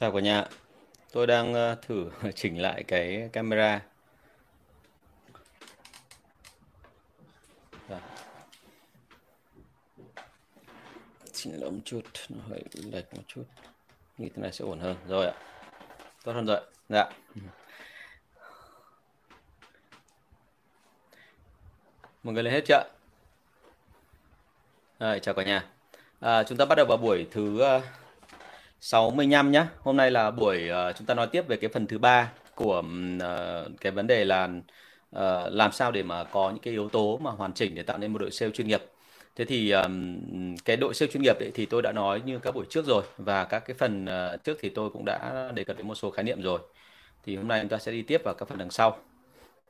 Chào 0.00 0.12
cả 0.12 0.20
nhà, 0.20 0.44
tôi 1.12 1.26
đang 1.26 1.54
ờ, 1.54 1.74
thử 1.74 2.10
chỉnh 2.34 2.62
lại 2.62 2.84
cái 2.88 3.30
camera. 3.32 3.80
Rồi, 7.88 8.00
chỉnh 11.32 11.60
lại 11.60 11.70
một 11.70 11.80
chút, 11.84 12.00
nó 12.28 12.44
hơi 12.48 12.62
lệch 12.72 13.14
một 13.14 13.22
chút. 13.26 13.44
Như 14.18 14.28
thế 14.28 14.42
này 14.42 14.52
sẽ 14.52 14.64
ổn 14.64 14.80
hơn. 14.80 14.96
Rồi 15.08 15.26
ạ, 15.26 15.34
tốt 16.24 16.32
hơn 16.32 16.46
rồi. 16.46 16.60
Dạ. 16.88 17.10
Mọi 22.22 22.34
người 22.34 22.42
lên 22.42 22.52
hết 22.54 22.64
chưa? 22.66 22.82
Rồi, 25.00 25.20
chào 25.20 25.34
cả 25.34 25.44
nhà. 25.44 25.66
À, 26.20 26.42
chúng 26.42 26.58
ta 26.58 26.64
bắt 26.64 26.74
đầu 26.74 26.86
vào 26.86 26.96
buổi 26.96 27.26
thứ 27.30 27.76
uh, 27.76 27.82
65 28.80 29.52
nhá. 29.52 29.68
Hôm 29.80 29.96
nay 29.96 30.10
là 30.10 30.30
buổi 30.30 30.70
uh, 30.70 30.96
chúng 30.96 31.06
ta 31.06 31.14
nói 31.14 31.26
tiếp 31.26 31.48
về 31.48 31.56
cái 31.56 31.70
phần 31.74 31.86
thứ 31.86 31.98
ba 31.98 32.32
của 32.54 32.78
uh, 33.16 33.80
cái 33.80 33.92
vấn 33.92 34.06
đề 34.06 34.24
là 34.24 34.48
uh, 35.16 35.22
làm 35.52 35.72
sao 35.72 35.92
để 35.92 36.02
mà 36.02 36.24
có 36.24 36.50
những 36.50 36.62
cái 36.62 36.72
yếu 36.72 36.88
tố 36.88 37.18
mà 37.18 37.30
hoàn 37.30 37.52
chỉnh 37.52 37.74
để 37.74 37.82
tạo 37.82 37.98
nên 37.98 38.12
một 38.12 38.18
đội 38.18 38.30
sale 38.30 38.52
chuyên 38.52 38.68
nghiệp. 38.68 38.82
Thế 39.36 39.44
thì 39.44 39.70
um, 39.70 40.56
cái 40.64 40.76
đội 40.76 40.94
sale 40.94 41.12
chuyên 41.12 41.22
nghiệp 41.22 41.38
ấy, 41.38 41.50
thì 41.54 41.66
tôi 41.66 41.82
đã 41.82 41.92
nói 41.92 42.22
như 42.24 42.38
các 42.38 42.54
buổi 42.54 42.64
trước 42.70 42.86
rồi 42.86 43.04
và 43.18 43.44
các 43.44 43.58
cái 43.66 43.74
phần 43.78 44.04
uh, 44.04 44.44
trước 44.44 44.58
thì 44.60 44.68
tôi 44.68 44.90
cũng 44.90 45.04
đã 45.04 45.50
đề 45.54 45.64
cập 45.64 45.76
đến 45.76 45.88
một 45.88 45.94
số 45.94 46.10
khái 46.10 46.24
niệm 46.24 46.42
rồi. 46.42 46.60
Thì 47.24 47.36
hôm 47.36 47.48
nay 47.48 47.60
chúng 47.60 47.68
ta 47.68 47.78
sẽ 47.78 47.92
đi 47.92 48.02
tiếp 48.02 48.20
vào 48.24 48.34
các 48.34 48.48
phần 48.48 48.58
đằng 48.58 48.70
sau. 48.70 48.98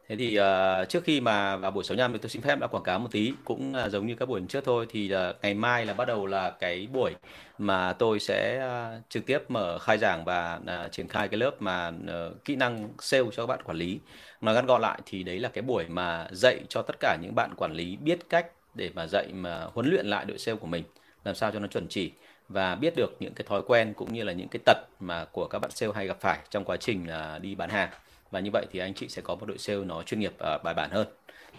Thế 0.08 0.16
thì 0.16 0.38
uh, 0.40 0.88
trước 0.88 1.04
khi 1.04 1.20
mà 1.20 1.56
vào 1.56 1.70
buổi 1.70 1.84
65 1.84 2.12
thì 2.12 2.18
tôi 2.18 2.30
xin 2.30 2.42
phép 2.42 2.58
đã 2.60 2.66
quảng 2.66 2.82
cáo 2.82 2.98
một 2.98 3.08
tí 3.12 3.32
cũng 3.44 3.74
uh, 3.84 3.92
giống 3.92 4.06
như 4.06 4.14
các 4.14 4.28
buổi 4.28 4.42
trước 4.48 4.64
thôi 4.64 4.86
thì 4.90 5.14
uh, 5.14 5.36
ngày 5.42 5.54
mai 5.54 5.86
là 5.86 5.94
bắt 5.94 6.04
đầu 6.04 6.26
là 6.26 6.50
cái 6.50 6.88
buổi 6.92 7.14
mà 7.58 7.92
tôi 7.92 8.20
sẽ 8.20 8.66
uh, 8.66 9.02
trực 9.08 9.26
tiếp 9.26 9.38
mở 9.48 9.78
khai 9.78 9.98
giảng 9.98 10.24
và 10.24 10.60
uh, 10.62 10.92
triển 10.92 11.08
khai 11.08 11.28
cái 11.28 11.38
lớp 11.38 11.62
mà 11.62 11.88
uh, 11.88 12.44
kỹ 12.44 12.56
năng 12.56 12.88
sale 12.98 13.24
cho 13.32 13.42
các 13.42 13.46
bạn 13.46 13.62
quản 13.64 13.76
lý. 13.76 13.98
Nói 14.40 14.54
ngắn 14.54 14.66
gọn 14.66 14.82
lại 14.82 15.00
thì 15.06 15.22
đấy 15.22 15.38
là 15.38 15.48
cái 15.48 15.62
buổi 15.62 15.84
mà 15.88 16.28
dạy 16.32 16.60
cho 16.68 16.82
tất 16.82 16.96
cả 17.00 17.16
những 17.22 17.34
bạn 17.34 17.54
quản 17.56 17.72
lý 17.72 17.96
biết 17.96 18.18
cách 18.28 18.46
để 18.74 18.90
mà 18.94 19.06
dạy 19.06 19.26
mà 19.32 19.66
huấn 19.74 19.90
luyện 19.90 20.06
lại 20.06 20.24
đội 20.24 20.38
sale 20.38 20.58
của 20.58 20.66
mình 20.66 20.84
làm 21.24 21.34
sao 21.34 21.50
cho 21.50 21.58
nó 21.58 21.66
chuẩn 21.66 21.88
chỉ 21.88 22.12
và 22.48 22.74
biết 22.74 22.96
được 22.96 23.16
những 23.20 23.34
cái 23.34 23.46
thói 23.48 23.62
quen 23.66 23.94
cũng 23.96 24.12
như 24.12 24.24
là 24.24 24.32
những 24.32 24.48
cái 24.48 24.60
tật 24.64 24.76
mà 25.00 25.24
của 25.24 25.46
các 25.46 25.58
bạn 25.58 25.70
sale 25.70 25.92
hay 25.94 26.06
gặp 26.06 26.16
phải 26.20 26.38
trong 26.50 26.64
quá 26.64 26.76
trình 26.76 27.06
uh, 27.36 27.42
đi 27.42 27.54
bán 27.54 27.70
hàng 27.70 27.88
và 28.30 28.40
như 28.40 28.50
vậy 28.52 28.66
thì 28.72 28.78
anh 28.78 28.94
chị 28.94 29.08
sẽ 29.08 29.22
có 29.22 29.34
một 29.34 29.46
đội 29.46 29.58
sale 29.58 29.84
nó 29.84 30.02
chuyên 30.02 30.20
nghiệp 30.20 30.32
uh, 30.34 30.62
bài 30.62 30.74
bản 30.74 30.90
hơn. 30.90 31.06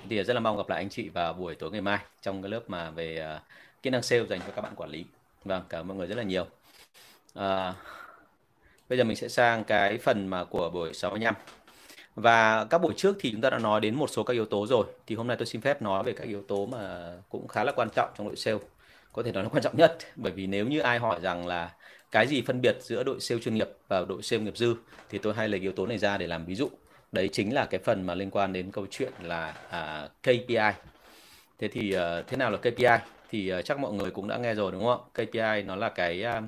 Thì 0.09 0.23
rất 0.23 0.33
là 0.33 0.39
mong 0.39 0.57
gặp 0.57 0.69
lại 0.69 0.79
anh 0.79 0.89
chị 0.89 1.09
vào 1.09 1.33
buổi 1.33 1.55
tối 1.55 1.71
ngày 1.71 1.81
mai 1.81 1.99
trong 2.21 2.41
cái 2.41 2.51
lớp 2.51 2.61
mà 2.67 2.89
về 2.89 3.35
uh, 3.35 3.41
kỹ 3.83 3.89
năng 3.89 4.01
sale 4.01 4.25
dành 4.25 4.39
cho 4.39 4.51
các 4.55 4.61
bạn 4.61 4.73
quản 4.75 4.89
lý. 4.89 5.05
Vâng 5.45 5.63
cảm 5.69 5.81
ơn 5.81 5.87
mọi 5.87 5.97
người 5.97 6.07
rất 6.07 6.15
là 6.17 6.23
nhiều. 6.23 6.47
Uh, 7.39 7.75
bây 8.89 8.97
giờ 8.97 9.03
mình 9.03 9.17
sẽ 9.17 9.27
sang 9.27 9.63
cái 9.63 9.97
phần 9.97 10.27
mà 10.27 10.43
của 10.43 10.69
buổi 10.69 10.93
65 10.93 11.35
và 12.15 12.65
các 12.65 12.77
buổi 12.77 12.93
trước 12.97 13.15
thì 13.19 13.31
chúng 13.31 13.41
ta 13.41 13.49
đã 13.49 13.59
nói 13.59 13.81
đến 13.81 13.95
một 13.95 14.09
số 14.09 14.23
các 14.23 14.33
yếu 14.33 14.45
tố 14.45 14.67
rồi. 14.67 14.85
Thì 15.07 15.15
hôm 15.15 15.27
nay 15.27 15.37
tôi 15.37 15.45
xin 15.45 15.61
phép 15.61 15.81
nói 15.81 16.03
về 16.03 16.13
các 16.13 16.27
yếu 16.27 16.43
tố 16.47 16.65
mà 16.65 17.11
cũng 17.29 17.47
khá 17.47 17.63
là 17.63 17.71
quan 17.71 17.89
trọng 17.95 18.09
trong 18.17 18.27
đội 18.27 18.35
sale. 18.35 18.57
Có 19.13 19.23
thể 19.23 19.31
nói 19.31 19.43
là 19.43 19.49
quan 19.49 19.63
trọng 19.63 19.77
nhất. 19.77 19.97
Bởi 20.15 20.31
vì 20.31 20.47
nếu 20.47 20.67
như 20.67 20.79
ai 20.79 20.99
hỏi 20.99 21.19
rằng 21.21 21.47
là 21.47 21.71
cái 22.11 22.27
gì 22.27 22.41
phân 22.41 22.61
biệt 22.61 22.77
giữa 22.81 23.03
đội 23.03 23.19
sale 23.19 23.41
chuyên 23.41 23.55
nghiệp 23.55 23.69
và 23.87 24.05
đội 24.05 24.21
sale 24.21 24.43
nghiệp 24.43 24.57
dư? 24.57 24.75
Thì 25.09 25.17
tôi 25.17 25.33
hay 25.33 25.49
lấy 25.49 25.59
yếu 25.59 25.71
tố 25.71 25.85
này 25.85 25.97
ra 25.97 26.17
để 26.17 26.27
làm 26.27 26.45
ví 26.45 26.55
dụ. 26.55 26.69
Đấy 27.11 27.29
chính 27.31 27.53
là 27.53 27.65
cái 27.65 27.79
phần 27.83 28.05
mà 28.05 28.15
liên 28.15 28.31
quan 28.31 28.53
đến 28.53 28.71
câu 28.71 28.87
chuyện 28.91 29.11
là 29.21 29.55
à, 29.69 30.09
KPI 30.23 30.73
thế 31.59 31.67
thì 31.67 31.91
à, 31.93 32.21
thế 32.27 32.37
nào 32.37 32.51
là 32.51 32.57
KPI 32.57 32.85
thì 33.29 33.49
à, 33.49 33.61
chắc 33.61 33.79
mọi 33.79 33.93
người 33.93 34.11
cũng 34.11 34.27
đã 34.27 34.37
nghe 34.37 34.55
rồi 34.55 34.71
đúng 34.71 34.83
không 34.83 35.01
ạ? 35.13 35.23
KPI 35.25 35.63
nó 35.63 35.75
là 35.75 35.89
cái 35.89 36.23
à, 36.23 36.41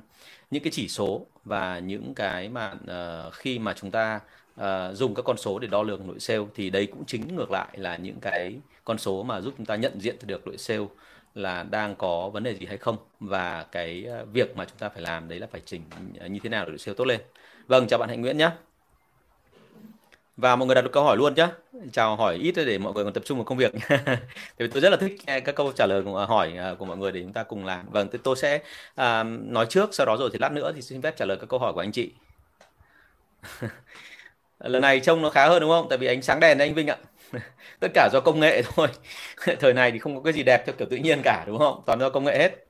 những 0.52 0.64
cái 0.64 0.72
chỉ 0.72 0.88
số 0.88 1.26
và 1.46 1.80
những 1.80 2.14
cái 2.16 2.50
mà 2.50 2.74
à, 2.88 3.24
khi 3.34 3.60
mà 3.60 3.74
chúng 3.74 3.92
ta 3.92 4.20
à, 4.56 4.94
dùng 4.94 5.16
các 5.16 5.22
con 5.26 5.38
số 5.38 5.60
để 5.60 5.68
đo 5.68 5.84
lường 5.84 6.08
đội 6.08 6.20
sale 6.20 6.44
thì 6.56 6.70
đấy 6.70 6.88
cũng 6.92 7.06
chính 7.06 7.36
ngược 7.36 7.52
lại 7.52 7.68
là 7.78 7.98
những 7.98 8.20
cái 8.22 8.56
con 8.86 8.98
số 8.98 9.24
mà 9.24 9.42
giúp 9.42 9.54
chúng 9.58 9.66
ta 9.66 9.76
nhận 9.76 10.02
diện 10.02 10.16
được 10.22 10.46
đội 10.46 10.58
sale 10.58 10.86
là 11.36 11.64
đang 11.64 11.96
có 11.96 12.30
vấn 12.30 12.44
đề 12.44 12.56
gì 12.56 12.66
hay 12.66 12.78
không 12.78 12.98
và 13.20 13.66
cái 13.72 14.04
ờ, 14.04 14.26
việc 14.34 14.58
mà 14.58 14.66
chúng 14.66 14.78
ta 14.78 14.90
phải 14.90 15.02
làm 15.02 15.30
đấy 15.30 15.40
là 15.40 15.48
phải 15.52 15.62
chỉnh 15.66 15.82
như 16.30 16.40
thế 16.44 16.50
nào 16.50 16.66
để 16.66 16.78
SEO 16.78 16.96
tốt 16.96 17.06
lên. 17.06 17.22
Vâng, 17.68 17.88
chào 17.88 18.00
bạn 18.00 18.10
Hạnh 18.10 18.22
Nguyễn 18.22 18.38
nhé. 18.38 18.50
Và 20.38 20.56
mọi 20.56 20.66
người 20.66 20.76
đặt 20.76 20.82
được 20.82 20.92
câu 20.94 21.04
hỏi 21.04 21.18
luôn 21.18 21.34
nhé. 21.36 21.48
Chào 21.92 22.16
hỏi 22.16 22.36
ít 22.36 22.56
để 22.56 22.78
mọi 22.78 22.94
người 22.94 23.04
còn 23.04 23.14
tập 23.14 23.24
trung 23.26 23.38
vào 23.38 23.46
công 23.46 23.58
việc. 23.58 23.74
Thì 24.60 24.68
tôi 24.68 24.82
rất 24.82 24.90
là 24.90 24.98
thích 24.98 25.22
nghe 25.28 25.40
các 25.40 25.56
câu 25.56 25.72
trả 25.72 25.86
lời 25.86 26.02
của 26.04 26.26
hỏi 26.26 26.54
ờ, 26.58 26.76
của 26.76 26.86
mọi 26.86 26.98
người 26.98 27.12
để 27.12 27.22
chúng 27.22 27.34
ta 27.34 27.44
cùng 27.44 27.66
làm. 27.66 27.86
Vâng, 27.92 28.08
tôi 28.24 28.36
sẽ 28.36 28.60
à, 28.96 29.24
nói 29.24 29.66
trước, 29.70 29.94
sau 29.94 30.06
đó 30.06 30.18
rồi 30.20 30.30
thì 30.34 30.40
lát 30.40 30.52
nữa 30.52 30.72
thì 30.76 30.82
xin 30.82 31.02
phép 31.02 31.18
trả 31.18 31.26
lời 31.26 31.38
các 31.42 31.50
câu 31.50 31.60
hỏi 31.60 31.74
của 31.74 31.80
anh 31.80 31.92
chị. 31.92 32.12
Lần 34.60 34.82
này 34.82 35.00
trông 35.00 35.22
nó 35.22 35.30
khá 35.30 35.48
hơn 35.48 35.62
đúng 35.62 35.70
không? 35.70 35.88
Tại 35.90 35.98
vì 35.98 36.08
ánh 36.08 36.22
sáng 36.22 36.40
đèn 36.40 36.58
đấy 36.58 36.68
anh 36.68 36.76
Vinh 36.76 36.88
ạ 36.88 36.98
tất 37.80 37.88
cả 37.94 38.10
do 38.14 38.20
công 38.20 38.40
nghệ 38.40 38.62
thôi. 38.76 38.88
Thời 39.60 39.74
này 39.74 39.92
thì 39.92 40.00
không 40.00 40.16
có 40.16 40.22
cái 40.22 40.34
gì 40.34 40.44
đẹp 40.44 40.64
theo 40.66 40.76
kiểu 40.78 40.88
tự 40.92 40.98
nhiên 40.98 41.22
cả 41.24 41.44
đúng 41.48 41.58
không? 41.58 41.82
Toàn 41.86 42.00
do 42.00 42.10
công 42.10 42.24
nghệ 42.24 42.38
hết. 42.38 42.66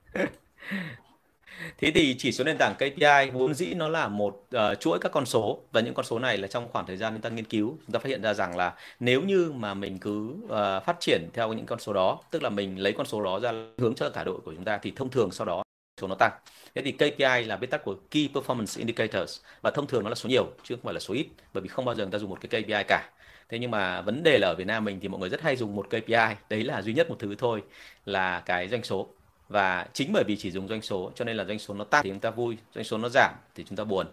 Thế 1.77 1.91
thì 1.91 2.15
chỉ 2.17 2.31
số 2.31 2.43
nền 2.43 2.57
tảng 2.59 2.75
KPI 2.75 3.29
vốn 3.33 3.53
dĩ 3.53 3.73
nó 3.73 3.87
là 3.87 4.07
một 4.07 4.43
uh, 4.55 4.79
chuỗi 4.79 4.99
các 4.99 5.11
con 5.11 5.25
số. 5.25 5.59
Và 5.71 5.81
những 5.81 5.93
con 5.93 6.05
số 6.05 6.19
này 6.19 6.37
là 6.37 6.47
trong 6.47 6.67
khoảng 6.71 6.85
thời 6.85 6.97
gian 6.97 7.13
chúng 7.13 7.21
ta 7.21 7.29
nghiên 7.29 7.45
cứu 7.45 7.77
chúng 7.85 7.93
ta 7.93 7.99
phát 7.99 8.09
hiện 8.09 8.21
ra 8.21 8.33
rằng 8.33 8.57
là 8.57 8.73
nếu 8.99 9.21
như 9.21 9.51
mà 9.55 9.73
mình 9.73 9.97
cứ 9.99 10.33
uh, 10.43 10.85
phát 10.85 10.95
triển 10.99 11.29
theo 11.33 11.53
những 11.53 11.65
con 11.65 11.79
số 11.79 11.93
đó 11.93 12.19
tức 12.31 12.43
là 12.43 12.49
mình 12.49 12.79
lấy 12.79 12.93
con 12.93 13.05
số 13.05 13.23
đó 13.23 13.39
ra 13.39 13.51
hướng 13.77 13.95
cho 13.95 14.09
cả 14.09 14.23
đội 14.23 14.39
của 14.45 14.53
chúng 14.55 14.65
ta 14.65 14.77
thì 14.81 14.91
thông 14.95 15.09
thường 15.09 15.31
sau 15.31 15.45
đó 15.45 15.63
số 16.01 16.07
nó 16.07 16.15
tăng. 16.15 16.31
Thế 16.75 16.81
thì 16.81 16.91
KPI 16.91 17.45
là 17.45 17.57
viết 17.57 17.67
tắt 17.71 17.81
của 17.83 17.95
Key 18.11 18.29
Performance 18.33 18.79
Indicators. 18.79 19.41
Và 19.61 19.71
thông 19.71 19.87
thường 19.87 20.03
nó 20.03 20.09
là 20.09 20.15
số 20.15 20.29
nhiều 20.29 20.47
chứ 20.63 20.75
không 20.75 20.85
phải 20.85 20.93
là 20.93 20.99
số 20.99 21.13
ít. 21.13 21.27
Bởi 21.53 21.61
vì 21.61 21.67
không 21.67 21.85
bao 21.85 21.95
giờ 21.95 22.03
người 22.03 22.11
ta 22.11 22.17
dùng 22.17 22.29
một 22.29 22.37
cái 22.41 22.61
KPI 22.61 22.83
cả 22.87 23.09
thế 23.49 23.59
nhưng 23.59 23.71
mà 23.71 24.01
vấn 24.01 24.23
đề 24.23 24.37
là 24.39 24.47
ở 24.47 24.55
Việt 24.55 24.67
Nam 24.67 24.85
mình 24.85 24.99
thì 25.01 25.07
mọi 25.07 25.19
người 25.19 25.29
rất 25.29 25.41
hay 25.41 25.55
dùng 25.55 25.75
một 25.75 25.87
KPI 25.89 26.35
đấy 26.49 26.63
là 26.63 26.81
duy 26.81 26.93
nhất 26.93 27.09
một 27.09 27.15
thứ 27.19 27.35
thôi 27.35 27.63
là 28.05 28.39
cái 28.45 28.67
doanh 28.69 28.83
số. 28.83 29.07
Và 29.49 29.87
chính 29.93 30.11
bởi 30.13 30.23
vì 30.27 30.37
chỉ 30.37 30.51
dùng 30.51 30.67
doanh 30.67 30.81
số 30.81 31.11
cho 31.15 31.25
nên 31.25 31.37
là 31.37 31.45
doanh 31.45 31.59
số 31.59 31.73
nó 31.73 31.83
tăng 31.83 32.03
thì 32.03 32.09
chúng 32.09 32.19
ta 32.19 32.29
vui 32.31 32.57
doanh 32.75 32.85
số 32.85 32.97
nó 32.97 33.09
giảm 33.09 33.33
thì 33.55 33.63
chúng 33.69 33.75
ta 33.75 33.83
buồn. 33.83 34.07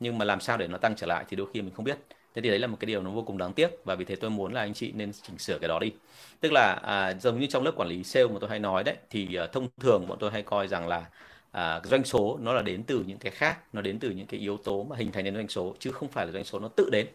Nhưng 0.00 0.18
mà 0.18 0.24
làm 0.24 0.40
sao 0.40 0.56
để 0.56 0.68
nó 0.68 0.78
tăng 0.78 0.96
trở 0.96 1.06
lại 1.06 1.24
thì 1.28 1.36
đôi 1.36 1.46
khi 1.54 1.62
mình 1.62 1.74
không 1.74 1.84
biết. 1.84 1.98
Thế 2.34 2.42
thì 2.42 2.48
đấy 2.50 2.58
là 2.58 2.66
một 2.66 2.76
cái 2.80 2.86
điều 2.86 3.02
nó 3.02 3.10
vô 3.10 3.22
cùng 3.22 3.38
đáng 3.38 3.52
tiếc 3.52 3.70
và 3.84 3.94
vì 3.94 4.04
thế 4.04 4.16
tôi 4.16 4.30
muốn 4.30 4.52
là 4.54 4.60
anh 4.60 4.74
chị 4.74 4.92
nên 4.92 5.12
chỉnh 5.22 5.38
sửa 5.38 5.58
cái 5.58 5.68
đó 5.68 5.78
đi. 5.78 5.92
Tức 6.40 6.52
là 6.52 6.72
à, 6.74 7.14
giống 7.14 7.40
như 7.40 7.46
trong 7.46 7.62
lớp 7.64 7.72
quản 7.76 7.88
lý 7.88 8.04
sale 8.04 8.26
mà 8.26 8.36
tôi 8.40 8.50
hay 8.50 8.58
nói 8.58 8.84
đấy 8.84 8.96
thì 9.10 9.34
à, 9.34 9.46
thông 9.46 9.68
thường 9.80 10.06
bọn 10.08 10.18
tôi 10.20 10.30
hay 10.30 10.42
coi 10.42 10.68
rằng 10.68 10.88
là 10.88 11.06
à, 11.50 11.80
doanh 11.84 12.04
số 12.04 12.38
nó 12.42 12.52
là 12.52 12.62
đến 12.62 12.84
từ 12.84 13.04
những 13.06 13.18
cái 13.18 13.32
khác 13.32 13.58
nó 13.74 13.82
đến 13.82 13.98
từ 13.98 14.10
những 14.10 14.26
cái 14.26 14.40
yếu 14.40 14.56
tố 14.56 14.84
mà 14.84 14.96
hình 14.96 15.12
thành 15.12 15.24
nên 15.24 15.34
doanh 15.34 15.48
số 15.48 15.74
chứ 15.78 15.92
không 15.92 16.08
phải 16.08 16.26
là 16.26 16.32
doanh 16.32 16.44
số 16.44 16.58
nó 16.60 16.68
tự 16.68 16.88
đến 16.92 17.06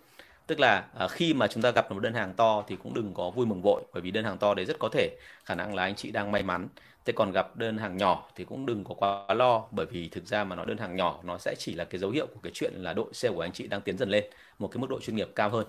tức 0.48 0.60
là 0.60 0.86
à, 0.98 1.08
khi 1.08 1.34
mà 1.34 1.48
chúng 1.48 1.64
ta 1.64 1.72
gặp 1.72 1.92
một 1.92 2.00
đơn 2.00 2.14
hàng 2.14 2.34
to 2.34 2.64
thì 2.68 2.76
cũng 2.84 2.94
đừng 2.94 3.14
có 3.14 3.30
vui 3.30 3.46
mừng 3.46 3.62
vội 3.62 3.82
bởi 3.94 4.02
vì 4.02 4.12
đơn 4.12 4.26
hàng 4.26 4.38
to 4.38 4.54
đấy 4.54 4.66
rất 4.66 4.80
có 4.80 4.90
thể 4.92 5.18
khả 5.46 5.56
năng 5.56 5.76
là 5.76 5.84
anh 5.84 5.96
chị 5.96 6.12
đang 6.12 6.32
may 6.32 6.44
mắn. 6.44 6.68
Thế 7.06 7.14
còn 7.14 7.32
gặp 7.32 7.56
đơn 7.56 7.78
hàng 7.78 7.98
nhỏ 7.98 8.30
thì 8.36 8.44
cũng 8.44 8.66
đừng 8.66 8.84
có 8.84 8.96
quá 8.96 9.34
lo 9.34 9.64
bởi 9.72 9.86
vì 9.86 10.10
thực 10.10 10.26
ra 10.28 10.44
mà 10.44 10.56
nó 10.56 10.66
đơn 10.66 10.78
hàng 10.78 10.96
nhỏ 10.96 11.20
nó 11.24 11.38
sẽ 11.38 11.56
chỉ 11.60 11.74
là 11.76 11.86
cái 11.86 12.00
dấu 12.00 12.12
hiệu 12.12 12.28
của 12.28 12.40
cái 12.44 12.52
chuyện 12.56 12.74
là 12.76 12.94
đội 12.94 13.08
sale 13.14 13.36
của 13.36 13.42
anh 13.42 13.52
chị 13.52 13.68
đang 13.68 13.82
tiến 13.82 13.98
dần 13.98 14.10
lên 14.10 14.24
một 14.60 14.68
cái 14.68 14.82
mức 14.82 14.90
độ 14.90 15.00
chuyên 15.02 15.16
nghiệp 15.16 15.30
cao 15.36 15.50
hơn. 15.50 15.66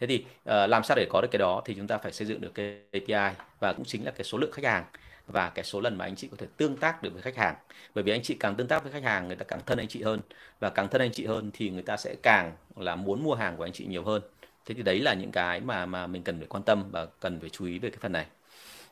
Thế 0.00 0.06
thì 0.06 0.24
uh, 0.24 0.70
làm 0.70 0.84
sao 0.84 0.96
để 0.96 1.06
có 1.10 1.20
được 1.20 1.28
cái 1.30 1.38
đó 1.38 1.62
thì 1.64 1.74
chúng 1.74 1.86
ta 1.86 1.98
phải 1.98 2.12
xây 2.12 2.26
dựng 2.26 2.40
được 2.40 2.54
cái 2.54 2.80
KPI 2.92 3.12
và 3.60 3.72
cũng 3.72 3.84
chính 3.84 4.04
là 4.04 4.10
cái 4.10 4.24
số 4.24 4.38
lượng 4.38 4.52
khách 4.52 4.64
hàng 4.64 4.84
và 5.28 5.50
cái 5.50 5.64
số 5.64 5.80
lần 5.80 5.98
mà 5.98 6.04
anh 6.04 6.16
chị 6.16 6.28
có 6.30 6.36
thể 6.36 6.46
tương 6.56 6.76
tác 6.76 7.02
được 7.02 7.12
với 7.12 7.22
khách 7.22 7.36
hàng. 7.36 7.54
Bởi 7.94 8.04
vì 8.04 8.12
anh 8.12 8.22
chị 8.22 8.36
càng 8.40 8.54
tương 8.54 8.68
tác 8.68 8.82
với 8.82 8.92
khách 8.92 9.02
hàng 9.02 9.26
người 9.26 9.36
ta 9.36 9.44
càng 9.44 9.60
thân 9.66 9.78
anh 9.78 9.88
chị 9.88 10.02
hơn. 10.02 10.20
Và 10.60 10.70
càng 10.70 10.88
thân 10.88 11.00
anh 11.00 11.12
chị 11.12 11.26
hơn 11.26 11.50
thì 11.54 11.70
người 11.70 11.82
ta 11.82 11.96
sẽ 11.96 12.14
càng 12.22 12.52
là 12.76 12.96
muốn 12.96 13.22
mua 13.24 13.34
hàng 13.34 13.56
của 13.56 13.64
anh 13.64 13.72
chị 13.72 13.86
nhiều 13.86 14.04
hơn. 14.04 14.22
Thế 14.66 14.74
thì 14.74 14.82
đấy 14.82 15.00
là 15.00 15.14
những 15.14 15.32
cái 15.32 15.60
mà 15.60 15.86
mà 15.86 16.06
mình 16.06 16.22
cần 16.22 16.38
phải 16.38 16.46
quan 16.46 16.62
tâm 16.62 16.84
và 16.90 17.06
cần 17.20 17.40
phải 17.40 17.50
chú 17.50 17.66
ý 17.66 17.78
về 17.78 17.90
cái 17.90 17.98
phần 18.00 18.12
này. 18.12 18.26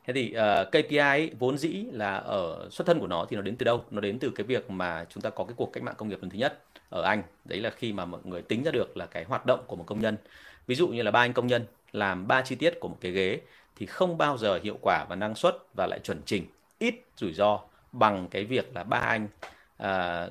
Thế 0.06 0.12
thì 0.12 0.32
ờ, 0.32 0.62
uh, 0.62 0.68
KPI 0.68 0.96
ấy, 0.96 1.30
vốn 1.38 1.58
dĩ 1.58 1.84
là 1.92 2.16
ở 2.16 2.68
xuất 2.70 2.86
thân 2.86 3.00
của 3.00 3.06
nó 3.06 3.26
thì 3.28 3.36
nó 3.36 3.42
đến 3.42 3.56
từ 3.56 3.64
đâu? 3.64 3.84
Nó 3.90 4.00
đến 4.00 4.18
từ 4.18 4.30
cái 4.34 4.46
việc 4.46 4.70
mà 4.70 5.06
chúng 5.10 5.22
ta 5.22 5.30
có 5.30 5.44
cái 5.44 5.54
cuộc 5.56 5.72
cách 5.72 5.82
mạng 5.82 5.94
công 5.98 6.08
nghiệp 6.08 6.18
lần 6.22 6.30
thứ 6.30 6.38
nhất 6.38 6.62
ở 6.90 7.02
Anh. 7.02 7.22
Đấy 7.44 7.60
là 7.60 7.70
khi 7.70 7.92
mà 7.92 8.04
mọi 8.04 8.20
người 8.24 8.42
tính 8.42 8.62
ra 8.64 8.70
được 8.70 8.96
là 8.96 9.06
cái 9.06 9.24
hoạt 9.24 9.46
động 9.46 9.60
của 9.66 9.76
một 9.76 9.84
công 9.86 10.00
nhân. 10.00 10.16
Ví 10.66 10.74
dụ 10.74 10.88
như 10.88 11.02
là 11.02 11.10
ba 11.10 11.20
anh 11.20 11.32
công 11.32 11.46
nhân 11.46 11.64
làm 11.92 12.28
ba 12.28 12.42
chi 12.42 12.54
tiết 12.56 12.80
của 12.80 12.88
một 12.88 12.98
cái 13.00 13.12
ghế 13.12 13.40
thì 13.76 13.86
không 13.86 14.18
bao 14.18 14.38
giờ 14.38 14.60
hiệu 14.62 14.78
quả 14.82 15.04
và 15.08 15.16
năng 15.16 15.34
suất 15.34 15.56
và 15.76 15.86
lại 15.86 16.00
chuẩn 16.04 16.22
trình 16.26 16.46
ít 16.78 16.94
rủi 17.16 17.32
ro 17.32 17.60
bằng 17.92 18.28
cái 18.30 18.44
việc 18.44 18.74
là 18.74 18.84
ba 18.84 18.98
anh 18.98 19.28
à, 19.76 20.28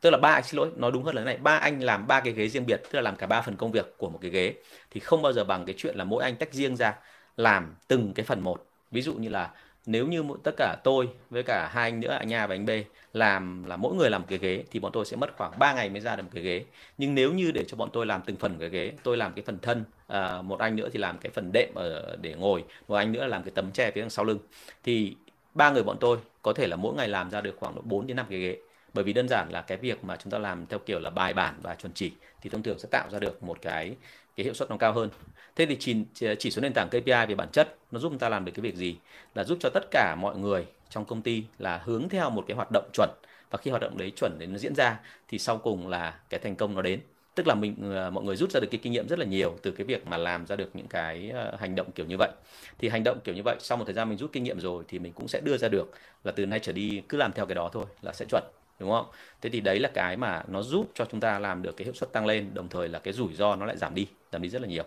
tức 0.00 0.10
là 0.10 0.18
ba 0.18 0.32
anh 0.32 0.42
xin 0.44 0.56
lỗi 0.58 0.70
nói 0.76 0.92
đúng 0.92 1.04
hơn 1.04 1.14
là 1.14 1.20
thế 1.20 1.26
này 1.26 1.36
ba 1.36 1.56
anh 1.56 1.82
làm 1.82 2.06
ba 2.06 2.20
cái 2.20 2.32
ghế 2.32 2.48
riêng 2.48 2.66
biệt 2.66 2.82
tức 2.82 2.92
là 2.92 3.00
làm 3.00 3.16
cả 3.16 3.26
ba 3.26 3.40
phần 3.40 3.56
công 3.56 3.72
việc 3.72 3.94
của 3.98 4.10
một 4.10 4.18
cái 4.22 4.30
ghế 4.30 4.54
thì 4.90 5.00
không 5.00 5.22
bao 5.22 5.32
giờ 5.32 5.44
bằng 5.44 5.64
cái 5.64 5.74
chuyện 5.78 5.96
là 5.96 6.04
mỗi 6.04 6.24
anh 6.24 6.36
tách 6.36 6.54
riêng 6.54 6.76
ra 6.76 6.94
làm 7.36 7.74
từng 7.88 8.12
cái 8.14 8.26
phần 8.26 8.40
một. 8.40 8.66
Ví 8.90 9.02
dụ 9.02 9.14
như 9.14 9.28
là 9.28 9.50
nếu 9.86 10.06
như 10.06 10.22
tất 10.44 10.54
cả 10.56 10.76
tôi 10.84 11.08
với 11.30 11.42
cả 11.42 11.68
hai 11.72 11.90
anh 11.90 12.00
nữa 12.00 12.10
anh 12.20 12.32
A 12.34 12.46
và 12.46 12.54
anh 12.54 12.66
B 12.66 12.70
làm 13.12 13.64
là 13.64 13.76
mỗi 13.76 13.94
người 13.94 14.10
làm 14.10 14.20
một 14.22 14.26
cái 14.30 14.38
ghế 14.38 14.64
thì 14.70 14.80
bọn 14.80 14.92
tôi 14.92 15.04
sẽ 15.04 15.16
mất 15.16 15.36
khoảng 15.36 15.58
3 15.58 15.72
ngày 15.74 15.90
mới 15.90 16.00
ra 16.00 16.16
được 16.16 16.22
một 16.22 16.30
cái 16.34 16.42
ghế. 16.42 16.64
Nhưng 16.98 17.14
nếu 17.14 17.32
như 17.32 17.50
để 17.52 17.64
cho 17.68 17.76
bọn 17.76 17.90
tôi 17.92 18.06
làm 18.06 18.22
từng 18.26 18.36
phần 18.36 18.58
cái 18.58 18.68
ghế 18.68 18.92
tôi 19.02 19.16
làm 19.16 19.32
cái 19.32 19.44
phần 19.46 19.58
thân 19.62 19.84
à, 20.06 20.42
một 20.42 20.58
anh 20.58 20.76
nữa 20.76 20.88
thì 20.92 20.98
làm 20.98 21.18
cái 21.18 21.30
phần 21.34 21.50
đệm 21.52 21.74
ở 21.74 22.16
để 22.20 22.34
ngồi 22.34 22.64
một 22.88 22.94
anh 22.96 23.12
nữa 23.12 23.20
là 23.20 23.26
làm 23.26 23.42
cái 23.42 23.52
tấm 23.54 23.70
tre 23.72 23.90
phía 23.90 24.00
đằng 24.00 24.10
sau 24.10 24.24
lưng. 24.24 24.38
Thì 24.84 25.16
ba 25.54 25.70
người 25.70 25.82
bọn 25.82 25.96
tôi 26.00 26.18
có 26.42 26.52
thể 26.52 26.66
là 26.66 26.76
mỗi 26.76 26.94
ngày 26.94 27.08
làm 27.08 27.30
ra 27.30 27.40
được 27.40 27.56
khoảng 27.60 27.74
độ 27.74 27.82
4 27.84 28.06
đến 28.06 28.16
5 28.16 28.26
cái 28.30 28.40
ghế. 28.40 28.56
Bởi 28.94 29.04
vì 29.04 29.12
đơn 29.12 29.28
giản 29.28 29.48
là 29.50 29.62
cái 29.62 29.78
việc 29.78 30.04
mà 30.04 30.16
chúng 30.16 30.30
ta 30.30 30.38
làm 30.38 30.66
theo 30.66 30.78
kiểu 30.78 31.00
là 31.00 31.10
bài 31.10 31.34
bản 31.34 31.54
và 31.62 31.74
chuẩn 31.74 31.92
chỉ 31.92 32.12
thì 32.40 32.50
thông 32.50 32.62
thường 32.62 32.78
sẽ 32.78 32.88
tạo 32.90 33.08
ra 33.10 33.18
được 33.18 33.42
một 33.42 33.58
cái 33.62 33.96
cái 34.36 34.44
hiệu 34.44 34.54
suất 34.54 34.70
nó 34.70 34.76
cao 34.76 34.92
hơn 34.92 35.10
thế 35.56 35.66
thì 35.66 35.76
chỉ, 35.80 35.96
chỉ 36.38 36.50
số 36.50 36.62
nền 36.62 36.72
tảng 36.72 36.88
KPI 36.90 37.26
về 37.26 37.34
bản 37.34 37.48
chất 37.52 37.76
nó 37.90 37.98
giúp 37.98 38.08
chúng 38.10 38.18
ta 38.18 38.28
làm 38.28 38.44
được 38.44 38.52
cái 38.54 38.60
việc 38.62 38.74
gì? 38.76 38.96
Là 39.34 39.44
giúp 39.44 39.58
cho 39.60 39.70
tất 39.74 39.84
cả 39.90 40.16
mọi 40.20 40.36
người 40.38 40.66
trong 40.90 41.04
công 41.04 41.22
ty 41.22 41.44
là 41.58 41.82
hướng 41.84 42.08
theo 42.08 42.30
một 42.30 42.44
cái 42.48 42.54
hoạt 42.56 42.68
động 42.72 42.90
chuẩn. 42.92 43.10
Và 43.50 43.58
khi 43.58 43.70
hoạt 43.70 43.82
động 43.82 43.98
đấy 43.98 44.12
chuẩn 44.16 44.38
đến 44.38 44.52
nó 44.52 44.58
diễn 44.58 44.74
ra 44.74 45.00
thì 45.28 45.38
sau 45.38 45.58
cùng 45.58 45.88
là 45.88 46.20
cái 46.30 46.40
thành 46.40 46.56
công 46.56 46.74
nó 46.74 46.82
đến. 46.82 47.00
Tức 47.34 47.46
là 47.46 47.54
mình 47.54 47.76
ờ, 47.94 48.10
mọi 48.10 48.24
người 48.24 48.36
rút 48.36 48.50
ra 48.50 48.60
được 48.60 48.68
cái 48.70 48.80
kinh 48.82 48.92
nghiệm 48.92 49.08
rất 49.08 49.18
là 49.18 49.24
nhiều 49.24 49.58
từ 49.62 49.70
cái 49.70 49.84
việc 49.86 50.06
mà 50.06 50.16
làm 50.16 50.46
ra 50.46 50.56
được 50.56 50.70
những 50.76 50.86
cái 50.88 51.30
ờ, 51.30 51.56
hành 51.60 51.74
động 51.74 51.92
kiểu 51.94 52.06
như 52.06 52.16
vậy. 52.18 52.30
Thì 52.78 52.88
hành 52.88 53.04
động 53.04 53.18
kiểu 53.24 53.34
như 53.34 53.42
vậy 53.44 53.56
sau 53.60 53.78
một 53.78 53.84
thời 53.84 53.94
gian 53.94 54.08
mình 54.08 54.18
rút 54.18 54.32
kinh 54.32 54.42
nghiệm 54.44 54.60
rồi 54.60 54.84
thì 54.88 54.98
mình 54.98 55.12
cũng 55.12 55.28
sẽ 55.28 55.40
đưa 55.40 55.56
ra 55.56 55.68
được 55.68 55.90
là 56.24 56.32
từ 56.32 56.46
nay 56.46 56.58
trở 56.62 56.72
đi 56.72 57.02
cứ 57.08 57.16
làm 57.18 57.32
theo 57.32 57.46
cái 57.46 57.54
đó 57.54 57.70
thôi 57.72 57.84
là 58.02 58.12
sẽ 58.12 58.24
chuẩn 58.30 58.42
đúng 58.78 58.90
không? 58.90 59.06
Thế 59.40 59.50
thì 59.50 59.60
đấy 59.60 59.78
là 59.80 59.90
cái 59.94 60.16
mà 60.16 60.42
nó 60.48 60.62
giúp 60.62 60.90
cho 60.94 61.04
chúng 61.10 61.20
ta 61.20 61.38
làm 61.38 61.62
được 61.62 61.76
cái 61.76 61.84
hiệu 61.84 61.94
suất 61.94 62.12
tăng 62.12 62.26
lên 62.26 62.54
đồng 62.54 62.68
thời 62.68 62.88
là 62.88 62.98
cái 62.98 63.12
rủi 63.14 63.34
ro 63.34 63.56
nó 63.56 63.66
lại 63.66 63.76
giảm 63.76 63.94
đi 63.94 64.06
giảm 64.32 64.42
đi 64.42 64.48
rất 64.48 64.62
là 64.62 64.68
nhiều 64.68 64.84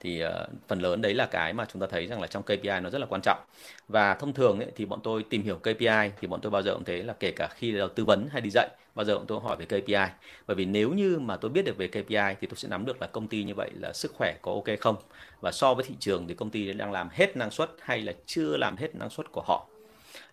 thì 0.00 0.24
uh, 0.24 0.30
phần 0.68 0.80
lớn 0.80 1.02
đấy 1.02 1.14
là 1.14 1.26
cái 1.26 1.52
mà 1.52 1.64
chúng 1.72 1.80
ta 1.80 1.86
thấy 1.90 2.06
rằng 2.06 2.20
là 2.20 2.26
trong 2.26 2.42
KPI 2.42 2.80
nó 2.82 2.90
rất 2.90 2.98
là 2.98 3.06
quan 3.06 3.20
trọng. 3.22 3.38
Và 3.88 4.14
thông 4.14 4.32
thường 4.32 4.60
ấy, 4.60 4.68
thì 4.76 4.84
bọn 4.84 5.00
tôi 5.02 5.24
tìm 5.30 5.42
hiểu 5.42 5.56
KPI 5.56 6.10
thì 6.20 6.26
bọn 6.28 6.40
tôi 6.40 6.50
bao 6.50 6.62
giờ 6.62 6.74
cũng 6.74 6.84
thế 6.84 7.02
là 7.02 7.14
kể 7.20 7.30
cả 7.36 7.48
khi 7.54 7.76
tư 7.94 8.04
vấn 8.04 8.28
hay 8.32 8.40
đi 8.40 8.50
dạy 8.50 8.68
bao 8.98 9.04
giờ 9.04 9.14
cũng 9.14 9.26
tôi 9.26 9.40
hỏi 9.40 9.56
về 9.56 9.64
KPI 9.66 10.12
bởi 10.46 10.54
vì 10.54 10.64
nếu 10.64 10.92
như 10.92 11.18
mà 11.18 11.36
tôi 11.36 11.50
biết 11.50 11.64
được 11.64 11.76
về 11.76 11.88
KPI 11.88 12.34
thì 12.40 12.46
tôi 12.46 12.56
sẽ 12.56 12.68
nắm 12.68 12.86
được 12.86 13.00
là 13.00 13.06
công 13.06 13.28
ty 13.28 13.44
như 13.44 13.54
vậy 13.54 13.70
là 13.74 13.92
sức 13.92 14.12
khỏe 14.14 14.34
có 14.42 14.52
ok 14.52 14.80
không? 14.80 14.96
Và 15.40 15.52
so 15.52 15.74
với 15.74 15.84
thị 15.84 15.94
trường 16.00 16.28
thì 16.28 16.34
công 16.34 16.50
ty 16.50 16.72
đang 16.72 16.92
làm 16.92 17.08
hết 17.12 17.36
năng 17.36 17.50
suất 17.50 17.70
hay 17.80 18.02
là 18.02 18.12
chưa 18.26 18.56
làm 18.56 18.76
hết 18.76 18.94
năng 18.94 19.10
suất 19.10 19.32
của 19.32 19.42
họ? 19.46 19.68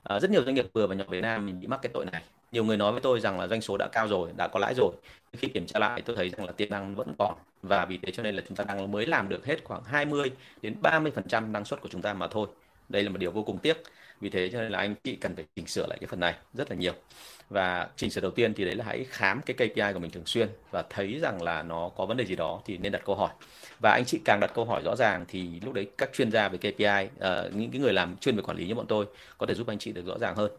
À, 0.04 0.20
rất 0.20 0.32
nhiều 0.32 0.44
doanh 0.44 0.56
nghiệp 0.56 0.66
vừa 0.74 0.88
và 0.88 0.96
nhỏ 0.96 1.06
Việt 1.10 1.22
Nam 1.22 1.46
mình 1.46 1.60
bị 1.60 1.68
mắc 1.68 1.80
cái 1.82 1.92
tội 1.94 2.06
này 2.06 2.24
nhiều 2.56 2.64
người 2.64 2.78
nói 2.78 2.92
với 2.92 3.02
tôi 3.02 3.20
rằng 3.20 3.40
là 3.40 3.48
doanh 3.48 3.62
số 3.62 3.78
đã 3.78 3.88
cao 3.92 4.08
rồi 4.08 4.30
đã 4.38 4.48
có 4.48 4.60
lãi 4.60 4.74
rồi. 4.78 4.92
Khi 5.38 5.48
kiểm 5.48 5.66
tra 5.66 5.80
lại 5.80 6.02
tôi 6.06 6.16
thấy 6.16 6.30
rằng 6.30 6.46
là 6.46 6.52
tiềm 6.52 6.70
năng 6.70 6.96
vẫn 6.96 7.14
còn. 7.20 7.36
Và 7.62 7.86
vì 7.86 7.98
thế 7.98 8.12
cho 8.12 8.24
nên 8.24 8.36
là 8.36 8.44
chúng 8.48 8.56
ta 8.56 8.64
đang 8.64 8.92
mới 8.92 9.06
làm 9.06 9.30
được 9.30 9.46
hết 9.46 9.64
khoảng 9.64 9.84
20 9.84 10.32
đến 10.62 10.76
30 10.82 11.12
phần 11.16 11.28
trăm 11.28 11.52
năng 11.52 11.66
suất 11.66 11.82
của 11.82 11.90
chúng 11.92 12.02
ta 12.02 12.14
mà 12.14 12.28
thôi. 12.28 12.48
Đây 12.90 13.04
là 13.04 13.10
một 13.10 13.18
điều 13.18 13.32
vô 13.32 13.44
cùng 13.44 13.58
tiếc. 13.58 13.78
Vì 14.22 14.30
thế 14.30 14.50
cho 14.50 14.62
nên 14.62 14.72
là 14.72 14.80
anh 14.80 14.96
chị 15.04 15.16
cần 15.16 15.36
phải 15.36 15.46
chỉnh 15.56 15.68
sửa 15.68 15.88
lại 15.88 15.98
cái 16.02 16.08
phần 16.08 16.20
này 16.20 16.36
rất 16.54 16.70
là 16.70 16.76
nhiều. 16.76 16.94
Và 17.50 17.88
chỉnh 17.96 18.10
sửa 18.10 18.22
đầu 18.22 18.32
tiên 18.32 18.54
thì 18.54 18.66
đấy 18.66 18.76
là 18.76 18.86
hãy 18.86 19.06
khám 19.10 19.42
cái 19.42 19.56
KPI 19.56 19.94
của 19.94 20.00
mình 20.00 20.12
thường 20.12 20.26
xuyên 20.26 20.50
và 20.72 20.84
thấy 20.90 21.20
rằng 21.20 21.42
là 21.42 21.64
nó 21.64 21.90
có 21.90 22.06
vấn 22.06 22.18
đề 22.18 22.26
gì 22.26 22.36
đó 22.36 22.62
thì 22.66 22.78
nên 22.78 22.92
đặt 22.92 23.02
câu 23.06 23.16
hỏi. 23.16 23.30
Và 23.80 23.92
anh 23.92 24.06
chị 24.06 24.20
càng 24.26 24.40
đặt 24.40 24.52
câu 24.56 24.66
hỏi 24.66 24.82
rõ 24.86 24.96
ràng 24.96 25.26
thì 25.28 25.60
lúc 25.66 25.74
đấy 25.74 25.88
các 25.98 26.10
chuyên 26.14 26.32
gia 26.32 26.50
về 26.50 26.58
KPI 26.58 27.06
uh, 27.06 27.20
ờ, 27.20 27.52
những 27.54 27.72
cái 27.72 27.82
người 27.82 27.94
làm 27.94 28.18
chuyên 28.18 28.36
về 28.36 28.42
quản 28.42 28.58
lý 28.58 28.68
như 28.68 28.76
bọn 28.76 28.88
tôi 28.88 29.06
có 29.38 29.46
thể 29.46 29.54
giúp 29.54 29.68
anh 29.68 29.80
chị 29.80 29.92
được 29.92 30.06
rõ 30.06 30.18
ràng 30.18 30.36
hơn. 30.36 30.52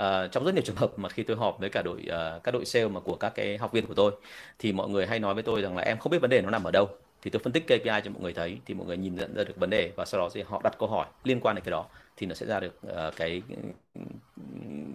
Uh, 0.00 0.32
trong 0.32 0.44
rất 0.44 0.54
nhiều 0.54 0.62
trường 0.66 0.76
hợp 0.76 0.92
mà 0.96 1.08
khi 1.08 1.22
tôi 1.22 1.36
họp 1.36 1.58
với 1.60 1.70
cả 1.70 1.82
đội 1.82 2.06
uh, 2.06 2.42
các 2.42 2.50
đội 2.50 2.64
sale 2.64 2.88
mà 2.88 3.00
của 3.00 3.16
các 3.16 3.32
cái 3.34 3.58
học 3.58 3.72
viên 3.72 3.86
của 3.86 3.94
tôi 3.94 4.12
thì 4.58 4.72
mọi 4.72 4.88
người 4.88 5.06
hay 5.06 5.18
nói 5.18 5.34
với 5.34 5.42
tôi 5.42 5.62
rằng 5.62 5.76
là 5.76 5.82
em 5.82 5.98
không 5.98 6.12
biết 6.12 6.18
vấn 6.18 6.30
đề 6.30 6.42
nó 6.42 6.50
nằm 6.50 6.64
ở 6.64 6.70
đâu. 6.70 6.88
Thì 7.22 7.30
tôi 7.30 7.42
phân 7.42 7.52
tích 7.52 7.66
KPI 7.66 8.00
cho 8.04 8.10
mọi 8.10 8.22
người 8.22 8.32
thấy 8.32 8.58
thì 8.66 8.74
mọi 8.74 8.86
người 8.86 8.96
nhìn 8.96 9.14
nhận 9.14 9.34
ra 9.34 9.44
được 9.44 9.56
vấn 9.56 9.70
đề 9.70 9.92
và 9.96 10.04
sau 10.04 10.20
đó 10.20 10.28
thì 10.34 10.42
họ 10.42 10.60
đặt 10.64 10.78
câu 10.78 10.88
hỏi 10.88 11.06
liên 11.24 11.40
quan 11.40 11.56
đến 11.56 11.64
cái 11.64 11.70
đó 11.70 11.86
thì 12.16 12.26
nó 12.26 12.34
sẽ 12.34 12.46
ra 12.46 12.60
được 12.60 12.80
uh, 12.86 13.16
cái 13.16 13.42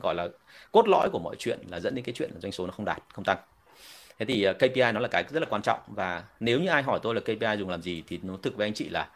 gọi 0.01 0.15
là 0.15 0.27
cốt 0.71 0.87
lõi 0.87 1.09
của 1.09 1.19
mọi 1.19 1.35
chuyện 1.39 1.59
là 1.69 1.79
dẫn 1.79 1.95
đến 1.95 2.05
cái 2.05 2.13
chuyện 2.17 2.31
là 2.33 2.39
doanh 2.39 2.51
số 2.51 2.65
nó 2.65 2.71
không 2.71 2.85
đạt 2.85 3.03
không 3.13 3.25
tăng. 3.25 3.37
Thế 4.19 4.25
thì 4.25 4.49
uh, 4.49 4.55
KPI 4.55 4.91
nó 4.93 4.99
là 4.99 5.07
cái 5.07 5.23
rất 5.29 5.39
là 5.39 5.47
quan 5.49 5.61
trọng 5.61 5.79
và 5.87 6.23
nếu 6.39 6.59
như 6.59 6.67
ai 6.67 6.83
hỏi 6.83 6.99
tôi 7.03 7.15
là 7.15 7.21
KPI 7.21 7.57
dùng 7.59 7.69
làm 7.69 7.81
gì 7.81 8.03
thì 8.07 8.19
nó 8.23 8.37
thực 8.41 8.55
với 8.55 8.67
anh 8.67 8.73
chị 8.73 8.89
là 8.89 9.09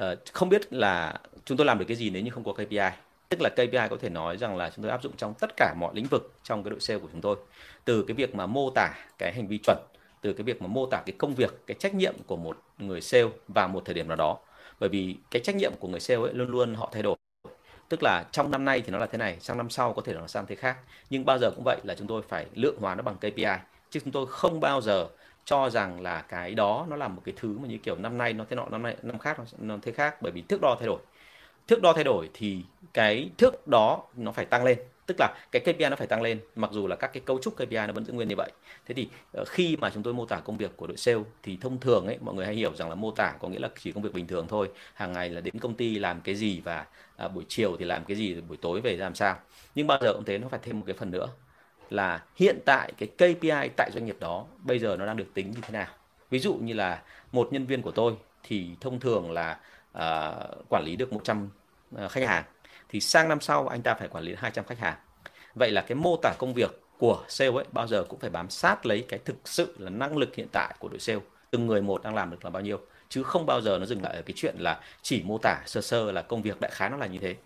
uh, 0.00 0.18
không 0.32 0.48
biết 0.48 0.72
là 0.72 1.20
chúng 1.44 1.58
tôi 1.58 1.66
làm 1.66 1.78
được 1.78 1.84
cái 1.88 1.96
gì 1.96 2.10
nếu 2.10 2.22
như 2.22 2.30
không 2.30 2.44
có 2.44 2.52
KPI 2.52 2.90
tức 3.28 3.40
là 3.40 3.48
KPI 3.48 3.88
có 3.90 3.96
thể 4.00 4.08
nói 4.08 4.36
rằng 4.36 4.56
là 4.56 4.70
chúng 4.70 4.82
tôi 4.82 4.90
áp 4.90 5.02
dụng 5.02 5.12
trong 5.16 5.34
tất 5.34 5.50
cả 5.56 5.74
mọi 5.80 5.94
lĩnh 5.94 6.06
vực 6.06 6.32
trong 6.42 6.64
cái 6.64 6.70
đội 6.70 6.80
sale 6.80 7.00
của 7.00 7.08
chúng 7.12 7.20
tôi. 7.20 7.36
Từ 7.84 8.04
cái 8.08 8.14
việc 8.14 8.34
mà 8.34 8.46
mô 8.46 8.70
tả 8.70 8.94
cái 9.18 9.32
hành 9.32 9.46
vi 9.46 9.58
chuẩn, 9.58 9.78
từ 10.20 10.32
cái 10.32 10.44
việc 10.44 10.62
mà 10.62 10.66
mô 10.68 10.86
tả 10.86 11.02
cái 11.06 11.14
công 11.18 11.34
việc, 11.34 11.66
cái 11.66 11.76
trách 11.80 11.94
nhiệm 11.94 12.14
của 12.26 12.36
một 12.36 12.58
người 12.78 13.00
sale 13.00 13.28
vào 13.48 13.68
một 13.68 13.82
thời 13.84 13.94
điểm 13.94 14.08
nào 14.08 14.16
đó. 14.16 14.38
Bởi 14.80 14.88
vì 14.88 15.16
cái 15.30 15.42
trách 15.42 15.56
nhiệm 15.56 15.72
của 15.78 15.88
người 15.88 16.00
sale 16.00 16.20
ấy 16.20 16.34
luôn 16.34 16.50
luôn 16.50 16.74
họ 16.74 16.88
thay 16.92 17.02
đổi. 17.02 17.16
Tức 17.88 18.02
là 18.02 18.24
trong 18.32 18.50
năm 18.50 18.64
nay 18.64 18.82
thì 18.86 18.92
nó 18.92 18.98
là 18.98 19.06
thế 19.06 19.18
này, 19.18 19.36
sang 19.40 19.56
năm 19.56 19.70
sau 19.70 19.92
có 19.92 20.02
thể 20.02 20.14
nó 20.14 20.26
sang 20.26 20.46
thế 20.46 20.54
khác. 20.54 20.76
Nhưng 21.10 21.24
bao 21.24 21.38
giờ 21.38 21.50
cũng 21.50 21.64
vậy 21.64 21.80
là 21.84 21.94
chúng 21.94 22.06
tôi 22.06 22.22
phải 22.28 22.46
lượng 22.54 22.76
hóa 22.80 22.94
nó 22.94 23.02
bằng 23.02 23.16
KPI 23.16 23.44
chứ 23.90 24.00
chúng 24.00 24.12
tôi 24.12 24.26
không 24.26 24.60
bao 24.60 24.80
giờ 24.80 25.08
cho 25.44 25.70
rằng 25.70 26.00
là 26.00 26.22
cái 26.28 26.54
đó 26.54 26.86
nó 26.90 26.96
là 26.96 27.08
một 27.08 27.22
cái 27.24 27.34
thứ 27.36 27.58
mà 27.58 27.68
như 27.68 27.78
kiểu 27.78 27.96
năm 27.96 28.18
nay 28.18 28.32
nó 28.32 28.44
thế 28.50 28.56
nọ, 28.56 28.66
năm 28.70 28.82
nay, 28.82 28.96
năm 29.02 29.18
khác 29.18 29.40
nó 29.58 29.76
thế 29.82 29.92
khác. 29.92 30.22
Bởi 30.22 30.32
vì 30.32 30.42
thước 30.42 30.60
đo 30.62 30.76
thay 30.78 30.86
đổi 30.86 30.98
thước 31.68 31.82
đo 31.82 31.92
thay 31.92 32.04
đổi 32.04 32.30
thì 32.34 32.64
cái 32.94 33.30
thước 33.38 33.68
đó 33.68 34.02
nó 34.16 34.32
phải 34.32 34.44
tăng 34.44 34.64
lên. 34.64 34.78
Tức 35.06 35.16
là 35.18 35.34
cái 35.52 35.60
KPI 35.60 35.88
nó 35.90 35.96
phải 35.96 36.06
tăng 36.06 36.22
lên 36.22 36.40
mặc 36.56 36.70
dù 36.72 36.86
là 36.86 36.96
các 36.96 37.12
cái 37.12 37.22
cấu 37.26 37.38
trúc 37.42 37.56
KPI 37.56 37.86
nó 37.86 37.92
vẫn 37.92 38.04
giữ 38.04 38.12
nguyên 38.12 38.28
như 38.28 38.34
vậy. 38.36 38.50
Thế 38.86 38.94
thì 38.94 39.08
ờ, 39.32 39.44
khi 39.44 39.76
mà 39.76 39.90
chúng 39.90 40.02
tôi 40.02 40.14
mô 40.14 40.26
tả 40.26 40.36
công 40.36 40.56
việc 40.56 40.76
của 40.76 40.86
đội 40.86 40.96
sale 40.96 41.18
thì 41.42 41.58
thông 41.60 41.80
thường 41.80 42.06
ấy 42.06 42.18
mọi 42.20 42.34
người 42.34 42.46
hay 42.46 42.54
hiểu 42.54 42.74
rằng 42.74 42.88
là 42.88 42.94
mô 42.94 43.10
tả 43.10 43.34
có 43.40 43.48
nghĩa 43.48 43.58
là 43.58 43.68
chỉ 43.78 43.92
công 43.92 44.02
việc 44.02 44.12
bình 44.14 44.26
thường 44.26 44.46
thôi. 44.48 44.70
Hàng 44.94 45.12
ngày 45.12 45.30
là 45.30 45.40
đến 45.40 45.58
công 45.58 45.74
ty 45.74 45.98
làm 45.98 46.20
cái 46.20 46.34
gì 46.34 46.60
và 46.60 46.86
à, 47.16 47.28
buổi 47.28 47.44
chiều 47.48 47.76
thì 47.78 47.84
làm 47.84 48.04
cái 48.04 48.16
gì 48.16 48.40
buổi 48.40 48.56
tối 48.56 48.80
về 48.80 48.96
làm 48.96 49.14
sao. 49.14 49.38
Nhưng 49.74 49.86
bao 49.86 49.98
giờ 50.02 50.12
cũng 50.14 50.24
thế 50.24 50.38
nó 50.38 50.48
phải 50.48 50.60
thêm 50.62 50.78
một 50.80 50.84
cái 50.86 50.96
phần 50.98 51.10
nữa 51.10 51.28
là 51.90 52.22
hiện 52.36 52.58
tại 52.64 52.92
cái 52.98 53.08
KPI 53.08 53.68
tại 53.76 53.90
doanh 53.94 54.06
nghiệp 54.06 54.16
đó 54.20 54.46
bây 54.62 54.78
giờ 54.78 54.96
nó 54.96 55.06
đang 55.06 55.16
được 55.16 55.34
tính 55.34 55.50
như 55.50 55.60
thế 55.62 55.72
nào. 55.72 55.86
Ví 56.30 56.38
dụ 56.38 56.54
như 56.54 56.72
là 56.74 57.02
một 57.32 57.48
nhân 57.52 57.66
viên 57.66 57.82
của 57.82 57.90
tôi 57.90 58.14
thì 58.42 58.70
thông 58.80 59.00
thường 59.00 59.30
là 59.30 59.58
uh, 59.98 60.68
quản 60.68 60.82
lý 60.84 60.96
được 60.96 61.12
100 61.12 61.50
ờ, 61.96 62.08
khách 62.08 62.26
hàng 62.26 62.44
thì 62.88 63.00
sang 63.00 63.28
năm 63.28 63.40
sau 63.40 63.68
anh 63.68 63.82
ta 63.82 63.94
phải 63.94 64.08
quản 64.08 64.24
lý 64.24 64.34
200 64.36 64.64
khách 64.64 64.78
hàng. 64.78 64.96
Vậy 65.54 65.70
là 65.70 65.80
cái 65.80 65.96
mô 65.96 66.16
tả 66.22 66.34
công 66.38 66.54
việc 66.54 66.80
của 66.98 67.24
sale 67.28 67.50
ấy 67.50 67.64
bao 67.72 67.86
giờ 67.86 68.04
cũng 68.08 68.18
phải 68.18 68.30
bám 68.30 68.50
sát 68.50 68.86
lấy 68.86 69.04
cái 69.08 69.20
thực 69.24 69.36
sự 69.44 69.74
là 69.78 69.90
năng 69.90 70.16
lực 70.16 70.34
hiện 70.34 70.48
tại 70.52 70.74
của 70.78 70.88
đội 70.88 70.98
sale 70.98 71.20
từng 71.50 71.66
người 71.66 71.82
một 71.82 72.02
đang 72.02 72.14
làm 72.14 72.30
được 72.30 72.44
là 72.44 72.50
bao 72.50 72.62
nhiêu 72.62 72.80
chứ 73.08 73.22
không 73.22 73.46
bao 73.46 73.60
giờ 73.60 73.78
nó 73.78 73.86
dừng 73.86 74.02
lại 74.02 74.16
ở 74.16 74.22
cái 74.22 74.34
chuyện 74.36 74.56
là 74.58 74.80
chỉ 75.02 75.22
mô 75.22 75.38
tả 75.38 75.62
sơ 75.66 75.80
sơ 75.80 76.12
là 76.12 76.22
công 76.22 76.42
việc 76.42 76.60
đại 76.60 76.70
khái 76.74 76.90
nó 76.90 76.96
là 76.96 77.06
như 77.06 77.18
thế 77.18 77.36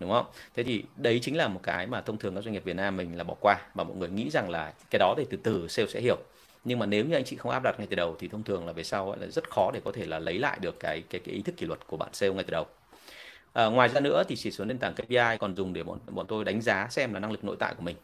đúng 0.00 0.10
không? 0.10 0.26
Thế 0.54 0.62
thì 0.62 0.84
đấy 0.96 1.18
chính 1.22 1.36
là 1.36 1.48
một 1.48 1.60
cái 1.62 1.86
mà 1.86 2.00
thông 2.00 2.18
thường 2.18 2.34
các 2.34 2.44
doanh 2.44 2.52
nghiệp 2.52 2.64
Việt 2.64 2.76
Nam 2.76 2.96
mình 2.96 3.18
là 3.18 3.24
bỏ 3.24 3.34
qua 3.40 3.56
và 3.74 3.84
mọi 3.84 3.96
người 3.96 4.08
nghĩ 4.08 4.30
rằng 4.30 4.50
là 4.50 4.72
cái 4.90 4.98
đó 4.98 5.14
thì 5.16 5.26
từ 5.30 5.36
từ 5.42 5.68
sale 5.68 5.88
sẽ 5.88 6.00
hiểu 6.00 6.16
nhưng 6.64 6.78
mà 6.78 6.86
nếu 6.86 7.04
như 7.04 7.16
anh 7.16 7.24
chị 7.24 7.36
không 7.36 7.52
áp 7.52 7.62
đặt 7.64 7.74
ngay 7.78 7.86
từ 7.90 7.96
đầu 7.96 8.16
thì 8.18 8.28
thông 8.28 8.42
thường 8.42 8.66
là 8.66 8.72
về 8.72 8.84
sau 8.84 9.16
là 9.20 9.26
rất 9.26 9.50
khó 9.50 9.70
để 9.74 9.80
có 9.84 9.92
thể 9.92 10.06
là 10.06 10.18
lấy 10.18 10.38
lại 10.38 10.58
được 10.60 10.80
cái 10.80 11.02
cái, 11.10 11.20
cái 11.24 11.34
ý 11.34 11.42
thức 11.42 11.56
kỷ 11.56 11.66
luật 11.66 11.86
của 11.86 11.96
bạn 11.96 12.08
sale 12.12 12.32
ngay 12.32 12.44
từ 12.44 12.50
đầu. 12.50 12.66
À, 13.52 13.66
ngoài 13.66 13.88
ra 13.88 14.00
nữa 14.00 14.22
thì 14.28 14.36
chỉ 14.36 14.50
số 14.50 14.64
nền 14.64 14.78
tảng 14.78 14.94
KPI 14.94 15.38
còn 15.40 15.56
dùng 15.56 15.72
để 15.72 15.82
bọn 15.82 15.98
bọn 16.10 16.26
tôi 16.26 16.44
đánh 16.44 16.60
giá 16.62 16.86
xem 16.90 17.14
là 17.14 17.20
năng 17.20 17.30
lực 17.30 17.44
nội 17.44 17.56
tại 17.58 17.74
của 17.74 17.82
mình. 17.82 17.96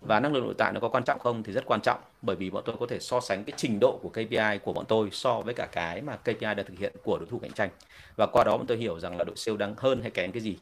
Và 0.00 0.20
năng 0.20 0.32
lực 0.32 0.44
nội 0.44 0.54
tại 0.58 0.72
nó 0.72 0.80
có 0.80 0.88
quan 0.88 1.04
trọng 1.04 1.18
không 1.18 1.42
thì 1.42 1.52
rất 1.52 1.66
quan 1.66 1.80
trọng 1.80 2.00
bởi 2.22 2.36
vì 2.36 2.50
bọn 2.50 2.62
tôi 2.66 2.76
có 2.80 2.86
thể 2.86 2.98
so 3.00 3.20
sánh 3.20 3.44
cái 3.44 3.54
trình 3.56 3.78
độ 3.80 3.98
của 4.02 4.08
KPI 4.08 4.58
của 4.64 4.72
bọn 4.72 4.84
tôi 4.88 5.08
so 5.12 5.40
với 5.40 5.54
cả 5.54 5.68
cái 5.72 6.02
mà 6.02 6.16
KPI 6.16 6.40
đã 6.40 6.54
thực 6.54 6.78
hiện 6.78 6.92
của 7.02 7.18
đối 7.18 7.26
thủ 7.26 7.38
cạnh 7.38 7.52
tranh. 7.52 7.70
Và 8.16 8.26
qua 8.26 8.44
đó 8.44 8.56
bọn 8.56 8.66
tôi 8.66 8.76
hiểu 8.76 9.00
rằng 9.00 9.16
là 9.16 9.24
đội 9.24 9.36
sale 9.36 9.56
đang 9.56 9.74
hơn 9.78 10.02
hay 10.02 10.10
kém 10.10 10.32
cái 10.32 10.42
gì 10.42 10.56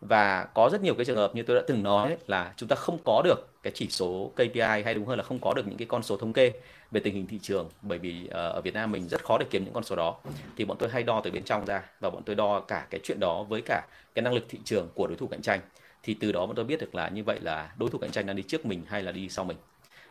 và 0.00 0.44
có 0.54 0.68
rất 0.72 0.82
nhiều 0.82 0.94
cái 0.94 1.04
trường 1.04 1.16
hợp 1.16 1.34
như 1.34 1.42
tôi 1.42 1.56
đã 1.56 1.62
từng 1.66 1.82
nói 1.82 2.16
là 2.26 2.52
chúng 2.56 2.68
ta 2.68 2.76
không 2.76 2.98
có 3.04 3.22
được 3.24 3.48
cái 3.62 3.72
chỉ 3.76 3.88
số 3.90 4.30
KPI 4.34 4.60
hay 4.60 4.94
đúng 4.94 5.06
hơn 5.06 5.18
là 5.18 5.24
không 5.24 5.38
có 5.38 5.54
được 5.54 5.66
những 5.66 5.78
cái 5.78 5.86
con 5.86 6.02
số 6.02 6.16
thống 6.16 6.32
kê 6.32 6.52
về 6.90 7.00
tình 7.00 7.14
hình 7.14 7.26
thị 7.26 7.38
trường, 7.42 7.68
bởi 7.82 7.98
vì 7.98 8.26
ờ, 8.30 8.48
ở 8.48 8.60
Việt 8.60 8.74
Nam 8.74 8.92
mình 8.92 9.08
rất 9.08 9.24
khó 9.24 9.38
để 9.38 9.46
kiếm 9.50 9.64
những 9.64 9.74
con 9.74 9.84
số 9.84 9.96
đó. 9.96 10.16
Thì 10.56 10.64
bọn 10.64 10.76
tôi 10.78 10.88
hay 10.88 11.02
đo 11.02 11.20
từ 11.24 11.30
bên 11.30 11.44
trong 11.44 11.64
ra 11.64 11.82
và 12.00 12.10
bọn 12.10 12.22
tôi 12.22 12.36
đo 12.36 12.60
cả 12.60 12.86
cái 12.90 13.00
chuyện 13.04 13.20
đó 13.20 13.42
với 13.42 13.62
cả 13.66 13.82
cái 14.14 14.22
năng 14.22 14.34
lực 14.34 14.44
thị 14.48 14.58
trường 14.64 14.88
của 14.94 15.06
đối 15.06 15.16
thủ 15.16 15.26
cạnh 15.26 15.42
tranh. 15.42 15.60
Thì 16.02 16.14
từ 16.14 16.32
đó 16.32 16.46
bọn 16.46 16.56
tôi 16.56 16.64
biết 16.64 16.80
được 16.80 16.94
là 16.94 17.08
như 17.08 17.24
vậy 17.24 17.40
là 17.40 17.74
đối 17.78 17.90
thủ 17.90 17.98
cạnh 17.98 18.10
tranh 18.10 18.26
đang 18.26 18.36
đi 18.36 18.42
trước 18.42 18.66
mình 18.66 18.82
hay 18.86 19.02
là 19.02 19.12
đi 19.12 19.28
sau 19.28 19.44
mình. 19.44 19.56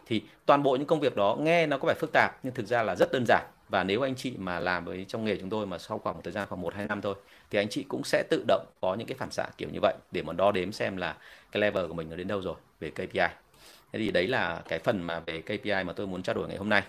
Thì 0.08 0.24
toàn 0.46 0.64
bộ 0.64 0.76
những 0.76 0.88
công 0.88 1.00
việc 1.00 1.16
đó 1.16 1.38
nghe 1.40 1.68
nó 1.68 1.78
có 1.78 1.88
vẻ 1.88 1.94
phức 1.94 2.10
tạp 2.14 2.32
nhưng 2.44 2.54
thực 2.54 2.68
ra 2.68 2.84
là 2.84 2.96
rất 2.96 3.12
đơn 3.12 3.24
giản. 3.28 3.46
Và 3.70 3.84
nếu 3.84 4.02
anh 4.02 4.16
chị 4.16 4.34
mà 4.38 4.60
làm 4.60 4.86
với 4.86 5.06
trong 5.08 5.26
nghề 5.26 5.38
chúng 5.38 5.50
tôi 5.50 5.66
mà 5.66 5.78
sau 5.78 6.00
khoảng 6.00 6.16
một 6.16 6.22
thời 6.24 6.34
gian, 6.34 6.48
khoảng 6.50 6.62
1 6.62 6.74
2 6.74 6.88
năm 6.88 7.02
thôi 7.02 7.16
thì 7.56 7.62
anh 7.62 7.70
chị 7.70 7.86
cũng 7.88 8.04
sẽ 8.04 8.24
tự 8.30 8.44
động 8.48 8.66
có 8.82 8.96
những 8.96 9.08
cái 9.08 9.18
phản 9.18 9.32
xạ 9.32 9.48
kiểu 9.58 9.70
như 9.74 9.80
vậy 9.82 9.94
để 10.12 10.22
mà 10.22 10.34
đo 10.34 10.52
đếm 10.52 10.72
xem 10.72 10.98
là 10.98 11.18
cái 11.52 11.62
level 11.62 11.88
của 11.88 11.94
mình 11.94 12.10
nó 12.10 12.16
đến 12.16 12.28
đâu 12.28 12.42
rồi 12.42 12.56
về 12.80 12.90
KPI. 12.90 13.28
Thế 13.92 14.00
thì 14.00 14.12
đấy 14.12 14.28
là 14.28 14.62
cái 14.68 14.80
phần 14.80 15.02
mà 15.02 15.20
về 15.20 15.42
KPI 15.42 15.84
mà 15.84 15.94
tôi 15.94 16.08
muốn 16.08 16.24
trao 16.24 16.36
đổi 16.36 16.48
ngày 16.48 16.58
hôm 16.58 16.70
nay. 16.70 16.84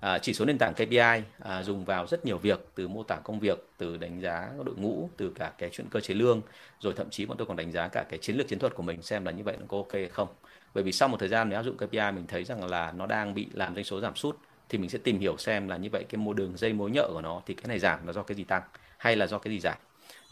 À, 0.00 0.18
chỉ 0.18 0.34
số 0.34 0.44
nền 0.44 0.58
tảng 0.58 0.74
KPI 0.74 1.22
à, 1.38 1.62
dùng 1.62 1.84
vào 1.84 2.06
rất 2.06 2.26
nhiều 2.26 2.38
việc 2.38 2.60
từ 2.74 2.88
mô 2.88 3.02
tả 3.02 3.16
công 3.16 3.40
việc, 3.40 3.58
từ 3.78 3.96
đánh 3.96 4.20
giá 4.20 4.48
đội 4.64 4.74
ngũ, 4.76 5.10
từ 5.16 5.32
cả 5.34 5.52
cái 5.58 5.70
chuyện 5.72 5.86
cơ 5.90 6.00
chế 6.00 6.14
lương, 6.14 6.42
rồi 6.80 6.92
thậm 6.96 7.10
chí 7.10 7.26
bọn 7.26 7.36
tôi 7.36 7.46
còn 7.46 7.56
đánh 7.56 7.72
giá 7.72 7.88
cả 7.88 8.04
cái 8.08 8.18
chiến 8.18 8.36
lược 8.36 8.48
chiến 8.48 8.58
thuật 8.58 8.74
của 8.74 8.82
mình 8.82 9.02
xem 9.02 9.24
là 9.24 9.30
như 9.32 9.42
vậy 9.44 9.56
nó 9.60 9.66
có 9.68 9.76
ok 9.76 9.92
hay 9.92 10.08
không. 10.08 10.28
Bởi 10.74 10.84
vì 10.84 10.92
sau 10.92 11.08
một 11.08 11.16
thời 11.20 11.28
gian 11.28 11.48
nếu 11.48 11.58
áp 11.58 11.62
dụng 11.62 11.76
KPI 11.76 12.12
mình 12.12 12.26
thấy 12.26 12.44
rằng 12.44 12.64
là 12.64 12.92
nó 12.92 13.06
đang 13.06 13.34
bị 13.34 13.48
làm 13.52 13.74
doanh 13.74 13.84
số 13.84 14.00
giảm 14.00 14.16
sút 14.16 14.36
thì 14.68 14.78
mình 14.78 14.90
sẽ 14.90 14.98
tìm 14.98 15.18
hiểu 15.18 15.36
xem 15.36 15.68
là 15.68 15.76
như 15.76 15.88
vậy 15.92 16.04
cái 16.08 16.18
mô 16.18 16.32
đường 16.32 16.56
dây 16.56 16.72
mối 16.72 16.90
nhợ 16.90 17.08
của 17.12 17.20
nó 17.20 17.42
thì 17.46 17.54
cái 17.54 17.68
này 17.68 17.78
giảm 17.78 18.06
là 18.06 18.12
do 18.12 18.22
cái 18.22 18.36
gì 18.36 18.44
tăng 18.44 18.62
hay 18.98 19.16
là 19.16 19.26
do 19.26 19.38
cái 19.38 19.52
gì 19.52 19.60
giảm 19.60 19.78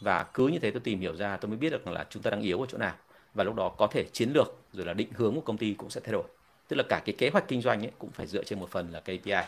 và 0.01 0.25
cứ 0.35 0.47
như 0.47 0.59
thế 0.59 0.71
tôi 0.71 0.81
tìm 0.81 1.01
hiểu 1.01 1.17
ra 1.17 1.37
tôi 1.37 1.49
mới 1.49 1.59
biết 1.59 1.71
được 1.71 1.87
là 1.87 2.07
chúng 2.11 2.23
ta 2.23 2.31
đang 2.31 2.43
yếu 2.43 2.61
ở 2.61 2.67
chỗ 2.69 2.79
nào. 2.79 2.95
Và 3.35 3.45
lúc 3.45 3.55
đó 3.55 3.69
có 3.69 3.87
thể 3.87 4.05
chiến 4.13 4.31
lược 4.33 4.57
rồi 4.73 4.87
là 4.87 4.95
định 4.95 5.09
hướng 5.15 5.35
của 5.35 5.41
công 5.41 5.59
ty 5.59 5.75
cũng 5.75 5.91
sẽ 5.91 6.01
thay 6.05 6.13
đổi. 6.13 6.25
Tức 6.69 6.77
là 6.77 6.83
cả 6.89 7.03
cái 7.05 7.15
kế 7.19 7.31
hoạch 7.31 7.49
kinh 7.49 7.63
doanh 7.63 7.83
ấy 7.85 7.91
cũng 7.99 8.11
phải 8.11 8.27
dựa 8.27 8.45
trên 8.45 8.61
một 8.61 8.71
phần 8.71 8.91
là 8.93 9.01
KPI 9.01 9.47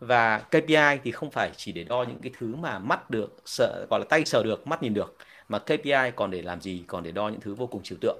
và 0.00 0.38
KPI 0.38 0.98
thì 1.04 1.10
không 1.12 1.30
phải 1.30 1.50
chỉ 1.56 1.72
để 1.72 1.84
đo 1.84 2.02
những 2.08 2.18
cái 2.22 2.32
thứ 2.38 2.56
mà 2.56 2.78
mắt 2.78 3.10
được 3.10 3.36
sợ 3.44 3.86
gọi 3.90 4.00
là 4.00 4.06
tay 4.08 4.24
sờ 4.24 4.42
được 4.42 4.66
mắt 4.66 4.82
nhìn 4.82 4.94
được 4.94 5.16
mà 5.48 5.58
KPI 5.58 6.10
còn 6.16 6.30
để 6.30 6.42
làm 6.42 6.60
gì 6.60 6.84
còn 6.86 7.02
để 7.02 7.12
đo 7.12 7.28
những 7.28 7.40
thứ 7.40 7.54
vô 7.54 7.66
cùng 7.66 7.82
trừu 7.82 7.98
tượng. 8.00 8.18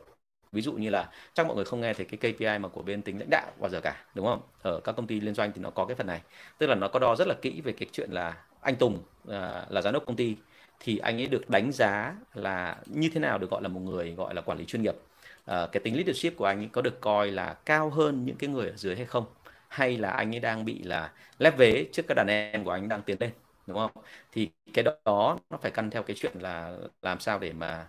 Ví 0.52 0.62
dụ 0.62 0.72
như 0.72 0.90
là 0.90 1.10
chắc 1.34 1.46
mọi 1.46 1.56
người 1.56 1.64
không 1.64 1.80
nghe 1.80 1.94
thấy 1.94 2.06
cái 2.06 2.18
KPI 2.32 2.58
mà 2.58 2.68
của 2.68 2.82
bên 2.82 3.02
tính 3.02 3.18
lãnh 3.18 3.30
đạo 3.30 3.52
bao 3.60 3.70
giờ 3.70 3.80
cả 3.80 4.04
đúng 4.14 4.26
không? 4.26 4.40
Ở 4.62 4.80
các 4.80 4.92
công 4.96 5.06
ty 5.06 5.20
liên 5.20 5.34
doanh 5.34 5.52
thì 5.52 5.60
nó 5.60 5.70
có 5.70 5.86
cái 5.86 5.94
phần 5.96 6.06
này. 6.06 6.20
Tức 6.58 6.66
là 6.66 6.74
nó 6.74 6.88
có 6.88 6.98
đo 6.98 7.16
rất 7.16 7.28
là 7.28 7.34
kỹ 7.42 7.60
về 7.60 7.72
cái 7.72 7.88
chuyện 7.92 8.10
là 8.12 8.44
anh 8.60 8.76
Tùng 8.76 9.02
à, 9.28 9.66
là 9.68 9.82
giám 9.82 9.94
đốc 9.94 10.06
công 10.06 10.16
ty 10.16 10.36
thì 10.80 10.98
anh 10.98 11.16
ấy 11.20 11.26
được 11.26 11.50
đánh 11.50 11.72
giá 11.72 12.14
là 12.34 12.76
như 12.86 13.08
thế 13.14 13.20
nào 13.20 13.38
được 13.38 13.50
gọi 13.50 13.62
là 13.62 13.68
một 13.68 13.80
người 13.80 14.12
gọi 14.14 14.34
là 14.34 14.40
quản 14.40 14.58
lý 14.58 14.64
chuyên 14.64 14.82
nghiệp. 14.82 14.94
À, 15.46 15.66
cái 15.72 15.80
tính 15.84 15.94
leadership 15.96 16.36
của 16.36 16.44
anh 16.44 16.58
ấy 16.58 16.68
có 16.72 16.82
được 16.82 17.00
coi 17.00 17.30
là 17.30 17.54
cao 17.66 17.90
hơn 17.90 18.24
những 18.24 18.36
cái 18.36 18.50
người 18.50 18.68
ở 18.70 18.76
dưới 18.76 18.96
hay 18.96 19.04
không? 19.06 19.24
Hay 19.68 19.96
là 19.96 20.10
anh 20.10 20.34
ấy 20.34 20.40
đang 20.40 20.64
bị 20.64 20.82
là 20.82 21.12
lép 21.38 21.56
vế 21.58 21.86
trước 21.92 22.02
các 22.08 22.14
đàn 22.14 22.26
em 22.28 22.64
của 22.64 22.70
anh 22.70 22.88
đang 22.88 23.02
tiến 23.02 23.16
lên 23.20 23.30
đúng 23.66 23.76
không? 23.78 23.90
Thì 24.32 24.50
cái 24.74 24.84
đó 25.04 25.38
nó 25.50 25.56
phải 25.62 25.70
căn 25.70 25.90
theo 25.90 26.02
cái 26.02 26.16
chuyện 26.20 26.32
là 26.40 26.76
làm 27.02 27.20
sao 27.20 27.38
để 27.38 27.52
mà 27.52 27.86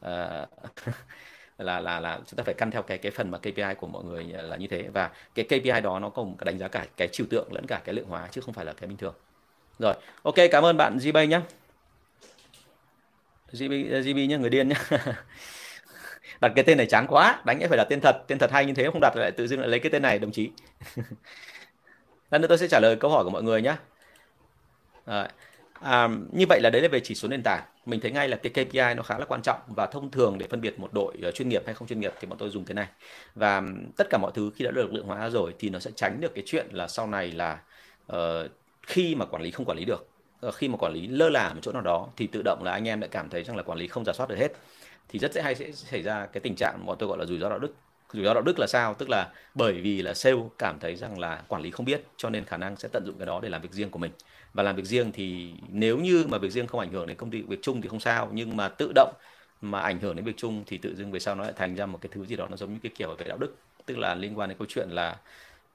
uh, 0.00 0.48
là 1.58 1.80
là 1.80 2.00
là 2.00 2.20
chúng 2.26 2.36
ta 2.36 2.44
phải 2.44 2.54
căn 2.54 2.70
theo 2.70 2.82
cái 2.82 2.98
cái 2.98 3.12
phần 3.12 3.30
mà 3.30 3.38
KPI 3.38 3.74
của 3.74 3.86
mọi 3.86 4.04
người 4.04 4.24
là 4.24 4.56
như 4.56 4.66
thế. 4.66 4.88
Và 4.94 5.10
cái 5.34 5.46
KPI 5.48 5.80
đó 5.80 5.98
nó 5.98 6.08
cũng 6.10 6.36
đánh 6.44 6.58
giá 6.58 6.68
cả 6.68 6.86
cái 6.96 7.08
trừu 7.12 7.26
tượng 7.30 7.52
lẫn 7.52 7.66
cả 7.68 7.82
cái 7.84 7.94
lượng 7.94 8.08
hóa 8.08 8.28
chứ 8.32 8.40
không 8.40 8.54
phải 8.54 8.64
là 8.64 8.72
cái 8.72 8.88
bình 8.88 8.96
thường. 8.98 9.14
Rồi 9.80 9.94
ok 10.24 10.36
cảm 10.52 10.64
ơn 10.64 10.76
bạn 10.76 10.98
GB 11.00 11.16
nhé 11.28 11.40
GB 13.58 13.72
ờ, 13.92 14.00
GB 14.00 14.16
nhé 14.16 14.38
người 14.38 14.50
điên 14.50 14.68
nhé 14.68 14.74
đặt 16.40 16.52
cái 16.56 16.64
tên 16.64 16.78
này 16.78 16.86
chán 16.86 17.06
quá 17.08 17.42
đánh 17.44 17.60
phải 17.68 17.78
là 17.78 17.84
tên 17.84 18.00
thật 18.00 18.16
tên 18.26 18.38
thật 18.38 18.50
hay 18.52 18.66
như 18.66 18.74
thế 18.74 18.84
không 18.84 19.00
đặt 19.00 19.16
lại 19.16 19.30
tự 19.30 19.46
dưng 19.46 19.60
lại 19.60 19.68
lấy 19.68 19.80
cái 19.80 19.90
tên 19.90 20.02
này 20.02 20.18
đồng 20.18 20.32
chí. 20.32 20.50
Lần 22.30 22.40
nữa 22.42 22.48
tôi 22.48 22.58
sẽ 22.58 22.68
trả 22.68 22.80
lời 22.80 22.96
câu 22.96 23.10
hỏi 23.10 23.24
của 23.24 23.30
mọi 23.30 23.42
người 23.42 23.62
nhé 23.62 23.74
à, 25.04 25.28
à, 25.80 26.08
như 26.32 26.44
vậy 26.48 26.60
là 26.62 26.70
đấy 26.70 26.82
là 26.82 26.88
về 26.88 27.00
chỉ 27.00 27.14
số 27.14 27.28
nền 27.28 27.42
tảng. 27.44 27.62
Mình 27.86 28.00
thấy 28.00 28.10
ngay 28.10 28.28
là 28.28 28.36
cái 28.36 28.50
KPI 28.50 28.94
nó 28.96 29.02
khá 29.02 29.18
là 29.18 29.24
quan 29.24 29.42
trọng 29.42 29.60
và 29.66 29.86
thông 29.86 30.10
thường 30.10 30.38
để 30.38 30.46
phân 30.50 30.60
biệt 30.60 30.78
một 30.78 30.92
đội 30.92 31.14
ờ, 31.22 31.30
chuyên 31.30 31.48
nghiệp 31.48 31.62
hay 31.66 31.74
không 31.74 31.88
chuyên 31.88 32.00
nghiệp 32.00 32.12
thì 32.20 32.26
bọn 32.26 32.38
tôi 32.38 32.50
dùng 32.50 32.64
cái 32.64 32.74
này. 32.74 32.86
Và 33.34 33.62
tất 33.96 34.06
cả 34.10 34.18
mọi 34.18 34.32
thứ 34.34 34.50
khi 34.56 34.64
đã 34.64 34.70
được 34.70 34.92
lượng 34.92 35.06
hóa 35.06 35.30
rồi 35.30 35.54
thì 35.58 35.70
nó 35.70 35.78
sẽ 35.78 35.90
tránh 35.96 36.20
được 36.20 36.34
cái 36.34 36.44
chuyện 36.46 36.66
là 36.70 36.88
sau 36.88 37.06
này 37.06 37.32
là 37.32 37.58
uh, 38.12 38.16
khi 38.82 39.14
mà 39.14 39.24
quản 39.24 39.42
lý 39.42 39.50
không 39.50 39.66
quản 39.66 39.78
lý 39.78 39.84
được. 39.84 40.13
Ờ, 40.40 40.50
khi 40.50 40.68
mà 40.68 40.76
quản 40.76 40.92
lý 40.92 41.06
lơ 41.06 41.28
là 41.28 41.54
một 41.54 41.60
chỗ 41.62 41.72
nào 41.72 41.82
đó 41.82 42.08
thì 42.16 42.26
tự 42.26 42.42
động 42.44 42.62
là 42.64 42.72
anh 42.72 42.88
em 42.88 43.00
lại 43.00 43.08
cảm 43.12 43.28
thấy 43.28 43.44
rằng 43.44 43.56
là 43.56 43.62
quản 43.62 43.78
lý 43.78 43.86
không 43.88 44.04
giả 44.04 44.12
soát 44.12 44.28
được 44.28 44.36
hết. 44.38 44.52
Thì 45.08 45.18
rất 45.18 45.32
dễ 45.32 45.42
hay 45.42 45.54
sẽ 45.54 45.72
xảy 45.72 46.02
ra 46.02 46.26
cái 46.26 46.40
tình 46.40 46.54
trạng 46.56 46.86
bọn 46.86 46.96
tôi 46.98 47.08
gọi 47.08 47.18
là 47.18 47.24
rủi 47.26 47.38
ro 47.38 47.48
đạo 47.48 47.58
đức. 47.58 47.74
Rủi 48.12 48.24
ro 48.24 48.34
đạo 48.34 48.42
đức 48.42 48.58
là 48.58 48.66
sao? 48.66 48.94
Tức 48.94 49.08
là 49.10 49.32
bởi 49.54 49.72
vì 49.72 50.02
là 50.02 50.14
sale 50.14 50.36
cảm 50.58 50.78
thấy 50.80 50.96
rằng 50.96 51.18
là 51.18 51.42
quản 51.48 51.62
lý 51.62 51.70
không 51.70 51.86
biết 51.86 52.02
cho 52.16 52.30
nên 52.30 52.44
khả 52.44 52.56
năng 52.56 52.76
sẽ 52.76 52.88
tận 52.92 53.04
dụng 53.06 53.18
cái 53.18 53.26
đó 53.26 53.40
để 53.42 53.48
làm 53.48 53.62
việc 53.62 53.72
riêng 53.72 53.90
của 53.90 53.98
mình. 53.98 54.12
Và 54.54 54.62
làm 54.62 54.76
việc 54.76 54.84
riêng 54.84 55.12
thì 55.12 55.54
nếu 55.68 55.98
như 55.98 56.24
mà 56.28 56.38
việc 56.38 56.50
riêng 56.50 56.66
không 56.66 56.80
ảnh 56.80 56.92
hưởng 56.92 57.06
đến 57.06 57.16
công 57.16 57.30
ty 57.30 57.42
việc 57.42 57.58
chung 57.62 57.82
thì 57.82 57.88
không 57.88 58.00
sao 58.00 58.28
nhưng 58.32 58.56
mà 58.56 58.68
tự 58.68 58.92
động 58.94 59.14
mà 59.60 59.80
ảnh 59.80 60.00
hưởng 60.00 60.16
đến 60.16 60.24
việc 60.24 60.36
chung 60.36 60.64
thì 60.66 60.78
tự 60.78 60.94
dưng 60.94 61.10
về 61.12 61.20
sau 61.20 61.34
nó 61.34 61.42
lại 61.44 61.52
thành 61.56 61.74
ra 61.76 61.86
một 61.86 61.98
cái 62.00 62.10
thứ 62.12 62.24
gì 62.26 62.36
đó 62.36 62.46
nó 62.50 62.56
giống 62.56 62.72
như 62.72 62.78
cái 62.82 62.92
kiểu 62.96 63.14
về 63.18 63.26
đạo 63.28 63.38
đức. 63.38 63.54
Tức 63.86 63.98
là 63.98 64.14
liên 64.14 64.38
quan 64.38 64.48
đến 64.48 64.58
câu 64.58 64.66
chuyện 64.70 64.88
là 64.90 65.20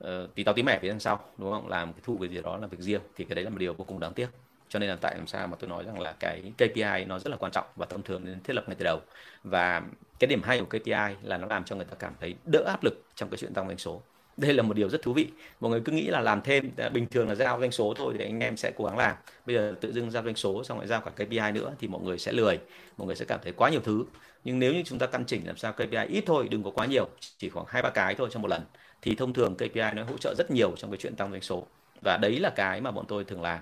uh, 0.04 0.10
tí 0.36 0.44
tao 0.44 0.54
tí 0.56 0.64
mẻ 0.64 0.80
phía 0.82 0.90
đằng 0.90 1.00
sau 1.00 1.20
đúng 1.38 1.52
không? 1.52 1.68
Làm 1.68 1.94
cái 1.94 2.02
thụ 2.04 2.18
về 2.18 2.28
gì 2.28 2.42
đó 2.42 2.58
là 2.58 2.68
việc 2.68 2.80
riêng 2.80 3.02
thì 3.16 3.26
cái 3.26 3.36
đấy 3.36 3.44
là 3.44 3.50
một 3.50 3.58
điều 3.60 3.74
vô 3.74 3.86
cùng 3.86 4.00
đáng 4.00 4.14
tiếc 4.14 4.49
cho 4.70 4.80
nên 4.80 4.90
là 4.90 4.96
tại 5.02 5.16
làm 5.18 5.28
sao 5.28 5.48
mà 5.48 5.58
tôi 5.60 5.70
nói 5.70 5.84
rằng 5.84 6.00
là 6.00 6.16
cái 6.20 6.52
KPI 6.58 7.06
nó 7.08 7.20
rất 7.20 7.32
là 7.32 7.38
quan 7.38 7.52
trọng 7.52 7.66
và 7.76 7.86
thông 7.86 8.04
thường 8.04 8.22
nên 8.26 8.40
thiết 8.44 8.54
lập 8.54 8.64
ngay 8.68 8.76
từ 8.80 8.84
đầu. 8.84 9.02
Và 9.44 9.82
cái 10.20 10.28
điểm 10.28 10.42
hay 10.44 10.60
của 10.60 10.66
KPI 10.66 11.16
là 11.24 11.38
nó 11.38 11.48
làm 11.48 11.64
cho 11.64 11.76
người 11.76 11.86
ta 11.86 11.96
cảm 12.00 12.14
thấy 12.20 12.36
đỡ 12.46 12.64
áp 12.68 12.84
lực 12.84 13.06
trong 13.16 13.30
cái 13.30 13.38
chuyện 13.38 13.54
tăng 13.54 13.68
doanh 13.68 13.78
số. 13.78 14.02
Đây 14.38 14.54
là 14.54 14.64
một 14.64 14.74
điều 14.74 14.90
rất 14.90 15.02
thú 15.02 15.14
vị. 15.14 15.28
Mọi 15.60 15.72
người 15.72 15.82
cứ 15.86 15.92
nghĩ 15.92 16.08
là 16.08 16.20
làm 16.20 16.42
thêm 16.42 16.72
à, 16.78 16.90
bình 16.90 17.08
thường 17.08 17.30
là 17.30 17.36
giao 17.36 17.60
doanh 17.60 17.72
số 17.72 17.94
thôi 17.98 18.14
thì 18.18 18.26
anh 18.26 18.40
em 18.40 18.58
sẽ 18.58 18.72
cố 18.78 18.86
gắng 18.86 18.98
làm. 18.98 19.16
Bây 19.46 19.56
giờ 19.56 19.76
tự 19.82 19.94
dưng 19.94 20.12
giao 20.12 20.24
doanh 20.24 20.36
số 20.36 20.64
xong 20.64 20.78
lại 20.78 20.88
giao 20.88 21.02
cả 21.02 21.12
KPI 21.12 21.52
nữa 21.54 21.74
thì 21.80 21.88
mọi 21.88 22.02
người 22.02 22.18
sẽ 22.18 22.32
lười, 22.32 22.60
mọi 22.98 23.08
người 23.08 23.16
sẽ 23.16 23.26
cảm 23.26 23.40
thấy 23.44 23.54
quá 23.54 23.70
nhiều 23.70 23.82
thứ. 23.84 24.06
Nhưng 24.44 24.60
nếu 24.60 24.74
như 24.74 24.84
chúng 24.86 25.00
ta 25.00 25.06
căn 25.06 25.26
chỉnh 25.26 25.48
làm 25.48 25.58
sao 25.58 25.74
KPI 25.74 26.06
ít 26.08 26.24
thôi, 26.28 26.48
đừng 26.52 26.64
có 26.64 26.72
quá 26.72 26.86
nhiều, 26.86 27.10
chỉ 27.38 27.50
khoảng 27.50 27.66
hai 27.70 27.82
ba 27.82 27.90
cái 27.90 28.16
thôi 28.16 28.30
trong 28.32 28.42
một 28.42 28.48
lần, 28.48 28.62
thì 29.02 29.16
thông 29.16 29.34
thường 29.34 29.56
KPI 29.56 29.92
nó 29.96 30.04
hỗ 30.04 30.18
trợ 30.18 30.36
rất 30.38 30.52
nhiều 30.52 30.74
trong 30.78 30.92
cái 30.92 30.98
chuyện 30.98 31.16
tăng 31.16 31.32
doanh 31.32 31.42
số. 31.42 31.68
Và 32.02 32.18
đấy 32.18 32.40
là 32.40 32.50
cái 32.50 32.82
mà 32.82 32.92
bọn 32.92 33.06
tôi 33.08 33.24
thường 33.24 33.42
làm 33.42 33.60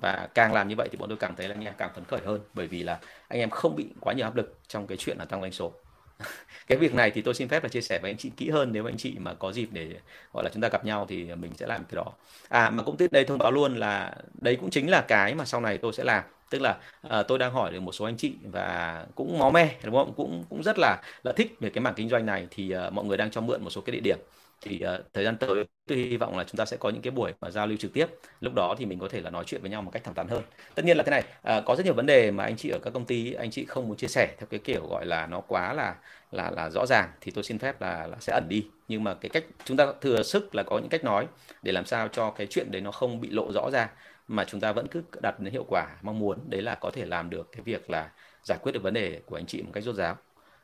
và 0.00 0.28
càng 0.34 0.52
làm 0.52 0.68
như 0.68 0.74
vậy 0.78 0.88
thì 0.92 0.98
bọn 0.98 1.08
tôi 1.08 1.18
cảm 1.18 1.34
thấy 1.36 1.48
là 1.48 1.54
anh 1.54 1.64
em 1.64 1.74
càng 1.78 1.90
phấn 1.94 2.04
khởi 2.04 2.20
hơn. 2.24 2.40
Bởi 2.54 2.66
vì 2.66 2.82
là 2.82 2.98
anh 3.28 3.40
em 3.40 3.50
không 3.50 3.76
bị 3.76 3.86
quá 4.00 4.12
nhiều 4.12 4.26
áp 4.26 4.36
lực 4.36 4.58
trong 4.68 4.86
cái 4.86 4.98
chuyện 4.98 5.18
là 5.18 5.24
tăng 5.24 5.40
doanh 5.40 5.52
số. 5.52 5.72
Cái 6.66 6.78
việc 6.78 6.94
này 6.94 7.10
thì 7.10 7.22
tôi 7.22 7.34
xin 7.34 7.48
phép 7.48 7.62
là 7.62 7.68
chia 7.68 7.80
sẻ 7.80 7.98
với 8.02 8.10
anh 8.10 8.16
chị 8.16 8.30
kỹ 8.36 8.50
hơn. 8.50 8.72
Nếu 8.72 8.86
anh 8.86 8.96
chị 8.96 9.14
mà 9.18 9.34
có 9.34 9.52
dịp 9.52 9.68
để 9.72 9.88
gọi 10.32 10.44
là 10.44 10.50
chúng 10.54 10.62
ta 10.62 10.68
gặp 10.68 10.84
nhau 10.84 11.06
thì 11.08 11.34
mình 11.34 11.52
sẽ 11.54 11.66
làm 11.66 11.84
cái 11.84 11.96
đó. 11.96 12.12
À 12.48 12.70
mà 12.70 12.82
cũng 12.82 12.96
tiếp 12.96 13.12
đây 13.12 13.24
thông 13.24 13.38
báo 13.38 13.50
luôn 13.50 13.76
là 13.76 14.14
đấy 14.40 14.56
cũng 14.60 14.70
chính 14.70 14.90
là 14.90 15.00
cái 15.08 15.34
mà 15.34 15.44
sau 15.44 15.60
này 15.60 15.78
tôi 15.78 15.92
sẽ 15.92 16.04
làm. 16.04 16.24
Tức 16.50 16.62
là 16.62 16.76
à, 17.08 17.22
tôi 17.22 17.38
đang 17.38 17.52
hỏi 17.52 17.72
được 17.72 17.80
một 17.80 17.92
số 17.92 18.04
anh 18.04 18.16
chị 18.16 18.34
và 18.42 19.06
cũng 19.14 19.38
máu 19.38 19.50
me 19.50 19.76
đúng 19.84 19.94
không? 19.94 20.12
Cũng 20.16 20.44
cũng 20.48 20.62
rất 20.62 20.76
là 20.78 21.02
là 21.24 21.32
thích 21.32 21.56
về 21.60 21.70
cái 21.70 21.82
mảng 21.82 21.94
kinh 21.94 22.08
doanh 22.08 22.26
này. 22.26 22.46
Thì 22.50 22.74
uh, 22.86 22.92
mọi 22.92 23.04
người 23.04 23.16
đang 23.16 23.30
cho 23.30 23.40
mượn 23.40 23.64
một 23.64 23.70
số 23.70 23.80
cái 23.80 23.92
địa 23.92 24.00
điểm 24.00 24.18
thì 24.60 24.82
uh, 24.94 25.12
thời 25.14 25.24
gian 25.24 25.36
tới 25.36 25.64
tôi 25.86 25.98
hy 25.98 26.16
vọng 26.16 26.38
là 26.38 26.44
chúng 26.44 26.56
ta 26.56 26.64
sẽ 26.64 26.76
có 26.76 26.90
những 26.90 27.02
cái 27.02 27.10
buổi 27.10 27.32
mà 27.40 27.50
giao 27.50 27.66
lưu 27.66 27.78
trực 27.78 27.92
tiếp. 27.92 28.06
Lúc 28.40 28.52
đó 28.56 28.74
thì 28.78 28.86
mình 28.86 28.98
có 28.98 29.08
thể 29.08 29.20
là 29.20 29.30
nói 29.30 29.44
chuyện 29.46 29.60
với 29.60 29.70
nhau 29.70 29.82
một 29.82 29.90
cách 29.90 30.04
thẳng 30.04 30.14
thắn 30.14 30.28
hơn. 30.28 30.42
Tất 30.74 30.84
nhiên 30.84 30.96
là 30.96 31.02
cái 31.02 31.22
này 31.22 31.58
uh, 31.58 31.64
có 31.66 31.76
rất 31.76 31.84
nhiều 31.84 31.94
vấn 31.94 32.06
đề 32.06 32.30
mà 32.30 32.44
anh 32.44 32.56
chị 32.56 32.70
ở 32.70 32.78
các 32.82 32.90
công 32.90 33.04
ty 33.04 33.32
anh 33.32 33.50
chị 33.50 33.64
không 33.64 33.88
muốn 33.88 33.96
chia 33.96 34.06
sẻ 34.06 34.34
theo 34.38 34.46
cái 34.50 34.60
kiểu 34.64 34.86
gọi 34.86 35.06
là 35.06 35.26
nó 35.26 35.40
quá 35.40 35.72
là 35.72 35.94
là 36.32 36.50
là 36.50 36.70
rõ 36.70 36.86
ràng 36.86 37.10
thì 37.20 37.30
tôi 37.30 37.44
xin 37.44 37.58
phép 37.58 37.80
là, 37.80 38.06
là 38.06 38.16
sẽ 38.20 38.32
ẩn 38.32 38.46
đi. 38.48 38.66
Nhưng 38.88 39.04
mà 39.04 39.14
cái 39.14 39.28
cách 39.28 39.44
chúng 39.64 39.76
ta 39.76 39.86
thừa 40.00 40.22
sức 40.22 40.54
là 40.54 40.62
có 40.62 40.78
những 40.78 40.88
cách 40.88 41.04
nói 41.04 41.26
để 41.62 41.72
làm 41.72 41.86
sao 41.86 42.08
cho 42.08 42.30
cái 42.30 42.46
chuyện 42.46 42.70
đấy 42.70 42.82
nó 42.82 42.90
không 42.90 43.20
bị 43.20 43.30
lộ 43.30 43.52
rõ 43.52 43.70
ra 43.70 43.90
mà 44.28 44.44
chúng 44.44 44.60
ta 44.60 44.72
vẫn 44.72 44.86
cứ 44.88 45.02
đặt 45.22 45.40
đến 45.40 45.52
hiệu 45.52 45.64
quả 45.68 45.96
mong 46.02 46.18
muốn. 46.18 46.38
Đấy 46.50 46.62
là 46.62 46.74
có 46.74 46.90
thể 46.90 47.04
làm 47.04 47.30
được 47.30 47.48
cái 47.52 47.62
việc 47.62 47.90
là 47.90 48.10
giải 48.42 48.58
quyết 48.62 48.72
được 48.72 48.82
vấn 48.82 48.94
đề 48.94 49.20
của 49.26 49.36
anh 49.36 49.46
chị 49.46 49.62
một 49.62 49.70
cách 49.72 49.84
rốt 49.84 49.94
ráo 49.94 50.16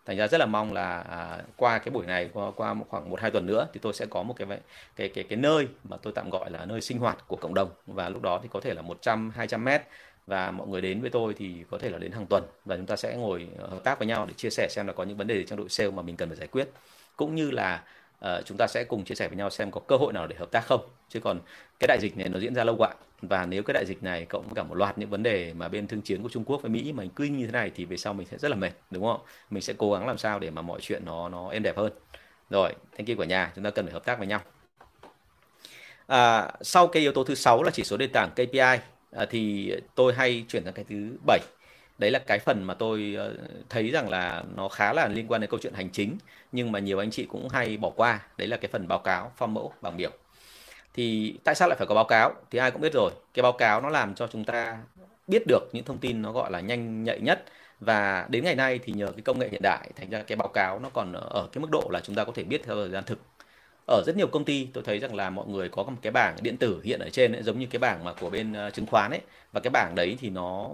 thành 0.06 0.16
ra 0.16 0.28
rất 0.28 0.38
là 0.38 0.46
mong 0.46 0.72
là 0.72 1.00
à, 1.00 1.38
qua 1.56 1.78
cái 1.78 1.90
buổi 1.90 2.06
này 2.06 2.30
qua, 2.32 2.50
qua 2.56 2.74
khoảng 2.88 3.10
một 3.10 3.20
hai 3.20 3.30
tuần 3.30 3.46
nữa 3.46 3.66
thì 3.72 3.80
tôi 3.82 3.92
sẽ 3.92 4.06
có 4.06 4.22
một 4.22 4.34
cái 4.36 4.48
cái 4.96 5.08
cái 5.08 5.24
cái 5.24 5.36
nơi 5.36 5.68
mà 5.84 5.96
tôi 6.02 6.12
tạm 6.16 6.30
gọi 6.30 6.50
là 6.50 6.64
nơi 6.64 6.80
sinh 6.80 6.98
hoạt 6.98 7.28
của 7.28 7.36
cộng 7.36 7.54
đồng. 7.54 7.70
Và 7.86 8.08
lúc 8.08 8.22
đó 8.22 8.40
thì 8.42 8.48
có 8.52 8.60
thể 8.60 8.74
là 8.74 8.82
100 8.82 9.30
200 9.30 9.64
mét. 9.64 9.82
Và 10.26 10.50
mọi 10.50 10.68
người 10.68 10.80
đến 10.80 11.00
với 11.00 11.10
tôi 11.10 11.34
thì 11.34 11.64
có 11.70 11.78
thể 11.78 11.90
là 11.90 11.98
đến 11.98 12.12
hàng 12.12 12.26
tuần. 12.26 12.44
Và 12.64 12.76
chúng 12.76 12.86
ta 12.86 12.96
sẽ 12.96 13.16
ngồi 13.16 13.48
hợp 13.58 13.84
tác 13.84 13.98
với 13.98 14.08
nhau 14.08 14.26
để 14.26 14.34
chia 14.36 14.50
sẻ 14.50 14.68
xem 14.70 14.86
là 14.86 14.92
có 14.92 15.04
những 15.04 15.16
vấn 15.16 15.26
đề 15.26 15.44
trong 15.44 15.58
đội 15.58 15.68
sale 15.68 15.90
mà 15.90 16.02
mình 16.02 16.16
cần 16.16 16.28
phải 16.28 16.36
giải 16.36 16.48
quyết. 16.48 16.68
Cũng 17.16 17.34
như 17.34 17.50
là 17.50 17.82
uh, 18.24 18.44
chúng 18.44 18.56
ta 18.56 18.66
sẽ 18.66 18.84
cùng 18.84 19.04
chia 19.04 19.14
sẻ 19.14 19.28
với 19.28 19.36
nhau 19.36 19.50
xem 19.50 19.70
có 19.70 19.80
cơ 19.80 19.96
hội 19.96 20.12
nào 20.12 20.26
để 20.26 20.36
hợp 20.36 20.50
tác 20.50 20.66
không. 20.66 20.88
Chứ 21.08 21.20
còn 21.20 21.40
cái 21.80 21.88
đại 21.88 21.98
dịch 22.00 22.16
này 22.16 22.28
nó 22.28 22.38
diễn 22.38 22.54
ra 22.54 22.64
lâu 22.64 22.76
quá 22.78 22.94
và 23.22 23.46
nếu 23.46 23.62
cái 23.62 23.74
đại 23.74 23.84
dịch 23.86 24.02
này 24.02 24.24
cộng 24.24 24.42
với 24.42 24.54
cả 24.54 24.62
một 24.62 24.74
loạt 24.74 24.98
những 24.98 25.10
vấn 25.10 25.22
đề 25.22 25.52
mà 25.52 25.68
bên 25.68 25.86
thương 25.86 26.02
chiến 26.02 26.22
của 26.22 26.28
Trung 26.28 26.44
Quốc 26.44 26.62
với 26.62 26.70
Mỹ 26.70 26.92
mà 26.92 27.04
cứ 27.16 27.24
như 27.24 27.46
thế 27.46 27.52
này 27.52 27.70
thì 27.74 27.84
về 27.84 27.96
sau 27.96 28.12
mình 28.12 28.26
sẽ 28.30 28.38
rất 28.38 28.50
là 28.50 28.56
mệt 28.56 28.70
đúng 28.90 29.04
không? 29.04 29.20
Mình 29.50 29.62
sẽ 29.62 29.74
cố 29.78 29.92
gắng 29.92 30.06
làm 30.06 30.18
sao 30.18 30.38
để 30.38 30.50
mà 30.50 30.62
mọi 30.62 30.80
chuyện 30.80 31.04
nó 31.04 31.28
nó 31.28 31.48
êm 31.48 31.62
đẹp 31.62 31.76
hơn. 31.76 31.92
Rồi 32.50 32.74
thank 32.96 33.08
you 33.08 33.16
của 33.16 33.24
nhà. 33.24 33.52
Chúng 33.54 33.64
ta 33.64 33.70
cần 33.70 33.84
phải 33.84 33.92
hợp 33.92 34.04
tác 34.04 34.18
với 34.18 34.26
nhau. 34.26 34.40
À, 36.06 36.52
sau 36.60 36.86
cái 36.86 37.02
yếu 37.02 37.12
tố 37.12 37.24
thứ 37.24 37.34
sáu 37.34 37.62
là 37.62 37.70
chỉ 37.70 37.84
số 37.84 37.96
nền 37.96 38.10
tảng 38.12 38.30
KPI 38.30 38.58
à, 39.12 39.26
thì 39.30 39.72
tôi 39.94 40.14
hay 40.14 40.44
chuyển 40.48 40.64
sang 40.64 40.74
cái 40.74 40.84
thứ 40.88 41.16
bảy 41.26 41.40
đấy 41.98 42.10
là 42.10 42.18
cái 42.18 42.38
phần 42.38 42.64
mà 42.64 42.74
tôi 42.74 43.14
ờ, 43.18 43.34
thấy 43.68 43.90
rằng 43.90 44.08
là 44.08 44.44
nó 44.56 44.68
khá 44.68 44.92
là 44.92 45.08
liên 45.08 45.26
quan 45.28 45.40
đến 45.40 45.50
câu 45.50 45.60
chuyện 45.62 45.74
hành 45.74 45.90
chính 45.90 46.16
nhưng 46.52 46.72
mà 46.72 46.78
nhiều 46.78 46.98
anh 46.98 47.10
chị 47.10 47.26
cũng 47.26 47.48
hay 47.48 47.76
bỏ 47.76 47.90
qua. 47.90 48.20
Đấy 48.38 48.48
là 48.48 48.56
cái 48.56 48.68
phần 48.72 48.88
báo 48.88 48.98
cáo 48.98 49.32
form 49.38 49.48
mẫu 49.48 49.72
bảng 49.80 49.96
biểu. 49.96 50.10
Thì 50.94 51.34
tại 51.44 51.54
sao 51.54 51.68
lại 51.68 51.78
phải 51.78 51.86
có 51.86 51.94
báo 51.94 52.04
cáo? 52.04 52.34
Thì 52.50 52.58
ai 52.58 52.70
cũng 52.70 52.80
biết 52.80 52.92
rồi 52.92 53.12
cái 53.34 53.42
báo 53.42 53.52
cáo 53.52 53.80
nó 53.80 53.88
làm 53.88 54.14
cho 54.14 54.26
chúng 54.26 54.44
ta 54.44 54.78
biết 55.26 55.42
được 55.48 55.68
những 55.72 55.84
thông 55.84 55.98
tin 55.98 56.22
nó 56.22 56.32
gọi 56.32 56.50
là 56.50 56.60
nhanh 56.60 57.04
nhạy 57.04 57.20
nhất. 57.20 57.44
Và 57.80 58.26
đến 58.30 58.44
ngày 58.44 58.54
nay 58.54 58.80
thì 58.84 58.92
nhờ 58.92 59.06
cái 59.06 59.22
công 59.22 59.38
nghệ 59.38 59.48
hiện 59.52 59.62
đại 59.62 59.90
thành 59.96 60.10
ra 60.10 60.22
cái 60.22 60.36
báo 60.36 60.48
cáo 60.48 60.78
nó 60.78 60.90
còn 60.90 61.12
ở 61.12 61.48
cái 61.52 61.62
mức 61.62 61.70
độ 61.70 61.88
là 61.92 62.00
chúng 62.00 62.16
ta 62.16 62.24
có 62.24 62.32
thể 62.34 62.44
biết 62.44 62.62
theo 62.64 62.76
thời 62.76 62.90
gian 62.90 63.04
thực. 63.04 63.18
Ở 63.86 64.02
rất 64.06 64.16
nhiều 64.16 64.26
công 64.26 64.44
ty 64.44 64.68
tôi 64.72 64.84
thấy 64.84 64.98
rằng 64.98 65.14
là 65.14 65.30
mọi 65.30 65.46
người 65.48 65.68
có 65.68 65.82
một 65.82 65.92
cái 66.02 66.12
bảng 66.12 66.36
điện 66.42 66.56
tử 66.56 66.80
hiện 66.84 67.00
ở 67.00 67.10
trên 67.10 67.32
ấy, 67.32 67.42
giống 67.42 67.58
như 67.58 67.66
cái 67.70 67.78
bảng 67.78 68.04
mà 68.04 68.12
của 68.14 68.30
bên 68.30 68.52
ờ, 68.52 68.70
chứng 68.70 68.86
khoán 68.86 69.10
ấy. 69.10 69.20
Và 69.52 69.60
cái 69.60 69.70
bảng 69.70 69.94
đấy 69.94 70.16
thì 70.20 70.30
nó 70.30 70.70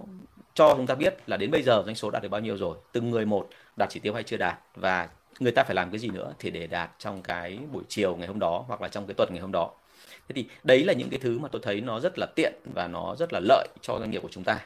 cho 0.60 0.74
chúng 0.76 0.86
ta 0.86 0.94
biết 0.94 1.14
là 1.26 1.36
đến 1.36 1.50
bây 1.50 1.62
giờ 1.62 1.82
doanh 1.86 1.94
số 1.94 2.10
đạt 2.10 2.22
được 2.22 2.28
bao 2.28 2.40
nhiêu 2.40 2.56
rồi. 2.56 2.76
Từng 2.92 3.10
người 3.10 3.26
một 3.26 3.48
đạt 3.76 3.90
chỉ 3.90 4.00
tiêu 4.00 4.14
hay 4.14 4.22
chưa 4.22 4.36
đạt 4.36 4.58
và 4.74 5.08
người 5.38 5.52
ta 5.52 5.64
phải 5.64 5.74
làm 5.74 5.90
cái 5.90 5.98
gì 5.98 6.08
nữa 6.08 6.32
thì 6.38 6.50
để 6.50 6.66
đạt 6.66 6.90
trong 6.98 7.22
cái 7.22 7.58
buổi 7.72 7.82
chiều 7.88 8.16
ngày 8.16 8.28
hôm 8.28 8.38
đó 8.38 8.64
hoặc 8.68 8.82
là 8.82 8.88
trong 8.88 9.06
cái 9.06 9.14
tuần 9.14 9.28
ngày 9.32 9.40
hôm 9.40 9.52
đó. 9.52 9.70
Thế 10.28 10.32
thì 10.34 10.46
đấy 10.64 10.84
là 10.84 10.92
những 10.92 11.10
cái 11.10 11.18
thứ 11.22 11.38
mà 11.38 11.48
tôi 11.52 11.62
thấy 11.64 11.80
nó 11.80 12.00
rất 12.00 12.18
là 12.18 12.26
tiện 12.36 12.52
và 12.74 12.88
nó 12.88 13.16
rất 13.18 13.32
là 13.32 13.40
lợi 13.42 13.68
cho 13.80 13.98
doanh 13.98 14.10
nghiệp 14.10 14.22
của 14.22 14.28
chúng 14.30 14.44
ta. 14.44 14.58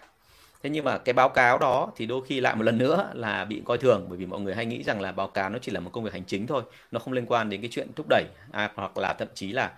Thế 0.63 0.71
nhưng 0.71 0.85
mà 0.85 0.99
cái 0.99 1.13
báo 1.13 1.29
cáo 1.29 1.59
đó 1.59 1.91
thì 1.97 2.07
đôi 2.07 2.23
khi 2.27 2.41
lại 2.41 2.57
một 2.57 2.63
lần 2.63 2.79
nữa 2.79 3.11
là 3.15 3.45
bị 3.45 3.63
coi 3.65 3.79
thường 3.79 4.07
bởi 4.09 4.19
vì 4.19 4.27
mọi 4.27 4.41
người 4.41 4.55
hay 4.55 4.67
nghĩ 4.67 4.83
rằng 4.83 5.01
là 5.01 5.13
báo 5.13 5.29
cáo 5.29 5.51
nó 5.51 5.59
chỉ 5.63 5.73
là 5.73 5.81
một 5.81 5.91
công 5.93 6.05
việc 6.05 6.13
hành 6.13 6.25
chính 6.27 6.47
thôi 6.47 6.63
nó 6.91 6.99
không 6.99 7.13
liên 7.13 7.27
quan 7.27 7.51
đến 7.51 7.61
cái 7.61 7.71
chuyện 7.73 7.89
thúc 7.97 8.07
đẩy 8.09 8.25
à, 8.53 8.71
hoặc 8.75 8.99
là 8.99 9.13
thậm 9.13 9.29
chí 9.35 9.53
là 9.53 9.73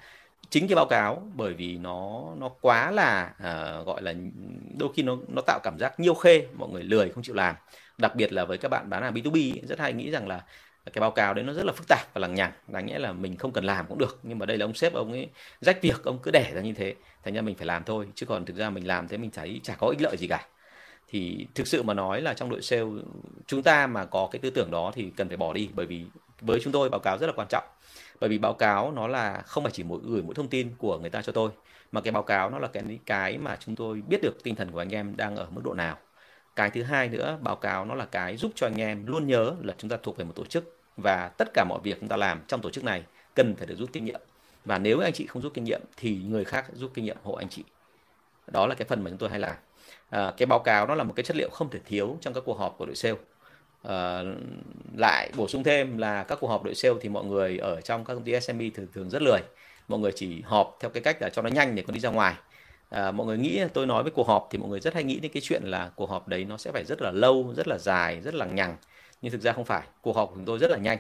chính 0.51 0.69
cái 0.69 0.77
báo 0.77 0.87
cáo 0.87 1.23
bởi 1.35 1.55
vì 1.55 1.79
nó 1.79 2.25
nó 2.39 2.49
quá 2.49 2.91
là 2.91 3.35
à, 3.39 3.81
gọi 3.87 4.03
là 4.03 4.15
đôi 4.79 4.91
khi 4.95 5.03
nó 5.03 5.17
nó 5.29 5.43
tạo 5.47 5.61
cảm 5.63 5.79
giác 5.79 6.01
nhiêu 6.01 6.15
khê 6.15 6.47
mọi 6.55 6.69
người 6.69 6.83
lười 6.83 7.11
không 7.11 7.23
chịu 7.23 7.35
làm. 7.35 7.55
Đặc 7.99 8.17
biệt 8.17 8.33
là 8.33 8.45
với 8.45 8.59
các 8.59 8.69
bạn 8.69 8.91
bán 8.91 9.03
hàng 9.03 9.15
B2B 9.15 9.53
rất 9.69 9.79
hay 9.79 9.93
nghĩ 9.93 10.11
rằng 10.11 10.29
là 10.29 10.45
cái 10.93 11.01
báo 11.01 11.11
cáo 11.11 11.35
đấy 11.35 11.45
nó 11.45 11.53
rất 11.53 11.65
là 11.65 11.73
phức 11.73 11.89
tạp 11.89 12.15
và 12.15 12.21
lằng 12.21 12.35
nhằng 12.35 12.53
đáng 12.69 12.87
nghĩa 12.87 12.99
là 12.99 13.13
mình 13.13 13.37
không 13.37 13.53
cần 13.53 13.65
làm 13.65 13.87
cũng 13.87 13.99
được. 13.99 14.19
Nhưng 14.23 14.39
mà 14.39 14.47
đây 14.47 14.59
là 14.59 14.65
ông 14.65 14.75
sếp 14.75 14.95
ông 14.95 15.13
ấy 15.13 15.29
rách 15.61 15.83
việc 15.83 16.05
ông 16.05 16.19
cứ 16.23 16.31
để 16.31 16.53
ra 16.55 16.61
như 16.61 16.73
thế 16.73 16.95
thành 17.25 17.35
ra 17.35 17.43
mình 17.43 17.57
phải 17.57 17.67
làm 17.67 17.85
thôi. 17.85 18.07
Chứ 18.15 18.27
còn 18.27 18.45
thực 18.45 18.57
ra 18.57 18.71
mình 18.71 18.87
làm 18.87 19.09
thế 19.09 19.17
mình 19.17 19.31
thấy 19.31 19.61
chả 19.63 19.75
có 19.75 19.87
ích 19.87 20.03
lợi 20.03 20.17
gì 20.17 20.27
cả. 20.27 20.49
Thì 21.09 21.47
thực 21.55 21.67
sự 21.67 21.83
mà 21.83 21.95
nói 21.95 22.23
là 22.23 22.35
trong 22.35 22.51
đội 22.51 22.63
sale 22.63 22.83
chúng 23.47 23.63
ta 23.63 23.87
mà 23.87 24.05
có 24.05 24.29
cái 24.33 24.41
tư 24.41 24.51
tưởng 24.51 24.71
đó 24.71 24.93
thì 24.95 25.11
cần 25.17 25.29
phải 25.29 25.37
bỏ 25.37 25.53
đi 25.53 25.71
bởi 25.75 25.87
vì 25.87 26.05
với 26.41 26.61
chúng 26.63 26.73
tôi 26.73 26.91
báo 26.91 27.01
cáo 27.01 27.19
rất 27.19 27.27
là 27.27 27.33
quan 27.37 27.49
trọng 27.51 27.65
bởi 28.21 28.31
vì 28.31 28.39
báo 28.39 28.55
cáo 28.55 28.93
nó 28.93 29.07
là 29.07 29.43
không 29.47 29.65
phải 29.65 29.73
chỉ 29.73 29.83
mỗi 29.83 30.01
gửi 30.03 30.23
mỗi 30.23 30.35
thông 30.35 30.49
tin 30.49 30.75
của 30.79 30.99
người 30.99 31.11
ta 31.11 31.23
cho 31.23 31.33
tôi 31.33 31.51
mà 31.93 32.01
cái 32.01 32.13
báo 32.13 32.23
cáo 32.23 32.51
nó 32.51 32.59
là 32.59 32.69
cái 32.69 32.99
cái 33.07 33.39
mà 33.39 33.57
chúng 33.61 33.77
tôi 33.77 34.03
biết 34.09 34.19
được 34.23 34.43
tinh 34.43 34.55
thần 34.55 34.71
của 34.73 34.79
anh 34.79 34.95
em 34.95 35.17
đang 35.17 35.37
ở 35.37 35.47
mức 35.51 35.61
độ 35.65 35.75
nào. 35.75 35.99
Cái 36.57 36.71
thứ 36.71 36.83
hai 36.83 37.09
nữa 37.09 37.39
báo 37.43 37.57
cáo 37.57 37.85
nó 37.85 37.95
là 37.95 38.05
cái 38.05 38.37
giúp 38.37 38.53
cho 38.55 38.67
anh 38.67 38.81
em 38.81 39.07
luôn 39.07 39.27
nhớ 39.27 39.55
là 39.63 39.75
chúng 39.79 39.91
ta 39.91 39.97
thuộc 40.03 40.17
về 40.17 40.25
một 40.25 40.33
tổ 40.37 40.45
chức 40.45 40.79
và 40.97 41.31
tất 41.39 41.49
cả 41.55 41.65
mọi 41.69 41.79
việc 41.83 41.97
chúng 42.01 42.09
ta 42.09 42.17
làm 42.17 42.41
trong 42.47 42.61
tổ 42.61 42.71
chức 42.71 42.85
này 42.85 43.05
cần 43.35 43.57
phải 43.57 43.67
được 43.67 43.75
rút 43.79 43.93
kinh 43.93 44.05
nghiệm. 44.05 44.21
Và 44.65 44.79
nếu 44.79 45.01
anh 45.01 45.13
chị 45.13 45.27
không 45.27 45.43
rút 45.43 45.55
kinh 45.55 45.65
nghiệm 45.65 45.81
thì 45.97 46.17
người 46.17 46.45
khác 46.45 46.67
rút 46.73 46.91
kinh 46.95 47.05
nghiệm 47.05 47.17
hộ 47.23 47.33
anh 47.33 47.49
chị. 47.49 47.65
Đó 48.47 48.67
là 48.67 48.75
cái 48.75 48.87
phần 48.89 49.05
mà 49.05 49.11
chúng 49.11 49.19
tôi 49.19 49.31
hay 49.31 49.39
làm. 49.39 49.57
À, 50.11 50.33
cái 50.37 50.47
báo 50.47 50.59
cáo 50.59 50.87
nó 50.87 50.95
là 50.95 51.05
một 51.05 51.13
cái 51.17 51.25
chất 51.25 51.37
liệu 51.37 51.49
không 51.53 51.71
thể 51.71 51.79
thiếu 51.85 52.19
trong 52.21 52.35
các 52.35 52.43
cuộc 52.47 52.59
họp 52.59 52.75
của 52.79 52.87
đội 52.87 52.97
sale 52.97 53.17
uh, 53.89 53.93
lại 54.97 55.31
bổ 55.37 55.49
sung 55.49 55.65
thêm 55.65 55.99
là 55.99 56.25
các 56.25 56.39
cuộc 56.41 56.49
họp 56.49 56.65
đội 56.65 56.75
sale 56.75 56.95
thì 57.01 57.09
mọi 57.09 57.25
người 57.25 57.59
ở 57.59 57.81
trong 57.81 58.05
các 58.05 58.15
công 58.15 58.25
ty 58.25 58.41
SME 58.41 58.71
thường 58.75 58.87
thường 58.95 59.11
rất 59.11 59.23
lười. 59.23 59.41
Mọi 59.89 60.01
người 60.01 60.13
chỉ 60.15 60.43
họp 60.43 60.77
theo 60.81 60.91
cái 60.91 61.03
cách 61.03 61.23
là 61.23 61.31
cho 61.31 61.43
nó 61.43 61.49
nhanh 61.49 61.75
để 61.75 61.83
còn 61.83 61.95
đi 61.95 62.01
ra 62.01 62.11
ngoài. 62.11 62.35
À, 62.91 63.11
mọi 63.11 63.27
người 63.27 63.39
nghĩ 63.39 63.61
tôi 63.75 63.87
nói 63.87 64.03
với 64.03 64.13
cuộc 64.13 64.27
họp 64.27 64.49
thì 64.51 64.59
mọi 64.59 64.69
người 64.69 64.81
rất 64.81 64.95
hay 64.95 65.05
nghĩ 65.05 65.21
đến 65.21 65.33
cái 65.33 65.41
chuyện 65.45 65.63
là 65.65 65.91
cuộc 65.97 66.11
họp 66.11 66.29
đấy 66.29 66.45
nó 66.45 66.57
sẽ 66.57 66.73
phải 66.73 66.85
rất 66.85 67.03
là 67.03 67.11
lâu 67.11 67.53
rất 67.57 67.69
là 67.69 67.79
dài 67.79 68.21
rất 68.21 68.35
là 68.35 68.47
nhằng 68.47 68.77
nhưng 69.23 69.33
thực 69.33 69.41
ra 69.41 69.53
không 69.53 69.65
phải 69.65 69.83
cuộc 70.01 70.17
họp 70.17 70.29
của 70.29 70.35
chúng 70.35 70.45
tôi 70.45 70.59
rất 70.59 70.71
là 70.71 70.79
nhanh. 70.79 70.99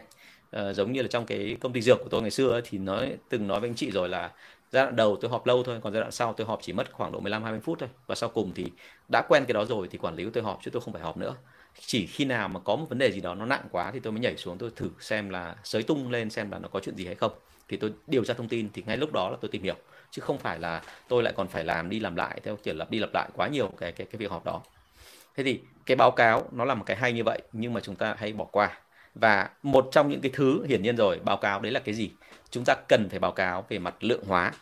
À, 0.50 0.72
giống 0.72 0.92
như 0.92 1.02
là 1.02 1.08
trong 1.08 1.26
cái 1.26 1.56
công 1.60 1.72
ty 1.72 1.82
dược 1.82 1.98
của 2.02 2.08
tôi 2.08 2.22
ngày 2.22 2.30
xưa 2.30 2.50
ấy, 2.50 2.62
thì 2.64 2.78
nói 2.78 3.16
từng 3.28 3.48
nói 3.48 3.60
với 3.60 3.68
anh 3.70 3.74
chị 3.76 3.90
rồi 3.90 4.08
là 4.08 4.30
giai 4.72 4.84
đoạn 4.84 4.96
đầu 4.96 5.16
tôi 5.20 5.30
họp 5.30 5.46
lâu 5.46 5.62
thôi 5.62 5.78
còn 5.82 5.92
giai 5.92 6.00
đoạn 6.00 6.12
sau 6.12 6.32
tôi 6.32 6.46
họp 6.46 6.58
chỉ 6.62 6.72
mất 6.72 6.92
khoảng 6.92 7.12
độ 7.12 7.20
15 7.20 7.42
20 7.42 7.60
phút 7.60 7.78
thôi. 7.78 7.88
Và 8.06 8.14
sau 8.14 8.28
cùng 8.28 8.52
thì 8.54 8.66
đã 9.08 9.22
quen 9.28 9.44
cái 9.46 9.54
đó 9.54 9.64
rồi 9.64 9.88
thì 9.90 9.98
quản 9.98 10.16
lý 10.16 10.24
của 10.24 10.30
tôi 10.34 10.42
họp 10.42 10.58
chứ 10.62 10.70
tôi 10.70 10.82
không 10.82 10.92
phải 10.92 11.02
họp 11.02 11.16
nữa 11.16 11.34
chỉ 11.80 12.06
khi 12.06 12.24
nào 12.24 12.48
mà 12.48 12.60
có 12.60 12.76
một 12.76 12.86
vấn 12.88 12.98
đề 12.98 13.12
gì 13.12 13.20
đó 13.20 13.34
nó 13.34 13.46
nặng 13.46 13.64
quá 13.70 13.90
thì 13.92 14.00
tôi 14.00 14.12
mới 14.12 14.20
nhảy 14.20 14.36
xuống, 14.36 14.58
tôi 14.58 14.70
thử 14.76 14.90
xem 15.00 15.28
là 15.30 15.56
sới 15.64 15.82
tung 15.82 16.10
lên 16.10 16.30
xem 16.30 16.50
là 16.50 16.58
nó 16.58 16.68
có 16.68 16.80
chuyện 16.80 16.96
gì 16.96 17.06
hay 17.06 17.14
không. 17.14 17.32
Thì 17.68 17.76
tôi 17.76 17.92
điều 18.06 18.24
tra 18.24 18.34
thông 18.34 18.48
tin 18.48 18.68
thì 18.72 18.82
ngay 18.86 18.96
lúc 18.96 19.12
đó 19.12 19.30
là 19.30 19.36
tôi 19.40 19.48
tìm 19.48 19.62
hiểu, 19.62 19.74
chứ 20.10 20.22
không 20.22 20.38
phải 20.38 20.58
là 20.58 20.82
tôi 21.08 21.22
lại 21.22 21.32
còn 21.36 21.48
phải 21.48 21.64
làm 21.64 21.90
đi 21.90 22.00
làm 22.00 22.16
lại 22.16 22.40
theo 22.42 22.56
kiểu 22.56 22.74
lặp 22.74 22.90
đi 22.90 22.98
lặp 22.98 23.10
lại 23.14 23.28
quá 23.34 23.48
nhiều 23.48 23.72
cái 23.78 23.92
cái 23.92 24.06
cái 24.10 24.18
việc 24.18 24.30
họp 24.30 24.44
đó. 24.44 24.62
Thế 25.36 25.44
thì 25.44 25.60
cái 25.86 25.96
báo 25.96 26.10
cáo 26.10 26.48
nó 26.52 26.64
là 26.64 26.74
một 26.74 26.84
cái 26.86 26.96
hay 26.96 27.12
như 27.12 27.24
vậy, 27.24 27.42
nhưng 27.52 27.72
mà 27.72 27.80
chúng 27.80 27.96
ta 27.96 28.14
hay 28.18 28.32
bỏ 28.32 28.44
qua. 28.44 28.80
Và 29.14 29.50
một 29.62 29.88
trong 29.92 30.08
những 30.08 30.20
cái 30.20 30.30
thứ 30.34 30.64
hiển 30.68 30.82
nhiên 30.82 30.96
rồi, 30.96 31.20
báo 31.24 31.36
cáo 31.36 31.60
đấy 31.60 31.72
là 31.72 31.80
cái 31.80 31.94
gì? 31.94 32.10
Chúng 32.50 32.64
ta 32.64 32.74
cần 32.88 33.08
phải 33.10 33.18
báo 33.18 33.32
cáo 33.32 33.64
về 33.68 33.78
mặt 33.78 33.94
lượng 34.00 34.24
hóa, 34.26 34.52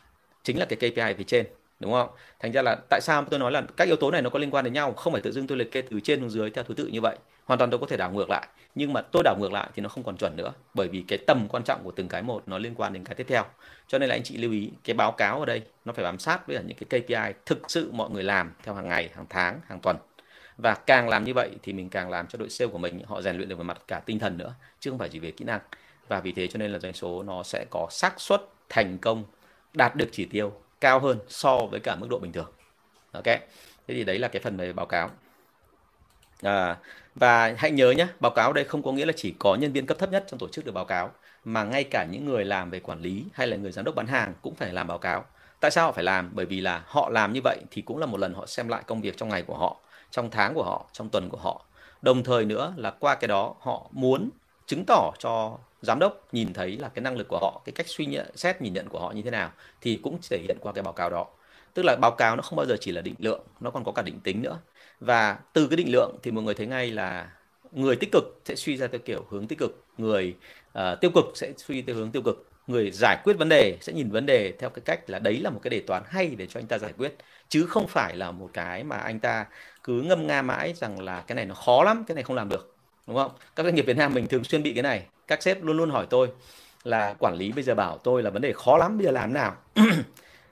chính 0.43 0.59
là 0.59 0.67
cái 0.69 0.77
KPI 0.77 1.15
phía 1.15 1.25
trên 1.25 1.47
đúng 1.85 1.93
không? 1.93 2.09
Thành 2.41 2.53
ra 2.53 2.63
là 2.63 2.77
tại 2.91 3.01
sao 3.01 3.25
tôi 3.31 3.41
nói 3.41 3.53
là 3.53 3.63
các 3.77 3.85
yếu 3.85 3.97
tố 3.97 4.11
này 4.11 4.23
nó 4.23 4.31
có 4.31 4.39
liên 4.39 4.51
quan 4.51 4.65
đến 4.65 4.75
nhau, 4.75 4.93
không 4.93 5.13
phải 5.13 5.23
tự 5.23 5.33
dưng 5.33 5.47
tôi 5.47 5.59
liệt 5.59 5.73
kê 5.73 5.83
từ 5.83 6.01
trên 6.01 6.21
xuống 6.21 6.31
dưới 6.31 6.51
theo 6.51 6.65
thứ 6.65 6.75
tự 6.75 6.87
như 6.87 7.01
vậy. 7.01 7.17
Hoàn 7.45 7.59
toàn 7.59 7.71
tôi 7.71 7.81
có 7.81 7.87
thể 7.87 7.97
đảo 7.97 8.13
ngược 8.13 8.31
lại. 8.31 8.49
Nhưng 8.75 8.93
mà 8.93 9.03
tôi 9.03 9.23
đảo 9.23 9.37
ngược 9.41 9.53
lại 9.53 9.71
thì 9.75 9.83
nó 9.83 9.89
không 9.89 10.05
còn 10.05 10.17
chuẩn 10.17 10.37
nữa, 10.37 10.53
bởi 10.75 10.89
vì 10.89 11.05
cái 11.09 11.19
tầm 11.27 11.49
quan 11.49 11.65
trọng 11.65 11.85
của 11.85 11.91
từng 11.91 12.09
cái 12.09 12.23
một 12.23 12.43
nó 12.47 12.59
liên 12.59 12.75
quan 12.75 12.93
đến 12.93 13.05
cái 13.05 13.15
tiếp 13.15 13.27
theo. 13.29 13.45
Cho 13.89 13.99
nên 13.99 14.09
là 14.09 14.15
anh 14.15 14.23
chị 14.23 14.37
lưu 14.37 14.53
ý, 14.53 14.71
cái 14.85 14.95
báo 14.95 15.13
cáo 15.13 15.41
ở 15.41 15.47
đây 15.47 15.63
nó 15.85 15.93
phải 15.93 16.05
bám 16.05 16.19
sát 16.19 16.47
với 16.47 16.59
những 16.65 16.77
cái 16.77 17.01
KPI 17.01 17.39
thực 17.47 17.71
sự 17.71 17.91
mọi 17.93 18.11
người 18.11 18.23
làm 18.23 18.53
theo 18.63 18.75
hàng 18.75 18.89
ngày, 18.89 19.11
hàng 19.15 19.27
tháng, 19.29 19.61
hàng 19.69 19.81
tuần. 19.81 19.97
Và 20.59 20.75
càng 20.75 21.09
làm 21.09 21.25
như 21.25 21.35
vậy 21.35 21.51
thì 21.63 21.73
mình 21.73 21.89
càng 21.89 22.11
làm 22.11 22.27
cho 22.27 22.39
đội 22.39 22.51
sale 22.51 22.71
của 22.71 22.79
mình, 22.79 23.01
họ 23.07 23.23
rèn 23.23 23.37
luyện 23.37 23.49
được 23.49 23.57
về 23.57 23.65
mặt 23.65 23.79
cả 23.89 24.01
tinh 24.01 24.19
thần 24.19 24.39
nữa, 24.39 24.55
chứ 24.81 24.91
không 24.91 24.99
phải 24.99 25.09
chỉ 25.09 25.19
về 25.19 25.31
kỹ 25.31 25.45
năng. 25.45 25.61
Và 26.09 26.21
vì 26.21 26.33
thế 26.33 26.47
cho 26.47 26.59
nên 26.59 26.73
là 26.73 26.79
doanh 26.79 26.93
số 26.93 27.23
nó 27.23 27.43
sẽ 27.43 27.67
có 27.71 27.87
xác 27.91 28.21
suất 28.21 28.41
thành 28.69 28.99
công 28.99 29.25
đạt 29.73 29.97
được 29.97 30.09
chỉ 30.13 30.25
tiêu 30.25 30.53
cao 30.85 31.01
hơn 31.01 31.19
so 31.29 31.59
với 31.71 31.81
cả 31.81 31.97
mức 31.97 32.07
độ 32.11 32.19
bình 32.19 32.33
thường. 32.33 32.53
Ok 33.13 33.25
thế 33.87 33.95
thì 33.95 34.05
đấy 34.05 34.19
là 34.19 34.29
cái 34.29 34.43
phần 34.43 34.57
về 34.57 34.73
báo 34.73 34.87
cáo. 34.87 35.11
À, 36.43 36.77
và 37.15 37.55
hãy 37.59 37.71
nhớ 37.71 37.91
nhé 37.91 38.07
báo 38.21 38.33
cáo 38.33 38.53
đây 38.53 38.65
không 38.65 38.83
có 38.83 38.93
nghĩa 38.93 39.07
là 39.07 39.13
chỉ 39.17 39.35
có 39.39 39.55
nhân 39.55 39.73
viên 39.73 39.87
cấp 39.87 39.99
thấp 39.99 40.13
nhất 40.13 40.25
trong 40.29 40.39
tổ 40.39 40.49
chức 40.49 40.65
được 40.65 40.73
báo 40.73 40.85
cáo 40.85 41.11
mà 41.45 41.65
ngay 41.65 41.85
cả 41.85 42.07
những 42.11 42.25
người 42.25 42.45
làm 42.45 42.71
về 42.71 42.81
quản 42.81 43.01
lý 43.01 43.25
hay 43.33 43.47
là 43.47 43.57
người 43.57 43.73
giám 43.73 43.85
đốc 43.85 43.95
bán 43.95 44.07
hàng 44.07 44.35
cũng 44.43 44.55
phải 44.55 44.73
làm 44.73 44.87
báo 44.87 44.99
cáo. 44.99 45.25
Tại 45.61 45.71
sao 45.71 45.87
họ 45.87 45.93
phải 45.93 46.05
làm? 46.05 46.31
Bởi 46.35 46.47
vì 46.47 46.61
là 46.61 46.83
họ 46.87 47.11
làm 47.11 47.33
như 47.33 47.41
vậy 47.45 47.59
thì 47.71 47.83
cũng 47.83 47.99
là 47.99 48.07
một 48.07 48.21
lần 48.21 48.35
họ 48.35 48.47
xem 48.47 48.69
lại 48.69 48.83
công 48.87 49.01
việc 49.01 49.17
trong 49.17 49.29
ngày 49.29 49.43
của 49.43 49.57
họ 49.57 49.77
trong 50.11 50.31
tháng 50.31 50.55
của 50.55 50.65
họ 50.65 50.87
trong 50.93 51.09
tuần 51.09 51.29
của 51.29 51.39
họ. 51.39 51.65
Đồng 52.03 52.25
thời 52.25 52.45
nữa 52.45 52.75
là 52.77 52.91
qua 52.91 53.15
cái 53.15 53.29
đó 53.29 53.55
họ 53.61 53.87
muốn 53.91 54.31
chứng 54.67 54.85
tỏ 54.87 55.13
cho 55.19 55.59
giám 55.85 55.99
đốc 55.99 56.29
nhìn 56.33 56.53
thấy 56.53 56.77
là 56.77 56.89
cái 56.89 57.03
năng 57.03 57.17
lực 57.17 57.29
của 57.29 57.39
họ 57.41 57.63
cái 57.65 57.73
cách 57.73 57.89
suy 57.89 58.07
nhận 58.07 58.37
xét 58.37 58.63
nhìn 58.63 58.73
nhận 58.73 58.89
của 58.89 59.01
họ 59.01 59.11
như 59.13 59.23
thế 59.23 59.31
nào 59.31 59.53
thì 59.81 60.01
cũng 60.03 60.19
thể 60.31 60.39
hiện 60.43 60.57
qua 60.61 60.73
cái 60.73 60.83
báo 60.83 60.93
cáo 60.93 61.11
đó. 61.11 61.27
Tức 61.75 61.83
là 61.83 61.97
báo 62.01 62.11
cáo 62.11 62.37
nó 62.37 62.43
không 62.43 62.57
bao 62.57 62.67
giờ 62.67 62.77
chỉ 62.81 62.93
là 62.93 63.01
định 63.01 63.15
lượng 63.19 63.41
nó 63.61 63.71
còn 63.71 63.85
có 63.85 63.93
cả 63.93 64.03
định 64.03 64.21
tính 64.21 64.43
nữa. 64.43 64.59
Và 65.01 65.39
từ 65.53 65.67
cái 65.67 65.77
định 65.77 65.93
lượng 65.93 66.17
thì 66.23 66.31
mọi 66.31 66.45
người 66.45 66.55
thấy 66.55 66.67
ngay 66.67 66.91
là 66.91 67.31
người 67.73 67.97
tích 67.97 68.13
cực 68.13 68.25
sẽ 68.45 68.55
suy 68.55 68.77
ra 68.77 68.87
theo 68.87 68.99
kiểu 69.05 69.27
hướng 69.31 69.47
tích 69.47 69.59
cực 69.59 69.85
người 69.99 70.37
uh, 70.79 70.83
tiêu 71.01 71.11
cực 71.15 71.25
sẽ 71.35 71.53
suy 71.57 71.83
theo 71.83 71.97
hướng 71.97 72.11
tiêu 72.11 72.23
cực 72.23 72.51
người 72.67 72.91
giải 72.91 73.19
quyết 73.25 73.39
vấn 73.39 73.49
đề 73.49 73.79
sẽ 73.81 73.93
nhìn 73.93 74.11
vấn 74.11 74.27
đề 74.27 74.53
theo 74.59 74.71
cái 74.71 74.83
cách 74.85 75.11
là 75.11 75.19
đấy 75.19 75.41
là 75.41 75.51
một 75.51 75.61
cái 75.63 75.71
đề 75.71 75.81
toán 75.81 76.03
hay 76.07 76.27
để 76.27 76.47
cho 76.47 76.61
anh 76.61 76.67
ta 76.67 76.79
giải 76.79 76.93
quyết 76.99 77.17
chứ 77.49 77.67
không 77.67 77.87
phải 77.89 78.17
là 78.17 78.31
một 78.31 78.51
cái 78.53 78.85
mà 78.85 78.97
anh 78.97 79.21
ta 79.21 79.47
cứ 79.83 80.03
ngâm 80.03 80.27
nga 80.27 80.43
mãi 80.43 80.75
rằng 80.77 81.01
là 81.01 81.25
cái 81.27 81.37
này 81.37 81.45
nó 81.47 81.55
khó 81.55 81.85
lắm 81.85 82.05
cái 82.07 82.15
này 82.15 82.25
không 82.25 82.37
làm 82.37 82.49
được 82.49 82.75
đúng 83.07 83.17
không? 83.17 83.31
Các 83.57 83.63
doanh 83.63 83.75
nghiệp 83.75 83.87
Việt 83.87 83.97
Nam 83.97 84.15
mình 84.15 84.27
thường 84.27 84.45
xuyên 84.45 84.63
bị 84.63 84.73
cái 84.75 84.83
này 84.83 85.07
các 85.27 85.43
sếp 85.43 85.63
luôn 85.63 85.77
luôn 85.77 85.91
hỏi 85.91 86.07
tôi 86.11 86.29
là 86.85 87.15
quản 87.19 87.35
lý 87.35 87.53
bây 87.53 87.65
giờ 87.65 87.75
bảo 87.75 87.99
tôi 87.99 88.23
là 88.23 88.31
vấn 88.31 88.43
đề 88.43 88.53
khó 88.53 88.79
lắm, 88.79 88.99
bây 88.99 89.07
giờ 89.07 89.13
làm 89.13 89.33
nào? 89.33 89.57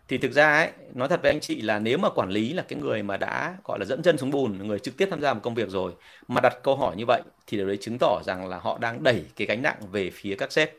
Thì 0.08 0.18
thực 0.18 0.32
ra 0.32 0.56
ấy, 0.56 0.70
nói 0.94 1.08
thật 1.08 1.22
với 1.22 1.30
anh 1.32 1.40
chị 1.40 1.62
là 1.62 1.78
nếu 1.78 1.98
mà 1.98 2.08
quản 2.10 2.30
lý 2.30 2.52
là 2.52 2.64
cái 2.68 2.78
người 2.80 3.02
mà 3.02 3.16
đã, 3.16 3.56
gọi 3.64 3.78
là, 3.78 3.84
dẫn 3.84 4.02
chân 4.02 4.18
xuống 4.18 4.30
bùn, 4.30 4.68
người 4.68 4.78
trực 4.78 4.96
tiếp 4.96 5.08
tham 5.10 5.20
gia 5.20 5.34
một 5.34 5.40
công 5.42 5.54
việc 5.54 5.68
rồi 5.68 5.92
mà 6.28 6.40
đặt 6.40 6.58
câu 6.62 6.76
hỏi 6.76 6.96
như 6.96 7.04
vậy 7.06 7.22
thì 7.46 7.56
điều 7.56 7.66
đấy 7.66 7.78
chứng 7.80 7.98
tỏ 8.00 8.22
rằng 8.24 8.48
là 8.48 8.58
họ 8.58 8.78
đang 8.78 9.02
đẩy 9.02 9.24
cái 9.36 9.46
gánh 9.46 9.62
nặng 9.62 9.76
về 9.92 10.10
phía 10.10 10.34
các 10.36 10.52
sếp. 10.52 10.72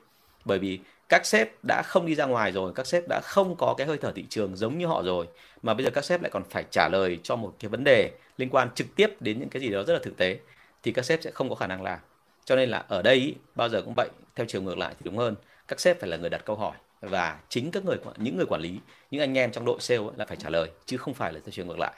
Bởi 0.45 0.60
vì 0.60 0.79
các 1.10 1.25
sếp 1.25 1.49
đã 1.67 1.82
không 1.86 2.06
đi 2.06 2.15
ra 2.15 2.25
ngoài 2.25 2.51
rồi, 2.51 2.71
các 2.75 2.88
sếp 2.88 3.03
đã 3.10 3.21
không 3.23 3.56
có 3.56 3.73
cái 3.77 3.88
hơi 3.88 3.97
thở 3.97 4.12
thị 4.15 4.25
trường 4.29 4.56
giống 4.56 4.77
như 4.77 4.86
họ 4.86 5.03
rồi, 5.03 5.27
mà 5.63 5.73
bây 5.73 5.86
giờ 5.86 5.91
các 5.91 6.06
sếp 6.06 6.21
lại 6.21 6.29
còn 6.32 6.43
phải 6.49 6.63
trả 6.71 6.89
lời 6.91 7.19
cho 7.23 7.36
một 7.36 7.56
cái 7.60 7.69
vấn 7.69 7.84
đề 7.84 8.12
liên 8.38 8.49
quan 8.49 8.69
trực 8.75 8.88
tiếp 8.95 9.21
đến 9.21 9.39
những 9.39 9.49
cái 9.49 9.62
gì 9.62 9.69
đó 9.69 9.84
rất 9.84 9.93
là 9.93 9.99
thực 10.03 10.17
tế, 10.17 10.39
thì 10.84 10.91
các 10.91 11.06
sếp 11.06 11.23
sẽ 11.23 11.32
không 11.32 11.49
có 11.49 11.56
khả 11.56 11.67
năng 11.67 11.84
làm 11.84 11.99
cho 12.45 12.56
nên 12.56 12.69
là 12.69 12.84
ở 12.88 13.01
đây 13.01 13.36
bao 13.56 13.69
giờ 13.69 13.82
cũng 13.82 13.93
vậy 13.97 14.10
theo 14.36 14.45
chiều 14.49 14.62
ngược 14.62 14.77
lại 14.77 14.93
thì 14.99 15.01
đúng 15.03 15.17
hơn. 15.17 15.36
Các 15.67 15.79
sếp 15.79 15.99
phải 15.99 16.10
là 16.10 16.17
người 16.17 16.29
đặt 16.29 16.45
câu 16.45 16.56
hỏi 16.56 16.75
và 17.01 17.39
chính 17.49 17.71
các 17.71 17.86
người 17.86 17.97
những 18.17 18.38
người 18.38 18.45
quản 18.45 18.62
lý 18.62 18.79
những 19.12 19.21
anh 19.21 19.38
em 19.38 19.51
trong 19.51 19.65
đội 19.65 19.77
sale 19.79 20.01
là 20.15 20.25
phải 20.25 20.38
trả 20.38 20.49
lời 20.49 20.69
chứ 20.86 20.97
không 20.97 21.13
phải 21.13 21.34
là 21.34 21.39
theo 21.45 21.51
chiều 21.51 21.65
ngược 21.65 21.79
lại. 21.79 21.93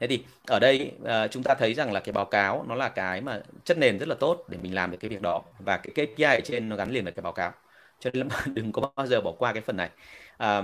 Thế 0.00 0.06
thì 0.06 0.24
ở 0.46 0.58
đây 0.58 0.92
uh, 1.02 1.30
chúng 1.30 1.42
ta 1.42 1.54
thấy 1.54 1.74
rằng 1.74 1.92
là 1.92 2.00
cái 2.00 2.12
báo 2.12 2.24
cáo 2.24 2.64
nó 2.68 2.74
là 2.74 2.88
cái 2.88 3.20
mà 3.20 3.40
chất 3.64 3.78
nền 3.78 3.98
rất 3.98 4.08
là 4.08 4.14
tốt 4.14 4.44
để 4.48 4.58
mình 4.62 4.74
làm 4.74 4.90
được 4.90 4.96
cái 5.00 5.08
việc 5.08 5.22
đó. 5.22 5.42
Và 5.58 5.76
cái 5.76 6.06
KPI 6.06 6.24
ở 6.24 6.40
trên 6.44 6.68
nó 6.68 6.76
gắn 6.76 6.90
liền 6.90 7.04
với 7.04 7.12
cái 7.12 7.22
báo 7.22 7.32
cáo. 7.32 7.52
Cho 8.00 8.10
nên 8.12 8.28
là 8.28 8.42
đừng 8.54 8.72
có 8.72 8.90
bao 8.96 9.06
giờ 9.06 9.20
bỏ 9.20 9.32
qua 9.32 9.52
cái 9.52 9.62
phần 9.62 9.76
này. 9.76 9.90
À, 10.36 10.62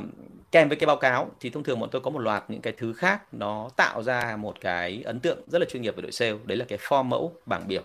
kèm 0.53 0.69
với 0.69 0.77
cái 0.77 0.87
báo 0.87 0.97
cáo 0.97 1.31
thì 1.41 1.51
thông 1.51 1.63
thường 1.65 1.81
bọn 1.81 1.91
tôi 1.93 2.03
có 2.03 2.11
một 2.11 2.19
loạt 2.19 2.45
những 2.49 2.61
cái 2.61 2.73
thứ 2.77 2.93
khác 2.93 3.35
nó 3.35 3.71
tạo 3.77 4.03
ra 4.03 4.37
một 4.37 4.61
cái 4.61 5.03
ấn 5.05 5.21
tượng 5.21 5.39
rất 5.47 5.59
là 5.59 5.65
chuyên 5.71 5.83
nghiệp 5.83 5.97
về 5.97 6.03
đội 6.03 6.13
sale. 6.13 6.35
Đấy 6.45 6.57
là 6.59 6.65
cái 6.69 6.79
form 6.79 7.05
mẫu 7.05 7.33
bảng 7.47 7.69
biểu 7.69 7.83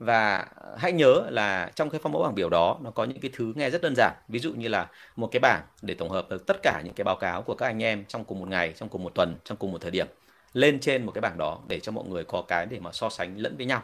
và 0.00 0.46
hãy 0.78 0.92
nhớ 0.92 1.26
là 1.30 1.70
trong 1.74 1.90
cái 1.90 2.00
phong 2.02 2.12
mẫu 2.12 2.22
bảng 2.22 2.34
biểu 2.34 2.50
đó 2.50 2.78
nó 2.82 2.90
có 2.90 3.04
những 3.04 3.20
cái 3.20 3.30
thứ 3.34 3.52
nghe 3.56 3.70
rất 3.70 3.82
đơn 3.82 3.94
giản. 3.96 4.12
Ví 4.28 4.38
dụ 4.38 4.52
như 4.52 4.68
là 4.68 4.88
một 5.16 5.28
cái 5.32 5.40
bảng 5.40 5.62
để 5.82 5.94
tổng 5.94 6.10
hợp 6.10 6.30
được 6.30 6.46
tất 6.46 6.56
cả 6.62 6.82
những 6.84 6.94
cái 6.94 7.04
báo 7.04 7.16
cáo 7.16 7.42
của 7.42 7.54
các 7.54 7.66
anh 7.66 7.82
em 7.82 8.04
trong 8.08 8.24
cùng 8.24 8.40
một 8.40 8.48
ngày 8.48 8.72
trong 8.76 8.88
cùng 8.88 9.02
một 9.02 9.14
tuần 9.14 9.36
trong 9.44 9.58
cùng 9.58 9.72
một 9.72 9.78
thời 9.80 9.90
điểm. 9.90 10.06
Lên 10.52 10.80
trên 10.80 11.06
một 11.06 11.12
cái 11.12 11.20
bảng 11.20 11.38
đó 11.38 11.58
để 11.68 11.80
cho 11.80 11.92
mọi 11.92 12.04
người 12.08 12.24
có 12.24 12.42
cái 12.42 12.66
để 12.66 12.80
mà 12.80 12.92
so 12.92 13.08
sánh 13.08 13.36
lẫn 13.36 13.56
với 13.56 13.66
nhau. 13.66 13.82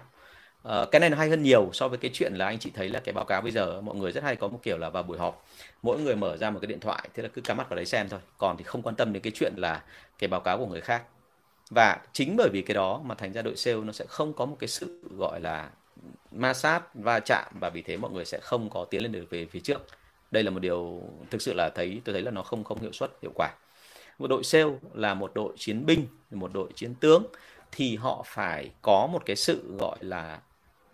À, 0.63 0.85
cái 0.91 1.01
này 1.01 1.11
nó 1.11 1.17
hay 1.17 1.29
hơn 1.31 1.43
nhiều 1.43 1.71
so 1.73 1.89
với 1.89 1.99
cái 1.99 2.11
chuyện 2.15 2.35
là 2.35 2.47
anh 2.47 2.59
chị 2.59 2.71
thấy 2.75 2.89
là 2.89 3.01
cái 3.01 3.13
báo 3.13 3.25
cáo 3.25 3.43
bây 3.43 3.53
giờ 3.53 3.81
mọi 3.81 3.95
người 3.97 4.13
rất 4.13 4.25
hay 4.25 4.37
có 4.37 4.49
một 4.49 4.59
kiểu 4.63 4.79
là 4.79 4.91
vào 4.91 5.03
buổi 5.03 5.19
họp 5.19 5.47
mỗi 5.83 6.01
người 6.01 6.17
mở 6.17 6.37
ra 6.37 6.51
một 6.51 6.59
cái 6.63 6.67
điện 6.67 6.81
thoại 6.81 7.09
thế 7.15 7.23
là 7.23 7.29
cứ 7.35 7.41
cắm 7.41 7.57
mắt 7.57 7.69
vào 7.69 7.77
đấy 7.77 7.87
xem 7.87 8.09
thôi. 8.09 8.21
Còn 8.39 8.57
thì 8.57 8.65
không 8.65 8.83
quan 8.83 8.95
tâm 8.95 9.13
đến 9.13 9.23
cái 9.23 9.33
chuyện 9.37 9.53
là 9.57 9.83
cái 10.19 10.29
báo 10.29 10.41
cáo 10.41 10.59
của 10.59 10.67
người 10.67 10.81
khác. 10.81 11.03
Và 11.71 11.99
chính 12.13 12.37
bởi 12.37 12.49
vì 12.53 12.63
cái 12.63 12.75
đó 12.75 13.01
mà 13.05 13.15
thành 13.15 13.33
ra 13.33 13.43
đội 13.43 13.57
sale 13.57 13.77
nó 13.77 13.93
sẽ 13.93 14.05
không 14.09 14.33
có 14.33 14.47
một 14.47 14.57
cái 14.61 14.69
sự 14.69 15.01
gọi 15.19 15.41
là 15.41 15.71
ma 16.31 16.55
sát, 16.55 16.95
va 16.95 17.21
chạm 17.21 17.45
và 17.61 17.71
vì 17.71 17.83
thế 17.83 17.97
mọi 17.97 18.11
người 18.11 18.25
sẽ 18.25 18.39
không 18.43 18.71
có 18.71 18.85
tiến 18.85 19.03
lên 19.03 19.13
được 19.13 19.27
về 19.31 19.47
phía 19.47 19.61
trước. 19.61 19.87
Đây 20.31 20.43
là 20.43 20.51
một 20.51 20.61
điều 20.61 21.03
thực 21.31 21.43
sự 21.43 21.55
là 21.55 21.71
thấy, 21.75 22.01
tôi 22.05 22.13
thấy 22.13 22.23
là 22.23 22.31
nó 22.31 22.43
không 22.43 22.65
không 22.65 22.81
hiệu 22.81 22.93
suất, 22.93 23.11
hiệu 23.23 23.33
quả. 23.35 23.51
Một 24.19 24.27
đội 24.27 24.45
sale 24.45 24.71
là 24.95 25.15
một 25.15 25.33
đội 25.35 25.53
chiến 25.57 25.87
binh, 25.87 26.07
một 26.31 26.51
đội 26.55 26.69
chiến 26.75 26.95
tướng, 26.95 27.27
thì 27.73 27.97
họ 27.97 28.25
phải 28.27 28.71
có 28.83 29.09
một 29.13 29.23
cái 29.27 29.37
sự 29.37 29.77
gọi 29.79 29.97
là 30.01 30.41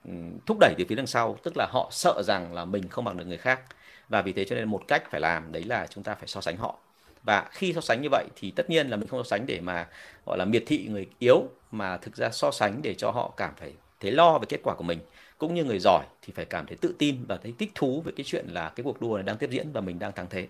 ừ, 0.05 0.13
thúc 0.47 0.57
đẩy 0.61 0.75
từ 0.79 0.85
phía 0.89 0.95
đằng 0.95 1.07
sau, 1.07 1.39
tức 1.43 1.57
là 1.57 1.67
họ 1.71 1.89
sợ 1.93 2.23
rằng 2.25 2.55
là 2.55 2.65
mình 2.65 2.89
không 2.89 3.05
bằng 3.05 3.17
được 3.17 3.25
người 3.25 3.39
khác. 3.39 3.61
Và 4.09 4.23
vì 4.23 4.33
thế 4.33 4.45
cho 4.45 4.57
nên 4.57 4.69
một 4.69 4.83
cách 4.89 5.11
phải 5.11 5.21
làm 5.21 5.53
đấy 5.53 5.65
là 5.65 5.87
chúng 5.87 6.05
ta 6.05 6.15
phải 6.15 6.29
so 6.29 6.41
sánh 6.41 6.57
họ. 6.57 6.79
Và 7.23 7.49
khi 7.51 7.73
so 7.73 7.81
sánh 7.81 8.03
như 8.03 8.09
vậy 8.11 8.27
thì 8.37 8.51
tất 8.51 8.71
nhiên 8.71 8.89
là 8.89 8.97
mình 8.97 9.09
không 9.09 9.25
so 9.25 9.29
sánh 9.37 9.47
để 9.47 9.61
mà, 9.61 9.89
gọi 10.27 10.39
là 10.39 10.45
miệt 10.45 10.63
thị 10.67 10.87
người 10.91 11.07
yếu, 11.19 11.43
mà 11.71 11.97
thực 11.97 12.17
ra 12.17 12.31
so 12.31 12.51
sánh 12.51 12.83
để 12.83 12.95
cho 12.95 13.11
họ 13.11 13.33
cảm 13.37 13.55
phải 13.57 13.73
thấy 14.03 14.13
lo 14.13 14.39
về 14.39 14.47
kết 14.49 14.61
quả 14.63 14.75
của 14.75 14.85
mình 14.85 14.99
cũng 15.39 15.55
như 15.55 15.65
người 15.65 15.79
giỏi 15.79 16.05
thì 16.23 16.33
phải 16.37 16.45
cảm 16.45 16.67
thấy 16.67 16.77
tự 16.77 16.95
tin 16.99 17.25
và 17.29 17.37
thấy 17.37 17.55
thích 17.59 17.73
thú 17.75 18.01
với 18.05 18.13
cái 18.17 18.25
chuyện 18.25 18.47
là 18.49 18.69
cái 18.69 18.85
cuộc 18.85 19.01
đua 19.01 19.17
này 19.17 19.23
đang 19.23 19.37
tiếp 19.37 19.51
diễn 19.51 19.73
và 19.73 19.81
mình 19.81 19.99
đang 19.99 20.13
thắng 20.13 20.27
thế. 20.31 20.49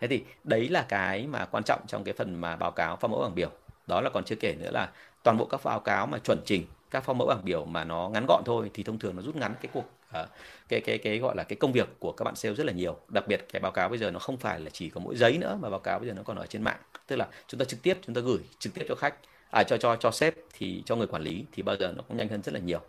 Thế 0.00 0.08
thì 0.08 0.24
đấy 0.44 0.68
là 0.68 0.86
cái 0.88 1.26
mà 1.26 1.44
quan 1.44 1.64
trọng 1.64 1.80
trong 1.86 2.04
cái 2.04 2.14
phần 2.14 2.40
mà 2.40 2.56
báo 2.56 2.70
cáo 2.70 2.96
phong 2.96 3.10
mẫu 3.10 3.20
bảng 3.20 3.34
biểu. 3.34 3.50
Đó 3.86 4.00
là 4.00 4.10
còn 4.10 4.24
chưa 4.24 4.36
kể 4.36 4.54
nữa 4.54 4.70
là 4.72 4.90
toàn 5.22 5.38
bộ 5.38 5.44
các 5.44 5.60
báo 5.64 5.80
cáo 5.80 6.06
mà 6.06 6.18
chuẩn 6.18 6.38
chỉnh 6.44 6.66
các 6.90 7.04
phong 7.06 7.18
mẫu 7.18 7.28
bảng 7.28 7.44
biểu 7.44 7.64
mà 7.64 7.84
nó 7.84 8.08
ngắn 8.08 8.24
gọn 8.28 8.42
thôi 8.46 8.70
thì 8.74 8.82
thông 8.82 8.98
thường 8.98 9.16
nó 9.16 9.22
rút 9.22 9.36
ngắn 9.36 9.54
cái 9.62 9.70
cuộc 9.72 9.84
uh, 10.20 10.28
cái 10.68 10.80
cái 10.80 10.98
cái 10.98 11.18
gọi 11.18 11.36
là 11.36 11.42
cái 11.42 11.56
công 11.56 11.72
việc 11.72 11.88
của 11.98 12.12
các 12.12 12.24
bạn 12.24 12.36
sale 12.36 12.54
rất 12.54 12.66
là 12.66 12.72
nhiều. 12.72 12.96
Đặc 13.08 13.24
biệt 13.28 13.46
cái 13.52 13.60
báo 13.60 13.72
cáo 13.72 13.88
bây 13.88 13.98
giờ 13.98 14.10
nó 14.10 14.18
không 14.18 14.36
phải 14.36 14.60
là 14.60 14.70
chỉ 14.72 14.90
có 14.90 15.00
mỗi 15.00 15.16
giấy 15.16 15.38
nữa 15.38 15.58
mà 15.60 15.70
báo 15.70 15.80
cáo 15.80 15.98
bây 15.98 16.08
giờ 16.08 16.14
nó 16.14 16.22
còn 16.22 16.36
ở 16.36 16.46
trên 16.46 16.62
mạng. 16.62 16.78
Tức 17.06 17.16
là 17.16 17.28
chúng 17.48 17.58
ta 17.58 17.64
trực 17.64 17.82
tiếp 17.82 17.98
chúng 18.06 18.14
ta 18.14 18.20
gửi 18.20 18.38
trực 18.58 18.74
tiếp 18.74 18.84
cho 18.88 18.94
khách 18.94 19.14
à 19.52 19.62
cho 19.62 19.76
cho 19.76 19.96
cho 19.96 20.10
sếp 20.10 20.34
thì 20.58 20.82
cho 20.86 20.96
người 20.96 21.06
quản 21.06 21.22
lý 21.22 21.44
thì 21.52 21.62
bao 21.62 21.76
giờ 21.76 21.92
nó 21.96 22.02
cũng 22.08 22.16
nhanh 22.16 22.28
hơn 22.28 22.42
rất 22.42 22.54
là 22.54 22.60
nhiều. 22.60 22.80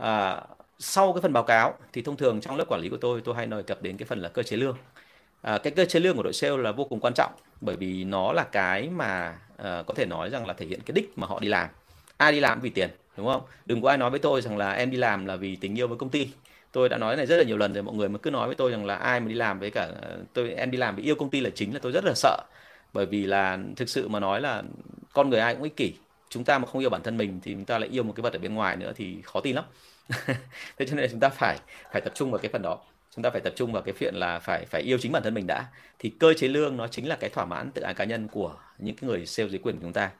À, 0.00 0.42
sau 0.78 1.12
cái 1.12 1.22
phần 1.22 1.32
báo 1.32 1.42
cáo 1.42 1.74
thì 1.92 2.02
thông 2.02 2.16
thường 2.16 2.40
trong 2.40 2.56
lớp 2.56 2.64
quản 2.68 2.80
lý 2.80 2.88
của 2.88 2.96
tôi 2.96 3.20
tôi 3.24 3.34
hay 3.34 3.46
nói 3.46 3.62
cập 3.62 3.82
đến 3.82 3.96
cái 3.96 4.06
phần 4.06 4.18
là 4.22 4.28
cơ 4.28 4.42
chế 4.42 4.56
lương. 4.56 4.76
À, 5.42 5.58
cái 5.58 5.70
cơ 5.70 5.84
chế 5.84 6.00
lương 6.00 6.16
của 6.16 6.22
đội 6.22 6.32
sale 6.32 6.56
là 6.56 6.72
vô 6.72 6.84
cùng 6.84 7.00
quan 7.00 7.14
trọng 7.14 7.32
bởi 7.60 7.76
vì 7.76 8.04
nó 8.04 8.32
là 8.32 8.44
cái 8.44 8.88
mà 8.88 9.38
à, 9.56 9.82
có 9.86 9.94
thể 9.94 10.06
nói 10.06 10.30
rằng 10.30 10.46
là 10.46 10.54
thể 10.54 10.66
hiện 10.66 10.80
cái 10.86 10.92
đích 10.92 11.18
mà 11.18 11.26
họ 11.26 11.40
đi 11.40 11.48
làm. 11.48 11.68
Ai 12.16 12.32
đi 12.32 12.40
làm 12.40 12.60
vì 12.60 12.70
tiền 12.70 12.90
đúng 13.16 13.26
không? 13.26 13.42
Đừng 13.66 13.82
có 13.82 13.88
ai 13.88 13.98
nói 13.98 14.10
với 14.10 14.18
tôi 14.18 14.42
rằng 14.42 14.58
là 14.58 14.72
em 14.72 14.90
đi 14.90 14.96
làm 14.96 15.26
là 15.26 15.36
vì 15.36 15.56
tình 15.56 15.78
yêu 15.78 15.88
với 15.88 15.98
công 15.98 16.10
ty. 16.10 16.28
Tôi 16.72 16.88
đã 16.88 16.98
nói 16.98 17.16
này 17.16 17.26
rất 17.26 17.36
là 17.36 17.44
nhiều 17.44 17.56
lần 17.56 17.74
rồi 17.74 17.82
mọi 17.82 17.94
người 17.94 18.08
mà 18.08 18.18
cứ 18.18 18.30
nói 18.30 18.46
với 18.46 18.56
tôi 18.56 18.70
rằng 18.70 18.86
là 18.86 18.96
ai 18.96 19.20
mà 19.20 19.28
đi 19.28 19.34
làm 19.34 19.60
với 19.60 19.70
cả 19.70 19.88
ờ, 20.02 20.18
tôi 20.32 20.50
em 20.50 20.70
đi 20.70 20.78
làm 20.78 20.96
vì 20.96 21.02
yêu 21.02 21.14
công 21.14 21.30
ty 21.30 21.40
là 21.40 21.50
chính 21.54 21.72
là 21.72 21.78
tôi 21.82 21.92
rất 21.92 22.04
là 22.04 22.12
sợ. 22.14 22.38
Bởi 22.92 23.06
vì 23.06 23.26
là 23.26 23.58
thực 23.76 23.88
sự 23.88 24.08
mà 24.08 24.20
nói 24.20 24.40
là 24.40 24.62
con 25.16 25.30
người 25.30 25.40
ai 25.40 25.54
cũng 25.54 25.62
ích 25.62 25.76
kỷ. 25.76 25.94
Chúng 26.28 26.44
ta 26.44 26.58
mà 26.58 26.66
không 26.66 26.82
yêu 26.82 26.90
bản 26.90 27.02
thân 27.02 27.16
mình 27.16 27.40
thì 27.42 27.52
chúng 27.52 27.64
ta 27.64 27.78
lại 27.78 27.88
yêu 27.92 28.02
một 28.02 28.12
cái 28.16 28.22
vật 28.22 28.32
ở 28.32 28.38
bên 28.38 28.54
ngoài 28.54 28.76
nữa 28.76 28.92
thì 28.96 29.16
khó 29.22 29.40
tin 29.40 29.56
lắm. 29.56 29.64
Thế 30.76 30.86
cho 30.86 30.94
nên 30.96 31.10
chúng 31.10 31.20
ta 31.20 31.28
phải 31.28 31.58
phải 31.92 32.00
tập 32.00 32.12
trung 32.14 32.30
vào 32.30 32.38
cái 32.38 32.50
phần 32.52 32.62
đó. 32.62 32.78
Chúng 33.14 33.22
ta 33.22 33.30
phải 33.30 33.40
tập 33.40 33.52
trung 33.56 33.72
vào 33.72 33.82
cái 33.82 33.94
chuyện 34.00 34.14
là 34.14 34.38
phải 34.38 34.64
phải 34.64 34.82
yêu 34.82 34.98
chính 34.98 35.12
bản 35.12 35.22
thân 35.22 35.34
mình 35.34 35.46
đã. 35.46 35.64
Thì 35.98 36.12
cơ 36.18 36.34
chế 36.34 36.48
lương 36.48 36.76
nó 36.76 36.88
chính 36.88 37.08
là 37.08 37.16
cái 37.16 37.30
thỏa 37.30 37.44
mãn 37.44 37.70
tự 37.70 37.82
ái 37.82 37.94
cá 37.94 38.04
nhân 38.04 38.28
của 38.28 38.54
những 38.78 38.96
cái 38.96 39.08
người 39.08 39.26
sale 39.26 39.48
dưới 39.48 39.58
quyền 39.58 39.76
của 39.76 39.82
chúng 39.82 39.92
ta. 39.92 40.10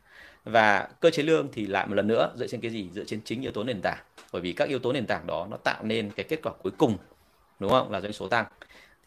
Và 0.44 0.88
cơ 1.00 1.10
chế 1.10 1.22
lương 1.22 1.48
thì 1.52 1.66
lại 1.66 1.86
một 1.86 1.94
lần 1.94 2.06
nữa 2.06 2.32
dựa 2.36 2.46
trên 2.46 2.60
cái 2.60 2.70
gì? 2.70 2.90
Dựa 2.94 3.04
trên 3.04 3.20
chính 3.24 3.42
yếu 3.42 3.52
tố 3.52 3.64
nền 3.64 3.80
tảng. 3.82 3.98
Bởi 4.32 4.42
vì 4.42 4.52
các 4.52 4.68
yếu 4.68 4.78
tố 4.78 4.92
nền 4.92 5.06
tảng 5.06 5.26
đó 5.26 5.46
nó 5.50 5.56
tạo 5.56 5.82
nên 5.82 6.10
cái 6.10 6.26
kết 6.28 6.40
quả 6.42 6.52
cuối 6.62 6.72
cùng, 6.78 6.96
đúng 7.58 7.70
không? 7.70 7.90
Là 7.90 8.00
doanh 8.00 8.12
số 8.12 8.28
tăng 8.28 8.46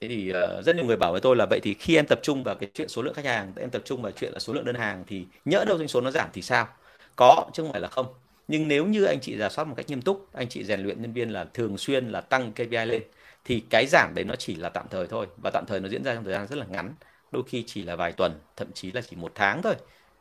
thế 0.02 0.08
thì 0.08 0.32
uh, 0.32 0.66
rất 0.66 0.76
nhiều 0.76 0.86
người 0.86 0.98
bảo 0.98 1.12
với 1.12 1.22
tôi 1.22 1.36
là 1.36 1.46
vậy 1.50 1.60
thì 1.64 1.74
khi 1.74 1.96
em 1.96 2.06
tập 2.08 2.20
trung 2.24 2.44
vào 2.44 2.56
cái 2.56 2.70
chuyện 2.74 2.90
số 2.90 3.02
lượng 3.02 3.14
khách 3.14 3.26
hàng 3.26 3.54
em 3.56 3.70
tập 3.70 3.82
trung 3.86 4.02
vào 4.02 4.12
chuyện 4.12 4.34
là 4.34 4.40
số 4.40 4.54
lượng 4.54 4.66
đơn 4.66 4.76
hàng 4.76 5.04
thì 5.08 5.26
nhỡ 5.46 5.66
đâu 5.66 5.78
doanh 5.78 5.88
số 5.88 6.02
nó 6.02 6.12
giảm 6.12 6.30
thì 6.34 6.42
sao? 6.42 6.68
Có 7.16 7.46
chứ 7.54 7.64
không 7.64 7.72
phải 7.72 7.82
là 7.82 7.88
không. 7.88 8.08
Nhưng 8.48 8.68
nếu 8.68 8.86
như 8.86 9.04
anh 9.06 9.20
chị 9.22 9.38
giả 9.38 9.50
soát 9.50 9.66
một 9.66 9.74
cách 9.78 9.86
nghiêm 9.90 10.02
túc 10.02 10.30
anh 10.34 10.50
chị 10.50 10.64
rèn 10.64 10.82
luyện 10.84 11.02
nhân 11.02 11.14
viên 11.14 11.30
là 11.30 11.46
thường 11.54 11.78
xuyên 11.78 12.10
là 12.10 12.22
tăng 12.22 12.54
KPI 12.54 12.86
lên 12.86 13.04
thì 13.46 13.64
cái 13.70 13.86
giảm 13.88 14.16
đấy 14.16 14.26
nó 14.26 14.36
chỉ 14.36 14.56
là 14.56 14.70
tạm 14.70 14.86
thời 14.90 15.08
thôi. 15.08 15.28
Và 15.44 15.50
tạm 15.54 15.66
thời 15.68 15.80
nó 15.80 15.90
diễn 15.90 16.04
ra 16.04 16.16
trong 16.16 16.24
thời 16.24 16.34
gian 16.34 16.48
rất 16.48 16.56
là 16.60 16.66
ngắn 16.70 16.94
đôi 17.32 17.44
khi 17.48 17.64
chỉ 17.68 17.84
là 17.84 17.96
vài 17.96 18.12
tuần 18.12 18.40
thậm 18.58 18.68
chí 18.74 18.92
là 18.92 19.02
chỉ 19.02 19.16
một 19.16 19.32
tháng 19.36 19.62
thôi 19.62 19.76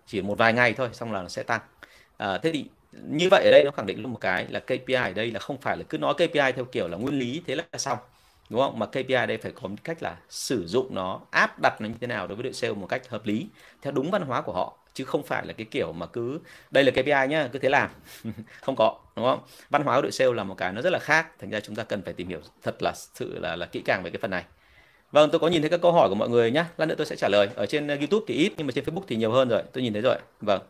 chỉ 0.07 0.23
một 0.23 0.39
vài 0.39 0.53
ngày 0.53 0.73
thôi 0.75 0.89
xong 0.93 1.13
là 1.13 1.23
nó 1.23 1.29
sẽ 1.29 1.43
tăng. 1.43 1.61
À, 2.17 2.39
thế 2.39 2.53
thì 2.53 2.71
như 2.93 3.29
vậy 3.31 3.45
ở 3.45 3.51
đây 3.51 3.63
nó 3.65 3.71
khẳng 3.71 3.87
định 3.87 4.03
luôn 4.03 4.13
một 4.13 4.19
cái 4.21 4.47
là 4.51 4.61
KPI 4.61 4.95
ở 4.95 5.13
đây 5.13 5.31
là 5.31 5.41
không 5.41 5.59
phải 5.61 5.77
là 5.77 5.83
cứ 5.89 5.99
nói 5.99 6.15
KPI 6.15 6.53
theo 6.57 6.65
kiểu 6.65 6.89
là 6.89 6.97
nguyên 6.99 7.19
lý 7.19 7.43
thế 7.47 7.55
là 7.57 7.65
xong 7.79 7.99
đúng 8.51 8.61
không? 8.61 8.79
Mà 8.79 8.87
KPI 8.87 9.27
đây 9.27 9.39
phải 9.39 9.53
có 9.53 9.69
một 9.69 9.77
cách 9.85 10.03
là 10.03 10.17
sử 10.29 10.67
dụng 10.67 10.95
nó, 10.95 11.21
áp 11.31 11.59
đặt 11.63 11.81
nó 11.81 11.89
như 11.89 11.95
thế 12.01 12.07
nào 12.07 12.27
đối 12.27 12.37
với 12.37 12.45
đội 12.45 12.53
sale 12.53 12.75
một 12.75 12.87
cách 12.87 13.09
hợp 13.09 13.27
lý, 13.27 13.47
theo 13.83 13.93
đúng 13.93 14.11
văn 14.11 14.23
hóa 14.23 14.41
của 14.43 14.53
họ, 14.53 14.79
chứ 14.95 15.05
không 15.05 15.23
phải 15.23 15.47
là 15.47 15.53
cái 15.53 15.67
kiểu 15.71 15.93
mà 15.93 16.07
cứ, 16.07 16.41
đây 16.71 16.85
là 16.85 16.91
KPI 16.91 17.29
nhá, 17.29 17.49
cứ 17.53 17.59
thế 17.59 17.69
làm. 17.69 17.91
Không 18.63 18.77
có, 18.77 18.99
đúng 19.17 19.25
không? 19.25 19.41
Văn 19.71 19.83
hóa 19.83 19.97
của 19.97 20.03
đội 20.03 20.13
sale 20.13 20.33
là 20.33 20.45
một 20.45 20.55
cái 20.59 20.73
nó 20.73 20.83
rất 20.83 20.91
là 20.91 20.99
khác, 20.99 21.27
thành 21.39 21.51
ra 21.51 21.61
chúng 21.61 21.77
ta 21.77 21.85
cần 21.85 22.03
phải 22.03 22.15
tìm 22.15 22.29
hiểu 22.29 22.41
thật 22.63 22.83
là 22.83 22.93
sự, 22.97 23.39
là 23.39 23.57
là 23.57 23.67
kỹ 23.67 23.83
càng 23.85 24.03
về 24.03 24.11
cái 24.11 24.19
phần 24.23 24.31
này. 24.31 24.45
Vâng 25.13 25.31
tôi 25.31 25.39
có 25.41 25.49
nhìn 25.49 25.63
thấy 25.63 25.71
các 25.71 25.81
câu 25.83 25.93
hỏi 25.93 26.09
của 26.09 26.15
mọi 26.15 26.29
người 26.29 26.51
nhá, 26.51 26.67
lát 26.79 26.87
nữa 26.87 26.95
tôi 26.99 27.07
sẽ 27.07 27.17
trả 27.17 27.29
lời. 27.29 27.49
Ở 27.55 27.67
trên 27.67 27.89
ờ, 27.89 27.97
YouTube 27.97 28.25
thì 28.29 28.35
ít, 28.35 28.53
nhưng 28.57 28.67
mà 28.67 28.73
trên 28.73 28.85
Facebook 28.85 29.03
thì 29.09 29.17
nhiều 29.17 29.33
hơn 29.33 29.49
rồi, 29.49 29.63
tôi 29.73 29.83
nhìn 29.83 29.93
thấy 29.93 30.03
rồi. 30.03 30.17
Vâng. 30.41 30.63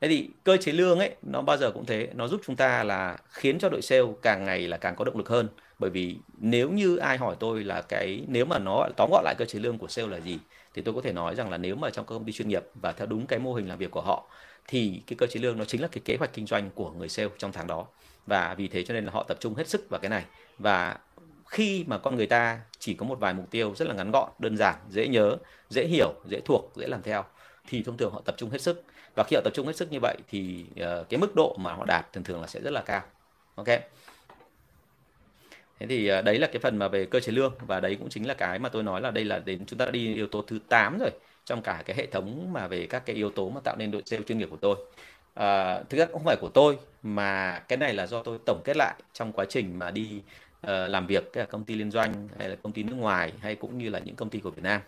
Thế 0.00 0.08
thì 0.08 0.30
cơ 0.44 0.56
chế 0.56 0.72
lương 0.72 0.98
ấy, 0.98 1.10
nó 1.22 1.42
bao 1.42 1.56
giờ 1.56 1.70
cũng 1.72 1.86
thế, 1.86 2.08
nó 2.14 2.28
giúp 2.28 2.40
chúng 2.46 2.56
ta 2.56 2.84
là 2.84 3.18
khiến 3.28 3.58
cho 3.58 3.68
đội 3.68 3.82
sale 3.82 4.02
càng 4.22 4.44
ngày 4.44 4.68
là 4.68 4.76
càng 4.76 4.96
có 4.96 5.04
động 5.04 5.16
lực 5.16 5.28
hơn 5.28 5.48
bởi 5.80 5.90
vì 5.90 6.16
nếu 6.38 6.70
như 6.70 6.96
ai 6.96 7.18
hỏi 7.18 7.36
tôi 7.40 7.64
là 7.64 7.82
cái 7.82 8.24
nếu 8.28 8.44
mà 8.44 8.58
nó 8.58 8.88
tóm 8.96 9.10
gọn 9.12 9.24
lại 9.24 9.34
cơ 9.38 9.44
chế 9.44 9.58
lương 9.58 9.78
của 9.78 9.88
sale 9.88 10.08
là 10.08 10.20
gì 10.20 10.38
thì 10.74 10.82
tôi 10.82 10.94
có 10.94 11.00
thể 11.00 11.12
nói 11.12 11.34
rằng 11.34 11.50
là 11.50 11.58
nếu 11.58 11.76
mà 11.76 11.90
trong 11.90 12.06
các 12.06 12.14
công 12.14 12.24
ty 12.24 12.32
chuyên 12.32 12.48
nghiệp 12.48 12.64
và 12.74 12.92
theo 12.92 13.06
đúng 13.06 13.26
cái 13.26 13.38
mô 13.38 13.54
hình 13.54 13.68
làm 13.68 13.78
việc 13.78 13.90
của 13.90 14.00
họ 14.00 14.26
thì 14.68 15.02
cái 15.06 15.16
cơ 15.16 15.26
chế 15.26 15.40
lương 15.40 15.58
nó 15.58 15.64
chính 15.64 15.82
là 15.82 15.88
cái 15.88 16.02
kế 16.04 16.16
hoạch 16.16 16.32
kinh 16.32 16.46
doanh 16.46 16.70
của 16.74 16.90
người 16.90 17.08
sale 17.08 17.28
trong 17.38 17.52
tháng 17.52 17.66
đó. 17.66 17.86
Và 18.26 18.54
vì 18.54 18.68
thế 18.68 18.82
cho 18.82 18.94
nên 18.94 19.04
là 19.04 19.12
họ 19.12 19.22
tập 19.28 19.36
trung 19.40 19.54
hết 19.54 19.68
sức 19.68 19.86
vào 19.90 20.00
cái 20.00 20.08
này. 20.08 20.24
Và 20.58 20.98
khi 21.46 21.84
mà 21.86 21.98
con 21.98 22.16
người 22.16 22.26
ta 22.26 22.60
chỉ 22.78 22.94
có 22.94 23.06
một 23.06 23.20
vài 23.20 23.34
mục 23.34 23.50
tiêu 23.50 23.74
rất 23.76 23.88
là 23.88 23.94
ngắn 23.94 24.10
gọn 24.10 24.30
đơn 24.38 24.56
giản 24.56 24.74
dễ 24.88 25.08
nhớ 25.08 25.36
dễ 25.68 25.86
hiểu 25.86 26.12
dễ 26.28 26.40
thuộc 26.44 26.72
dễ 26.76 26.86
làm 26.86 27.02
theo 27.02 27.24
thì 27.68 27.82
thông 27.82 27.96
thường 27.96 28.12
họ 28.12 28.22
tập 28.24 28.34
trung 28.38 28.50
hết 28.50 28.60
sức. 28.60 28.84
Và 29.14 29.24
khi 29.24 29.36
họ 29.36 29.42
tập 29.44 29.52
trung 29.54 29.66
hết 29.66 29.76
sức 29.76 29.92
như 29.92 29.98
vậy 30.02 30.16
thì 30.28 30.64
uh, 30.72 31.08
cái 31.08 31.20
mức 31.20 31.34
độ 31.36 31.56
mà 31.58 31.72
họ 31.72 31.84
đạt 31.84 32.12
thường 32.12 32.24
thường 32.24 32.40
là 32.40 32.46
sẽ 32.46 32.60
rất 32.60 32.70
là 32.70 32.80
cao. 32.80 33.02
Ok? 33.54 33.68
Thế 35.80 35.86
thì 35.86 36.08
à, 36.08 36.22
đấy 36.22 36.38
là 36.38 36.46
cái 36.46 36.60
phần 36.60 36.76
mà 36.76 36.88
về 36.88 37.04
cơ 37.04 37.20
chế 37.20 37.32
lương 37.32 37.54
và 37.66 37.80
đấy 37.80 37.96
cũng 38.00 38.08
chính 38.08 38.26
là 38.26 38.34
cái 38.34 38.58
mà 38.58 38.68
tôi 38.68 38.82
nói 38.82 39.00
là 39.00 39.10
đây 39.10 39.24
là 39.24 39.38
đến 39.38 39.66
chúng 39.66 39.78
ta 39.78 39.84
đã 39.84 39.90
đi 39.90 40.14
yếu 40.14 40.26
tố 40.26 40.42
thứ 40.42 40.58
8 40.68 40.98
rồi 40.98 41.10
trong 41.44 41.62
cả 41.62 41.82
cái 41.86 41.96
hệ 41.96 42.06
thống 42.06 42.52
mà 42.52 42.66
về 42.68 42.86
các 42.86 43.06
cái 43.06 43.16
yếu 43.16 43.30
tố 43.30 43.50
mà 43.50 43.60
tạo 43.64 43.76
nên 43.76 43.90
đội 43.90 44.02
sale 44.06 44.22
chuyên 44.22 44.38
nghiệp 44.38 44.48
của 44.50 44.56
tôi. 44.56 44.76
À, 45.34 45.82
thực 45.88 45.98
ra 45.98 46.06
không 46.12 46.24
phải 46.24 46.36
của 46.40 46.48
tôi 46.54 46.78
mà 47.02 47.58
cái 47.68 47.76
này 47.78 47.94
là 47.94 48.06
do 48.06 48.22
tôi 48.22 48.38
tổng 48.46 48.60
kết 48.64 48.76
lại 48.76 48.94
trong 49.12 49.32
quá 49.32 49.44
trình 49.48 49.78
mà 49.78 49.90
đi 49.90 50.22
uh, 50.66 50.70
làm 50.70 51.06
việc 51.06 51.32
cái 51.32 51.46
công 51.46 51.64
ty 51.64 51.74
liên 51.74 51.90
doanh 51.90 52.28
hay 52.38 52.48
là 52.48 52.56
công 52.62 52.72
ty 52.72 52.82
nước 52.82 52.94
ngoài 52.96 53.32
hay 53.40 53.54
cũng 53.54 53.78
như 53.78 53.88
là 53.90 53.98
những 53.98 54.16
công 54.16 54.30
ty 54.30 54.40
của 54.40 54.50
Việt 54.50 54.62
Nam. 54.62 54.80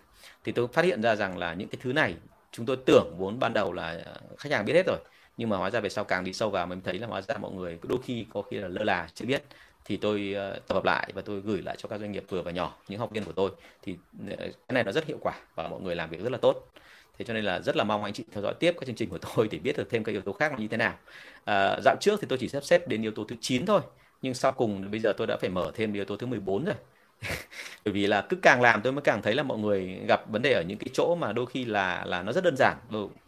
Thì 0.43 0.51
tôi 0.51 0.67
phát 0.73 0.85
hiện 0.85 1.01
ra 1.01 1.15
rằng 1.15 1.37
là 1.37 1.53
những 1.53 1.67
cái 1.67 1.79
thứ 1.81 1.93
này 1.93 2.15
chúng 2.51 2.65
tôi 2.65 2.77
tưởng 2.85 3.15
vốn 3.17 3.39
ban 3.39 3.53
đầu 3.53 3.73
là 3.73 4.01
ờ, 4.05 4.15
khách 4.37 4.51
hàng 4.51 4.65
biết 4.65 4.73
hết 4.73 4.83
rồi 4.87 4.97
nhưng 5.37 5.49
mà 5.49 5.57
hóa 5.57 5.69
ra 5.69 5.79
về 5.79 5.89
sau 5.89 6.03
càng 6.03 6.23
đi 6.23 6.33
sâu 6.33 6.49
vào 6.49 6.65
mình 6.67 6.81
thấy 6.81 6.99
là 6.99 7.07
hóa 7.07 7.21
ra 7.21 7.37
mọi 7.37 7.51
người 7.51 7.79
đôi 7.83 7.99
khi 8.03 8.25
có 8.33 8.41
khi 8.41 8.57
là 8.57 8.67
lơ 8.67 8.83
là 8.83 9.07
chưa 9.13 9.25
biết 9.25 9.43
thì 9.85 9.97
tôi 9.97 10.33
ờ, 10.35 10.59
tập 10.67 10.75
hợp 10.75 10.83
lại 10.85 11.11
và 11.15 11.21
tôi 11.21 11.41
gửi 11.41 11.61
lại 11.61 11.75
cho 11.79 11.89
các 11.89 11.99
doanh 11.99 12.11
nghiệp 12.11 12.23
vừa 12.29 12.41
và 12.41 12.51
nhỏ 12.51 12.77
những 12.87 12.99
học 12.99 13.11
viên 13.11 13.23
của 13.23 13.31
tôi. 13.31 13.51
Thì 13.81 13.97
ờ, 14.29 14.35
cái 14.37 14.73
này 14.73 14.83
nó 14.83 14.91
rất 14.91 15.05
hiệu 15.05 15.17
quả 15.21 15.33
và 15.55 15.67
mọi 15.67 15.81
người 15.81 15.95
làm 15.95 16.09
việc 16.09 16.21
rất 16.21 16.31
là 16.31 16.37
tốt. 16.37 16.69
Thế 17.17 17.25
cho 17.25 17.33
nên 17.33 17.45
là 17.45 17.59
rất 17.59 17.75
là 17.77 17.83
mong 17.83 18.03
anh 18.03 18.13
chị 18.13 18.23
theo 18.31 18.43
dõi 18.43 18.53
tiếp 18.59 18.75
các 18.79 18.85
chương 18.85 18.95
trình 18.95 19.09
của 19.09 19.17
tôi 19.35 19.47
để 19.51 19.57
biết 19.59 19.77
được 19.77 19.89
thêm 19.89 20.03
các 20.03 20.11
yếu 20.11 20.21
tố 20.21 20.33
khác 20.33 20.51
là 20.51 20.57
như 20.57 20.67
thế 20.67 20.77
nào. 20.77 20.97
À, 21.45 21.79
dạo 21.85 21.95
trước 22.01 22.21
thì 22.21 22.27
tôi 22.29 22.39
chỉ 22.39 22.47
sắp 22.47 22.63
xếp 22.63 22.87
đến 22.87 23.01
yếu 23.01 23.11
tố 23.11 23.23
thứ 23.23 23.35
9 23.41 23.65
thôi 23.65 23.81
nhưng 24.21 24.33
sau 24.33 24.51
cùng 24.51 24.91
bây 24.91 24.99
giờ 24.99 25.13
tôi 25.17 25.27
đã 25.27 25.37
phải 25.41 25.49
mở 25.49 25.71
thêm 25.75 25.93
yếu 25.93 26.05
tố 26.05 26.17
thứ 26.17 26.27
14 26.27 26.65
rồi. 26.65 26.75
Bởi 27.85 27.93
vì 27.93 28.07
là 28.07 28.21
cứ 28.29 28.37
càng 28.41 28.61
làm 28.61 28.81
tôi 28.81 28.93
mới 28.93 29.01
càng 29.01 29.21
thấy 29.21 29.35
là 29.35 29.43
mọi 29.43 29.57
người 29.57 29.99
gặp 30.07 30.29
vấn 30.29 30.41
đề 30.41 30.53
ở 30.53 30.61
những 30.61 30.77
cái 30.77 30.89
chỗ 30.93 31.15
mà 31.15 31.33
đôi 31.33 31.45
khi 31.45 31.65
là 31.65 32.05
là 32.05 32.23
nó 32.23 32.31
rất 32.31 32.43
đơn 32.43 32.55
giản. 32.57 32.77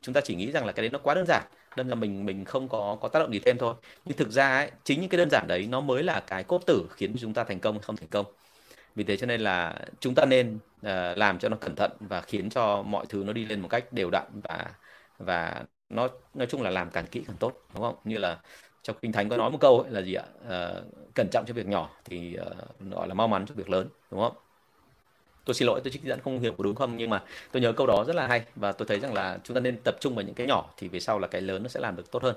Chúng 0.02 0.14
ta 0.14 0.22
chỉ 0.22 0.36
nghĩ 0.36 0.52
rằng 0.52 0.66
là 0.66 0.72
cái 0.72 0.84
đấy 0.84 0.90
nó 0.90 1.00
quá 1.00 1.16
đơn 1.16 1.26
giản 1.28 1.44
đơn 1.78 1.90
là 1.90 1.96
mình 1.96 2.26
mình 2.26 2.46
không 2.46 2.70
có 2.70 2.98
có 3.02 3.08
tác 3.08 3.20
động 3.20 3.34
gì 3.34 3.40
thêm 3.40 3.58
thôi. 3.58 3.76
Nhưng 4.06 4.18
thực 4.18 4.32
ra 4.32 4.50
ấy, 4.58 4.72
chính 4.84 5.02
những 5.02 5.10
cái 5.10 5.18
đơn 5.18 5.30
giản 5.30 5.48
đấy 5.48 5.68
nó 5.70 5.82
mới 5.82 6.04
là 6.04 6.24
cái 6.28 6.44
cốt 6.44 6.62
tử 6.66 6.88
khiến 6.96 7.16
chúng 7.20 7.34
ta 7.34 7.44
thành 7.44 7.60
công 7.60 7.76
hay 7.76 7.84
không 7.84 7.96
thành 7.96 8.10
công. 8.10 8.26
Vì 8.96 9.04
thế 9.04 9.18
cho 9.18 9.26
nên 9.28 9.42
là 9.42 9.80
chúng 10.00 10.16
ta 10.16 10.26
nên 10.26 10.56
uh, 10.56 11.18
làm 11.18 11.40
cho 11.40 11.50
nó 11.50 11.58
cẩn 11.58 11.76
thận 11.76 11.92
và 12.00 12.22
khiến 12.22 12.50
cho 12.50 12.82
mọi 12.82 13.06
thứ 13.10 13.24
nó 13.28 13.34
đi 13.34 13.46
lên 13.46 13.62
một 13.62 13.68
cách 13.68 13.94
đều 13.94 14.10
đặn 14.12 14.26
và 14.44 14.72
và 15.20 15.66
nó 15.90 16.08
nói 16.34 16.48
chung 16.48 16.62
là 16.62 16.70
làm 16.70 16.90
càng 16.92 17.08
kỹ 17.08 17.24
càng 17.28 17.38
tốt 17.38 17.54
đúng 17.74 17.84
không? 17.84 17.96
Như 18.04 18.18
là 18.18 18.40
trong 18.84 18.96
kinh 19.02 19.12
thánh 19.12 19.30
có 19.30 19.38
nói 19.38 19.52
một 19.52 19.58
câu 19.62 19.80
ấy 19.80 19.92
là 19.92 20.02
gì 20.02 20.14
ạ? 20.14 20.24
Uh, 20.48 20.86
cẩn 21.16 21.28
trọng 21.32 21.46
cho 21.48 21.54
việc 21.54 21.68
nhỏ 21.68 21.90
thì 22.06 22.38
uh, 22.42 22.92
gọi 22.92 23.08
là 23.08 23.14
mau 23.14 23.28
mắn 23.28 23.46
cho 23.46 23.56
việc 23.56 23.70
lớn 23.70 23.90
đúng 24.12 24.22
không? 24.22 24.45
Tôi 25.46 25.54
xin 25.54 25.66
lỗi 25.68 25.82
tôi 25.84 25.92
trích 25.92 26.04
dẫn 26.04 26.20
không 26.24 26.40
hiểu 26.40 26.56
đúng 26.58 26.76
không 26.76 26.98
nhưng 26.98 27.10
mà 27.10 27.24
tôi 27.52 27.62
nhớ 27.62 27.72
câu 27.72 27.88
đó 27.88 28.04
rất 28.08 28.16
là 28.16 28.28
hay 28.28 28.44
và 28.56 28.72
tôi 28.72 28.88
thấy 28.88 29.00
rằng 29.00 29.14
là 29.14 29.38
chúng 29.44 29.56
ta 29.56 29.60
nên 29.62 29.78
tập 29.84 29.96
trung 30.00 30.16
vào 30.16 30.26
những 30.26 30.36
cái 30.36 30.48
nhỏ 30.48 30.74
thì 30.78 30.88
về 30.88 31.00
sau 31.00 31.20
là 31.20 31.28
cái 31.28 31.42
lớn 31.42 31.64
nó 31.64 31.70
sẽ 31.70 31.80
làm 31.80 31.96
được 31.96 32.12
tốt 32.12 32.24
hơn 32.24 32.36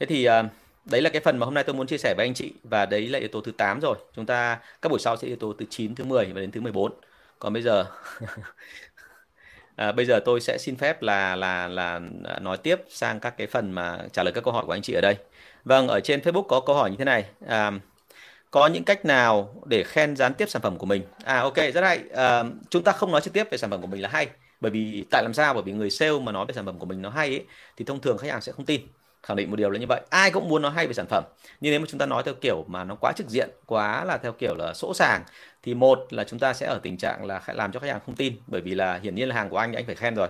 thế 0.00 0.06
thì 0.06 0.24
ờ, 0.24 0.42
đấy 0.84 1.02
là 1.02 1.10
cái 1.10 1.20
phần 1.20 1.38
mà 1.38 1.44
hôm 1.44 1.54
nay 1.54 1.64
tôi 1.64 1.74
muốn 1.74 1.86
chia 1.86 1.98
sẻ 1.98 2.14
với 2.16 2.26
anh 2.26 2.34
chị 2.34 2.52
và 2.64 2.86
đấy 2.86 3.08
là 3.08 3.18
yếu 3.18 3.28
tố 3.28 3.40
thứ 3.40 3.52
8 3.52 3.80
rồi 3.80 3.96
chúng 4.16 4.26
ta 4.26 4.58
các 4.82 4.88
buổi 4.88 4.98
sau 5.00 5.16
sẽ 5.16 5.26
yếu 5.28 5.36
tố 5.36 5.52
từ 5.52 5.66
9 5.70 5.94
thứ 5.94 6.04
10 6.04 6.24
và 6.24 6.40
đến 6.40 6.50
thứ 6.50 6.60
14 6.60 6.92
còn 7.38 7.52
bây 7.52 7.62
giờ 7.62 7.86
À, 9.76 9.92
bây 9.92 10.06
giờ 10.06 10.20
tôi 10.24 10.40
sẽ 10.40 10.58
xin 10.58 10.76
phép 10.76 11.02
là 11.02 11.36
là 11.36 11.68
là 11.68 12.00
à, 12.24 12.38
nói 12.38 12.56
tiếp 12.56 12.76
sang 12.88 13.20
các 13.20 13.36
cái 13.36 13.46
phần 13.46 13.72
mà 13.72 13.98
trả 14.12 14.22
lời 14.22 14.32
các 14.32 14.44
câu 14.44 14.54
hỏi 14.54 14.64
của 14.66 14.72
anh 14.72 14.82
chị 14.82 14.92
ở 14.92 15.00
đây. 15.00 15.16
Vâng, 15.64 15.88
ở 15.88 16.00
trên 16.00 16.20
Facebook 16.20 16.42
có 16.42 16.60
câu 16.60 16.76
hỏi 16.76 16.90
như 16.90 16.96
thế 16.96 17.04
này. 17.04 17.24
À, 17.46 17.70
có 18.54 18.66
những 18.66 18.84
cách 18.84 19.04
nào 19.04 19.54
để 19.66 19.84
khen 19.84 20.16
gián 20.16 20.34
tiếp 20.34 20.48
sản 20.50 20.62
phẩm 20.62 20.78
của 20.78 20.86
mình? 20.86 21.02
À 21.24 21.40
ok, 21.40 21.56
rất 21.56 21.80
hay. 21.80 22.00
À, 22.14 22.44
chúng 22.70 22.84
ta 22.84 22.92
không 22.92 23.12
nói 23.12 23.20
trực 23.20 23.32
tiếp 23.32 23.46
về 23.50 23.58
sản 23.58 23.70
phẩm 23.70 23.80
của 23.80 23.86
mình 23.86 24.02
là 24.02 24.08
hay. 24.08 24.28
Bởi 24.60 24.70
vì 24.70 25.04
tại 25.10 25.22
làm 25.22 25.34
sao? 25.34 25.54
Bởi 25.54 25.62
vì 25.62 25.72
người 25.72 25.90
sale 25.90 26.18
mà 26.20 26.32
nói 26.32 26.46
về 26.48 26.54
sản 26.54 26.66
phẩm 26.66 26.78
của 26.78 26.86
mình 26.86 27.02
nó 27.02 27.10
hay 27.10 27.28
ấy, 27.28 27.46
thì 27.76 27.84
thông 27.84 28.00
thường 28.00 28.18
khách 28.18 28.30
hàng 28.30 28.40
sẽ 28.40 28.52
không 28.52 28.66
tin 28.66 28.80
khẳng 29.22 29.36
định 29.36 29.50
một 29.50 29.56
điều 29.56 29.70
là 29.70 29.78
như 29.78 29.86
vậy 29.88 30.00
ai 30.10 30.30
cũng 30.30 30.48
muốn 30.48 30.62
nói 30.62 30.72
hay 30.72 30.86
về 30.86 30.92
sản 30.92 31.06
phẩm 31.10 31.24
nhưng 31.60 31.70
nếu 31.70 31.80
mà 31.80 31.86
chúng 31.88 31.98
ta 31.98 32.06
nói 32.06 32.22
theo 32.26 32.34
kiểu 32.40 32.64
mà 32.68 32.84
nó 32.84 32.94
quá 33.00 33.12
trực 33.16 33.28
diện 33.28 33.50
quá 33.66 34.04
là 34.04 34.18
theo 34.18 34.32
kiểu 34.32 34.54
là 34.54 34.74
sỗ 34.74 34.94
sàng 34.94 35.22
thì 35.62 35.74
một 35.74 36.06
là 36.10 36.24
chúng 36.24 36.38
ta 36.38 36.52
sẽ 36.54 36.66
ở 36.66 36.80
tình 36.82 36.96
trạng 36.98 37.24
là 37.26 37.42
làm 37.46 37.72
cho 37.72 37.80
khách 37.80 37.90
hàng 37.90 38.00
không 38.06 38.16
tin 38.16 38.36
bởi 38.46 38.60
vì 38.60 38.74
là 38.74 39.00
hiển 39.02 39.14
nhiên 39.14 39.28
là 39.28 39.34
hàng 39.34 39.48
của 39.48 39.56
anh 39.58 39.70
thì 39.72 39.76
anh 39.76 39.86
phải 39.86 39.94
khen 39.94 40.14
rồi 40.14 40.28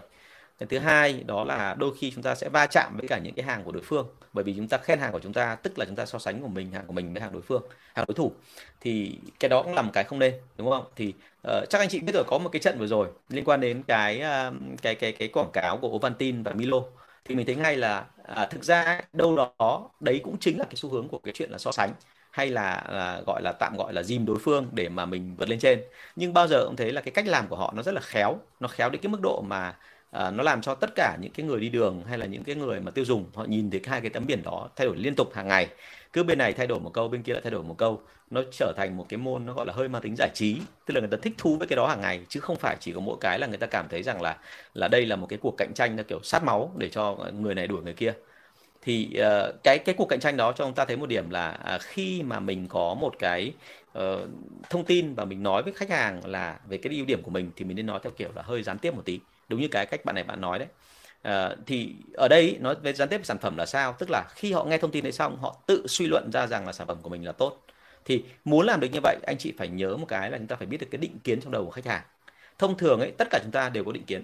cái 0.58 0.66
thứ 0.66 0.78
hai 0.78 1.24
đó 1.26 1.44
là 1.44 1.74
đôi 1.74 1.94
khi 1.98 2.10
chúng 2.10 2.22
ta 2.22 2.34
sẽ 2.34 2.48
va 2.48 2.66
chạm 2.66 2.96
với 2.96 3.08
cả 3.08 3.18
những 3.18 3.34
cái 3.34 3.44
hàng 3.44 3.64
của 3.64 3.72
đối 3.72 3.82
phương. 3.82 4.06
Bởi 4.32 4.44
vì 4.44 4.54
chúng 4.56 4.68
ta 4.68 4.78
khen 4.78 4.98
hàng 4.98 5.12
của 5.12 5.20
chúng 5.20 5.32
ta 5.32 5.54
tức 5.54 5.78
là 5.78 5.84
chúng 5.84 5.96
ta 5.96 6.06
so 6.06 6.18
sánh 6.18 6.40
của 6.40 6.48
mình 6.48 6.70
hàng 6.72 6.86
của 6.86 6.92
mình 6.92 7.12
với 7.12 7.22
hàng 7.22 7.32
đối 7.32 7.42
phương 7.42 7.62
hàng 7.94 8.04
đối 8.08 8.14
thủ. 8.14 8.32
Thì 8.80 9.18
cái 9.40 9.48
đó 9.48 9.62
cũng 9.62 9.74
là 9.74 9.82
một 9.82 9.90
cái 9.94 10.04
không 10.04 10.18
nên 10.18 10.34
đúng 10.56 10.70
không? 10.70 10.84
Thì 10.96 11.14
uh, 11.48 11.70
chắc 11.70 11.78
anh 11.78 11.88
chị 11.88 12.00
biết 12.00 12.12
rồi 12.14 12.24
có 12.26 12.38
một 12.38 12.48
cái 12.48 12.60
trận 12.60 12.78
vừa 12.78 12.86
rồi 12.86 13.08
liên 13.28 13.44
quan 13.44 13.60
đến 13.60 13.82
cái 13.82 14.22
uh, 14.48 14.54
cái 14.82 14.94
cái 14.94 15.12
cái 15.12 15.28
quảng 15.28 15.50
cáo 15.52 15.76
của 15.76 15.88
Ovaltine 15.88 16.42
và 16.44 16.52
Milo. 16.52 16.80
Thì 17.24 17.34
mình 17.34 17.46
thấy 17.46 17.56
ngay 17.56 17.76
là 17.76 18.04
à, 18.24 18.46
thực 18.46 18.64
ra 18.64 19.00
đâu 19.12 19.36
đó 19.36 19.90
đấy 20.00 20.20
cũng 20.24 20.38
chính 20.40 20.58
là 20.58 20.64
cái 20.64 20.76
xu 20.76 20.90
hướng 20.90 21.08
của 21.08 21.18
cái 21.18 21.34
chuyện 21.34 21.50
là 21.50 21.58
so 21.58 21.72
sánh 21.72 21.92
hay 22.30 22.50
là 22.50 22.70
à, 22.72 23.20
gọi 23.26 23.42
là 23.42 23.52
tạm 23.52 23.76
gọi 23.76 23.92
là 23.92 24.02
dìm 24.02 24.26
đối 24.26 24.38
phương 24.38 24.68
để 24.72 24.88
mà 24.88 25.06
mình 25.06 25.34
vượt 25.38 25.48
lên 25.48 25.58
trên. 25.58 25.82
Nhưng 26.16 26.32
bao 26.32 26.48
giờ 26.48 26.64
cũng 26.66 26.76
thấy 26.76 26.92
là 26.92 27.00
cái 27.00 27.12
cách 27.12 27.26
làm 27.26 27.48
của 27.48 27.56
họ 27.56 27.72
nó 27.76 27.82
rất 27.82 27.94
là 27.94 28.00
khéo 28.00 28.38
nó 28.60 28.68
khéo 28.68 28.90
đến 28.90 29.02
cái 29.02 29.10
mức 29.10 29.20
độ 29.22 29.42
mà 29.46 29.76
à, 30.14 30.30
nó 30.30 30.42
làm 30.42 30.62
cho 30.62 30.74
tất 30.74 30.90
cả 30.94 31.16
những 31.20 31.32
cái 31.32 31.46
người 31.46 31.60
đi 31.60 31.68
đường 31.68 32.02
hay 32.08 32.18
là 32.18 32.26
những 32.26 32.44
cái 32.44 32.54
người 32.54 32.80
mà 32.80 32.90
tiêu 32.90 33.04
dùng 33.04 33.24
họ 33.34 33.44
nhìn 33.44 33.70
thấy 33.70 33.80
hai 33.86 34.00
cái 34.00 34.10
tấm 34.10 34.26
biển 34.26 34.42
đó 34.42 34.68
thay 34.76 34.86
đổi 34.86 34.96
liên 34.96 35.14
tục 35.14 35.34
hàng 35.34 35.48
ngày. 35.48 35.68
Cứ 36.12 36.22
bên 36.22 36.38
này 36.38 36.52
thay 36.52 36.66
đổi 36.66 36.80
một 36.80 36.90
câu 36.92 37.08
bên 37.08 37.22
kia 37.22 37.32
lại 37.32 37.42
thay 37.42 37.50
đổi 37.50 37.62
một 37.62 37.78
câu. 37.78 38.00
Nó 38.30 38.42
trở 38.52 38.72
thành 38.76 38.96
một 38.96 39.06
cái 39.08 39.18
môn 39.18 39.46
nó 39.46 39.52
gọi 39.52 39.66
là 39.66 39.72
hơi 39.72 39.88
mang 39.88 40.02
tính 40.02 40.14
giải 40.18 40.30
trí. 40.34 40.56
Tức 40.86 40.94
là 40.94 41.00
người 41.00 41.08
ta 41.08 41.16
thích 41.22 41.32
thú 41.38 41.56
với 41.56 41.66
cái 41.66 41.76
đó 41.76 41.86
hàng 41.86 42.00
ngày 42.00 42.20
chứ 42.28 42.40
không 42.40 42.56
phải 42.56 42.76
chỉ 42.80 42.92
có 42.92 43.00
mỗi 43.00 43.16
cái 43.20 43.38
là 43.38 43.46
người 43.46 43.58
ta 43.58 43.66
cảm 43.66 43.88
thấy 43.88 44.02
rằng 44.02 44.22
là 44.22 44.36
là 44.74 44.88
đây 44.88 45.06
là 45.06 45.16
một 45.16 45.26
cái 45.26 45.38
cuộc 45.42 45.54
cạnh 45.58 45.72
tranh 45.74 45.96
nó 45.96 46.02
kiểu 46.02 46.20
sát 46.22 46.44
máu 46.44 46.72
để 46.76 46.88
cho 46.88 47.16
người 47.32 47.54
này 47.54 47.66
đuổi 47.66 47.82
người 47.82 47.94
kia. 47.94 48.12
Thì 48.82 49.16
uh, 49.20 49.62
cái 49.62 49.78
cái 49.78 49.94
cuộc 49.98 50.06
cạnh 50.08 50.20
tranh 50.20 50.36
đó 50.36 50.52
cho 50.52 50.64
chúng 50.64 50.74
ta 50.74 50.84
thấy 50.84 50.96
một 50.96 51.08
điểm 51.08 51.30
là 51.30 51.58
uh, 51.74 51.82
khi 51.82 52.22
mà 52.22 52.40
mình 52.40 52.68
có 52.68 52.94
một 52.94 53.14
cái 53.18 53.52
uh, 53.98 54.02
thông 54.70 54.84
tin 54.84 55.14
và 55.14 55.24
mình 55.24 55.42
nói 55.42 55.62
với 55.62 55.72
khách 55.72 55.90
hàng 55.90 56.26
là 56.26 56.58
về 56.68 56.76
cái 56.78 56.92
ưu 56.96 57.06
điểm 57.06 57.22
của 57.22 57.30
mình 57.30 57.50
thì 57.56 57.64
mình 57.64 57.76
nên 57.76 57.86
nói 57.86 58.00
theo 58.02 58.12
kiểu 58.16 58.28
là 58.34 58.42
hơi 58.42 58.62
gián 58.62 58.78
tiếp 58.78 58.94
một 58.94 59.02
tí 59.04 59.20
đúng 59.48 59.60
như 59.60 59.68
cái 59.68 59.86
cách 59.86 60.04
bạn 60.04 60.14
này 60.14 60.24
bạn 60.24 60.40
nói 60.40 60.58
đấy. 60.58 60.68
À, 61.22 61.56
thì 61.66 61.94
ở 62.14 62.28
đây 62.28 62.58
nói 62.60 62.74
về 62.82 62.92
gián 62.92 63.08
tiếp 63.08 63.20
sản 63.24 63.38
phẩm 63.38 63.56
là 63.56 63.66
sao? 63.66 63.92
Tức 63.98 64.10
là 64.10 64.24
khi 64.34 64.52
họ 64.52 64.64
nghe 64.64 64.78
thông 64.78 64.90
tin 64.90 65.02
đấy 65.04 65.12
xong 65.12 65.38
họ 65.40 65.56
tự 65.66 65.86
suy 65.86 66.06
luận 66.06 66.32
ra 66.32 66.46
rằng 66.46 66.66
là 66.66 66.72
sản 66.72 66.86
phẩm 66.86 66.98
của 67.02 67.08
mình 67.08 67.26
là 67.26 67.32
tốt. 67.32 67.62
Thì 68.04 68.24
muốn 68.44 68.66
làm 68.66 68.80
được 68.80 68.88
như 68.92 69.00
vậy 69.02 69.16
anh 69.26 69.38
chị 69.38 69.52
phải 69.58 69.68
nhớ 69.68 69.96
một 69.96 70.06
cái 70.08 70.30
là 70.30 70.38
chúng 70.38 70.46
ta 70.46 70.56
phải 70.56 70.66
biết 70.66 70.76
được 70.80 70.86
cái 70.90 70.98
định 70.98 71.18
kiến 71.24 71.40
trong 71.40 71.52
đầu 71.52 71.64
của 71.64 71.70
khách 71.70 71.86
hàng. 71.86 72.02
Thông 72.58 72.76
thường 72.76 73.00
ấy 73.00 73.12
tất 73.18 73.28
cả 73.30 73.38
chúng 73.42 73.52
ta 73.52 73.68
đều 73.68 73.84
có 73.84 73.92
định 73.92 74.04
kiến. 74.04 74.22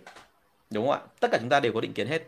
Đúng 0.70 0.87
không 0.87 0.94
ạ? 0.94 1.00
Tất 1.20 1.28
cả 1.33 1.38
chúng 1.40 1.48
ta 1.48 1.61
đều 1.61 1.72
có 1.72 1.80
định 1.80 1.92
kiến 1.92 2.06
hết. 2.06 2.22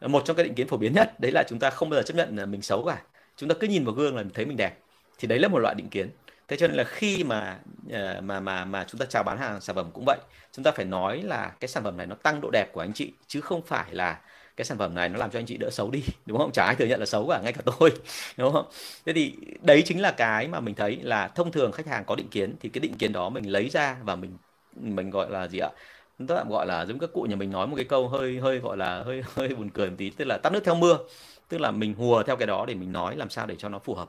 Một 0.00 0.22
trong 0.24 0.36
cái 0.36 0.44
định 0.44 0.54
kiến 0.54 0.68
phổ 0.68 0.76
biến 0.76 0.92
nhất 0.92 1.20
đấy 1.20 1.32
là 1.32 1.44
chúng 1.48 1.58
ta 1.58 1.70
không 1.70 1.90
bao 1.90 2.00
giờ 2.00 2.02
chấp 2.02 2.14
nhận 2.14 2.36
là 2.36 2.46
mình 2.46 2.62
xấu 2.62 2.84
cả. 2.84 3.02
Chúng 3.36 3.48
ta 3.48 3.54
cứ 3.60 3.66
nhìn 3.66 3.84
vào 3.84 3.94
gương 3.94 4.16
là 4.16 4.24
thấy 4.34 4.46
mình 4.46 4.56
đẹp. 4.56 4.78
Thì 5.18 5.28
đấy 5.28 5.38
là 5.38 5.48
một 5.48 5.58
loại 5.58 5.74
định 5.74 5.88
kiến 5.88 6.10
thế 6.48 6.56
cho 6.56 6.66
nên 6.68 6.76
là 6.76 6.84
khi 6.84 7.24
mà 7.24 7.58
ờ, 7.92 8.20
mà 8.20 8.40
mà 8.40 8.64
mà 8.64 8.84
chúng 8.88 8.98
ta 8.98 9.06
chào 9.06 9.22
bán 9.22 9.38
hàng 9.38 9.60
sản 9.60 9.76
phẩm 9.76 9.90
cũng 9.94 10.04
vậy, 10.06 10.18
chúng 10.52 10.62
ta 10.64 10.70
phải 10.72 10.84
nói 10.84 11.22
là 11.22 11.52
cái 11.60 11.68
sản 11.68 11.84
phẩm 11.84 11.96
này 11.96 12.06
nó 12.06 12.14
tăng 12.14 12.40
độ 12.40 12.50
đẹp 12.52 12.72
của 12.72 12.80
anh 12.80 12.92
chị, 12.92 13.12
chứ 13.26 13.40
không 13.40 13.62
phải 13.66 13.94
là 13.94 14.20
cái 14.56 14.64
sản 14.64 14.78
phẩm 14.78 14.94
này 14.94 15.08
nó 15.08 15.18
làm 15.18 15.30
cho 15.30 15.38
anh 15.38 15.46
chị 15.46 15.56
đỡ 15.56 15.70
xấu 15.70 15.90
đi, 15.90 16.02
đúng 16.26 16.38
không? 16.38 16.52
Chả 16.52 16.64
ai 16.64 16.74
thừa 16.76 16.86
nhận 16.86 17.00
là 17.00 17.06
xấu 17.06 17.28
cả, 17.28 17.40
ngay 17.44 17.52
cả 17.52 17.60
tôi, 17.64 17.90
đúng 18.36 18.52
không? 18.52 18.66
Thế 19.06 19.12
thì 19.12 19.36
đấy 19.62 19.82
chính 19.86 20.00
là 20.02 20.10
cái 20.12 20.48
mà 20.48 20.60
mình 20.60 20.74
thấy 20.74 20.96
là 21.02 21.28
thông 21.28 21.52
thường 21.52 21.72
khách 21.72 21.86
hàng 21.86 22.04
có 22.04 22.14
định 22.16 22.28
kiến 22.30 22.56
thì 22.60 22.68
cái 22.68 22.80
định 22.80 22.94
kiến 22.98 23.12
đó 23.12 23.28
mình 23.28 23.50
lấy 23.52 23.68
ra 23.68 23.96
và 24.02 24.16
mình 24.16 24.38
mình 24.72 25.10
gọi 25.10 25.30
là 25.30 25.48
gì 25.48 25.58
ạ? 25.58 25.68
Chúng 26.18 26.26
ta 26.26 26.44
gọi 26.48 26.66
là 26.66 26.86
giống 26.86 26.98
các 26.98 27.10
cụ 27.12 27.22
nhà 27.22 27.36
mình 27.36 27.50
nói 27.50 27.66
một 27.66 27.76
cái 27.76 27.84
câu 27.84 28.08
hơi 28.08 28.38
hơi 28.40 28.58
gọi 28.58 28.76
là 28.76 29.02
hơi 29.02 29.22
hơi 29.34 29.48
buồn 29.48 29.70
cười 29.70 29.90
một 29.90 29.96
tí, 29.98 30.10
tức 30.10 30.24
là 30.24 30.38
tắt 30.38 30.52
nước 30.52 30.60
theo 30.64 30.74
mưa 30.74 30.98
tức 31.48 31.60
là 31.60 31.70
mình 31.70 31.94
hùa 31.94 32.22
theo 32.22 32.36
cái 32.36 32.46
đó 32.46 32.64
để 32.68 32.74
mình 32.74 32.92
nói 32.92 33.16
làm 33.16 33.30
sao 33.30 33.46
để 33.46 33.56
cho 33.58 33.68
nó 33.68 33.78
phù 33.78 33.94
hợp 33.94 34.08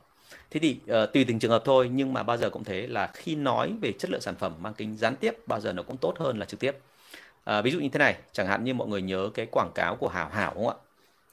thế 0.56 0.60
thì 0.60 0.80
uh, 1.04 1.14
tùy 1.14 1.26
từng 1.28 1.40
trường 1.40 1.52
hợp 1.52 1.62
thôi 1.66 1.90
nhưng 1.94 2.14
mà 2.14 2.24
bao 2.24 2.38
giờ 2.38 2.50
cũng 2.50 2.64
thế 2.64 2.88
là 2.88 3.12
khi 3.14 3.36
nói 3.36 3.74
về 3.82 3.92
chất 3.92 4.12
lượng 4.12 4.22
sản 4.22 4.36
phẩm 4.36 4.54
mang 4.60 4.74
tính 4.74 4.98
gián 4.98 5.16
tiếp 5.16 5.48
bao 5.48 5.60
giờ 5.60 5.74
nó 5.74 5.84
cũng 5.84 5.98
tốt 5.98 6.14
hơn 6.20 6.40
là 6.40 6.46
trực 6.46 6.60
tiếp. 6.60 6.78
Uh, 7.50 7.64
ví 7.64 7.72
dụ 7.72 7.80
như 7.80 7.90
thế 7.90 7.98
này 7.98 8.16
chẳng 8.32 8.48
hạn 8.48 8.64
như 8.64 8.74
mọi 8.74 8.88
người 8.88 9.02
nhớ 9.02 9.30
cái 9.34 9.46
quảng 9.52 9.72
cáo 9.76 9.96
của 9.96 10.08
Hảo 10.08 10.30
Hảo 10.30 10.54
không 10.56 10.68
ạ? 10.68 10.76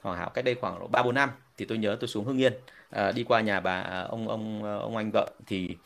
Hảo 0.05 0.15
Hảo 0.15 0.31
cách 0.31 0.45
đây 0.45 0.55
khoảng 0.55 0.93
ba 0.93 1.03
bốn 1.03 1.15
năm 1.15 1.31
thì 1.59 1.65
tôi 1.65 1.79
nhớ 1.79 1.97
tôi 2.01 2.09
xuống 2.09 2.25
Hưng 2.25 2.41
Yên 2.41 2.53
uh, 2.97 3.15
đi 3.15 3.25
qua 3.25 3.41
nhà 3.41 3.61
bà 3.61 3.81
ông 4.09 4.29
ông 4.29 4.63
ông 4.81 4.97
anh 4.97 5.11
vợ 5.13 5.31
thì 5.47 5.77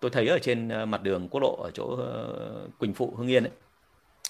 tôi 0.00 0.10
thấy 0.10 0.28
ở 0.28 0.38
trên 0.42 0.68
mặt 0.90 1.02
đường 1.02 1.28
quốc 1.28 1.40
lộ 1.40 1.56
ở 1.62 1.70
chỗ 1.70 1.84
uh, 1.84 2.78
Quỳnh 2.78 2.94
Phụ 2.94 3.14
Hưng 3.16 3.28
Yên 3.28 3.44
ấy 3.44 3.52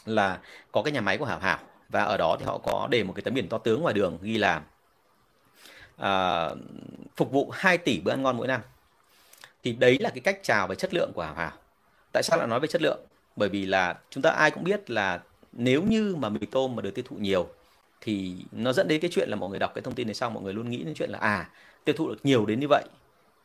là 0.07 0.39
có 0.73 0.83
cái 0.83 0.93
nhà 0.93 1.01
máy 1.01 1.19
của 1.19 1.25
Hảo 1.25 1.39
Hảo 1.39 1.59
và 1.89 2.03
ở 2.03 2.17
đó 2.17 2.37
thì 2.39 2.45
họ 2.45 2.59
có 2.59 2.89
để 2.91 3.03
một 3.05 3.13
cái 3.13 3.23
tấm 3.23 3.35
biển 3.35 3.49
to 3.49 3.59
tướng 3.59 3.83
ngoài 3.83 3.95
đường 3.95 4.19
ghi 4.23 4.39
là 4.39 4.63
à, 5.97 6.49
phục 7.17 7.33
vụ 7.33 7.51
2 7.51 7.79
tỷ 7.79 8.01
bữa 8.01 8.13
ăn 8.13 8.23
ngon 8.23 8.37
mỗi 8.37 8.47
năm. 8.47 8.61
Thì 9.65 9.73
đấy 9.73 9.99
là 10.01 10.11
cái 10.11 10.21
cách 10.21 10.39
chào 10.43 10.67
về 10.67 10.75
chất 10.75 10.95
lượng 10.95 11.13
của 11.15 11.23
Hảo 11.23 11.35
Hảo. 11.35 11.53
Tại 12.13 12.23
sao 12.23 12.39
lại 12.39 12.47
nói 12.47 12.61
về 12.61 12.69
chất 12.69 12.83
lượng? 12.83 13.01
Bởi 13.37 13.49
vì 13.49 13.67
là 13.67 13.99
chúng 14.11 14.23
ta 14.23 14.31
ai 14.31 14.51
cũng 14.51 14.65
biết 14.65 14.91
là 14.91 15.21
nếu 15.53 15.83
như 15.83 16.17
mà 16.19 16.29
mì 16.29 16.47
tôm 16.51 16.77
mà 16.77 16.83
được 16.83 16.95
tiêu 16.95 17.05
thụ 17.09 17.17
nhiều 17.17 17.49
thì 18.01 18.37
nó 18.53 18.73
dẫn 18.73 18.89
đến 18.89 19.01
cái 19.01 19.11
chuyện 19.15 19.29
là 19.29 19.37
mọi 19.37 19.51
người 19.51 19.59
đọc 19.59 19.73
cái 19.75 19.83
thông 19.83 19.95
tin 19.95 20.07
này 20.07 20.15
xong 20.15 20.35
mọi 20.35 20.43
người 20.43 20.55
luôn 20.55 20.71
nghĩ 20.71 20.83
đến 20.85 20.95
chuyện 20.95 21.11
là 21.11 21.19
à 21.19 21.51
tiêu 21.85 21.95
thụ 21.99 22.09
được 22.09 22.19
nhiều 22.23 22.47
đến 22.47 22.61
như 22.61 22.67
vậy 22.69 22.85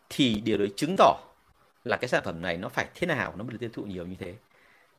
thì 0.09 0.41
điều 0.45 0.57
đấy 0.57 0.71
chứng 0.75 0.95
tỏ 0.97 1.17
là 1.85 1.97
cái 1.97 2.07
sản 2.07 2.23
phẩm 2.25 2.41
này 2.41 2.57
nó 2.57 2.69
phải 2.69 2.85
thế 2.95 3.07
nào 3.07 3.33
nó 3.37 3.43
mới 3.43 3.51
được 3.51 3.57
tiêu 3.59 3.69
thụ 3.73 3.83
nhiều 3.83 4.05
như 4.05 4.15
thế. 4.19 4.35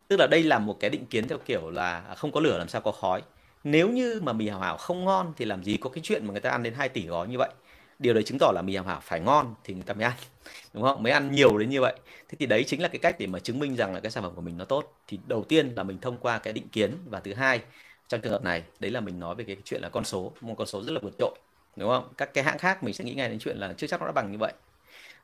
Tức 0.09 0.17
là 0.21 0.27
đây 0.27 0.43
là 0.43 0.59
một 0.59 0.77
cái 0.81 0.91
định 0.91 1.07
kiến 1.07 1.29
theo 1.29 1.39
kiểu 1.39 1.71
là 1.71 2.15
không 2.17 2.33
có 2.33 2.41
lửa 2.41 2.59
làm 2.59 2.69
sao 2.69 2.81
có 2.81 2.93
khói 2.93 3.23
nếu 3.65 3.89
như 3.91 4.21
mà 4.23 4.33
mì 4.33 4.49
hảo 4.49 4.61
hảo 4.61 4.77
không 4.77 5.05
ngon 5.05 5.33
thì 5.37 5.45
làm 5.45 5.65
gì 5.65 5.77
có 5.77 5.91
cái 5.91 6.03
chuyện 6.05 6.27
mà 6.27 6.33
người 6.33 6.41
ta 6.41 6.51
ăn 6.51 6.63
đến 6.63 6.75
2 6.75 6.89
tỷ 6.89 7.07
gói 7.07 7.29
như 7.29 7.39
vậy? 7.39 7.51
Điều 7.99 8.15
đấy 8.15 8.23
chứng 8.23 8.39
tỏ 8.39 8.53
là 8.55 8.63
mì 8.63 8.77
hảo 8.77 8.85
hảo 8.85 9.01
phải 9.03 9.21
ngon 9.21 9.55
thì 9.65 9.75
người 9.75 9.83
ta 9.83 9.95
mới 9.95 10.05
ăn, 10.05 10.13
đúng 10.73 10.83
không? 10.83 11.03
Mới 11.03 11.13
ăn 11.13 11.33
nhiều 11.33 11.59
đến 11.59 11.71
như 11.71 11.81
vậy. 11.81 11.95
Thế 12.29 12.37
thì 12.39 12.47
đấy 12.47 12.65
chính 12.67 12.83
là 12.83 12.89
cái 12.89 12.99
cách 12.99 13.17
để 13.19 13.27
mà 13.27 13.39
chứng 13.39 13.59
minh 13.59 13.77
rằng 13.77 13.95
là 13.95 14.01
cái 14.01 14.11
sản 14.11 14.23
phẩm 14.23 14.35
của 14.35 14.43
mình 14.43 14.59
nó 14.59 14.65
tốt. 14.65 14.95
Thì 15.09 15.19
đầu 15.27 15.45
tiên 15.45 15.73
là 15.77 15.83
mình 15.83 15.99
thông 16.01 16.17
qua 16.19 16.39
cái 16.39 16.53
định 16.53 16.69
kiến. 16.69 16.99
Và 17.07 17.21
thứ 17.21 17.35
hai, 17.35 17.61
trong 18.09 18.21
trường 18.21 18.33
hợp 18.33 18.45
này, 18.45 18.63
đấy 18.81 18.91
là 18.91 19.01
mình 19.01 19.21
nói 19.21 19.35
về 19.35 19.45
cái 19.45 19.57
chuyện 19.65 19.83
là 19.83 19.89
con 19.89 20.05
số, 20.05 20.33
một 20.41 20.55
con 20.59 20.67
số 20.67 20.83
rất 20.83 20.93
là 20.93 21.01
vượt 21.03 21.15
trội, 21.19 21.35
đúng 21.77 21.89
không? 21.89 22.09
Các 22.17 22.35
cái 22.35 22.45
hãng 22.45 22.59
khác 22.59 22.83
mình 22.83 22.95
sẽ 22.95 23.05
nghĩ 23.05 23.15
ngay 23.15 23.29
đến 23.29 23.39
chuyện 23.39 23.57
là 23.59 23.73
chưa 23.77 23.87
chắc 23.87 24.01
nó 24.01 24.07
đã 24.07 24.13
bằng 24.13 24.33
như 24.33 24.39
vậy. 24.39 24.53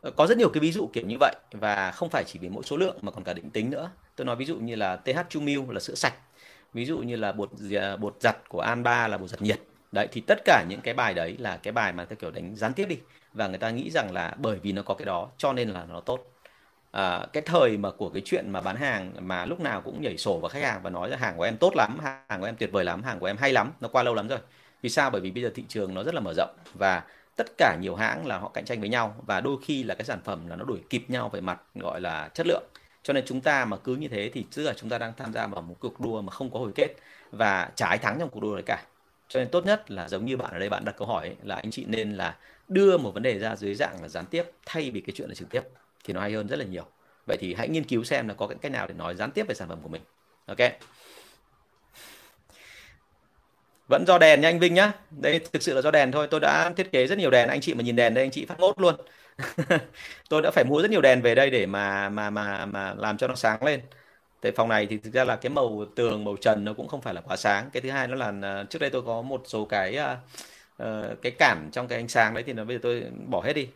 Ờ, 0.00 0.10
có 0.16 0.26
rất 0.26 0.38
nhiều 0.38 0.50
cái 0.50 0.60
ví 0.60 0.72
dụ 0.72 0.90
kiểu 0.92 1.04
như 1.06 1.16
vậy. 1.20 1.34
Và 1.52 1.90
không 1.92 2.10
phải 2.10 2.24
chỉ 2.26 2.38
về 2.38 2.48
mỗi 2.48 2.62
số 2.64 2.76
lượng 2.76 2.98
mà 3.02 3.12
còn 3.12 3.24
cả 3.24 3.32
định 3.32 3.50
tính 3.50 3.70
nữa. 3.70 3.90
Tôi 4.16 4.24
nói 4.24 4.36
ví 4.36 4.44
dụ 4.44 4.56
như 4.56 4.74
là 4.76 4.96
TH 4.96 5.18
chumil 5.28 5.60
là 5.68 5.80
sữa 5.80 5.94
sạch 5.94 6.14
ví 6.72 6.84
dụ 6.84 6.98
như 6.98 7.16
là 7.16 7.32
bột 7.32 7.50
à, 7.80 7.96
bột 7.96 8.16
giặt 8.20 8.36
của 8.48 8.60
An 8.60 8.82
Ba 8.82 9.08
là 9.08 9.18
bột 9.18 9.30
giặt 9.30 9.42
nhiệt. 9.42 9.60
Đấy 9.92 10.08
thì 10.12 10.20
tất 10.20 10.38
cả 10.44 10.64
những 10.68 10.80
cái 10.80 10.94
bài 10.94 11.14
đấy 11.14 11.36
là 11.38 11.56
cái 11.56 11.72
bài 11.72 11.92
mà 11.92 12.04
theo 12.04 12.16
kiểu 12.16 12.30
đánh 12.30 12.56
gián 12.56 12.72
tiếp 12.72 12.86
đi. 12.88 12.98
Và 13.32 13.48
người 13.48 13.58
ta 13.58 13.70
nghĩ 13.70 13.90
rằng 13.90 14.12
là 14.12 14.34
bởi 14.38 14.58
vì 14.62 14.72
nó 14.72 14.82
có 14.82 14.94
cái 14.94 15.06
đó 15.06 15.28
cho 15.38 15.52
nên 15.52 15.68
là 15.68 15.84
nó 15.84 16.00
tốt. 16.00 16.32
À, 16.90 17.26
cái 17.32 17.42
thời 17.46 17.76
mà 17.76 17.90
của 17.90 18.10
cái 18.10 18.22
chuyện 18.24 18.50
mà 18.50 18.60
bán 18.60 18.76
hàng 18.76 19.12
mà 19.20 19.44
lúc 19.44 19.60
nào 19.60 19.80
cũng 19.80 20.02
nhảy 20.02 20.18
sổ 20.18 20.38
vào 20.38 20.48
khách 20.48 20.62
hàng 20.62 20.80
và 20.82 20.90
nói 20.90 21.10
là 21.10 21.16
hàng 21.16 21.36
của 21.36 21.42
em 21.42 21.56
tốt 21.56 21.72
lắm 21.76 21.98
hàng 22.00 22.40
của 22.40 22.46
em 22.46 22.56
tuyệt 22.56 22.72
vời 22.72 22.84
lắm 22.84 23.02
hàng 23.02 23.18
của 23.18 23.26
em 23.26 23.36
hay 23.36 23.52
lắm 23.52 23.72
nó 23.80 23.88
qua 23.88 24.02
lâu 24.02 24.14
lắm 24.14 24.28
rồi. 24.28 24.38
Vì 24.82 24.90
sao? 24.90 25.10
Bởi 25.10 25.20
vì 25.20 25.30
bây 25.30 25.42
giờ 25.42 25.50
thị 25.54 25.64
trường 25.68 25.94
nó 25.94 26.02
rất 26.02 26.14
là 26.14 26.20
mở 26.20 26.32
rộng 26.36 26.56
và 26.74 27.02
tất 27.36 27.46
cả 27.58 27.76
nhiều 27.80 27.94
hãng 27.96 28.26
là 28.26 28.38
họ 28.38 28.50
cạnh 28.54 28.64
tranh 28.64 28.80
với 28.80 28.88
nhau. 28.88 29.14
Và 29.26 29.40
đôi 29.40 29.56
khi 29.64 29.82
là 29.82 29.94
cái 29.94 30.04
sản 30.04 30.20
phẩm 30.24 30.48
là 30.48 30.56
nó 30.56 30.64
đuổi 30.64 30.78
kịp 30.90 31.04
nhau 31.08 31.28
về 31.28 31.40
mặt 31.40 31.60
gọi 31.74 32.00
là 32.00 32.28
chất 32.34 32.46
lượng 32.46 32.64
cho 33.08 33.14
nên 33.14 33.24
chúng 33.26 33.40
ta 33.40 33.64
mà 33.64 33.76
cứ 33.76 33.96
như 33.96 34.08
thế 34.08 34.30
thì 34.34 34.44
tức 34.54 34.62
là 34.62 34.72
chúng 34.72 34.90
ta 34.90 34.98
đang 34.98 35.12
tham 35.16 35.32
gia 35.32 35.46
vào 35.46 35.62
một 35.62 35.76
cuộc 35.80 36.00
đua 36.00 36.20
mà 36.20 36.30
không 36.30 36.50
có 36.50 36.58
hồi 36.58 36.72
kết 36.74 36.88
và 37.32 37.70
chả 37.74 37.86
ai 37.86 37.98
thắng 37.98 38.18
trong 38.20 38.30
cuộc 38.30 38.40
đua 38.40 38.54
đấy 38.54 38.62
cả. 38.66 38.82
Cho 39.28 39.40
nên 39.40 39.48
tốt 39.48 39.66
nhất 39.66 39.90
là 39.90 40.08
giống 40.08 40.24
như 40.24 40.36
bạn 40.36 40.52
ở 40.52 40.58
đây 40.58 40.68
bạn 40.68 40.84
đặt 40.84 40.94
câu 40.98 41.08
hỏi 41.08 41.26
ấy, 41.26 41.36
là 41.42 41.54
anh 41.54 41.70
chị 41.70 41.84
nên 41.88 42.14
là 42.14 42.36
đưa 42.68 42.98
một 42.98 43.10
vấn 43.14 43.22
đề 43.22 43.38
ra 43.38 43.56
dưới 43.56 43.74
dạng 43.74 44.02
là 44.02 44.08
gián 44.08 44.26
tiếp 44.26 44.44
thay 44.66 44.90
vì 44.90 45.00
cái 45.00 45.14
chuyện 45.16 45.28
là 45.28 45.34
trực 45.34 45.50
tiếp 45.50 45.60
thì 46.04 46.12
nó 46.12 46.20
hay 46.20 46.32
hơn 46.32 46.46
rất 46.46 46.58
là 46.58 46.64
nhiều. 46.64 46.84
Vậy 47.26 47.36
thì 47.40 47.54
hãy 47.54 47.68
nghiên 47.68 47.84
cứu 47.84 48.04
xem 48.04 48.28
là 48.28 48.34
có 48.34 48.46
cái 48.46 48.58
cách 48.60 48.72
nào 48.72 48.86
để 48.86 48.94
nói 48.94 49.14
gián 49.14 49.30
tiếp 49.30 49.46
về 49.48 49.54
sản 49.54 49.68
phẩm 49.68 49.78
của 49.82 49.88
mình. 49.88 50.02
Ok. 50.46 50.58
Vẫn 53.88 54.04
do 54.06 54.18
đèn 54.18 54.40
nha 54.40 54.48
anh 54.48 54.58
Vinh 54.58 54.74
nhá. 54.74 54.92
Đây 55.10 55.40
thực 55.52 55.62
sự 55.62 55.74
là 55.74 55.82
do 55.82 55.90
đèn 55.90 56.12
thôi 56.12 56.28
tôi 56.30 56.40
đã 56.40 56.72
thiết 56.76 56.92
kế 56.92 57.06
rất 57.06 57.18
nhiều 57.18 57.30
đèn 57.30 57.48
anh 57.48 57.60
chị 57.60 57.74
mà 57.74 57.82
nhìn 57.82 57.96
đèn 57.96 58.14
đây 58.14 58.24
anh 58.24 58.30
chị 58.30 58.44
phát 58.46 58.60
ngốt 58.60 58.80
luôn. 58.80 58.94
tôi 60.28 60.42
đã 60.42 60.50
phải 60.50 60.64
mua 60.64 60.82
rất 60.82 60.90
nhiều 60.90 61.00
đèn 61.00 61.22
về 61.22 61.34
đây 61.34 61.50
để 61.50 61.66
mà 61.66 62.08
mà 62.08 62.30
mà 62.30 62.66
mà 62.66 62.94
làm 62.94 63.16
cho 63.16 63.28
nó 63.28 63.34
sáng 63.34 63.64
lên 63.64 63.80
tại 64.40 64.52
phòng 64.52 64.68
này 64.68 64.86
thì 64.86 64.98
thực 64.98 65.14
ra 65.14 65.24
là 65.24 65.36
cái 65.36 65.50
màu 65.50 65.84
tường 65.96 66.24
màu 66.24 66.36
trần 66.36 66.64
nó 66.64 66.72
cũng 66.74 66.88
không 66.88 67.00
phải 67.00 67.14
là 67.14 67.20
quá 67.20 67.36
sáng 67.36 67.70
cái 67.72 67.80
thứ 67.80 67.90
hai 67.90 68.08
nó 68.08 68.14
là 68.14 68.32
ờ, 68.42 68.64
trước 68.70 68.78
đây 68.78 68.90
tôi 68.90 69.02
có 69.02 69.22
một 69.22 69.42
số 69.46 69.64
cái 69.64 69.98
uh, 70.82 71.22
cái 71.22 71.32
cản 71.38 71.68
trong 71.72 71.88
cái 71.88 71.98
ánh 71.98 72.08
sáng 72.08 72.34
đấy 72.34 72.44
thì 72.46 72.52
nó 72.52 72.64
bây 72.64 72.76
giờ 72.76 72.80
tôi 72.82 73.04
bỏ 73.26 73.42
hết 73.42 73.52
đi 73.52 73.68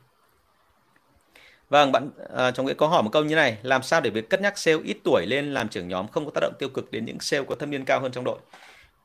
Vâng, 1.72 1.92
bạn 1.92 2.10
uh, 2.48 2.54
trong 2.54 2.66
cái 2.66 2.74
câu 2.74 2.88
hỏi 2.88 3.02
một 3.02 3.10
câu 3.12 3.24
như 3.24 3.34
này, 3.34 3.58
làm 3.62 3.82
sao 3.82 4.00
để 4.00 4.10
việc 4.10 4.30
cất 4.30 4.40
nhắc 4.40 4.58
sale 4.58 4.78
ít 4.84 4.96
tuổi 5.04 5.26
lên 5.26 5.54
làm 5.54 5.68
trưởng 5.68 5.88
nhóm 5.88 6.08
không 6.08 6.24
có 6.24 6.30
tác 6.34 6.40
động 6.40 6.52
tiêu 6.58 6.68
cực 6.68 6.90
đến 6.90 7.04
những 7.04 7.20
sale 7.20 7.44
có 7.48 7.54
thâm 7.54 7.70
niên 7.70 7.84
cao 7.84 8.00
hơn 8.00 8.12
trong 8.12 8.24
đội? 8.24 8.38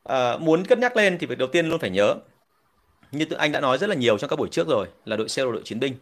uh, 0.10 0.42
muốn 0.42 0.66
cất 0.66 0.80
nhắc 0.80 0.98
lên 0.98 1.18
thì 1.18 1.28
việc 1.28 1.38
đầu 1.38 1.48
tiên 1.48 1.70
luôn 1.70 1.80
phải 1.80 1.90
nhớ, 1.90 2.16
như 3.12 3.26
anh 3.38 3.52
đã 3.52 3.60
nói 3.60 3.78
rất 3.78 3.88
là 3.88 3.96
nhiều 3.96 4.18
trong 4.18 4.30
các 4.30 4.40
buổi 4.40 4.48
trước 4.52 4.68
rồi, 4.68 4.88
là 5.06 5.16
đội 5.16 5.30
sale 5.30 5.46
là 5.46 5.52
đội 5.52 5.62
chiến 5.66 5.80
binh. 5.80 5.94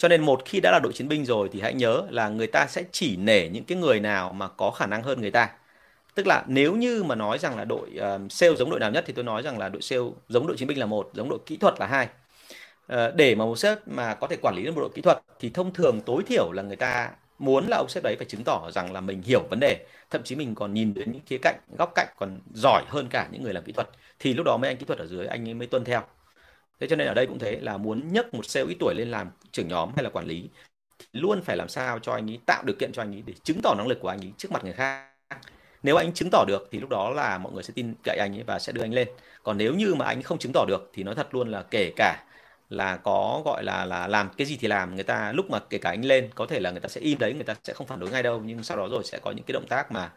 Cho 0.00 0.08
nên 0.08 0.22
một 0.22 0.42
khi 0.44 0.60
đã 0.60 0.70
là 0.70 0.80
đội 0.82 0.92
chiến 0.92 1.08
binh 1.08 1.24
rồi 1.24 1.48
thì 1.52 1.60
hãy 1.60 1.74
nhớ 1.74 2.02
là 2.10 2.28
người 2.28 2.46
ta 2.46 2.66
sẽ 2.66 2.84
chỉ 2.92 3.16
nể 3.16 3.48
những 3.48 3.64
cái 3.64 3.78
người 3.78 4.00
nào 4.00 4.32
mà 4.32 4.48
có 4.48 4.70
khả 4.70 4.86
năng 4.86 5.02
hơn 5.02 5.20
người 5.20 5.30
ta. 5.30 5.50
Tức 6.14 6.26
là 6.26 6.44
nếu 6.46 6.76
như 6.76 7.02
mà 7.02 7.14
nói 7.14 7.38
rằng 7.38 7.56
là 7.58 7.64
đội 7.64 7.90
uh, 7.96 8.32
sale 8.32 8.54
giống 8.54 8.70
đội 8.70 8.80
nào 8.80 8.90
nhất 8.90 9.04
thì 9.06 9.12
tôi 9.12 9.24
nói 9.24 9.42
rằng 9.42 9.58
là 9.58 9.68
đội 9.68 9.82
sale 9.82 10.02
giống 10.28 10.46
đội 10.46 10.56
chiến 10.56 10.68
binh 10.68 10.78
là 10.78 10.86
một, 10.86 11.10
giống 11.14 11.28
đội 11.28 11.38
kỹ 11.46 11.56
thuật 11.56 11.74
là 11.80 11.86
hai. 11.86 12.08
Uh, 12.92 13.14
để 13.14 13.34
mà 13.34 13.44
một 13.44 13.58
sếp 13.58 13.88
mà 13.88 14.14
có 14.14 14.26
thể 14.26 14.36
quản 14.42 14.54
lý 14.56 14.62
được 14.62 14.74
một 14.74 14.80
đội 14.80 14.90
kỹ 14.94 15.02
thuật 15.02 15.18
thì 15.40 15.50
thông 15.50 15.72
thường 15.72 16.00
tối 16.00 16.22
thiểu 16.26 16.52
là 16.52 16.62
người 16.62 16.76
ta 16.76 17.10
muốn 17.38 17.66
là 17.68 17.76
ông 17.76 17.88
sếp 17.88 18.04
đấy 18.04 18.16
phải 18.16 18.26
chứng 18.26 18.44
tỏ 18.44 18.70
rằng 18.70 18.92
là 18.92 19.00
mình 19.00 19.22
hiểu 19.22 19.42
vấn 19.50 19.60
đề, 19.60 19.86
thậm 20.10 20.22
chí 20.24 20.36
mình 20.36 20.54
còn 20.54 20.74
nhìn 20.74 20.94
đến 20.94 21.12
những 21.12 21.22
khía 21.26 21.38
cạnh, 21.38 21.56
góc 21.78 21.92
cạnh 21.94 22.08
còn 22.18 22.40
giỏi 22.54 22.82
hơn 22.88 23.06
cả 23.10 23.28
những 23.32 23.42
người 23.42 23.52
làm 23.54 23.64
kỹ 23.64 23.72
thuật 23.72 23.88
thì 24.18 24.34
lúc 24.34 24.46
đó 24.46 24.56
mấy 24.56 24.70
anh 24.70 24.76
kỹ 24.76 24.84
thuật 24.86 24.98
ở 24.98 25.06
dưới 25.06 25.26
anh 25.26 25.48
ấy 25.48 25.54
mới 25.54 25.66
tuân 25.66 25.84
theo 25.84 26.02
thế 26.80 26.86
cho 26.90 26.96
nên 26.96 27.06
ở 27.08 27.14
đây 27.14 27.26
cũng 27.26 27.38
thế 27.38 27.58
là 27.60 27.76
muốn 27.76 28.12
nhấc 28.12 28.34
một 28.34 28.46
sale 28.46 28.66
ít 28.66 28.76
tuổi 28.80 28.94
lên 28.94 29.10
làm 29.10 29.30
trưởng 29.52 29.68
nhóm 29.68 29.90
hay 29.96 30.04
là 30.04 30.10
quản 30.10 30.26
lý 30.26 30.48
luôn 31.12 31.42
phải 31.42 31.56
làm 31.56 31.68
sao 31.68 31.98
cho 31.98 32.12
anh 32.12 32.30
ấy 32.30 32.38
tạo 32.46 32.62
điều 32.66 32.76
kiện 32.78 32.92
cho 32.92 33.02
anh 33.02 33.14
ấy 33.14 33.22
để 33.26 33.34
chứng 33.44 33.60
tỏ 33.62 33.74
năng 33.78 33.86
lực 33.88 34.00
của 34.00 34.08
anh 34.08 34.20
ấy 34.20 34.32
trước 34.38 34.52
mặt 34.52 34.64
người 34.64 34.72
khác. 34.72 35.06
Nếu 35.82 35.96
anh 35.96 36.12
chứng 36.12 36.28
tỏ 36.32 36.44
được 36.48 36.68
thì 36.72 36.80
lúc 36.80 36.90
đó 36.90 37.10
là 37.10 37.38
mọi 37.38 37.52
người 37.52 37.62
sẽ 37.62 37.72
tin 37.76 37.94
cậy 38.04 38.18
anh 38.18 38.36
ấy 38.36 38.42
và 38.42 38.58
sẽ 38.58 38.72
đưa 38.72 38.82
anh 38.82 38.94
lên. 38.94 39.08
Còn 39.42 39.58
nếu 39.58 39.74
như 39.74 39.94
mà 39.94 40.06
anh 40.06 40.22
không 40.22 40.38
chứng 40.38 40.52
tỏ 40.54 40.64
được 40.68 40.90
thì 40.94 41.02
nói 41.02 41.14
thật 41.14 41.34
luôn 41.34 41.48
là 41.48 41.62
kể 41.70 41.92
cả 41.96 42.24
là 42.70 42.96
có 42.96 43.42
gọi 43.44 43.64
là 43.64 43.84
là 43.84 44.06
làm 44.08 44.30
cái 44.36 44.46
gì 44.46 44.56
thì 44.60 44.68
làm 44.68 44.94
người 44.94 45.04
ta 45.04 45.32
lúc 45.32 45.50
mà 45.50 45.58
kể 45.70 45.78
cả 45.78 45.90
anh 45.90 46.04
lên 46.04 46.30
có 46.34 46.46
thể 46.46 46.60
là 46.60 46.70
người 46.70 46.80
ta 46.80 46.88
sẽ 46.88 47.00
im 47.00 47.18
đấy 47.18 47.34
người 47.34 47.44
ta 47.44 47.54
sẽ 47.64 47.72
không 47.72 47.86
phản 47.86 48.00
đối 48.00 48.10
ngay 48.10 48.22
đâu 48.22 48.42
nhưng 48.44 48.62
sau 48.62 48.76
đó 48.76 48.88
rồi 48.90 49.04
sẽ 49.04 49.18
có 49.18 49.30
những 49.30 49.44
cái 49.44 49.52
động 49.52 49.66
tác 49.68 49.92
mà 49.92 50.12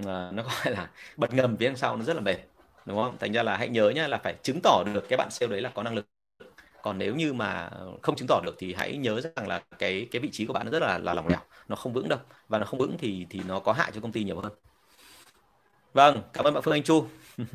uh, 0.00 0.06
nó 0.06 0.42
gọi 0.64 0.74
là 0.74 0.90
bật 1.16 1.34
ngầm 1.34 1.56
phía 1.56 1.66
đằng 1.66 1.76
sau 1.76 1.96
nó 1.96 2.04
rất 2.04 2.14
là 2.16 2.20
mệt 2.22 2.36
đúng 2.86 2.96
không? 2.98 3.16
Thành 3.20 3.32
ra 3.32 3.42
là 3.42 3.56
hãy 3.56 3.68
nhớ 3.68 3.90
nhá 3.90 4.08
là 4.08 4.18
phải 4.18 4.34
chứng 4.42 4.60
tỏ 4.62 4.84
được 4.94 5.08
cái 5.08 5.16
bạn 5.16 5.28
sale 5.30 5.50
đấy 5.50 5.60
là 5.60 5.70
có 5.74 5.82
năng 5.82 5.94
lực. 5.94 6.06
Còn 6.82 6.98
nếu 6.98 7.14
như 7.16 7.32
mà 7.32 7.70
không 8.02 8.16
chứng 8.16 8.28
tỏ 8.28 8.40
được 8.46 8.54
thì 8.58 8.74
hãy 8.74 8.96
nhớ 8.96 9.20
rằng 9.20 9.48
là 9.48 9.62
cái 9.78 10.08
cái 10.10 10.20
vị 10.20 10.28
trí 10.32 10.46
của 10.46 10.52
bạn 10.52 10.66
nó 10.66 10.72
rất 10.72 10.82
là 10.82 10.98
là 10.98 11.14
lỏng 11.14 11.28
lẻo, 11.28 11.40
nó 11.68 11.76
không 11.76 11.92
vững 11.92 12.08
đâu. 12.08 12.18
Và 12.48 12.58
nó 12.58 12.64
không 12.66 12.78
vững 12.80 12.98
thì 12.98 13.26
thì 13.30 13.40
nó 13.48 13.60
có 13.60 13.72
hại 13.72 13.92
cho 13.94 14.00
công 14.00 14.12
ty 14.12 14.24
nhiều 14.24 14.40
hơn. 14.40 14.52
Vâng 15.92 16.22
cảm 16.32 16.44
ơn 16.44 16.54
bạn 16.54 16.62
Phương 16.62 16.74
Anh 16.74 16.82
Chu. 16.82 17.06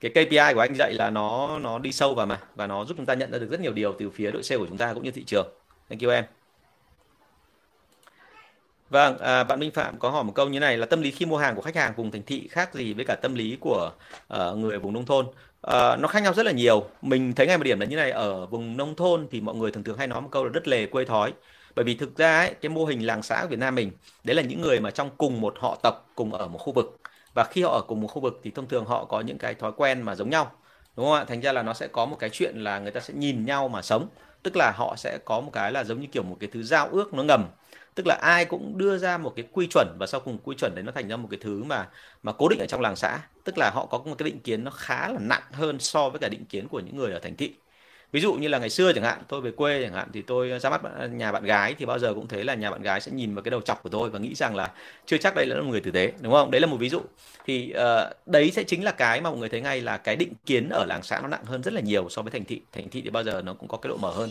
Cái 0.00 0.10
KPI 0.14 0.54
của 0.54 0.60
anh 0.60 0.74
dạy 0.74 0.94
là 0.94 1.10
nó 1.10 1.58
nó 1.58 1.78
đi 1.78 1.92
sâu 1.92 2.14
vào 2.14 2.26
mà 2.26 2.40
và 2.54 2.66
nó 2.66 2.84
giúp 2.84 2.94
chúng 2.96 3.06
ta 3.06 3.14
nhận 3.14 3.32
ra 3.32 3.38
được 3.38 3.50
rất 3.50 3.60
nhiều 3.60 3.72
điều 3.72 3.94
từ 3.98 4.10
phía 4.10 4.30
đội 4.30 4.42
sale 4.42 4.58
của 4.58 4.66
chúng 4.66 4.78
ta 4.78 4.94
cũng 4.94 5.02
như 5.04 5.10
thị 5.10 5.24
trường. 5.24 5.48
Thank 5.88 6.02
you 6.02 6.10
em. 6.10 6.24
Vâng, 8.90 9.18
à, 9.18 9.44
bạn 9.44 9.60
Minh 9.60 9.70
Phạm 9.70 9.98
có 9.98 10.10
hỏi 10.10 10.24
một 10.24 10.32
câu 10.34 10.48
như 10.48 10.60
này 10.60 10.76
là 10.76 10.86
tâm 10.86 11.02
lý 11.02 11.10
khi 11.10 11.26
mua 11.26 11.36
hàng 11.36 11.56
của 11.56 11.62
khách 11.62 11.76
hàng 11.76 11.92
vùng 11.96 12.10
thành 12.10 12.22
thị 12.22 12.48
khác 12.50 12.74
gì 12.74 12.94
với 12.94 13.04
cả 13.04 13.14
tâm 13.22 13.34
lý 13.34 13.56
của 13.60 13.92
uh, 14.34 14.58
người 14.58 14.72
ở 14.72 14.78
vùng 14.78 14.92
nông 14.92 15.06
thôn? 15.06 15.26
Uh, 15.26 16.00
nó 16.00 16.08
khác 16.08 16.22
nhau 16.22 16.34
rất 16.34 16.46
là 16.46 16.52
nhiều. 16.52 16.84
Mình 17.02 17.32
thấy 17.34 17.46
ngay 17.46 17.58
một 17.58 17.64
điểm 17.64 17.80
là 17.80 17.86
như 17.86 17.96
này 17.96 18.10
ở 18.10 18.46
vùng 18.46 18.76
nông 18.76 18.96
thôn 18.96 19.28
thì 19.30 19.40
mọi 19.40 19.54
người 19.54 19.70
thường 19.70 19.84
thường 19.84 19.98
hay 19.98 20.06
nói 20.06 20.20
một 20.20 20.28
câu 20.32 20.44
là 20.44 20.50
đất 20.54 20.68
lề 20.68 20.86
quê 20.86 21.04
thói. 21.04 21.32
Bởi 21.76 21.84
vì 21.84 21.94
thực 21.94 22.16
ra 22.16 22.38
ấy, 22.38 22.54
cái 22.60 22.70
mô 22.70 22.84
hình 22.84 23.06
làng 23.06 23.22
xã 23.22 23.42
của 23.42 23.48
Việt 23.48 23.58
Nam 23.58 23.74
mình 23.74 23.90
đấy 24.24 24.36
là 24.36 24.42
những 24.42 24.60
người 24.60 24.80
mà 24.80 24.90
trong 24.90 25.10
cùng 25.18 25.40
một 25.40 25.54
họ 25.58 25.78
tộc 25.82 26.10
cùng 26.14 26.32
ở 26.32 26.48
một 26.48 26.58
khu 26.58 26.72
vực 26.72 27.00
và 27.34 27.44
khi 27.44 27.62
họ 27.62 27.70
ở 27.72 27.80
cùng 27.88 28.00
một 28.00 28.08
khu 28.08 28.20
vực 28.20 28.40
thì 28.42 28.50
thông 28.50 28.68
thường 28.68 28.84
họ 28.84 29.04
có 29.04 29.20
những 29.20 29.38
cái 29.38 29.54
thói 29.54 29.72
quen 29.76 30.02
mà 30.02 30.14
giống 30.14 30.30
nhau 30.30 30.52
đúng 30.96 31.06
không 31.06 31.14
ạ 31.14 31.24
thành 31.28 31.40
ra 31.40 31.52
là 31.52 31.62
nó 31.62 31.74
sẽ 31.74 31.88
có 31.88 32.06
một 32.06 32.16
cái 32.18 32.30
chuyện 32.30 32.56
là 32.56 32.78
người 32.78 32.90
ta 32.90 33.00
sẽ 33.00 33.14
nhìn 33.14 33.44
nhau 33.44 33.68
mà 33.68 33.82
sống 33.82 34.08
tức 34.42 34.56
là 34.56 34.72
họ 34.76 34.96
sẽ 34.96 35.18
có 35.24 35.40
một 35.40 35.50
cái 35.52 35.72
là 35.72 35.84
giống 35.84 36.00
như 36.00 36.06
kiểu 36.12 36.22
một 36.22 36.36
cái 36.40 36.50
thứ 36.52 36.62
giao 36.62 36.88
ước 36.88 37.14
nó 37.14 37.22
ngầm 37.22 37.44
tức 38.00 38.06
là 38.06 38.14
ai 38.14 38.44
cũng 38.44 38.78
đưa 38.78 38.98
ra 38.98 39.18
một 39.18 39.32
cái 39.36 39.44
quy 39.52 39.66
chuẩn 39.66 39.96
và 39.98 40.06
sau 40.06 40.20
cùng 40.20 40.38
quy 40.44 40.56
chuẩn 40.56 40.74
đấy 40.74 40.82
nó 40.82 40.92
thành 40.92 41.08
ra 41.08 41.16
một 41.16 41.28
cái 41.30 41.38
thứ 41.42 41.62
mà 41.64 41.88
mà 42.22 42.32
cố 42.32 42.48
định 42.48 42.58
ở 42.58 42.66
trong 42.66 42.80
làng 42.80 42.96
xã. 42.96 43.18
Tức 43.44 43.58
là 43.58 43.70
họ 43.70 43.86
có 43.86 43.98
một 43.98 44.14
cái 44.18 44.24
định 44.24 44.40
kiến 44.40 44.64
nó 44.64 44.70
khá 44.70 45.08
là 45.08 45.18
nặng 45.20 45.42
hơn 45.52 45.80
so 45.80 46.08
với 46.08 46.18
cả 46.18 46.28
định 46.28 46.44
kiến 46.44 46.68
của 46.68 46.80
những 46.80 46.96
người 46.96 47.12
ở 47.12 47.18
thành 47.18 47.36
thị. 47.36 47.52
Ví 48.12 48.20
dụ 48.20 48.34
như 48.34 48.48
là 48.48 48.58
ngày 48.58 48.70
xưa 48.70 48.92
chẳng 48.92 49.04
hạn 49.04 49.22
tôi 49.28 49.40
về 49.40 49.50
quê 49.50 49.82
chẳng 49.82 49.94
hạn 49.94 50.08
thì 50.12 50.22
tôi 50.22 50.58
ra 50.58 50.70
mắt 50.70 50.80
nhà 51.10 51.32
bạn 51.32 51.44
gái 51.44 51.74
thì 51.78 51.86
bao 51.86 51.98
giờ 51.98 52.14
cũng 52.14 52.28
thấy 52.28 52.44
là 52.44 52.54
nhà 52.54 52.70
bạn 52.70 52.82
gái 52.82 53.00
sẽ 53.00 53.12
nhìn 53.12 53.34
vào 53.34 53.42
cái 53.42 53.50
đầu 53.50 53.60
chọc 53.60 53.82
của 53.82 53.88
tôi 53.88 54.10
và 54.10 54.18
nghĩ 54.18 54.34
rằng 54.34 54.56
là 54.56 54.72
chưa 55.06 55.18
chắc 55.18 55.34
đây 55.34 55.46
là 55.46 55.56
một 55.56 55.70
người 55.70 55.80
tử 55.80 55.90
tế 55.90 56.12
đúng 56.20 56.32
không? 56.32 56.50
Đấy 56.50 56.60
là 56.60 56.66
một 56.66 56.76
ví 56.76 56.88
dụ. 56.88 57.00
Thì 57.46 57.74
uh, 57.76 58.26
đấy 58.26 58.50
sẽ 58.50 58.64
chính 58.64 58.84
là 58.84 58.90
cái 58.92 59.20
mà 59.20 59.30
mọi 59.30 59.38
người 59.38 59.48
thấy 59.48 59.60
ngay 59.60 59.80
là 59.80 59.96
cái 59.98 60.16
định 60.16 60.32
kiến 60.46 60.68
ở 60.68 60.84
làng 60.84 61.02
xã 61.02 61.20
nó 61.20 61.28
nặng 61.28 61.44
hơn 61.44 61.62
rất 61.62 61.74
là 61.74 61.80
nhiều 61.80 62.08
so 62.08 62.22
với 62.22 62.30
thành 62.30 62.44
thị. 62.44 62.62
Thành 62.72 62.88
thị 62.90 63.00
thì 63.02 63.10
bao 63.10 63.24
giờ 63.24 63.42
nó 63.44 63.54
cũng 63.54 63.68
có 63.68 63.76
cái 63.76 63.88
độ 63.88 63.96
mở 63.96 64.10
hơn 64.10 64.30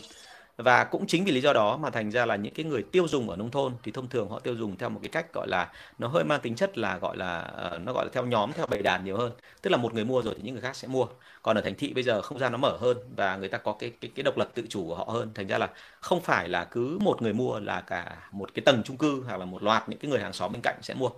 và 0.64 0.84
cũng 0.84 1.08
chính 1.08 1.26
vì 1.26 1.32
lý 1.32 1.42
do 1.42 1.54
đó 1.54 1.78
mà 1.78 1.90
thành 1.90 2.12
ra 2.12 2.26
là 2.26 2.36
những 2.36 2.54
cái 2.54 2.66
người 2.66 2.84
tiêu 2.84 3.08
dùng 3.08 3.30
ở 3.30 3.36
nông 3.36 3.52
thôn 3.52 3.74
thì 3.84 3.92
thông 3.92 4.08
thường 4.08 4.30
họ 4.30 4.40
tiêu 4.40 4.56
dùng 4.56 4.78
theo 4.78 4.90
một 4.90 5.00
cái 5.04 5.10
cách 5.10 5.34
gọi 5.34 5.48
là 5.48 5.72
nó 6.00 6.08
hơi 6.08 6.24
mang 6.24 6.40
tính 6.42 6.56
chất 6.56 6.78
là 6.78 6.98
gọi 6.98 7.18
là 7.18 7.52
uh, 7.76 7.82
nó 7.82 7.94
gọi 7.94 8.06
là 8.06 8.12
theo 8.14 8.26
nhóm 8.26 8.52
theo 8.54 8.66
bầy 8.66 8.82
đàn 8.82 9.06
nhiều 9.06 9.18
hơn. 9.18 9.32
Tức 9.62 9.70
là 9.70 9.78
một 9.78 9.94
người 9.94 10.06
mua 10.06 10.22
rồi 10.22 10.34
thì 10.38 10.42
những 10.44 10.54
người 10.54 10.62
khác 10.62 10.76
sẽ 10.76 10.88
mua. 10.88 11.06
Còn 11.42 11.58
ở 11.58 11.62
thành 11.62 11.76
thị 11.76 11.94
bây 11.94 12.04
giờ 12.04 12.22
không 12.22 12.40
gian 12.40 12.52
nó 12.52 12.58
mở 12.58 12.78
hơn 12.82 12.98
và 13.16 13.36
người 13.36 13.50
ta 13.50 13.58
có 13.58 13.76
cái 13.80 13.92
cái 14.02 14.12
cái 14.16 14.24
độc 14.24 14.38
lập 14.38 14.50
tự 14.54 14.64
chủ 14.70 14.88
của 14.88 14.96
họ 14.96 15.04
hơn. 15.04 15.32
Thành 15.36 15.48
ra 15.48 15.58
là 15.58 15.70
không 16.00 16.22
phải 16.22 16.50
là 16.50 16.66
cứ 16.66 16.98
một 17.02 17.22
người 17.22 17.34
mua 17.34 17.60
là 17.60 17.82
cả 17.82 18.18
một 18.32 18.54
cái 18.54 18.64
tầng 18.66 18.82
chung 18.84 18.98
cư 18.98 19.24
hoặc 19.26 19.38
là 19.38 19.46
một 19.46 19.64
loạt 19.64 19.90
những 19.90 20.00
cái 20.00 20.12
người 20.12 20.20
hàng 20.20 20.34
xóm 20.34 20.52
bên 20.52 20.62
cạnh 20.62 20.76
sẽ 20.82 20.94
mua. 20.94 21.10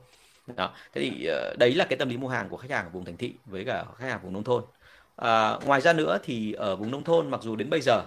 Đó. 0.55 0.71
Thế 0.93 1.01
thì 1.01 1.29
uh, 1.29 1.57
đấy 1.59 1.75
là 1.75 1.85
cái 1.85 1.97
tâm 1.97 2.09
lý 2.09 2.17
mua 2.17 2.27
hàng 2.27 2.49
của 2.49 2.57
khách 2.57 2.71
hàng 2.71 2.85
ở 2.85 2.89
vùng 2.89 3.05
thành 3.05 3.17
thị 3.17 3.33
với 3.45 3.65
cả 3.65 3.85
khách 3.97 4.07
hàng 4.07 4.19
vùng 4.23 4.33
nông 4.33 4.43
thôn. 4.43 4.63
À, 5.15 5.57
ngoài 5.65 5.81
ra 5.81 5.93
nữa 5.93 6.17
thì 6.23 6.53
ở 6.53 6.75
vùng 6.75 6.91
nông 6.91 7.03
thôn 7.03 7.31
mặc 7.31 7.41
dù 7.43 7.55
đến 7.55 7.69
bây 7.69 7.81
giờ 7.81 8.03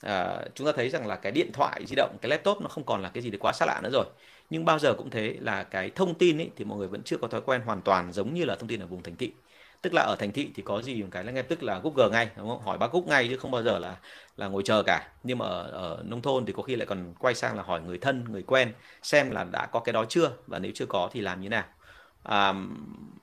à, 0.00 0.44
chúng 0.54 0.66
ta 0.66 0.72
thấy 0.76 0.88
rằng 0.90 1.06
là 1.06 1.16
cái 1.16 1.32
điện 1.32 1.52
thoại 1.52 1.86
di 1.86 1.94
động 1.96 2.16
cái 2.20 2.30
laptop 2.30 2.60
nó 2.60 2.68
không 2.68 2.84
còn 2.84 3.02
là 3.02 3.08
cái 3.08 3.22
gì 3.22 3.30
để 3.30 3.38
quá 3.38 3.52
xa 3.52 3.66
lạ 3.66 3.80
nữa 3.82 3.90
rồi. 3.92 4.04
Nhưng 4.50 4.64
bao 4.64 4.78
giờ 4.78 4.94
cũng 4.94 5.10
thế 5.10 5.36
là 5.40 5.62
cái 5.64 5.90
thông 5.90 6.14
tin 6.14 6.38
ấy 6.38 6.50
thì 6.56 6.64
mọi 6.64 6.78
người 6.78 6.88
vẫn 6.88 7.02
chưa 7.02 7.16
có 7.16 7.28
thói 7.28 7.40
quen 7.40 7.60
hoàn 7.60 7.82
toàn 7.82 8.12
giống 8.12 8.34
như 8.34 8.44
là 8.44 8.54
thông 8.56 8.68
tin 8.68 8.80
ở 8.80 8.86
vùng 8.86 9.02
thành 9.02 9.16
thị. 9.16 9.32
Tức 9.82 9.94
là 9.94 10.02
ở 10.02 10.16
thành 10.18 10.32
thị 10.32 10.50
thì 10.54 10.62
có 10.62 10.82
gì 10.82 11.02
một 11.02 11.08
cái 11.10 11.24
là 11.24 11.32
ngay 11.32 11.42
tức 11.42 11.62
là 11.62 11.80
google 11.84 12.10
ngay 12.10 12.28
đúng 12.36 12.48
không? 12.48 12.60
Hỏi 12.62 12.78
bác 12.78 12.92
google 12.92 13.08
ngay 13.08 13.28
chứ 13.28 13.36
không 13.36 13.50
bao 13.50 13.62
giờ 13.62 13.78
là 13.78 13.96
là 14.36 14.48
ngồi 14.48 14.62
chờ 14.62 14.82
cả. 14.86 15.08
Nhưng 15.22 15.38
mà 15.38 15.46
ở, 15.46 15.70
ở 15.70 16.02
nông 16.06 16.22
thôn 16.22 16.46
thì 16.46 16.52
có 16.52 16.62
khi 16.62 16.76
lại 16.76 16.86
còn 16.86 17.14
quay 17.18 17.34
sang 17.34 17.56
là 17.56 17.62
hỏi 17.62 17.80
người 17.80 17.98
thân 17.98 18.24
người 18.28 18.42
quen 18.42 18.72
xem 19.02 19.30
là 19.30 19.44
đã 19.44 19.66
có 19.66 19.80
cái 19.80 19.92
đó 19.92 20.04
chưa 20.08 20.32
và 20.46 20.58
nếu 20.58 20.72
chưa 20.74 20.86
có 20.86 21.10
thì 21.12 21.20
làm 21.20 21.40
như 21.40 21.48
nào. 21.48 21.64
À, 22.22 22.54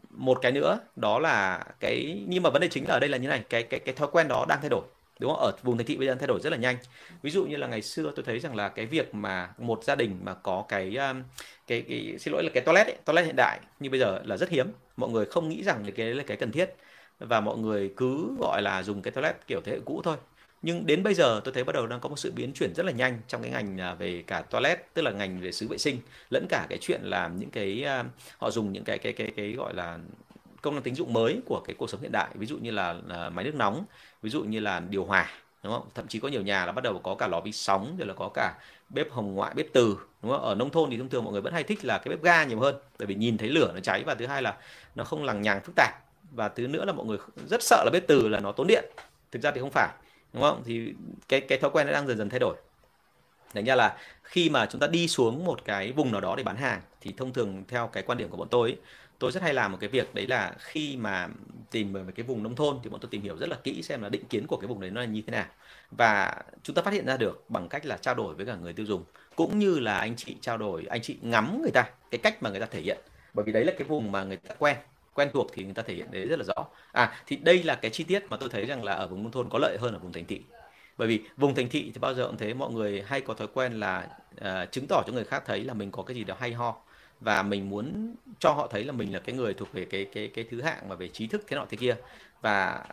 một 0.10 0.38
cái 0.42 0.52
nữa 0.52 0.80
đó 0.96 1.20
là 1.20 1.64
cái 1.80 2.26
nhưng 2.28 2.44
mà 2.44 2.50
vấn 2.50 2.62
đề 2.62 2.68
chính 2.68 2.88
là 2.88 2.94
ở 2.94 3.00
đây 3.00 3.10
là 3.10 3.18
như 3.18 3.28
này 3.28 3.44
cái 3.50 3.64
cái 3.64 3.80
cái 3.80 3.96
thói 3.96 4.08
quen 4.12 4.28
đó 4.28 4.46
đang 4.50 4.62
thay 4.62 4.70
đổi 4.70 4.84
đúng 5.20 5.32
không? 5.32 5.40
Ở 5.40 5.52
vùng 5.64 5.78
thành 5.78 5.86
thị 5.86 5.98
bây 5.98 6.08
giờ 6.08 6.16
thay 6.16 6.28
đổi 6.28 6.40
rất 6.44 6.50
là 6.50 6.58
nhanh. 6.58 6.78
Ví 7.22 7.32
dụ 7.32 7.46
như 7.46 7.58
là 7.58 7.68
ngày 7.68 7.82
xưa 7.82 8.12
tôi 8.16 8.26
thấy 8.26 8.40
rằng 8.40 8.56
là 8.56 8.70
cái 8.70 8.86
việc 8.86 9.16
mà 9.16 9.50
một 9.58 9.84
gia 9.84 9.96
đình 9.96 10.20
mà 10.24 10.34
có 10.34 10.66
cái 10.68 10.96
um, 10.96 11.24
cái, 11.68 11.82
cái 11.82 12.16
xin 12.20 12.34
lỗi 12.34 12.44
là 12.44 12.50
cái 12.54 12.64
toilet 12.64 12.88
ấy, 12.88 12.96
toilet 13.06 13.26
hiện 13.26 13.36
đại 13.36 13.60
như 13.80 13.90
bây 13.90 14.00
giờ 14.00 14.22
là 14.26 14.38
rất 14.38 14.50
hiếm. 14.50 14.68
Mọi 14.98 15.10
người 15.10 15.26
không 15.26 15.50
nghĩ 15.50 15.64
rằng 15.64 15.86
cái 15.96 16.14
là 16.14 16.24
cái 16.28 16.38
cần 16.38 16.52
thiết 16.52 16.76
và 17.20 17.42
mọi 17.42 17.58
người 17.58 17.94
cứ 17.98 18.36
gọi 18.40 18.62
là 18.62 18.84
dùng 18.84 19.02
cái 19.02 19.12
toilet 19.12 19.36
kiểu 19.48 19.62
thế 19.66 19.72
hệ 19.72 19.80
cũ 19.86 20.02
thôi. 20.04 20.18
Nhưng 20.62 20.86
đến 20.86 21.04
bây 21.04 21.14
giờ 21.14 21.42
tôi 21.44 21.54
thấy 21.54 21.64
bắt 21.64 21.74
đầu 21.76 21.88
đang 21.88 22.00
có 22.00 22.10
một 22.10 22.20
sự 22.20 22.32
biến 22.36 22.54
chuyển 22.54 22.74
rất 22.76 22.86
là 22.86 22.92
nhanh 22.92 23.20
trong 23.28 23.42
cái 23.42 23.52
ngành 23.52 23.82
à, 23.82 23.94
về 23.94 24.24
cả 24.28 24.42
toilet 24.42 24.94
tức 24.94 25.02
là 25.02 25.12
ngành 25.12 25.42
về 25.42 25.52
xứ 25.52 25.68
vệ 25.68 25.78
sinh 25.78 26.00
lẫn 26.30 26.46
cả 26.50 26.66
cái 26.70 26.78
chuyện 26.82 27.02
làm 27.04 27.40
những 27.40 27.50
cái 27.52 27.84
à, 27.84 28.04
họ 28.38 28.52
dùng 28.52 28.74
những 28.74 28.84
cái 28.84 28.98
cái 28.98 29.14
cái 29.14 29.32
cái 29.36 29.52
gọi 29.52 29.74
là 29.74 30.00
công 30.66 30.76
năng 30.76 30.84
tính 30.84 30.96
dụng 30.96 31.14
mới 31.14 31.42
của 31.46 31.60
cái 31.68 31.76
cuộc 31.80 31.90
sống 31.90 32.02
hiện 32.02 32.12
đại 32.12 32.28
ví 32.34 32.48
dụ 32.48 32.58
như 32.58 32.72
là, 32.72 32.96
là 33.08 33.30
máy 33.30 33.46
nước 33.46 33.56
nóng 33.56 33.86
ví 34.22 34.30
dụ 34.30 34.44
như 34.44 34.60
là 34.60 34.80
điều 34.80 35.06
hòa 35.06 35.32
đúng 35.64 35.74
không? 35.74 35.88
Thậm 35.96 36.08
chí 36.08 36.20
có 36.20 36.28
nhiều 36.28 36.42
nhà 36.42 36.66
là 36.66 36.72
bắt 36.72 36.84
đầu 36.84 37.00
có 37.04 37.16
cả 37.16 37.28
lò 37.28 37.42
vi 37.42 37.52
sóng 37.52 37.96
rồi 37.98 38.08
là 38.08 38.14
có 38.14 38.30
cả 38.34 38.54
bếp 38.90 39.12
hồng 39.12 39.36
ngoại 39.36 39.54
bếp 39.54 39.66
từ 39.74 39.98
đúng 40.22 40.32
không? 40.32 40.42
Ở 40.42 40.56
nông 40.56 40.70
thôn 40.70 40.90
thì 40.90 40.98
thông 40.98 41.10
thường 41.10 41.24
mọi 41.24 41.34
người 41.34 41.42
vẫn 41.42 41.54
hay 41.54 41.64
thích 41.64 41.86
là 41.86 41.98
cái 41.98 42.10
bếp 42.10 42.24
ga 42.24 42.44
nhiều 42.44 42.60
hơn 42.60 42.76
bởi 43.00 43.06
vì 43.06 43.16
nhìn 43.16 43.38
thấy 43.38 43.50
lửa 43.50 43.72
nó 43.74 43.80
cháy 43.80 44.04
và 44.06 44.16
thứ 44.16 44.26
hai 44.26 44.42
là 44.42 44.58
nó 44.96 45.04
không 45.04 45.24
lằng 45.24 45.42
nhằng 45.42 45.62
phức 45.62 45.76
tạp. 45.76 45.94
Và 46.32 46.50
thứ 46.50 46.68
nữa 46.68 46.86
là 46.86 46.94
mọi 46.94 47.06
người 47.06 47.18
rất 47.50 47.64
sợ 47.64 47.84
là 47.86 47.92
bếp 47.94 48.08
từ 48.08 48.28
là 48.28 48.40
nó 48.40 48.52
tốn 48.52 48.68
điện 48.68 48.86
thực 49.32 49.42
ra 49.42 49.52
thì 49.52 49.62
không 49.62 49.72
phải 49.74 49.90
đúng 50.34 50.44
không? 50.44 50.62
Thì 50.66 50.94
cái 51.28 51.42
cái 51.42 51.58
thói 51.58 51.72
quen 51.72 51.88
nó 51.88 51.94
đang 51.94 52.08
dần 52.08 52.18
dần 52.18 52.30
thay 52.30 52.40
đổi 52.40 52.56
thành 53.56 53.66
ra 53.66 53.76
là 53.76 53.98
khi 54.24 54.50
mà 54.50 54.66
chúng 54.66 54.82
ta 54.82 54.88
đi 54.88 55.08
xuống 55.08 55.46
một 55.46 55.66
cái 55.66 55.92
vùng 55.92 56.12
nào 56.12 56.22
đó 56.22 56.36
để 56.36 56.44
bán 56.44 56.56
hàng 56.56 56.82
thì 57.02 57.14
thông 57.18 57.34
thường 57.34 57.64
theo 57.68 57.88
cái 57.88 58.04
quan 58.04 58.18
điểm 58.18 58.30
của 58.30 58.38
bọn 58.38 58.48
tôi 58.52 58.70
ấy, 58.70 58.78
tôi 59.20 59.32
rất 59.32 59.44
hay 59.44 59.54
làm 59.54 59.72
một 59.72 59.78
cái 59.82 59.90
việc 59.90 60.16
đấy 60.16 60.28
là 60.28 60.54
khi 60.60 60.98
mà 60.98 61.28
tìm 61.72 61.94
về 61.94 62.04
cái 62.16 62.26
vùng 62.26 62.44
nông 62.44 62.56
thôn 62.56 62.80
thì 62.84 62.90
bọn 62.90 63.00
tôi 63.00 63.10
tìm 63.12 63.22
hiểu 63.22 63.38
rất 63.38 63.50
là 63.50 63.58
kỹ 63.64 63.82
xem 63.82 64.02
là 64.02 64.10
định 64.10 64.26
kiến 64.26 64.48
của 64.48 64.58
cái 64.58 64.68
vùng 64.68 64.82
đấy 64.82 64.92
nó 64.92 65.02
là 65.02 65.08
như 65.08 65.22
thế 65.28 65.32
nào. 65.32 65.46
Và 65.92 66.36
chúng 66.64 66.76
ta 66.76 66.82
phát 66.82 66.94
hiện 66.94 67.06
ra 67.06 67.18
được 67.18 67.46
bằng 67.50 67.70
cách 67.70 67.86
là 67.86 67.98
trao 67.98 68.16
đổi 68.16 68.36
với 68.36 68.46
cả 68.46 68.56
người 68.56 68.74
tiêu 68.74 68.86
dùng 68.86 69.04
cũng 69.36 69.60
như 69.60 69.80
là 69.80 69.98
anh 69.98 70.16
chị 70.16 70.36
trao 70.42 70.58
đổi 70.58 70.86
anh 70.90 71.02
chị 71.02 71.18
ngắm 71.22 71.62
người 71.62 71.72
ta 71.72 71.90
cái 72.12 72.20
cách 72.24 72.44
mà 72.44 72.50
người 72.50 72.60
ta 72.60 72.66
thể 72.66 72.82
hiện. 72.82 72.98
Bởi 73.34 73.46
vì 73.46 73.52
đấy 73.52 73.66
là 73.66 73.74
cái 73.78 73.88
vùng 73.88 74.12
mà 74.12 74.24
người 74.24 74.38
ta 74.38 74.56
quen 74.60 74.78
quen 75.14 75.30
thuộc 75.34 75.48
thì 75.54 75.64
người 75.64 75.74
ta 75.74 75.84
thể 75.84 75.94
hiện 75.94 76.12
đấy 76.12 76.26
rất 76.26 76.40
là 76.40 76.46
rõ. 76.46 76.66
À 76.92 77.14
thì 77.26 77.36
đây 77.36 77.64
là 77.64 77.76
cái 77.76 77.92
chi 77.92 78.04
tiết 78.04 78.24
mà 78.30 78.38
tôi 78.38 78.50
thấy 78.50 78.66
rằng 78.66 78.84
là 78.84 78.94
ở 78.94 79.08
vùng 79.08 79.24
nông 79.24 79.32
thôn 79.32 79.50
có 79.50 79.60
lợi 79.60 79.78
hơn 79.82 79.94
ở 79.94 80.00
vùng 80.00 80.12
thành 80.12 80.26
thị 80.26 80.42
bởi 80.98 81.08
vì 81.08 81.22
vùng 81.38 81.56
thành 81.56 81.70
thị 81.70 81.92
thì 81.94 82.00
bao 82.00 82.14
giờ 82.14 82.28
cũng 82.28 82.38
thế 82.38 82.54
mọi 82.54 82.72
người 82.72 83.04
hay 83.08 83.22
có 83.22 83.34
thói 83.34 83.48
quen 83.54 83.80
là 83.80 84.08
uh, 84.36 84.72
chứng 84.72 84.86
tỏ 84.90 85.04
cho 85.08 85.14
người 85.14 85.26
khác 85.26 85.44
thấy 85.46 85.64
là 85.64 85.74
mình 85.74 85.92
có 85.92 86.04
cái 86.04 86.16
gì 86.16 86.24
đó 86.24 86.36
hay 86.40 86.54
ho. 86.54 86.76
Và 87.20 87.44
mình 87.44 87.70
muốn 87.70 88.16
cho 88.40 88.52
họ 88.52 88.68
thấy 88.72 88.84
là 88.84 88.92
mình 88.92 89.14
là 89.14 89.20
cái 89.20 89.36
người 89.36 89.54
thuộc 89.54 89.74
về 89.74 89.86
cái 89.86 90.06
cái 90.14 90.28
cái 90.28 90.46
thứ 90.52 90.62
hạng 90.62 90.90
mà 90.90 90.96
về 90.96 91.08
trí 91.08 91.28
thức 91.28 91.44
thế 91.48 91.56
nọ 91.56 91.66
thế 91.70 91.78
kia. 91.78 91.96
Và 92.42 92.86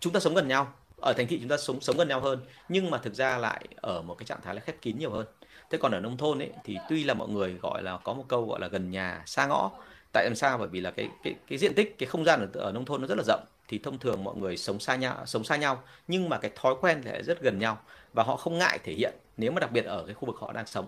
chúng 0.00 0.12
ta 0.12 0.20
sống 0.20 0.34
gần 0.34 0.48
nhau. 0.48 0.72
Ở 1.00 1.12
thành 1.16 1.26
thị 1.26 1.38
chúng 1.40 1.48
ta 1.48 1.56
sống 1.56 1.80
sống 1.80 1.96
gần 1.96 2.08
nhau 2.08 2.20
hơn 2.20 2.38
nhưng 2.68 2.90
mà 2.90 2.98
thực 2.98 3.14
ra 3.14 3.38
lại 3.38 3.64
ở 3.76 4.02
một 4.02 4.14
cái 4.18 4.26
trạng 4.26 4.40
thái 4.44 4.54
là 4.54 4.60
khép 4.60 4.82
kín 4.82 4.98
nhiều 4.98 5.10
hơn. 5.10 5.26
Thế 5.70 5.78
còn 5.78 5.92
ở 5.92 6.00
nông 6.00 6.16
thôn 6.16 6.38
ấy 6.38 6.50
thì 6.64 6.78
tuy 6.88 7.04
là 7.04 7.14
mọi 7.14 7.28
người 7.28 7.52
gọi 7.52 7.82
là 7.82 7.98
có 8.04 8.12
một 8.12 8.24
câu 8.28 8.46
gọi 8.46 8.60
là 8.60 8.68
gần 8.68 8.90
nhà 8.90 9.22
xa 9.26 9.46
ngõ. 9.46 9.70
Tại 10.12 10.24
làm 10.24 10.34
sao? 10.34 10.58
Bởi 10.58 10.68
vì 10.68 10.80
là 10.80 10.90
cái 10.90 11.08
cái 11.22 11.34
cái 11.48 11.58
diện 11.58 11.74
tích 11.74 11.98
cái 11.98 12.06
không 12.06 12.24
gian 12.24 12.40
ở, 12.40 12.60
ở 12.60 12.72
nông 12.72 12.84
thôn 12.84 13.00
nó 13.00 13.06
rất 13.06 13.18
là 13.18 13.24
rộng 13.26 13.44
thì 13.68 13.78
thông 13.78 13.98
thường 13.98 14.24
mọi 14.24 14.36
người 14.36 14.56
sống 14.56 14.80
xa 14.80 14.96
nhau, 14.96 15.16
sống 15.26 15.44
xa 15.44 15.56
nhau, 15.56 15.82
nhưng 16.08 16.28
mà 16.28 16.38
cái 16.38 16.50
thói 16.54 16.74
quen 16.80 17.02
lại 17.04 17.22
rất 17.22 17.40
gần 17.40 17.58
nhau 17.58 17.78
và 18.12 18.22
họ 18.22 18.36
không 18.36 18.58
ngại 18.58 18.78
thể 18.84 18.92
hiện. 18.92 19.14
Nếu 19.36 19.52
mà 19.52 19.60
đặc 19.60 19.72
biệt 19.72 19.84
ở 19.84 20.04
cái 20.06 20.14
khu 20.14 20.26
vực 20.26 20.36
họ 20.38 20.52
đang 20.52 20.66
sống, 20.66 20.86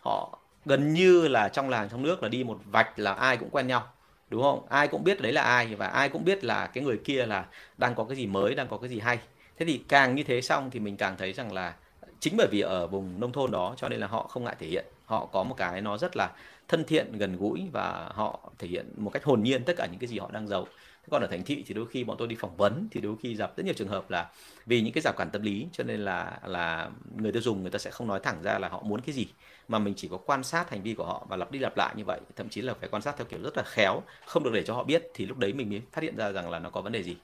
họ 0.00 0.38
gần 0.64 0.92
như 0.94 1.28
là 1.28 1.48
trong 1.48 1.68
làng, 1.68 1.88
trong 1.90 2.02
nước 2.02 2.22
là 2.22 2.28
đi 2.28 2.44
một 2.44 2.58
vạch 2.64 2.98
là 2.98 3.12
ai 3.12 3.36
cũng 3.36 3.50
quen 3.50 3.66
nhau, 3.66 3.88
đúng 4.28 4.42
không? 4.42 4.66
Ai 4.68 4.88
cũng 4.88 5.04
biết 5.04 5.20
đấy 5.20 5.32
là 5.32 5.42
ai 5.42 5.74
và 5.74 5.86
ai 5.86 6.08
cũng 6.08 6.24
biết 6.24 6.44
là 6.44 6.66
cái 6.66 6.84
người 6.84 7.00
kia 7.04 7.26
là 7.26 7.46
đang 7.78 7.94
có 7.94 8.04
cái 8.04 8.16
gì 8.16 8.26
mới, 8.26 8.54
đang 8.54 8.68
có 8.68 8.76
cái 8.78 8.90
gì 8.90 8.98
hay. 8.98 9.18
Thế 9.58 9.66
thì 9.66 9.82
càng 9.88 10.14
như 10.14 10.22
thế 10.22 10.42
xong 10.42 10.70
thì 10.70 10.80
mình 10.80 10.96
càng 10.96 11.16
thấy 11.16 11.32
rằng 11.32 11.52
là 11.52 11.74
chính 12.20 12.34
bởi 12.36 12.48
vì 12.50 12.60
ở 12.60 12.86
vùng 12.86 13.20
nông 13.20 13.32
thôn 13.32 13.50
đó 13.50 13.74
cho 13.76 13.88
nên 13.88 14.00
là 14.00 14.06
họ 14.06 14.22
không 14.22 14.44
ngại 14.44 14.56
thể 14.58 14.66
hiện. 14.66 14.84
Họ 15.04 15.26
có 15.26 15.42
một 15.42 15.54
cái 15.58 15.80
nó 15.80 15.98
rất 15.98 16.16
là 16.16 16.30
thân 16.68 16.84
thiện, 16.84 17.18
gần 17.18 17.36
gũi 17.36 17.68
và 17.72 18.10
họ 18.14 18.50
thể 18.58 18.68
hiện 18.68 18.92
một 18.96 19.10
cách 19.10 19.24
hồn 19.24 19.42
nhiên 19.42 19.64
tất 19.64 19.72
cả 19.76 19.86
những 19.86 19.98
cái 19.98 20.08
gì 20.08 20.18
họ 20.18 20.30
đang 20.32 20.48
giấu 20.48 20.66
còn 21.10 21.22
ở 21.22 21.26
thành 21.26 21.44
thị 21.44 21.64
thì 21.66 21.74
đôi 21.74 21.86
khi 21.86 22.04
bọn 22.04 22.16
tôi 22.18 22.28
đi 22.28 22.36
phỏng 22.36 22.56
vấn 22.56 22.88
thì 22.90 23.00
đôi 23.00 23.16
khi 23.22 23.34
gặp 23.34 23.52
rất 23.56 23.66
nhiều 23.66 23.74
trường 23.74 23.88
hợp 23.88 24.10
là 24.10 24.30
vì 24.66 24.80
những 24.80 24.92
cái 24.92 25.02
rào 25.02 25.12
cản 25.16 25.30
tâm 25.30 25.42
lý 25.42 25.66
cho 25.72 25.84
nên 25.84 26.00
là 26.00 26.40
là 26.46 26.90
người 27.16 27.32
tiêu 27.32 27.42
dùng 27.42 27.62
người 27.62 27.70
ta 27.70 27.78
sẽ 27.78 27.90
không 27.90 28.08
nói 28.08 28.20
thẳng 28.22 28.42
ra 28.42 28.58
là 28.58 28.68
họ 28.68 28.82
muốn 28.82 29.00
cái 29.00 29.14
gì 29.14 29.26
mà 29.68 29.78
mình 29.78 29.94
chỉ 29.96 30.08
có 30.08 30.16
quan 30.16 30.44
sát 30.44 30.70
hành 30.70 30.82
vi 30.82 30.94
của 30.94 31.04
họ 31.04 31.26
và 31.28 31.36
lặp 31.36 31.50
đi 31.52 31.58
lặp 31.58 31.76
lại 31.76 31.94
như 31.96 32.04
vậy 32.04 32.20
thậm 32.36 32.48
chí 32.48 32.60
là 32.62 32.74
phải 32.74 32.88
quan 32.88 33.02
sát 33.02 33.14
theo 33.16 33.24
kiểu 33.26 33.40
rất 33.42 33.56
là 33.56 33.62
khéo 33.66 34.02
không 34.26 34.42
được 34.44 34.50
để 34.54 34.62
cho 34.62 34.74
họ 34.74 34.84
biết 34.84 35.02
thì 35.14 35.26
lúc 35.26 35.38
đấy 35.38 35.52
mình 35.52 35.70
mới 35.70 35.82
phát 35.92 36.02
hiện 36.04 36.16
ra 36.16 36.32
rằng 36.32 36.50
là 36.50 36.58
nó 36.58 36.70
có 36.70 36.80
vấn 36.80 36.92
đề 36.92 37.02
gì. 37.02 37.16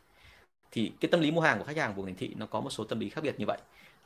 Thì 0.71 0.93
cái 1.01 1.09
tâm 1.11 1.21
lý 1.21 1.31
mua 1.31 1.41
hàng 1.41 1.59
của 1.59 1.65
khách 1.65 1.77
hàng 1.77 1.95
vùng 1.95 2.07
thành 2.07 2.17
thị 2.17 2.35
nó 2.37 2.47
có 2.47 2.61
một 2.61 2.71
số 2.71 2.85
tâm 2.85 3.01
lý 3.01 3.09
khác 3.09 3.21
biệt 3.25 3.41
như 3.41 3.47
vậy. 3.47 3.59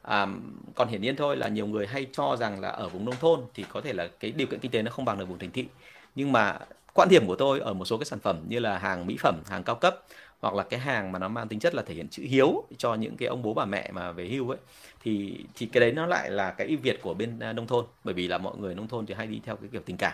À, 0.02 0.26
còn 0.74 0.88
hiển 0.88 1.02
nhiên 1.02 1.16
thôi 1.16 1.36
là 1.36 1.48
nhiều 1.48 1.66
người 1.66 1.86
hay 1.86 2.06
cho 2.12 2.36
rằng 2.36 2.60
là 2.60 2.68
ở 2.68 2.88
vùng 2.88 3.04
nông 3.04 3.18
thôn 3.20 3.40
thì 3.54 3.64
có 3.64 3.80
thể 3.80 3.92
là 3.92 4.08
cái 4.20 4.30
điều 4.32 4.46
kiện 4.46 4.60
kinh 4.60 4.70
tế 4.70 4.82
nó 4.82 4.90
không 4.90 5.04
bằng 5.04 5.18
được 5.18 5.24
vùng 5.28 5.38
thành 5.38 5.50
thị. 5.52 5.68
Nhưng 6.14 6.32
mà 6.32 6.58
quan 6.94 7.08
điểm 7.08 7.26
của 7.26 7.36
tôi 7.36 7.60
ở 7.60 7.74
một 7.74 7.84
số 7.84 7.98
cái 7.98 8.04
sản 8.04 8.18
phẩm 8.18 8.40
như 8.48 8.58
là 8.58 8.78
hàng 8.78 9.06
mỹ 9.06 9.16
phẩm, 9.20 9.42
hàng 9.46 9.62
cao 9.62 9.76
cấp 9.76 9.96
hoặc 10.40 10.54
là 10.54 10.62
cái 10.62 10.80
hàng 10.80 11.12
mà 11.12 11.18
nó 11.18 11.28
mang 11.28 11.48
tính 11.48 11.60
chất 11.60 11.74
là 11.74 11.82
thể 11.82 11.94
hiện 11.94 12.08
chữ 12.08 12.22
hiếu 12.22 12.64
cho 12.78 12.94
những 12.94 13.16
cái 13.16 13.28
ông 13.28 13.42
bố 13.42 13.54
bà 13.54 13.64
mẹ 13.64 13.90
mà 13.92 14.12
về 14.12 14.28
hưu 14.28 14.50
ấy, 14.50 14.58
thì 15.02 15.44
thì 15.54 15.66
cái 15.66 15.80
đấy 15.80 15.92
nó 15.92 16.06
lại 16.06 16.30
là 16.30 16.50
cái 16.50 16.66
ưu 16.66 16.78
việt 16.78 17.02
của 17.02 17.14
bên 17.14 17.38
à, 17.38 17.52
nông 17.52 17.66
thôn. 17.66 17.84
Bởi 18.04 18.14
vì 18.14 18.28
là 18.28 18.38
mọi 18.38 18.56
người 18.56 18.74
nông 18.74 18.88
thôn 18.88 19.06
thì 19.06 19.14
hay 19.14 19.26
đi 19.26 19.40
theo 19.44 19.56
cái 19.56 19.68
kiểu 19.72 19.82
tình 19.86 19.96
cảm. 19.96 20.12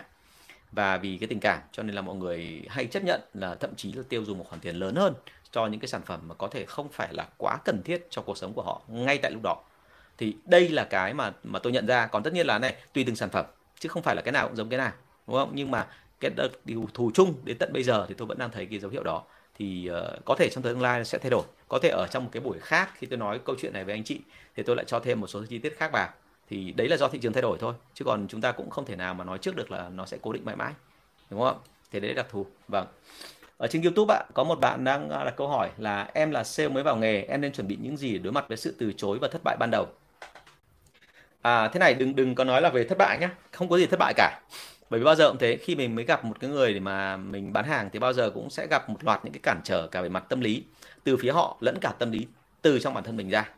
Và 0.71 0.97
vì 0.97 1.17
cái 1.17 1.27
tình 1.27 1.39
cảm, 1.39 1.59
cho 1.71 1.83
nên 1.83 1.95
là 1.95 2.01
mọi 2.01 2.15
người 2.15 2.61
hay 2.69 2.85
chấp 2.85 3.03
nhận 3.03 3.21
là 3.33 3.55
thậm 3.55 3.75
chí 3.75 3.93
là 3.93 4.03
tiêu 4.09 4.25
dùng 4.25 4.37
một 4.37 4.45
khoản 4.49 4.61
tiền 4.61 4.75
lớn 4.75 4.95
hơn 4.95 5.13
cho 5.51 5.67
những 5.67 5.79
cái 5.79 5.87
sản 5.87 6.01
phẩm 6.05 6.19
mà 6.27 6.35
có 6.35 6.47
thể 6.47 6.65
không 6.65 6.89
phải 6.89 7.13
là 7.13 7.27
quá 7.37 7.57
cần 7.65 7.81
thiết 7.85 8.07
cho 8.09 8.21
cuộc 8.21 8.37
sống 8.37 8.53
của 8.53 8.63
họ 8.63 8.81
ngay 8.87 9.17
tại 9.17 9.31
lúc 9.31 9.41
đó. 9.43 9.63
Thì 10.17 10.35
đây 10.45 10.69
là 10.69 10.83
cái 10.83 11.13
mà 11.13 11.31
mà 11.43 11.59
tôi 11.59 11.73
nhận 11.73 11.87
ra. 11.87 12.07
Còn 12.07 12.23
tất 12.23 12.33
nhiên 12.33 12.47
là 12.47 12.59
này, 12.59 12.75
tùy 12.93 13.03
từng 13.03 13.15
sản 13.15 13.29
phẩm, 13.29 13.45
chứ 13.79 13.89
không 13.89 14.03
phải 14.03 14.15
là 14.15 14.21
cái 14.21 14.31
nào 14.31 14.47
cũng 14.47 14.57
giống 14.57 14.69
cái 14.69 14.77
nào, 14.77 14.91
đúng 15.27 15.37
không? 15.37 15.51
Nhưng 15.53 15.71
mà 15.71 15.87
cái 16.19 16.31
điều 16.65 16.87
thù 16.93 17.11
chung 17.13 17.35
đến 17.43 17.57
tận 17.57 17.73
bây 17.73 17.83
giờ 17.83 18.05
thì 18.09 18.15
tôi 18.17 18.27
vẫn 18.27 18.37
đang 18.37 18.51
thấy 18.51 18.65
cái 18.65 18.79
dấu 18.79 18.91
hiệu 18.91 19.03
đó. 19.03 19.23
Thì 19.59 19.89
uh, 19.91 20.25
có 20.25 20.35
thể 20.35 20.49
trong 20.49 20.63
tương 20.63 20.81
lai 20.81 21.05
sẽ 21.05 21.17
thay 21.17 21.29
đổi. 21.29 21.43
Có 21.67 21.79
thể 21.79 21.89
ở 21.89 22.07
trong 22.07 22.23
một 22.23 22.29
cái 22.33 22.41
buổi 22.41 22.59
khác 22.59 22.89
khi 22.95 23.07
tôi 23.07 23.17
nói 23.17 23.39
câu 23.45 23.55
chuyện 23.61 23.73
này 23.73 23.83
với 23.83 23.95
anh 23.95 24.03
chị 24.03 24.21
thì 24.55 24.63
tôi 24.63 24.75
lại 24.75 24.85
cho 24.87 24.99
thêm 24.99 25.21
một 25.21 25.27
số 25.27 25.45
chi 25.49 25.57
tiết 25.57 25.77
khác 25.77 25.91
vào. 25.91 26.09
Thì 26.49 26.71
đấy 26.71 26.87
là 26.87 26.97
do 26.97 27.07
thị 27.07 27.19
trường 27.19 27.33
thay 27.33 27.41
đổi 27.41 27.57
thôi. 27.57 27.73
Chứ 27.93 28.05
còn 28.05 28.27
chúng 28.27 28.41
ta 28.41 28.51
cũng 28.51 28.69
không 28.69 28.85
thể 28.85 28.95
nào 28.95 29.13
mà 29.13 29.23
nói 29.23 29.37
trước 29.37 29.55
được 29.55 29.71
là 29.71 29.89
nó 29.89 30.05
sẽ 30.05 30.17
cố 30.21 30.33
định 30.33 30.45
mãi 30.45 30.55
mãi. 30.55 30.73
Đúng 31.29 31.41
không? 31.41 31.57
Thì 31.91 31.99
đấy 31.99 32.13
là 32.13 32.23
đặc 32.23 32.31
thù. 32.31 32.45
Vâng. 32.67 32.87
Ở 33.57 33.67
trên 33.67 33.81
YouTube 33.81 34.15
ạ 34.15 34.23
có 34.33 34.43
một 34.43 34.59
bạn 34.59 34.83
đang 34.83 35.09
à, 35.09 35.23
đặt 35.23 35.33
câu 35.37 35.47
hỏi 35.47 35.69
là 35.77 36.09
em 36.13 36.31
là 36.31 36.43
sale 36.43 36.69
mới 36.69 36.83
vào 36.83 36.95
nghề 36.95 37.21
em 37.21 37.41
nên 37.41 37.51
chuẩn 37.51 37.67
bị 37.67 37.77
những 37.81 37.97
gì 37.97 38.13
để 38.13 38.19
đối 38.19 38.33
mặt 38.33 38.45
với 38.47 38.57
sự 38.57 38.75
từ 38.79 38.93
chối 38.97 39.17
và 39.21 39.27
thất 39.27 39.41
bại 39.43 39.57
ban 39.59 39.69
đầu? 39.71 39.87
À 41.41 41.67
thế 41.67 41.79
này 41.79 41.93
đừng 41.93 42.15
đừng 42.15 42.35
có 42.35 42.43
nói 42.43 42.61
là 42.61 42.69
về 42.69 42.83
thất 42.83 42.97
bại 42.97 43.17
nhé 43.19 43.29
không 43.51 43.69
có 43.69 43.77
gì 43.77 43.85
thất 43.85 43.99
bại 43.99 44.13
cả 44.17 44.39
bởi 44.89 44.99
vì 44.99 45.03
bao 45.03 45.15
giờ 45.15 45.29
cũng 45.29 45.37
thế 45.37 45.57
khi 45.57 45.75
mình 45.75 45.95
mới 45.95 46.05
gặp 46.05 46.25
một 46.25 46.39
cái 46.39 46.49
người 46.49 46.73
để 46.73 46.79
mà 46.79 47.17
mình 47.17 47.53
bán 47.53 47.65
hàng 47.65 47.89
thì 47.93 47.99
bao 47.99 48.13
giờ 48.13 48.29
cũng 48.29 48.49
sẽ 48.49 48.67
gặp 48.67 48.89
một 48.89 49.03
loạt 49.03 49.19
những 49.23 49.33
cái 49.33 49.39
cản 49.43 49.61
trở 49.63 49.87
cả 49.87 50.01
về 50.01 50.09
mặt 50.09 50.23
tâm 50.29 50.41
lý. 50.41 50.63
Từ 51.03 51.17
phía 51.17 51.31
họ 51.31 51.57
lẫn 51.59 51.77
cả 51.81 51.93
tâm 51.99 52.11
lý 52.11 52.27
từ 52.61 52.79
trong 52.79 52.93
bản 52.93 53.03
thân 53.03 53.17
mình 53.17 53.29
ra. 53.29 53.49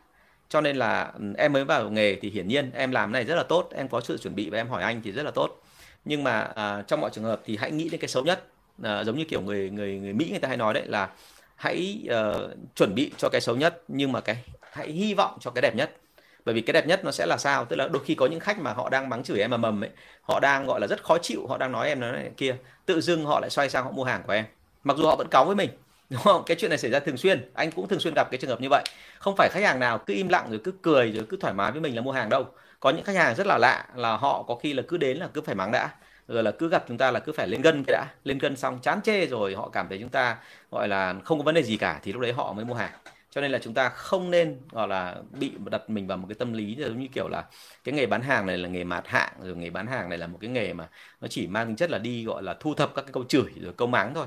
Cho 0.48 0.60
nên 0.60 0.76
là 0.76 1.12
ừ, 1.18 1.24
em 1.36 1.52
mới 1.52 1.64
vào 1.64 1.90
nghề 1.90 2.14
thì 2.14 2.30
hiển 2.30 2.48
nhiên 2.48 2.70
em 2.74 2.90
làm 2.92 3.12
này 3.12 3.24
rất 3.24 3.34
là 3.34 3.42
tốt 3.42 3.68
em 3.74 3.88
có 3.88 4.00
sự 4.00 4.18
chuẩn 4.18 4.34
bị 4.34 4.50
và 4.50 4.58
em 4.58 4.68
hỏi 4.68 4.82
anh 4.82 5.00
thì 5.04 5.12
rất 5.12 5.22
là 5.22 5.30
tốt. 5.30 5.62
Nhưng 6.04 6.24
mà 6.24 6.40
à, 6.40 6.82
trong 6.82 7.00
mọi 7.00 7.10
trường 7.10 7.24
hợp 7.24 7.40
thì 7.44 7.56
hãy 7.56 7.70
nghĩ 7.70 7.88
đến 7.88 8.00
cái 8.00 8.08
xấu 8.08 8.24
nhất. 8.24 8.46
À, 8.82 9.04
giống 9.04 9.18
như 9.18 9.24
kiểu 9.24 9.40
người 9.40 9.70
người 9.70 9.98
người 9.98 10.12
mỹ 10.12 10.28
người 10.30 10.40
ta 10.40 10.48
hay 10.48 10.56
nói 10.56 10.74
đấy 10.74 10.86
là 10.86 11.10
hãy 11.56 12.08
uh, 12.08 12.50
chuẩn 12.74 12.94
bị 12.94 13.12
cho 13.16 13.28
cái 13.28 13.40
xấu 13.40 13.56
nhất 13.56 13.82
nhưng 13.88 14.12
mà 14.12 14.20
cái 14.20 14.36
hãy 14.72 14.92
hy 14.92 15.14
vọng 15.14 15.38
cho 15.40 15.50
cái 15.50 15.62
đẹp 15.62 15.74
nhất 15.76 15.96
bởi 16.44 16.54
vì 16.54 16.60
cái 16.60 16.72
đẹp 16.72 16.86
nhất 16.86 17.04
nó 17.04 17.10
sẽ 17.10 17.26
là 17.26 17.36
sao? 17.36 17.64
Tức 17.64 17.76
là 17.76 17.88
đôi 17.88 18.02
khi 18.04 18.14
có 18.14 18.26
những 18.26 18.40
khách 18.40 18.58
mà 18.58 18.72
họ 18.72 18.88
đang 18.88 19.08
mắng 19.08 19.22
chửi 19.22 19.40
em 19.40 19.50
mà 19.50 19.56
mầm 19.56 19.84
ấy, 19.84 19.90
họ 20.22 20.40
đang, 20.40 20.66
gọi 20.66 20.80
là, 20.80 20.86
rất 20.86 21.04
khó 21.04 21.18
chịu, 21.18 21.46
họ 21.46 21.58
đang 21.58 21.72
nói 21.72 21.88
em 21.88 22.00
nói 22.00 22.12
này, 22.12 22.30
kia, 22.36 22.56
tự 22.86 23.00
dưng 23.00 23.24
họ 23.24 23.40
lại 23.40 23.50
xoay 23.50 23.70
sang 23.70 23.84
họ 23.84 23.90
mua 23.90 24.04
hàng 24.04 24.22
của 24.26 24.32
em. 24.32 24.44
Mặc 24.84 24.96
dù 24.96 25.06
họ 25.06 25.16
vẫn 25.16 25.28
cáu 25.28 25.44
với 25.44 25.56
mình, 25.56 25.70
đúng 26.10 26.20
không? 26.22 26.42
Cái 26.46 26.56
chuyện 26.60 26.68
này 26.68 26.78
xảy 26.78 26.90
ra 26.90 27.00
thường 27.00 27.16
xuyên, 27.16 27.50
anh 27.54 27.70
cũng 27.70 27.88
thường 27.88 28.00
xuyên 28.00 28.14
gặp 28.14 28.28
cái 28.30 28.38
trường 28.38 28.50
hợp 28.50 28.60
như 28.60 28.68
vậy. 28.70 28.84
Không 29.18 29.36
phải 29.36 29.48
khách 29.52 29.62
hàng 29.64 29.80
nào 29.80 29.98
cứ 29.98 30.14
im 30.14 30.28
lặng 30.28 30.46
rồi 30.50 30.60
cứ 30.64 30.72
cười 30.82 31.12
rồi 31.12 31.26
cứ 31.28 31.36
thoải 31.40 31.54
mái 31.54 31.72
với 31.72 31.80
mình 31.80 31.96
là 31.96 32.02
mua 32.02 32.12
hàng 32.12 32.28
đâu. 32.28 32.46
Có 32.80 32.90
những 32.90 33.04
khách 33.04 33.16
hàng 33.16 33.34
rất 33.34 33.46
là 33.46 33.58
lạ 33.58 33.86
là 33.94 34.16
họ 34.16 34.42
có 34.48 34.54
khi 34.54 34.72
là 34.72 34.82
cứ 34.88 34.96
đến 34.96 35.16
là 35.18 35.28
cứ 35.34 35.40
phải 35.40 35.54
mắng 35.54 35.72
đã, 35.72 35.90
rồi 36.28 36.42
là 36.42 36.50
cứ 36.50 36.68
gặp 36.68 36.84
chúng 36.88 36.98
ta 36.98 37.10
là 37.10 37.20
cứ 37.20 37.32
phải 37.32 37.48
lên 37.48 37.62
gân 37.62 37.84
cái 37.86 37.92
đã. 37.92 38.06
Lên 38.24 38.38
gân 38.38 38.56
xong 38.56 38.78
chán 38.82 39.00
chê 39.02 39.26
rồi 39.26 39.54
họ 39.54 39.68
cảm 39.68 39.88
thấy 39.88 39.98
chúng 39.98 40.08
ta, 40.08 40.36
gọi 40.70 40.88
là, 40.88 41.14
không 41.24 41.38
có 41.38 41.44
vấn 41.44 41.54
đề 41.54 41.62
gì 41.62 41.76
cả 41.76 42.00
thì 42.02 42.12
lúc 42.12 42.22
đấy 42.22 42.32
họ 42.32 42.52
mới 42.52 42.64
mua 42.64 42.74
hàng 42.74 42.92
cho 43.34 43.40
nên 43.40 43.50
là 43.50 43.58
chúng 43.58 43.74
ta 43.74 43.88
không 43.88 44.30
nên, 44.30 44.60
gọi 44.70 44.88
là, 44.88 45.16
bị 45.30 45.52
đặt 45.70 45.90
mình 45.90 46.06
vào 46.06 46.18
một 46.18 46.26
cái 46.28 46.34
tâm 46.34 46.52
lý 46.52 46.76
giống 46.78 47.00
như 47.00 47.08
kiểu 47.14 47.28
là 47.28 47.44
cái 47.84 47.94
nghề 47.94 48.06
bán 48.06 48.22
hàng 48.22 48.46
này 48.46 48.58
là 48.58 48.68
nghề 48.68 48.84
mạt 48.84 49.08
hạng, 49.08 49.32
rồi 49.42 49.56
nghề 49.56 49.70
bán 49.70 49.86
hàng 49.86 50.08
này 50.08 50.18
là 50.18 50.26
một 50.26 50.38
cái 50.40 50.50
nghề 50.50 50.72
mà 50.72 50.88
nó 51.20 51.28
chỉ 51.28 51.46
mang 51.46 51.66
tính 51.66 51.76
chất 51.76 51.90
là 51.90 51.98
đi, 51.98 52.24
gọi 52.24 52.42
là, 52.42 52.54
thu 52.60 52.74
thập 52.74 52.94
các 52.94 53.02
cái 53.02 53.12
câu 53.12 53.24
chửi 53.24 53.52
rồi 53.60 53.72
câu 53.76 53.88
mắng 53.88 54.14
thôi. 54.14 54.26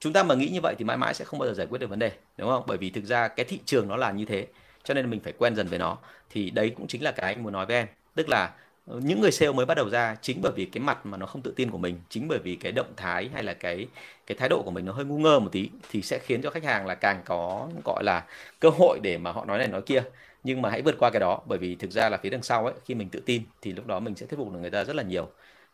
Chúng 0.00 0.12
ta 0.12 0.22
mà 0.22 0.34
nghĩ 0.34 0.48
như 0.48 0.60
vậy 0.62 0.74
thì 0.78 0.84
mãi 0.84 0.96
mãi 0.96 1.14
sẽ 1.14 1.24
không 1.24 1.38
bao 1.38 1.48
giờ 1.48 1.54
giải 1.54 1.66
quyết 1.66 1.78
được 1.78 1.90
vấn 1.90 1.98
đề, 1.98 2.12
đúng 2.36 2.48
không? 2.50 2.64
Bởi 2.66 2.78
vì 2.78 2.90
thực 2.90 3.04
ra 3.04 3.28
cái 3.28 3.46
thị 3.46 3.60
trường 3.64 3.88
nó 3.88 3.96
là 3.96 4.10
như 4.12 4.24
thế, 4.24 4.46
cho 4.84 4.94
nên 4.94 5.10
mình 5.10 5.20
phải 5.20 5.32
quen 5.38 5.56
dần 5.56 5.66
với 5.66 5.78
nó. 5.78 5.98
Thì 6.30 6.50
đấy 6.50 6.72
cũng 6.76 6.86
chính 6.86 7.02
là 7.02 7.12
cái 7.12 7.34
anh 7.34 7.42
muốn 7.42 7.52
nói 7.52 7.66
với 7.66 7.76
em. 7.76 7.86
Tức 8.14 8.28
là 8.28 8.54
những 8.86 9.20
người 9.20 9.30
sale 9.32 9.52
mới 9.52 9.66
bắt 9.66 9.74
đầu 9.74 9.90
ra 9.90 10.16
chính 10.22 10.40
bởi 10.42 10.52
vì 10.56 10.64
cái 10.64 10.80
mặt 10.80 11.06
mà 11.06 11.16
nó 11.16 11.26
không 11.26 11.42
tự 11.42 11.52
tin 11.56 11.70
của 11.70 11.78
mình, 11.78 12.00
chính 12.08 12.28
bởi 12.28 12.38
vì 12.38 12.56
cái 12.56 12.72
động 12.72 12.92
thái 12.96 13.28
hay 13.34 13.42
là 13.42 13.54
cái 13.54 13.86
cái 14.26 14.36
thái 14.38 14.48
độ 14.48 14.62
của 14.62 14.70
mình 14.70 14.84
nó 14.84 14.92
hơi 14.92 15.04
ngu 15.04 15.18
ngơ 15.18 15.38
một 15.40 15.48
tí 15.52 15.70
thì 15.90 16.02
sẽ 16.02 16.18
khiến 16.18 16.42
cho 16.42 16.50
khách 16.50 16.64
hàng 16.64 16.86
là 16.86 16.94
càng 16.94 17.22
có, 17.24 17.68
gọi 17.84 18.04
là, 18.04 18.24
cơ 18.60 18.70
hội 18.70 18.98
để 19.02 19.18
mà 19.18 19.32
họ 19.32 19.44
nói 19.44 19.58
này 19.58 19.68
nói 19.68 19.82
kia. 19.82 20.02
Nhưng 20.44 20.62
mà 20.62 20.70
hãy 20.70 20.82
vượt 20.82 20.94
qua 20.98 21.10
cái 21.10 21.20
đó, 21.20 21.42
bởi 21.46 21.58
vì 21.58 21.74
thực 21.74 21.90
ra 21.90 22.08
là 22.08 22.16
phía 22.16 22.30
đằng 22.30 22.42
sau 22.42 22.66
ấy, 22.66 22.74
khi 22.84 22.94
mình 22.94 23.08
tự 23.08 23.20
tin 23.20 23.42
thì 23.62 23.72
lúc 23.72 23.86
đó 23.86 24.00
mình 24.00 24.14
sẽ 24.14 24.26
thuyết 24.26 24.36
phục 24.38 24.52
được 24.52 24.58
người 24.60 24.70
ta 24.70 24.84
rất 24.84 24.96
là 24.96 25.02
nhiều. 25.02 25.28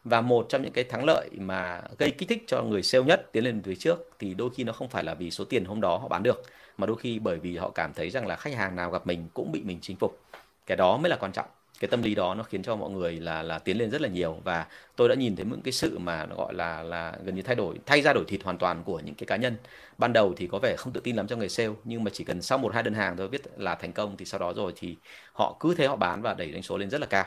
Và 0.05 0.21
một 0.21 0.47
trong 0.49 0.63
những 0.63 0.73
cái 0.73 0.85
thắng 0.85 1.05
lợi 1.05 1.29
mà 1.39 1.83
gây 1.99 2.11
kích 2.11 2.29
thích 2.29 2.45
cho 2.47 2.63
người 2.63 2.83
sale 2.83 3.05
nhất 3.05 3.33
tiến 3.33 3.45
lên 3.45 3.63
phía 3.63 3.75
trước 3.75 4.11
thì 4.19 4.35
đôi 4.35 4.51
khi 4.55 4.65
nó 4.65 4.73
không 4.73 4.89
phải 4.89 5.05
là 5.05 5.15
vì 5.15 5.31
số 5.31 5.45
tiền 5.45 5.65
hôm 5.65 5.81
đó 5.81 5.97
họ 5.99 6.09
bán 6.09 6.23
được, 6.23 6.43
mà 6.79 6.87
đôi 6.87 6.97
khi 6.97 7.19
bởi 7.19 7.39
vì 7.39 7.57
họ 7.57 7.71
cảm 7.71 7.93
thấy 7.95 8.11
rằng 8.11 8.27
là 8.27 8.37
khách 8.37 8.55
hàng 8.55 8.77
nào 8.77 8.91
gặp 8.91 9.07
mình 9.07 9.29
cũng 9.35 9.53
bị 9.53 9.63
mình 9.63 9.79
chinh 9.83 9.97
phục. 9.97 10.21
Cái 10.67 10.77
đó 10.77 10.97
mới 10.97 11.11
là 11.11 11.17
quan 11.17 11.33
trọng 11.33 11.47
cái 11.81 11.89
tâm 11.89 12.03
lý 12.03 12.15
đó 12.15 12.35
nó 12.35 12.43
khiến 12.43 12.63
cho 12.63 12.77
mọi 12.77 12.91
người 12.91 13.21
là 13.21 13.43
là 13.43 13.59
tiến 13.59 13.79
lên 13.79 13.91
rất 13.91 14.01
là 14.01 14.09
nhiều. 14.09 14.39
Và 14.45 14.67
tôi 14.97 15.09
đã 15.09 15.15
nhìn 15.15 15.37
thấy 15.37 15.47
những 15.51 15.63
cái 15.63 15.73
sự 15.73 15.99
mà 15.99 16.27
nó 16.27 16.37
gọi 16.37 16.55
là 16.55 16.83
là 16.83 17.15
gần 17.25 17.35
như 17.35 17.43
thay 17.43 17.57
đổi 17.57 17.77
thay 17.87 18.03
ra 18.03 18.13
đổi 18.13 18.25
thịt 18.29 18.43
hoàn 18.45 18.59
toàn 18.59 18.85
của 18.85 19.01
những 19.01 19.15
cái 19.15 19.27
cá 19.27 19.37
nhân. 19.37 19.57
Ban 19.99 20.13
đầu 20.13 20.35
thì 20.37 20.47
có 20.47 20.59
vẻ 20.59 20.77
không 20.79 20.93
tự 20.93 21.01
tin 21.01 21.17
lắm 21.17 21.27
cho 21.27 21.37
người 21.37 21.49
sale 21.49 21.71
nhưng 21.85 22.05
mà 22.05 22.11
chỉ 22.15 22.25
cần 22.25 22.43
sau 22.43 22.59
một 22.59 22.75
hai 22.75 22.83
đơn 22.83 22.95
hàng 22.95 23.17
thôi 23.17 23.29
biết 23.29 23.43
là 23.57 23.75
thành 23.75 23.93
công 23.93 24.17
thì 24.17 24.25
sau 24.25 24.41
đó 24.41 24.53
rồi 24.53 24.73
thì 24.77 24.97
họ 25.33 25.57
cứ 25.61 25.75
thế 25.75 25.87
họ 25.87 25.97
bán 25.97 26.23
và 26.23 26.35
đẩy 26.35 26.53
doanh 26.53 26.63
số 26.63 26.79
lên 26.79 26.91
rất 26.91 27.01
là 27.01 27.07
cao. 27.07 27.25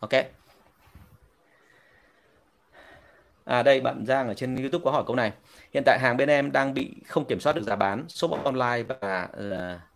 Ok? 0.00 0.10
À 3.44 3.62
đây 3.62 3.80
bạn 3.80 4.06
Giang 4.06 4.28
ở 4.28 4.34
trên 4.34 4.56
YouTube 4.56 4.84
có 4.84 4.90
hỏi 4.90 5.04
câu 5.06 5.16
này. 5.16 5.32
Hiện 5.74 5.82
tại 5.86 5.98
hàng 5.98 6.16
bên 6.16 6.28
em 6.28 6.52
đang 6.52 6.74
bị 6.74 6.94
không 7.06 7.24
kiểm 7.24 7.40
soát 7.40 7.56
được 7.56 7.62
giá 7.62 7.76
bán, 7.76 8.04
shop 8.08 8.44
online 8.44 8.82
và 8.82 9.28
uh, 9.38 9.89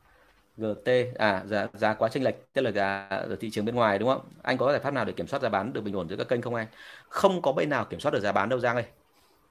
GT 0.57 0.89
à 1.19 1.43
giá 1.47 1.69
giá 1.75 1.95
quá 1.95 2.09
chênh 2.09 2.25
lệch 2.25 2.35
tức 2.53 2.63
là 2.63 2.71
giá 2.71 3.07
ở 3.11 3.37
thị 3.41 3.51
trường 3.51 3.65
bên 3.65 3.75
ngoài 3.75 3.99
đúng 3.99 4.09
không? 4.09 4.21
Anh 4.43 4.59
có 4.59 4.73
giải 4.73 4.81
pháp 4.81 4.95
nào 4.95 5.05
để 5.05 5.13
kiểm 5.13 5.27
soát 5.27 5.43
giá 5.43 5.49
bán 5.49 5.73
được 5.73 5.81
bình 5.81 5.97
ổn 5.97 6.09
giữa 6.09 6.17
các 6.17 6.29
kênh 6.29 6.43
không 6.43 6.55
anh? 6.55 6.67
Không 7.09 7.43
có 7.43 7.53
bên 7.53 7.71
nào 7.71 7.85
kiểm 7.85 8.01
soát 8.01 8.11
được 8.13 8.21
giá 8.21 8.33
bán 8.33 8.49
đâu 8.49 8.61
Giang 8.61 8.77
ơi. 8.77 8.85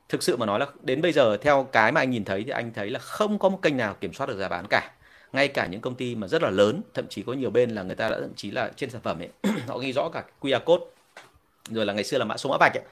Thực 0.10 0.24
sự 0.24 0.38
mà 0.38 0.46
nói 0.46 0.60
là 0.60 0.68
đến 0.82 1.02
bây 1.02 1.12
giờ 1.12 1.38
theo 1.38 1.68
cái 1.72 1.92
mà 1.92 2.02
anh 2.02 2.10
nhìn 2.10 2.26
thấy 2.26 2.44
thì 2.44 2.52
anh 2.52 2.74
thấy 2.74 2.90
là 2.90 3.00
không 3.00 3.40
có 3.40 3.50
một 3.50 3.60
kênh 3.62 3.78
nào 3.78 3.96
kiểm 4.02 4.14
soát 4.14 4.28
được 4.28 4.38
giá 4.40 4.50
bán 4.50 4.66
cả. 4.70 4.92
Ngay 5.34 5.48
cả 5.48 5.68
những 5.68 5.82
công 5.82 5.96
ty 5.96 6.16
mà 6.16 6.28
rất 6.28 6.44
là 6.44 6.50
lớn, 6.50 6.82
thậm 6.94 7.08
chí 7.10 7.24
có 7.24 7.34
nhiều 7.34 7.50
bên 7.50 7.70
là 7.70 7.84
người 7.84 7.96
ta 7.96 8.10
đã 8.10 8.20
thậm 8.20 8.34
chí 8.36 8.52
là 8.52 8.72
trên 8.76 8.90
sản 8.90 9.02
phẩm 9.02 9.20
ấy 9.20 9.30
họ 9.68 9.78
ghi 9.78 9.94
rõ 9.94 10.10
cả 10.14 10.24
QR 10.42 10.60
code 10.66 10.86
rồi 11.70 11.86
là 11.86 11.94
ngày 11.94 12.04
xưa 12.04 12.18
là 12.18 12.26
mã 12.26 12.38
số 12.38 12.50
mã 12.50 12.58
vạch 12.60 12.74
ấy. 12.74 12.84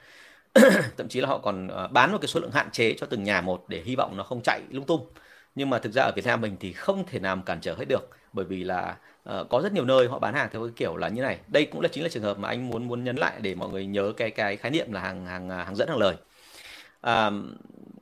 thậm 0.97 1.07
chí 1.09 1.21
là 1.21 1.27
họ 1.29 1.37
còn 1.37 1.67
ờ, 1.67 1.87
bán 1.87 2.11
một 2.11 2.17
cái 2.21 2.27
số 2.27 2.39
lượng 2.39 2.51
hạn 2.51 2.71
chế 2.71 2.93
cho 2.97 3.07
từng 3.07 3.23
nhà 3.23 3.41
một 3.41 3.65
để 3.67 3.81
hy 3.85 3.95
vọng 3.95 4.17
nó 4.17 4.23
không 4.23 4.41
chạy 4.43 4.61
lung 4.69 4.85
tung 4.85 5.07
nhưng 5.55 5.69
mà 5.69 5.79
thực 5.79 5.93
ra 5.93 6.03
ở 6.03 6.11
Việt 6.15 6.25
Nam 6.25 6.41
mình 6.41 6.57
thì 6.59 6.73
không 6.73 7.03
thể 7.07 7.19
nào 7.19 7.37
cản 7.45 7.61
trở 7.61 7.75
hết 7.75 7.85
được. 7.89 8.09
Bởi 8.33 8.45
vì 8.45 8.63
là 8.63 8.97
uh, 9.29 9.49
có 9.49 9.61
rất 9.61 9.73
nhiều 9.73 9.85
nơi 9.85 10.07
họ 10.07 10.19
bán 10.19 10.33
hàng 10.33 10.49
theo 10.51 10.61
cái 10.61 10.71
kiểu 10.75 10.97
là 10.97 11.09
như 11.09 11.21
này. 11.21 11.39
Đây 11.47 11.65
cũng 11.65 11.81
là 11.81 11.87
chính 11.91 12.03
là 12.03 12.09
trường 12.09 12.23
hợp 12.23 12.39
mà 12.39 12.47
anh 12.47 12.69
muốn 12.69 12.87
muốn 12.87 13.03
nhấn 13.03 13.15
lại 13.15 13.33
để 13.41 13.55
mọi 13.55 13.69
người 13.69 13.85
nhớ 13.85 14.13
cái 14.17 14.31
cái 14.31 14.57
khái 14.57 14.71
niệm 14.71 14.91
là 14.93 15.01
hàng 15.01 15.25
hàng 15.25 15.49
à, 15.49 15.63
hàng 15.63 15.75
dẫn 15.75 15.87
hàng 15.87 15.97
lời. 15.97 16.15
À, 17.01 17.31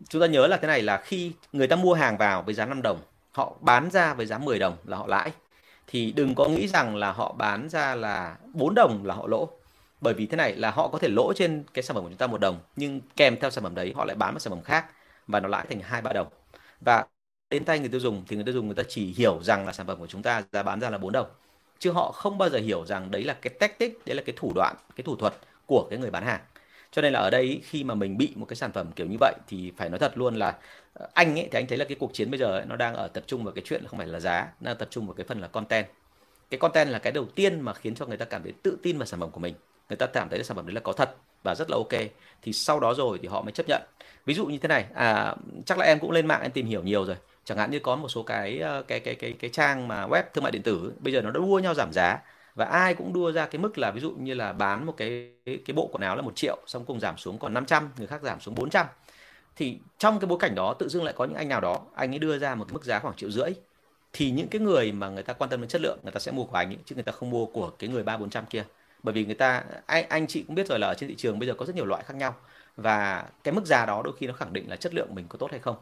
chúng 0.09 0.21
ta 0.21 0.27
nhớ 0.27 0.47
là 0.47 0.57
thế 0.57 0.67
này 0.67 0.81
là 0.81 0.97
khi 0.97 1.31
người 1.53 1.67
ta 1.67 1.75
mua 1.75 1.93
hàng 1.93 2.17
vào 2.17 2.41
với 2.41 2.53
giá 2.53 2.65
5 2.65 2.81
đồng 2.81 3.01
họ 3.31 3.53
bán 3.61 3.91
ra 3.91 4.13
với 4.13 4.25
giá 4.25 4.37
10 4.37 4.59
đồng 4.59 4.77
là 4.85 4.97
họ 4.97 5.07
lãi. 5.07 5.31
Thì 5.87 6.11
đừng 6.11 6.35
có 6.35 6.47
nghĩ 6.47 6.67
rằng 6.67 6.95
là 6.95 7.11
họ 7.11 7.33
bán 7.37 7.69
ra 7.69 7.95
là 7.95 8.37
4 8.53 8.75
đồng 8.75 9.05
là 9.05 9.15
họ 9.15 9.27
lỗ. 9.27 9.49
Bởi 10.01 10.13
vì 10.13 10.25
thế 10.25 10.37
này 10.37 10.55
là 10.55 10.71
họ 10.71 10.87
có 10.87 10.99
thể 10.99 11.07
lỗ 11.07 11.33
trên 11.33 11.63
cái 11.73 11.83
sản 11.83 11.95
phẩm 11.95 12.03
của 12.03 12.09
chúng 12.09 12.17
ta 12.17 12.27
một 12.27 12.41
đồng 12.41 12.59
nhưng 12.75 13.01
kèm 13.15 13.39
theo 13.41 13.49
sản 13.49 13.63
phẩm 13.63 13.75
đấy 13.75 13.93
họ 13.95 14.05
lại 14.05 14.15
bán 14.15 14.33
một 14.33 14.39
sản 14.39 14.53
phẩm 14.53 14.63
khác 14.63 14.85
và 15.27 15.39
nó 15.39 15.47
lãi 15.49 15.65
thành 15.69 15.79
hai 15.81 16.01
ba 16.01 16.13
đồng. 16.13 16.27
Và 16.81 17.05
đến 17.49 17.65
tay 17.65 17.79
người 17.79 17.89
tiêu 17.89 17.99
dùng 17.99 18.23
thì 18.27 18.35
người 18.35 18.45
tiêu 18.45 18.53
dùng 18.53 18.65
người 18.67 18.75
ta 18.75 18.83
chỉ 18.89 19.13
hiểu 19.17 19.39
rằng 19.43 19.65
là 19.65 19.73
sản 19.73 19.87
phẩm 19.87 19.99
của 19.99 20.07
chúng 20.07 20.21
ta 20.23 20.43
giá 20.53 20.63
bán 20.63 20.79
ra 20.79 20.89
là 20.89 20.97
4 20.97 21.11
đồng. 21.11 21.27
Chứ 21.79 21.91
họ 21.91 22.11
không 22.11 22.37
bao 22.37 22.49
giờ 22.49 22.59
hiểu 22.59 22.85
rằng 22.85 23.11
đấy 23.11 23.23
là 23.23 23.33
cái 23.33 23.53
tactic 23.59 23.99
đấy 24.05 24.15
là 24.15 24.23
cái 24.25 24.35
thủ 24.37 24.51
đoạn 24.55 24.75
cái 24.95 25.03
thủ 25.03 25.15
thuật 25.15 25.33
của 25.65 25.87
cái 25.89 25.99
người 25.99 26.11
bán 26.11 26.23
hàng. 26.25 26.41
Cho 26.91 27.01
nên 27.01 27.13
là 27.13 27.19
ở 27.19 27.29
đây 27.29 27.61
khi 27.63 27.83
mà 27.83 27.95
mình 27.95 28.17
bị 28.17 28.33
một 28.35 28.45
cái 28.45 28.55
sản 28.55 28.71
phẩm 28.71 28.91
kiểu 28.95 29.07
như 29.07 29.17
vậy 29.19 29.33
thì 29.47 29.71
phải 29.77 29.89
nói 29.89 29.99
thật 29.99 30.17
luôn 30.17 30.35
là 30.35 30.57
ờ, 30.93 31.07
anh 31.13 31.39
ấy 31.39 31.47
thì 31.51 31.59
anh 31.59 31.67
thấy 31.67 31.77
là 31.77 31.85
cái 31.85 31.97
cuộc 31.99 32.13
chiến 32.13 32.31
bây 32.31 32.39
giờ 32.39 32.45
ấy, 32.57 32.65
nó 32.65 32.75
đang 32.75 32.95
ở 32.95 33.07
tập 33.07 33.23
trung 33.27 33.43
vào 33.43 33.53
cái 33.53 33.63
chuyện 33.67 33.83
không 33.87 33.97
phải 33.97 34.07
là 34.07 34.19
giá 34.19 34.47
nó 34.59 34.73
tập 34.73 34.87
trung 34.91 35.05
vào 35.07 35.13
cái 35.13 35.25
phần 35.27 35.39
là 35.41 35.47
content. 35.47 35.87
Cái 36.49 36.59
content 36.59 36.89
là 36.89 36.99
cái 36.99 37.11
đầu 37.13 37.25
tiên 37.35 37.61
mà 37.61 37.73
khiến 37.73 37.95
cho 37.95 38.05
người 38.05 38.17
ta 38.17 38.25
cảm 38.25 38.43
thấy 38.43 38.53
tự 38.63 38.77
tin 38.83 38.97
vào 38.97 39.05
sản 39.05 39.19
phẩm 39.19 39.31
của 39.31 39.39
mình. 39.39 39.55
Người 39.89 39.97
ta 39.97 40.05
cảm 40.07 40.29
thấy 40.29 40.43
sản 40.43 40.57
phẩm 40.57 40.67
đấy 40.67 40.73
là 40.75 40.81
có 40.81 40.93
thật 40.93 41.15
và 41.43 41.55
rất 41.55 41.69
là 41.69 41.77
ok. 41.77 42.01
Thì 42.41 42.53
sau 42.53 42.79
đó 42.79 42.93
rồi 42.93 43.19
thì 43.21 43.27
họ 43.27 43.41
mới 43.41 43.51
chấp 43.51 43.67
nhận. 43.67 43.81
Ví 44.25 44.33
dụ 44.33 44.45
như 44.45 44.57
thế 44.57 44.67
này 44.67 44.85
à 44.95 45.35
chắc 45.65 45.77
là 45.77 45.85
em 45.85 45.99
cũng 45.99 46.11
lên 46.11 46.27
mạng 46.27 46.41
em 46.41 46.51
tìm 46.51 46.65
hiểu 46.67 46.83
nhiều 46.83 47.05
rồi 47.05 47.15
chẳng 47.49 47.57
hạn 47.57 47.71
như 47.71 47.79
có 47.79 47.95
một 47.95 48.07
số 48.09 48.23
cái 48.23 48.59
ờ, 48.59 48.83
cái 48.87 48.99
cái 48.99 49.15
cái 49.15 49.33
cái 49.39 49.49
trang 49.49 49.87
mà 49.87 50.07
web 50.07 50.23
thương 50.33 50.43
mại 50.43 50.51
điện 50.51 50.63
tử 50.63 50.93
bây 50.99 51.13
giờ 51.13 51.21
nó 51.21 51.31
đã 51.31 51.39
đua 51.39 51.59
nhau 51.59 51.73
giảm 51.73 51.89
giá 51.93 52.19
và 52.55 52.65
ai 52.65 52.95
cũng 52.95 53.13
đua 53.13 53.31
ra 53.31 53.45
cái 53.47 53.59
mức 53.61 53.77
là 53.77 53.91
ví 53.91 54.01
dụ 54.01 54.11
như 54.11 54.33
là 54.33 54.53
bán 54.53 54.85
một 54.85 54.93
cái 54.97 55.31
cái 55.45 55.73
bộ 55.75 55.89
quần 55.93 56.01
áo 56.01 56.15
là 56.15 56.21
một 56.21 56.35
triệu 56.35 56.57
xong 56.67 56.85
cùng 56.85 56.99
giảm 56.99 57.17
xuống 57.17 57.39
còn 57.39 57.53
500 57.53 57.89
người 57.97 58.07
khác 58.07 58.21
giảm 58.23 58.39
xuống 58.39 58.55
400 58.55 58.85
thì 59.55 59.79
trong 59.97 60.19
cái 60.19 60.27
bối 60.27 60.37
cảnh 60.41 60.55
đó 60.55 60.73
tự 60.79 60.89
dưng 60.89 61.03
lại 61.03 61.13
có 61.17 61.25
những 61.25 61.35
anh 61.37 61.49
nào 61.49 61.61
đó 61.61 61.79
anh 61.95 62.11
ấy 62.13 62.19
đưa 62.19 62.39
ra 62.39 62.55
một 62.55 62.65
cái 62.65 62.73
mức 62.73 62.85
giá 62.85 62.99
khoảng 62.99 63.15
triệu 63.17 63.31
rưỡi 63.31 63.51
thì 64.13 64.31
những 64.31 64.47
cái 64.49 64.61
người 64.61 64.91
mà 64.91 65.09
người 65.09 65.23
ta 65.23 65.33
quan 65.33 65.49
tâm 65.49 65.61
đến 65.61 65.69
chất 65.69 65.81
lượng 65.81 65.99
người 66.03 66.11
ta 66.11 66.19
sẽ 66.19 66.31
mua 66.31 66.45
của 66.45 66.57
anh 66.57 66.69
ấy, 66.69 66.77
chứ 66.85 66.95
người 66.95 67.03
ta 67.03 67.11
không 67.11 67.29
mua 67.29 67.45
của 67.45 67.69
cái 67.79 67.89
người 67.89 68.03
ba 68.03 68.17
bốn 68.17 68.29
trăm 68.29 68.45
kia. 68.45 68.65
Bởi 69.03 69.13
vì 69.13 69.25
người 69.25 69.35
ta 69.35 69.63
anh 69.85 70.05
anh 70.09 70.27
chị 70.27 70.43
cũng 70.47 70.55
biết 70.55 70.67
rồi 70.67 70.79
là 70.79 70.87
ở 70.87 70.93
trên 70.97 71.09
thị 71.09 71.15
trường 71.15 71.39
bây 71.39 71.47
giờ 71.47 71.53
có 71.57 71.65
rất 71.65 71.75
nhiều 71.75 71.85
loại 71.85 72.03
khác 72.03 72.13
nhau 72.17 72.35
và 72.75 73.25
cái 73.43 73.53
mức 73.53 73.65
giá 73.65 73.85
đó 73.85 74.01
đôi 74.03 74.13
khi 74.17 74.27
nó 74.27 74.33
khẳng 74.33 74.53
định 74.53 74.69
là 74.69 74.75
chất 74.75 74.93
lượng 74.93 75.15
mình 75.15 75.25
có 75.29 75.37
tốt 75.37 75.47
hay 75.51 75.59
không 75.59 75.75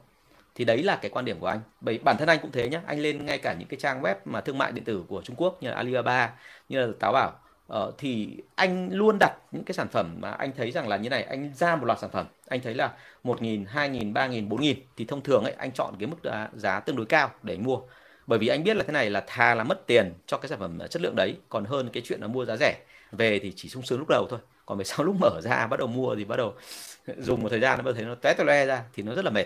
thì 0.58 0.66
đấy 0.66 0.84
là 0.84 0.96
cái 0.96 1.12
quan 1.12 1.26
điểm 1.26 1.40
của 1.40 1.48
anh. 1.48 1.60
Bởi 1.82 1.98
bản 2.04 2.18
thân 2.18 2.28
anh 2.30 2.40
cũng 2.42 2.52
thế 2.52 2.70
nhé 2.70 2.82
anh 2.86 3.00
lên 3.00 3.26
ngay 3.26 3.38
cả 3.38 3.56
những 3.60 3.68
cái 3.68 3.80
trang 3.80 4.02
web 4.02 4.16
mà 4.26 4.42
thương 4.42 4.58
mại 4.58 4.72
điện 4.72 4.84
tử 4.84 5.04
của 5.08 5.22
Trung 5.22 5.36
Quốc 5.36 5.58
như 5.62 5.70
là 5.70 5.76
Alibaba 5.76 6.32
như 6.70 6.86
là 6.86 6.94
Táo 7.00 7.12
Bảo. 7.14 7.40
Ờ, 7.68 7.92
thì 7.98 8.38
anh 8.56 8.90
luôn 8.94 9.18
đặt 9.20 9.34
những 9.52 9.64
cái 9.64 9.74
sản 9.74 9.88
phẩm 9.88 10.16
mà 10.22 10.32
anh 10.32 10.52
thấy 10.58 10.72
rằng 10.72 10.88
là 10.88 10.98
như 10.98 11.10
này. 11.10 11.24
Anh 11.24 11.54
ra 11.56 11.76
một 11.76 11.86
loạt 11.86 12.00
sản 12.00 12.10
phẩm. 12.12 12.26
Anh 12.48 12.62
thấy 12.62 12.74
là 12.74 12.92
một 13.24 13.42
nghìn 13.42 13.66
hai 13.66 13.90
nghìn 13.90 14.14
ba 14.14 14.28
nghìn 14.28 14.50
bốn 14.50 14.62
nghìn. 14.62 14.80
Thì 14.98 15.06
thông 15.06 15.22
thường 15.22 15.44
ấy 15.44 15.54
anh 15.58 15.72
chọn 15.72 15.94
cái 16.00 16.08
mức 16.08 16.18
giá, 16.24 16.50
giá 16.56 16.80
tương 16.80 16.96
đối 16.96 17.06
cao 17.06 17.32
để 17.44 17.54
anh 17.54 17.64
mua. 17.64 17.80
Bởi 18.28 18.40
vì 18.40 18.48
anh 18.48 18.64
biết 18.64 18.78
là 18.78 18.84
thế 18.84 18.94
này 18.94 19.10
là 19.10 19.24
thà 19.28 19.56
là 19.56 19.64
mất 19.64 19.88
tiền 19.88 20.14
cho 20.28 20.38
cái 20.38 20.50
sản 20.50 20.60
phẩm 20.60 20.80
chất 20.90 21.02
lượng 21.02 21.16
đấy. 21.16 21.38
Còn 21.50 21.66
hơn 21.66 21.90
cái 21.94 22.04
chuyện 22.06 22.22
là 22.22 22.28
mua 22.28 22.46
giá 22.46 22.56
rẻ. 22.58 22.76
Về 23.12 23.40
thì 23.40 23.54
chỉ 23.56 23.70
sung 23.70 23.84
sướng 23.84 24.00
lúc 24.00 24.08
đầu 24.10 24.28
thôi. 24.30 24.40
Còn 24.66 24.78
về 24.78 24.84
sau 24.84 25.04
lúc 25.06 25.16
mở 25.20 25.42
ra 25.44 25.68
bắt 25.68 25.78
đầu 25.80 25.88
mua 25.88 26.16
thì 26.16 26.26
bắt 26.26 26.36
đầu 26.38 26.54
dùng 27.18 27.42
một 27.44 27.50
thời 27.50 27.60
gian 27.60 27.78
nó 27.78 27.84
bắt 27.84 27.86
đầu 27.86 27.94
thấy 27.94 28.06
nó 28.06 28.16
té 28.16 28.34
toe 28.34 28.66
ra 28.66 28.84
thì 28.94 29.04
nó 29.04 29.16
rất 29.16 29.26
là 29.26 29.32
mệt 29.32 29.46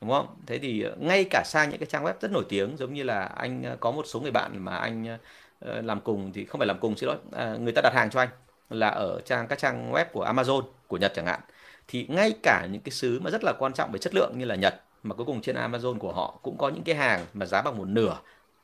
đúng 0.00 0.10
không? 0.10 0.36
Thế 0.46 0.58
thì 0.58 0.82
ờ, 0.82 0.96
ngay 0.98 1.24
cả 1.30 1.42
sang 1.46 1.70
những 1.70 1.78
cái 1.80 1.86
trang 1.86 2.04
web 2.04 2.14
rất 2.20 2.30
nổi 2.32 2.44
tiếng 2.48 2.76
giống 2.76 2.94
như 2.94 3.02
là 3.02 3.24
anh 3.24 3.62
ờ, 3.62 3.76
có 3.80 3.90
một 3.90 4.06
số 4.06 4.20
người 4.20 4.30
bạn 4.30 4.64
mà 4.64 4.76
anh 4.76 5.18
ờ, 5.60 5.82
làm 5.82 6.00
cùng 6.00 6.32
thì 6.32 6.44
không 6.44 6.58
phải 6.58 6.66
làm 6.66 6.78
cùng 6.80 6.96
xin 6.96 7.06
lỗi 7.08 7.16
à, 7.32 7.56
người 7.60 7.72
ta 7.72 7.80
đặt 7.82 7.94
hàng 7.94 8.10
cho 8.10 8.20
anh 8.20 8.28
là 8.70 8.88
ở 8.88 9.20
trang 9.24 9.46
các 9.48 9.58
trang 9.58 9.92
web 9.92 10.04
của 10.12 10.24
Amazon 10.24 10.62
của 10.88 10.96
Nhật 10.96 11.12
chẳng 11.14 11.26
hạn. 11.26 11.40
Thì 11.88 12.06
ngay 12.08 12.32
cả 12.42 12.66
những 12.72 12.82
cái 12.82 12.90
xứ 12.90 13.20
mà 13.20 13.30
rất 13.30 13.44
là 13.44 13.52
quan 13.58 13.72
trọng 13.72 13.92
về 13.92 13.98
chất 13.98 14.14
lượng 14.14 14.32
như 14.38 14.44
là 14.44 14.54
Nhật 14.54 14.80
mà 15.02 15.14
cuối 15.14 15.26
cùng 15.26 15.40
trên 15.42 15.56
Amazon 15.56 15.98
của 15.98 16.12
họ 16.12 16.38
cũng 16.42 16.58
có 16.58 16.68
những 16.68 16.84
cái 16.84 16.94
hàng 16.94 17.26
mà 17.34 17.46
giá 17.46 17.62
bằng 17.62 17.78
một 17.78 17.88
nửa 17.88 18.18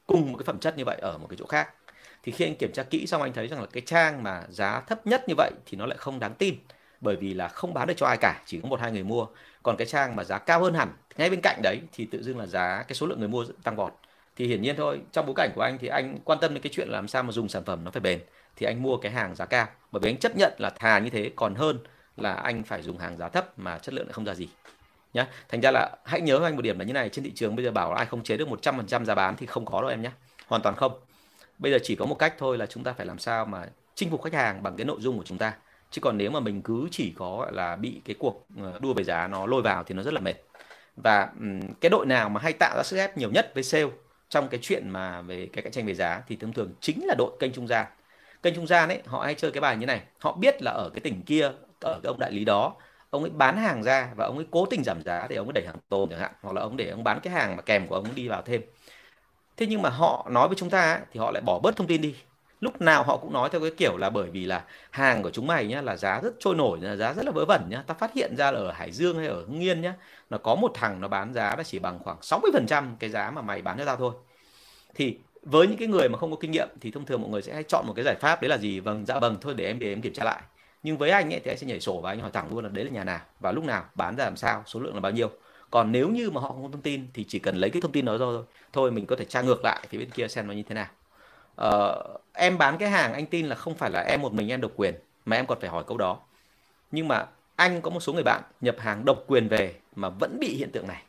cùng 0.06 0.32
một 0.32 0.38
cái 0.38 0.44
phẩm 0.44 0.58
chất 0.58 0.76
như 0.78 0.84
vậy 0.84 0.98
ở 1.00 1.18
một 1.18 1.26
cái 1.30 1.36
chỗ 1.36 1.46
khác. 1.46 1.74
Thì 2.22 2.32
khi 2.32 2.44
anh 2.44 2.56
kiểm 2.56 2.72
tra 2.72 2.82
kỹ 2.82 3.06
xong 3.06 3.22
anh 3.22 3.32
thấy 3.32 3.48
rằng 3.48 3.60
là 3.60 3.66
cái 3.72 3.82
trang 3.86 4.22
mà 4.22 4.42
giá 4.48 4.80
thấp 4.80 5.06
nhất 5.06 5.24
như 5.28 5.34
vậy 5.36 5.50
thì 5.66 5.78
nó 5.78 5.86
lại 5.86 5.98
không 5.98 6.20
đáng 6.20 6.34
tin 6.34 6.54
bởi 7.00 7.16
vì 7.16 7.34
là 7.34 7.48
không 7.48 7.74
bán 7.74 7.88
được 7.88 7.94
cho 7.96 8.06
ai 8.06 8.16
cả 8.20 8.42
chỉ 8.46 8.60
có 8.62 8.68
một 8.68 8.80
hai 8.80 8.92
người 8.92 9.02
mua 9.04 9.26
còn 9.62 9.76
cái 9.76 9.86
trang 9.86 10.16
mà 10.16 10.24
giá 10.24 10.38
cao 10.38 10.60
hơn 10.60 10.74
hẳn, 10.74 10.92
ngay 11.16 11.30
bên 11.30 11.40
cạnh 11.40 11.60
đấy 11.62 11.80
thì 11.92 12.06
tự 12.06 12.22
dưng 12.22 12.38
là 12.38 12.46
giá, 12.46 12.84
cái 12.88 12.94
số 12.94 13.06
lượng 13.06 13.18
người 13.18 13.28
mua 13.28 13.44
tăng 13.64 13.76
vọt. 13.76 13.92
Thì 14.36 14.46
hiển 14.46 14.62
nhiên 14.62 14.76
thôi, 14.76 15.00
trong 15.12 15.26
bối 15.26 15.34
cảnh 15.36 15.50
của 15.54 15.62
anh 15.62 15.78
thì 15.78 15.88
anh 15.88 16.18
quan 16.24 16.38
tâm 16.40 16.54
đến 16.54 16.62
cái 16.62 16.70
chuyện 16.74 16.88
làm 16.88 17.08
sao 17.08 17.22
mà 17.22 17.32
dùng 17.32 17.48
sản 17.48 17.64
phẩm 17.64 17.84
nó 17.84 17.90
phải 17.90 18.00
bền, 18.00 18.20
thì 18.56 18.66
anh 18.66 18.82
mua 18.82 18.96
cái 18.96 19.12
hàng 19.12 19.34
giá 19.34 19.44
cao. 19.44 19.66
Bởi 19.92 20.00
vì 20.00 20.10
anh 20.10 20.16
chấp 20.16 20.36
nhận 20.36 20.52
là 20.58 20.70
thà 20.70 20.98
như 20.98 21.10
thế, 21.10 21.30
còn 21.36 21.54
hơn 21.54 21.78
là 22.16 22.34
anh 22.34 22.62
phải 22.62 22.82
dùng 22.82 22.98
hàng 22.98 23.16
giá 23.16 23.28
thấp 23.28 23.58
mà 23.58 23.78
chất 23.78 23.94
lượng 23.94 24.06
lại 24.06 24.12
không 24.12 24.24
ra 24.24 24.34
gì. 24.34 24.48
Nhá, 25.14 25.26
thành 25.48 25.60
ra 25.60 25.70
là 25.70 25.96
hãy 26.04 26.20
nhớ 26.20 26.40
anh 26.44 26.56
một 26.56 26.62
điểm 26.62 26.78
là 26.78 26.84
như 26.84 26.92
này, 26.92 27.08
trên 27.08 27.24
thị 27.24 27.32
trường 27.34 27.56
bây 27.56 27.64
giờ 27.64 27.70
bảo 27.70 27.90
là 27.90 27.96
ai 27.96 28.06
không 28.06 28.22
chế 28.22 28.36
được 28.36 28.48
100% 28.48 29.04
giá 29.04 29.14
bán 29.14 29.36
thì 29.36 29.46
không 29.46 29.64
có 29.64 29.80
đâu 29.80 29.90
em 29.90 30.02
nhé 30.02 30.10
hoàn 30.46 30.62
toàn 30.62 30.76
không. 30.76 30.92
Bây 31.58 31.72
giờ 31.72 31.78
chỉ 31.82 31.96
có 31.96 32.06
một 32.06 32.18
cách 32.18 32.34
thôi 32.38 32.58
là 32.58 32.66
chúng 32.66 32.84
ta 32.84 32.92
phải 32.92 33.06
làm 33.06 33.18
sao 33.18 33.44
mà 33.44 33.66
chinh 33.94 34.10
phục 34.10 34.22
khách 34.22 34.34
hàng 34.34 34.62
bằng 34.62 34.76
cái 34.76 34.84
nội 34.84 35.00
dung 35.00 35.18
của 35.18 35.24
chúng 35.24 35.38
ta 35.38 35.52
chứ 35.90 36.00
còn 36.00 36.18
nếu 36.18 36.30
mà 36.30 36.40
mình 36.40 36.62
cứ 36.62 36.88
chỉ 36.90 37.14
có 37.16 37.36
gọi 37.38 37.52
là 37.52 37.76
bị 37.76 38.00
cái 38.04 38.16
cuộc 38.18 38.46
ờ, 38.62 38.78
đua 38.82 38.94
về 38.94 39.04
giá 39.04 39.26
nó 39.28 39.46
lôi 39.46 39.62
vào 39.62 39.84
thì 39.84 39.94
nó 39.94 40.02
rất 40.02 40.14
là 40.14 40.20
mệt. 40.20 40.34
Và 40.96 41.28
cái 41.80 41.90
đội 41.90 42.06
nào 42.06 42.28
mà 42.28 42.40
hay 42.40 42.52
tạo 42.52 42.76
ra 42.76 42.82
sức 42.82 42.96
ép 42.96 43.16
nhiều 43.18 43.30
nhất 43.30 43.50
với 43.54 43.62
sale 43.62 43.88
trong 44.28 44.48
cái 44.48 44.60
chuyện 44.62 44.90
mà 44.90 45.22
về 45.22 45.48
cái 45.52 45.62
cạnh 45.62 45.72
tranh 45.72 45.86
về 45.86 45.94
giá 45.94 46.22
thì 46.28 46.36
thông 46.36 46.52
thường 46.52 46.74
chính 46.80 47.06
là 47.06 47.14
đội 47.18 47.30
kênh 47.40 47.52
trung 47.52 47.66
gian. 47.66 47.86
Kênh 48.42 48.54
trung 48.54 48.66
gian 48.66 48.88
ấy 48.88 49.02
họ 49.06 49.20
hay 49.24 49.34
chơi 49.34 49.50
cái 49.50 49.60
bài 49.60 49.76
như 49.76 49.86
này. 49.86 50.00
Họ 50.18 50.32
biết 50.32 50.62
là 50.62 50.70
ở 50.70 50.90
cái 50.94 51.00
tỉnh 51.00 51.22
kia 51.22 51.50
ở 51.80 52.00
cái 52.02 52.08
ông 52.08 52.18
đại 52.18 52.32
lý 52.32 52.44
đó 52.44 52.74
ông 53.10 53.22
ấy 53.22 53.30
bán 53.30 53.56
hàng 53.56 53.82
ra 53.82 54.12
và 54.16 54.26
ông 54.26 54.36
ấy 54.36 54.46
cố 54.50 54.66
tình 54.66 54.84
giảm 54.84 55.02
giá 55.02 55.26
để 55.30 55.36
ông 55.36 55.46
ấy 55.46 55.52
đẩy 55.52 55.66
hàng 55.66 55.76
tồn 55.88 56.10
chẳng 56.10 56.20
hạn 56.20 56.32
hoặc 56.42 56.52
là 56.52 56.62
ông 56.62 56.76
để 56.76 56.90
ông 56.90 57.04
bán 57.04 57.20
cái 57.20 57.32
hàng 57.32 57.56
mà 57.56 57.62
kèm 57.62 57.86
của 57.86 57.94
ông 57.94 58.04
ấy 58.04 58.12
đi 58.14 58.28
vào 58.28 58.42
thêm. 58.42 58.62
Thế 59.56 59.66
nhưng 59.66 59.82
mà 59.82 59.90
họ 59.90 60.28
nói 60.30 60.48
với 60.48 60.56
chúng 60.56 60.70
ta 60.70 60.92
ấy, 60.92 61.00
thì 61.12 61.20
họ 61.20 61.30
lại 61.30 61.42
bỏ 61.46 61.58
bớt 61.58 61.76
thông 61.76 61.86
tin 61.86 62.00
đi 62.02 62.14
lúc 62.60 62.80
nào 62.80 63.02
họ 63.02 63.16
cũng 63.16 63.32
nói 63.32 63.48
theo 63.52 63.60
cái 63.60 63.70
kiểu 63.76 63.96
là 63.96 64.10
bởi 64.10 64.30
vì 64.30 64.44
là 64.44 64.64
hàng 64.90 65.22
của 65.22 65.30
chúng 65.30 65.46
mày 65.46 65.66
nhá 65.66 65.82
là 65.82 65.96
giá 65.96 66.20
rất 66.20 66.34
trôi 66.40 66.54
nổi, 66.54 66.78
là 66.80 66.96
giá 66.96 67.12
rất 67.14 67.24
là 67.24 67.30
vớ 67.30 67.44
vẩn 67.44 67.66
nhá. 67.68 67.82
Ta 67.86 67.94
phát 67.94 68.14
hiện 68.14 68.36
ra 68.36 68.50
là 68.50 68.58
ở 68.58 68.72
Hải 68.72 68.92
Dương 68.92 69.18
hay 69.18 69.26
ở 69.26 69.44
Hưng 69.44 69.60
Yên 69.60 69.80
nhá 69.80 69.94
nó 70.30 70.38
có 70.38 70.54
một 70.54 70.70
thằng 70.74 71.00
nó 71.00 71.08
bán 71.08 71.34
giá 71.34 71.56
là 71.56 71.62
chỉ 71.62 71.78
bằng 71.78 71.98
khoảng 71.98 72.18
60% 72.20 72.84
cái 72.98 73.10
giá 73.10 73.30
mà 73.30 73.42
mày 73.42 73.62
bán 73.62 73.78
cho 73.78 73.84
tao 73.84 73.96
thôi. 73.96 74.12
Thì 74.94 75.18
với 75.42 75.66
những 75.66 75.76
cái 75.76 75.88
người 75.88 76.08
mà 76.08 76.18
không 76.18 76.30
có 76.30 76.36
kinh 76.40 76.50
nghiệm 76.50 76.68
thì 76.80 76.90
thông 76.90 77.06
thường 77.06 77.20
mọi 77.22 77.30
người 77.30 77.42
sẽ 77.42 77.54
hay 77.54 77.62
chọn 77.62 77.86
một 77.86 77.92
cái 77.96 78.04
giải 78.04 78.16
pháp, 78.20 78.42
đấy 78.42 78.48
là 78.48 78.58
gì? 78.58 78.80
Vâng 78.80 79.06
dạ 79.06 79.18
vâng 79.18 79.36
thôi 79.40 79.54
để 79.56 79.66
em 79.66 79.78
để 79.78 79.92
em 79.92 80.00
kiểm 80.00 80.12
tra 80.12 80.24
lại. 80.24 80.42
Nhưng 80.82 80.98
với 80.98 81.10
anh 81.10 81.34
ấy 81.34 81.40
thì 81.44 81.50
anh 81.50 81.58
sẽ 81.58 81.66
nhảy 81.66 81.80
sổ 81.80 82.00
và 82.00 82.10
anh 82.10 82.20
hỏi 82.20 82.30
thẳng 82.32 82.48
luôn 82.50 82.64
là 82.64 82.70
đấy 82.70 82.84
là 82.84 82.90
nhà 82.90 83.04
nào 83.04 83.20
và 83.40 83.52
lúc 83.52 83.64
nào, 83.64 83.84
bán 83.94 84.16
ra 84.16 84.24
làm 84.24 84.36
sao, 84.36 84.62
số 84.66 84.80
lượng 84.80 84.94
là 84.94 85.00
bao 85.00 85.12
nhiêu. 85.12 85.30
Còn 85.70 85.92
nếu 85.92 86.08
như 86.08 86.30
mà 86.30 86.40
họ 86.40 86.48
không 86.48 86.62
có 86.62 86.68
thông 86.72 86.82
tin 86.82 87.06
thì 87.14 87.24
chỉ 87.28 87.38
cần 87.38 87.56
lấy 87.56 87.70
cái 87.70 87.82
thông 87.82 87.92
tin 87.92 88.04
đó 88.04 88.18
thôi. 88.18 88.44
Thôi 88.72 88.90
mình 88.90 89.06
có 89.06 89.16
thể 89.16 89.24
tra 89.24 89.42
ngược 89.42 89.64
lại 89.64 89.86
phía 89.88 89.98
bên 89.98 90.10
kia 90.10 90.28
xem 90.28 90.46
nó 90.46 90.52
như 90.54 90.62
thế 90.62 90.74
nào 90.74 90.86
uh, 91.62 92.20
em 92.32 92.58
bán 92.58 92.78
cái 92.78 92.90
hàng 92.90 93.12
anh 93.12 93.26
tin 93.26 93.46
là 93.46 93.54
không 93.54 93.74
phải 93.74 93.90
là 93.90 94.00
em 94.00 94.20
một 94.20 94.32
mình 94.32 94.48
em 94.48 94.60
độc 94.60 94.70
quyền 94.76 94.94
mà 95.24 95.36
em 95.36 95.46
còn 95.46 95.60
phải 95.60 95.70
hỏi 95.70 95.84
câu 95.86 95.96
đó. 95.96 96.18
Nhưng 96.90 97.08
mà 97.08 97.26
anh 97.56 97.80
có 97.80 97.90
một 97.90 98.00
số 98.00 98.12
người 98.12 98.22
bạn 98.22 98.42
nhập 98.60 98.76
hàng 98.78 99.04
độc 99.04 99.24
quyền 99.26 99.48
về 99.48 99.74
mà 99.96 100.08
vẫn 100.08 100.38
bị 100.40 100.56
hiện 100.56 100.72
tượng 100.72 100.88
này. 100.88 101.02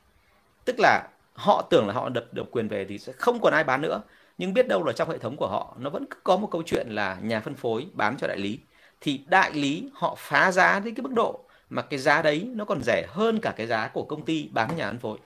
Tức 0.66 0.76
là 0.80 1.08
họ 1.34 1.62
tưởng 1.70 1.88
là 1.88 1.94
họ 1.94 2.10
đập 2.10 2.26
độc 2.32 2.48
quyền 2.52 2.68
về 2.68 2.86
thì 2.86 2.98
sẽ 2.98 3.14
không 3.14 3.40
còn 3.42 3.54
ai 3.54 3.64
bán 3.64 3.82
nữa. 3.82 4.02
Nhưng 4.38 4.54
biết 4.54 4.68
đâu 4.68 4.84
là 4.84 4.94
trong 4.94 5.10
hệ 5.10 5.18
thống 5.18 5.38
của 5.38 5.48
họ 5.48 5.76
nó 5.80 5.90
vẫn 5.90 6.06
có 6.24 6.38
một 6.38 6.48
câu 6.52 6.64
chuyện 6.66 6.88
là 6.90 7.18
nhà 7.22 7.40
phân 7.40 7.56
phối 7.56 7.88
bán 7.94 8.18
cho 8.18 8.28
đại 8.28 8.38
lý. 8.38 8.60
Thì 9.02 9.22
đại 9.28 9.52
lý 9.54 9.90
họ 9.94 10.16
phá 10.18 10.52
giá 10.52 10.80
đến 10.80 10.96
cái 10.96 11.04
mức 11.04 11.14
độ 11.14 11.40
mà 11.70 11.82
cái 11.82 12.00
giá 12.00 12.22
đấy 12.22 12.50
nó 12.56 12.66
còn 12.66 12.82
rẻ 12.84 13.08
hơn 13.10 13.40
cả 13.42 13.54
cái 13.58 13.68
giá 13.68 13.88
của 13.88 14.04
công 14.04 14.26
ty 14.26 14.50
bán 14.54 14.76
nhà 14.76 14.88
phân 14.88 15.00
phối. 15.00 15.18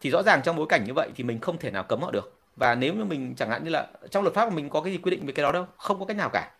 Thì 0.00 0.10
rõ 0.10 0.22
ràng 0.22 0.42
trong 0.42 0.56
bối 0.56 0.66
cảnh 0.68 0.84
như 0.84 0.94
vậy 0.94 1.10
thì 1.16 1.24
mình 1.24 1.40
không 1.40 1.58
thể 1.58 1.70
nào 1.70 1.82
cấm 1.82 2.00
họ 2.00 2.10
được 2.10 2.33
và 2.56 2.74
nếu 2.74 2.94
như 2.94 3.04
mình, 3.04 3.34
chẳng 3.36 3.50
hạn 3.50 3.64
như 3.64 3.70
là 3.70 3.88
trong 4.10 4.22
luật 4.22 4.34
pháp 4.34 4.44
của 4.50 4.54
mình 4.56 4.70
có 4.70 4.80
cái 4.80 4.92
gì 4.92 4.98
quy 4.98 5.10
định 5.10 5.26
về 5.26 5.32
cái 5.32 5.42
đó 5.42 5.52
đâu, 5.52 5.66
không 5.76 5.98
có 6.00 6.06
cách 6.06 6.16
nào 6.16 6.30
cả. 6.32 6.50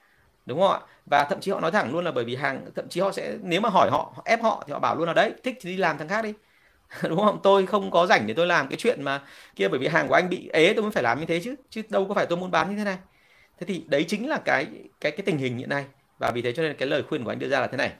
Đúng 0.46 0.60
không 0.60 0.72
ạ? 0.72 0.80
Và 1.06 1.24
thậm 1.24 1.40
chí 1.40 1.50
họ 1.50 1.60
nói 1.60 1.70
thẳng 1.70 1.92
luôn 1.92 2.04
là 2.04 2.12
bởi 2.12 2.24
vì 2.24 2.36
hàng, 2.36 2.66
thậm 2.76 2.88
chí 2.88 3.00
họ 3.00 3.12
sẽ, 3.12 3.36
nếu 3.42 3.60
mà 3.60 3.68
hỏi 3.68 3.90
họ 3.92 4.22
ép 4.24 4.42
họ 4.42 4.64
thì 4.66 4.72
họ 4.72 4.78
bảo 4.78 4.96
luôn 4.96 5.06
là 5.06 5.12
đấy, 5.14 5.32
thích 5.44 5.56
thì 5.60 5.70
đi 5.70 5.76
làm 5.76 5.98
thằng 5.98 6.08
khác 6.08 6.22
đi. 6.24 6.34
Đúng 7.08 7.18
không? 7.20 7.40
Tôi 7.42 7.66
không 7.66 7.90
có 7.90 8.06
rảnh 8.06 8.26
để 8.26 8.34
tôi 8.34 8.46
làm 8.46 8.68
cái 8.68 8.76
chuyện 8.78 9.02
mà 9.04 9.22
kia 9.56 9.68
bởi 9.68 9.78
vì 9.80 9.88
hàng 9.88 10.08
của 10.08 10.14
anh 10.14 10.28
bị 10.30 10.50
ế, 10.52 10.72
tôi 10.74 10.82
mới 10.82 10.92
phải 10.92 11.02
làm 11.02 11.20
như 11.20 11.26
thế 11.26 11.40
chứ 11.44 11.54
chứ 11.70 11.82
đâu 11.88 12.06
có 12.08 12.14
phải 12.14 12.26
tôi 12.26 12.38
muốn 12.38 12.50
bán 12.50 12.70
như 12.70 12.76
thế 12.76 12.84
này. 12.84 12.98
Thế 13.58 13.66
thì 13.66 13.84
đấy 13.88 14.04
chính 14.08 14.28
là 14.28 14.38
cái 14.44 14.66
cái 15.00 15.12
cái 15.12 15.22
tình 15.26 15.38
hình 15.38 15.58
hiện 15.58 15.68
nay. 15.68 15.84
Và 16.18 16.30
vì 16.34 16.42
thế 16.42 16.52
cho 16.52 16.62
nên 16.62 16.76
cái 16.76 16.88
lời 16.88 17.02
khuyên 17.08 17.24
của 17.24 17.30
anh 17.32 17.38
đưa 17.38 17.48
ra 17.48 17.60
là 17.60 17.66
thế 17.66 17.76
này 17.76 17.92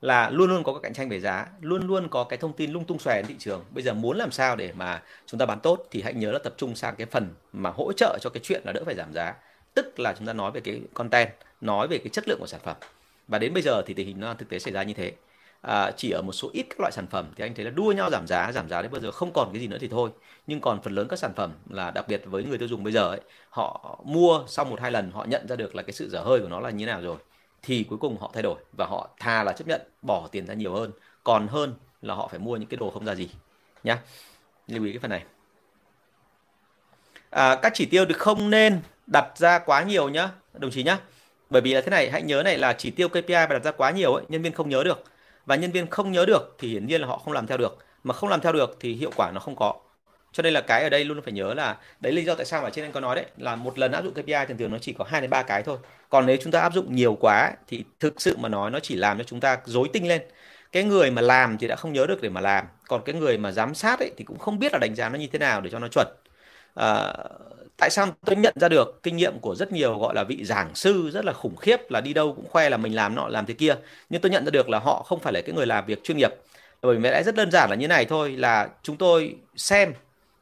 là 0.00 0.30
luôn 0.30 0.50
luôn 0.50 0.64
có 0.64 0.72
cái 0.72 0.80
cạnh 0.82 0.94
tranh 0.94 1.08
về 1.08 1.20
giá 1.20 1.46
luôn 1.60 1.86
luôn 1.86 2.08
có 2.08 2.24
cái 2.24 2.36
thông 2.36 2.52
tin 2.52 2.72
lung 2.72 2.84
tung 2.84 2.98
xòe 2.98 3.22
trên 3.22 3.26
thị 3.26 3.34
trường. 3.38 3.64
Bây 3.70 3.82
giờ 3.82 3.94
muốn 3.94 4.16
làm 4.16 4.30
sao 4.30 4.56
để 4.56 4.72
mà 4.72 5.02
chúng 5.26 5.38
ta 5.38 5.46
bán 5.46 5.60
tốt 5.60 5.86
thì 5.90 6.02
hãy 6.02 6.14
nhớ 6.14 6.32
là 6.32 6.38
tập 6.38 6.54
trung 6.56 6.74
sang 6.74 6.96
cái 6.96 7.06
phần 7.06 7.34
mà 7.52 7.70
hỗ 7.70 7.92
trợ 7.92 8.18
cho 8.20 8.30
cái 8.30 8.40
chuyện 8.44 8.62
là 8.64 8.72
đỡ 8.72 8.82
phải 8.84 8.94
giảm 8.94 9.12
giá. 9.12 9.34
Tức 9.74 10.00
là 10.00 10.14
chúng 10.18 10.26
ta 10.26 10.32
nói 10.32 10.50
về 10.50 10.60
cái 10.60 10.80
content 10.94 11.30
nói 11.60 11.88
về 11.88 11.98
cái 11.98 12.08
chất 12.08 12.28
lượng 12.28 12.38
của 12.40 12.46
sản 12.46 12.60
phẩm. 12.64 12.76
Và 13.28 13.38
đến 13.38 13.54
bây 13.54 13.62
giờ 13.62 13.82
thì 13.86 13.94
tình 13.94 14.06
hình 14.06 14.20
nó 14.20 14.34
thực 14.34 14.48
tế 14.48 14.58
xảy 14.58 14.72
ra 14.72 14.82
như 14.82 14.94
thế. 14.94 15.12
À, 15.62 15.90
chỉ 15.96 16.10
ở 16.10 16.22
một 16.22 16.32
số 16.32 16.50
ít 16.52 16.66
các 16.70 16.80
loại 16.80 16.92
sản 16.92 17.06
phẩm 17.06 17.32
thì 17.36 17.44
anh 17.44 17.54
thấy 17.54 17.64
là 17.64 17.70
đua 17.70 17.92
nhau 17.92 18.10
giảm 18.10 18.26
giá 18.26 18.52
giảm 18.52 18.68
giá 18.68 18.82
đến 18.82 18.90
bây 18.90 19.00
giờ 19.00 19.10
không 19.10 19.32
còn 19.32 19.50
cái 19.52 19.60
gì 19.60 19.66
nữa 19.66 19.78
thì 19.80 19.88
thôi. 19.88 20.10
Nhưng 20.46 20.60
còn 20.60 20.82
phần 20.82 20.94
lớn 20.94 21.08
các 21.08 21.18
sản 21.18 21.32
phẩm 21.36 21.52
là 21.70 21.90
đặc 21.90 22.08
biệt 22.08 22.22
với 22.24 22.44
người 22.44 22.58
tiêu 22.58 22.68
dùng 22.68 22.84
bây 22.84 22.92
giờ 22.92 23.08
ấy 23.08 23.20
họ 23.50 24.00
mua 24.04 24.44
sau 24.48 24.64
một 24.64 24.80
hai 24.80 24.90
lần 24.90 25.10
họ 25.10 25.24
nhận 25.24 25.48
ra 25.48 25.56
được 25.56 25.74
là 25.74 25.82
cái 25.82 25.92
sự 25.92 26.08
dở 26.10 26.20
hơi 26.20 26.40
của 26.40 26.48
nó 26.48 26.60
là 26.60 26.70
như 26.70 26.86
thế 26.86 26.92
nào 26.92 27.00
rồi 27.02 27.16
thì 27.66 27.84
cuối 27.84 27.98
cùng 27.98 28.16
họ 28.20 28.30
thay 28.34 28.42
đổi 28.42 28.58
và 28.72 28.86
họ 28.86 29.08
thà 29.20 29.42
là 29.42 29.52
chấp 29.52 29.68
nhận 29.68 29.80
bỏ 30.02 30.28
tiền 30.32 30.46
ra 30.46 30.54
nhiều 30.54 30.74
hơn. 30.74 30.90
Còn 31.24 31.48
hơn 31.48 31.74
là 32.02 32.14
họ 32.14 32.28
phải 32.28 32.38
mua 32.38 32.56
những 32.56 32.68
cái 32.68 32.76
đồ 32.76 32.90
không 32.90 33.04
ra 33.04 33.14
gì 33.14 33.28
nhá. 33.84 33.98
Lưu 34.68 34.84
ý 34.84 34.92
cái 34.92 34.98
phần 34.98 35.10
này. 35.10 35.24
À, 37.30 37.58
các 37.62 37.72
chỉ 37.74 37.86
tiêu 37.86 38.04
thì 38.08 38.14
không 38.14 38.50
nên 38.50 38.80
đặt 39.06 39.38
ra 39.38 39.58
quá 39.58 39.82
nhiều 39.82 40.08
nhá 40.08 40.30
đồng 40.52 40.70
chí 40.70 40.82
nhá. 40.82 40.98
Bởi 41.50 41.62
vì 41.62 41.74
là 41.74 41.80
thế 41.80 41.90
này 41.90 42.10
hãy 42.10 42.22
nhớ 42.22 42.42
này 42.42 42.58
là 42.58 42.72
chỉ 42.72 42.90
tiêu 42.90 43.08
KPI 43.08 43.22
mà 43.28 43.46
đặt 43.46 43.64
ra 43.64 43.70
quá 43.70 43.90
nhiều 43.90 44.14
ấy 44.14 44.24
nhân 44.28 44.42
viên 44.42 44.52
không 44.52 44.68
nhớ 44.68 44.84
được. 44.84 45.04
Và 45.46 45.56
nhân 45.56 45.72
viên 45.72 45.86
không 45.86 46.12
nhớ 46.12 46.24
được 46.26 46.54
thì 46.58 46.68
hiển 46.68 46.86
nhiên 46.86 47.00
là 47.00 47.06
họ 47.06 47.18
không 47.18 47.34
làm 47.34 47.46
theo 47.46 47.58
được. 47.58 47.78
Mà 48.04 48.14
không 48.14 48.30
làm 48.30 48.40
theo 48.40 48.52
được 48.52 48.76
thì 48.80 48.94
hiệu 48.94 49.10
quả 49.16 49.30
nó 49.30 49.40
không 49.40 49.56
có. 49.56 49.74
Cho 50.32 50.42
nên 50.42 50.52
là 50.52 50.60
cái 50.60 50.82
ở 50.82 50.88
đây 50.88 51.04
luôn 51.04 51.22
phải 51.22 51.32
nhớ 51.32 51.54
là 51.54 51.76
đấy 52.00 52.12
lý 52.12 52.24
do 52.24 52.34
tại 52.34 52.46
sao 52.46 52.62
mà 52.62 52.70
trên 52.70 52.84
anh 52.84 52.92
có 52.92 53.00
nói 53.00 53.16
đấy 53.16 53.26
là 53.36 53.56
một 53.56 53.78
lần 53.78 53.92
áp 53.92 54.02
dụng 54.04 54.14
KPI 54.14 54.46
thường 54.48 54.58
thường 54.58 54.70
nó 54.70 54.78
chỉ 54.78 54.92
có 54.92 55.04
hai 55.08 55.20
đến 55.20 55.30
ba 55.30 55.42
cái 55.42 55.62
thôi 55.62 55.78
còn 56.10 56.26
nếu 56.26 56.36
chúng 56.42 56.52
ta 56.52 56.60
áp 56.60 56.74
dụng 56.74 56.94
nhiều 56.94 57.16
quá 57.20 57.52
thì 57.68 57.84
thực 58.00 58.20
sự 58.20 58.36
mà 58.36 58.48
nói 58.48 58.70
nó 58.70 58.80
chỉ 58.80 58.96
làm 58.96 59.18
cho 59.18 59.24
chúng 59.24 59.40
ta 59.40 59.58
dối 59.64 59.88
tinh 59.92 60.08
lên. 60.08 60.22
Cái 60.72 60.82
người 60.84 61.10
mà 61.10 61.22
làm 61.22 61.58
thì 61.58 61.68
đã 61.68 61.76
không 61.76 61.92
nhớ 61.92 62.06
được 62.06 62.22
để 62.22 62.28
mà 62.28 62.40
làm. 62.40 62.66
Còn 62.88 63.02
cái 63.04 63.14
người 63.14 63.38
mà 63.38 63.52
giám 63.52 63.74
sát 63.74 63.98
ấy 63.98 64.10
thì 64.16 64.24
cũng 64.24 64.38
không 64.38 64.58
biết 64.58 64.72
là 64.72 64.78
đánh 64.78 64.94
giá 64.94 65.08
nó 65.08 65.18
như 65.18 65.26
thế 65.32 65.38
nào 65.38 65.60
để 65.60 65.70
cho 65.70 65.78
nó 65.78 65.88
chuẩn. 65.88 66.06
À, 66.74 67.14
tại 67.76 67.90
sao 67.90 68.06
tôi 68.26 68.36
nhận 68.36 68.54
ra 68.60 68.68
được 68.68 69.02
kinh 69.02 69.16
nghiệm 69.16 69.38
của 69.40 69.54
rất 69.54 69.72
nhiều 69.72 69.98
gọi 69.98 70.14
là 70.14 70.24
vị 70.24 70.44
giảng 70.44 70.74
sư 70.74 71.10
rất 71.12 71.24
là 71.24 71.32
khủng 71.32 71.56
khiếp 71.56 71.90
là 71.90 72.00
đi 72.00 72.14
đâu 72.14 72.32
cũng 72.34 72.48
khoe 72.48 72.70
là 72.70 72.76
mình 72.76 72.94
làm 72.94 73.14
nọ 73.14 73.28
làm 73.28 73.46
thế 73.46 73.54
kia. 73.54 73.76
Nhưng 74.10 74.20
tôi 74.20 74.30
nhận 74.30 74.44
ra 74.44 74.50
được 74.50 74.68
là 74.68 74.78
họ 74.78 75.02
không 75.02 75.20
phải 75.20 75.32
là 75.32 75.40
cái 75.40 75.54
người 75.54 75.66
làm 75.66 75.86
việc 75.86 76.04
chuyên 76.04 76.16
nghiệp. 76.16 76.30
Bởi 76.82 76.96
vì 76.96 77.08
lẽ 77.10 77.22
rất 77.22 77.34
đơn 77.34 77.50
giản 77.50 77.70
là 77.70 77.76
như 77.76 77.88
này 77.88 78.04
thôi 78.04 78.30
là 78.36 78.68
chúng 78.82 78.96
tôi 78.96 79.36
xem 79.56 79.94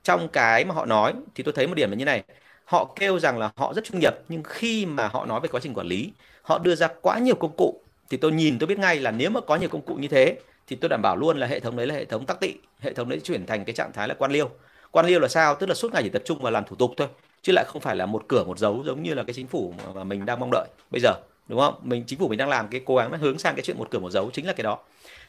trong 0.03 0.29
cái 0.29 0.65
mà 0.65 0.75
họ 0.75 0.87
nói 0.87 1.15
thì 1.35 1.43
tôi 1.45 1.53
thấy 1.53 1.67
một 1.67 1.75
điểm 1.75 1.91
là 1.91 1.97
như 1.97 2.05
này 2.05 2.23
họ 2.65 2.93
kêu 2.97 3.19
rằng 3.19 3.39
là 3.39 3.51
họ 3.57 3.75
rất 3.75 3.85
chuyên 3.85 4.01
nghiệp, 4.01 4.15
nhưng 4.29 4.43
khi 4.43 4.87
mà 4.87 5.09
họ 5.09 5.27
nói 5.27 5.41
về 5.41 5.49
quá 5.49 5.61
trình 5.61 5.75
quản 5.75 5.87
lý, 5.87 6.13
họ 6.43 6.59
đưa 6.59 6.75
ra 6.75 6.89
quá 7.01 7.19
nhiều 7.19 7.35
công 7.35 7.57
cụ, 7.57 7.81
thì 8.11 8.17
tôi 8.17 8.33
nhìn 8.33 8.59
tôi 8.59 8.67
biết 8.67 8.79
ngay 8.79 9.01
là 9.01 9.11
nếu 9.11 9.31
mà 9.31 9.41
có 9.41 9.57
nhiều 9.57 9.69
công 9.69 9.83
cụ 9.83 9.95
như 9.95 10.09
thế, 10.09 10.39
thì 10.67 10.77
tôi 10.77 10.89
đảm 10.89 11.03
bảo 11.03 11.17
luôn 11.17 11.39
là 11.39 11.47
hệ 11.47 11.61
thống 11.61 11.77
đấy 11.77 11.87
là 11.87 11.95
hệ 11.95 12.05
thống 12.05 12.27
tắc 12.27 12.41
tị, 12.41 12.55
hệ 12.81 12.93
thống 12.93 13.09
đấy 13.09 13.21
chuyển 13.25 13.47
thành 13.47 13.65
cái 13.65 13.75
trạng 13.75 13.93
thái 13.93 14.09
là 14.09 14.15
quan 14.15 14.33
liêu. 14.33 14.51
Quan 14.91 15.07
liêu 15.07 15.21
là 15.21 15.29
sao? 15.29 15.55
Tức 15.55 15.69
là 15.69 15.75
suốt 15.75 15.93
ngày 15.93 16.03
chỉ 16.03 16.09
tập 16.09 16.23
trung 16.25 16.39
vào 16.39 16.53
làm 16.53 16.65
thủ 16.65 16.77
tục 16.77 16.91
thôi, 16.97 17.09
chứ 17.43 17.53
lại 17.53 17.65
không 17.69 17.83
phải 17.83 17.97
là 17.97 18.07
một 18.07 18.25
cửa 18.29 18.45
một 18.45 18.59
dấu 18.59 18.83
giống 18.87 19.03
như 19.03 19.15
là 19.15 19.23
cái 19.23 19.35
chính 19.35 19.47
phủ 19.47 19.75
mà 19.95 20.05
mình 20.05 20.27
đang 20.27 20.41
mong 20.41 20.51
đợi 20.53 20.69
bây 20.91 21.01
giờ, 21.01 21.15
đúng 21.49 21.61
không? 21.61 21.75
Mình, 21.83 22.05
chính 22.07 22.19
phủ 22.19 22.29
mình 22.29 22.39
đang 22.39 22.49
làm 22.49 22.69
cái 22.69 22.81
cố 22.85 22.97
gắng 22.97 23.19
hướng 23.19 23.39
sang 23.39 23.55
cái 23.55 23.63
chuyện 23.63 23.79
một 23.79 23.89
cửa 23.91 23.99
một 23.99 24.11
dấu 24.11 24.31
chính 24.33 24.47
là 24.47 24.53
cái 24.53 24.65
đó. 24.65 24.79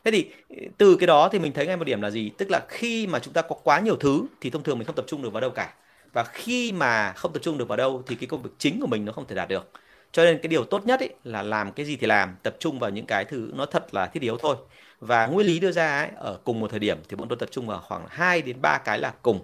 Thế 0.03 0.11
thì 0.11 0.29
ừ, 0.49 0.55
từ 0.77 0.95
cái 0.99 1.07
đó 1.07 1.29
thì 1.31 1.39
mình 1.39 1.53
thấy 1.53 1.67
ngay 1.67 1.77
một 1.77 1.83
điểm 1.83 2.01
là 2.01 2.09
gì? 2.11 2.31
Tức 2.37 2.51
là 2.51 2.61
khi 2.67 3.07
mà 3.07 3.19
chúng 3.19 3.33
ta 3.33 3.41
có 3.41 3.55
quá 3.63 3.79
nhiều 3.79 3.95
thứ, 3.95 4.23
thì 4.41 4.49
thông 4.49 4.63
thường 4.63 4.77
mình 4.79 4.85
không 4.85 4.95
tập 4.95 5.05
trung 5.07 5.21
được 5.21 5.33
vào 5.33 5.41
đâu 5.41 5.49
cả 5.49 5.73
và 6.15 6.23
khi 6.23 6.71
mà 6.71 7.13
không 7.13 7.33
tập 7.33 7.39
trung 7.43 7.57
được 7.57 7.67
vào 7.67 7.77
đâu 7.77 8.03
thì 8.07 8.15
cái 8.15 8.27
công 8.27 8.41
việc 8.41 8.49
chính 8.57 8.79
của 8.81 8.87
mình 8.87 9.05
nó 9.05 9.11
không 9.11 9.27
thể 9.27 9.35
đạt 9.35 9.49
được. 9.49 9.71
Cho 10.11 10.23
nên 10.23 10.37
cái 10.37 10.47
điều 10.47 10.63
tốt 10.63 10.85
nhất 10.85 10.99
ấy 10.99 11.09
là 11.23 11.43
làm 11.43 11.71
cái 11.71 11.85
gì 11.85 11.95
thì 11.95 12.07
làm 12.07 12.35
tập 12.43 12.55
trung 12.59 12.79
vào 12.79 12.89
những 12.89 13.05
cái 13.05 13.25
thứ 13.25 13.51
nó 13.53 13.65
thật 13.65 13.93
là 13.93 14.05
thiết 14.05 14.21
yếu 14.21 14.37
thôi. 14.37 14.55
Và 14.99 15.25
nguyên 15.25 15.47
lý 15.47 15.59
đưa 15.59 15.71
ra 15.71 15.99
ấy, 15.99 16.09
ở 16.15 16.37
cùng 16.43 16.59
một 16.59 16.71
thời 16.71 16.79
điểm 16.79 16.97
thì 17.09 17.15
bọn 17.15 17.27
tôi 17.27 17.37
tập 17.39 17.49
trung 17.51 17.67
vào 17.67 17.81
khoảng 17.87 18.05
2 18.09 18.41
đến 18.41 18.61
3 18.61 18.77
cái 18.77 18.99
là 18.99 19.13
cùng. 19.21 19.39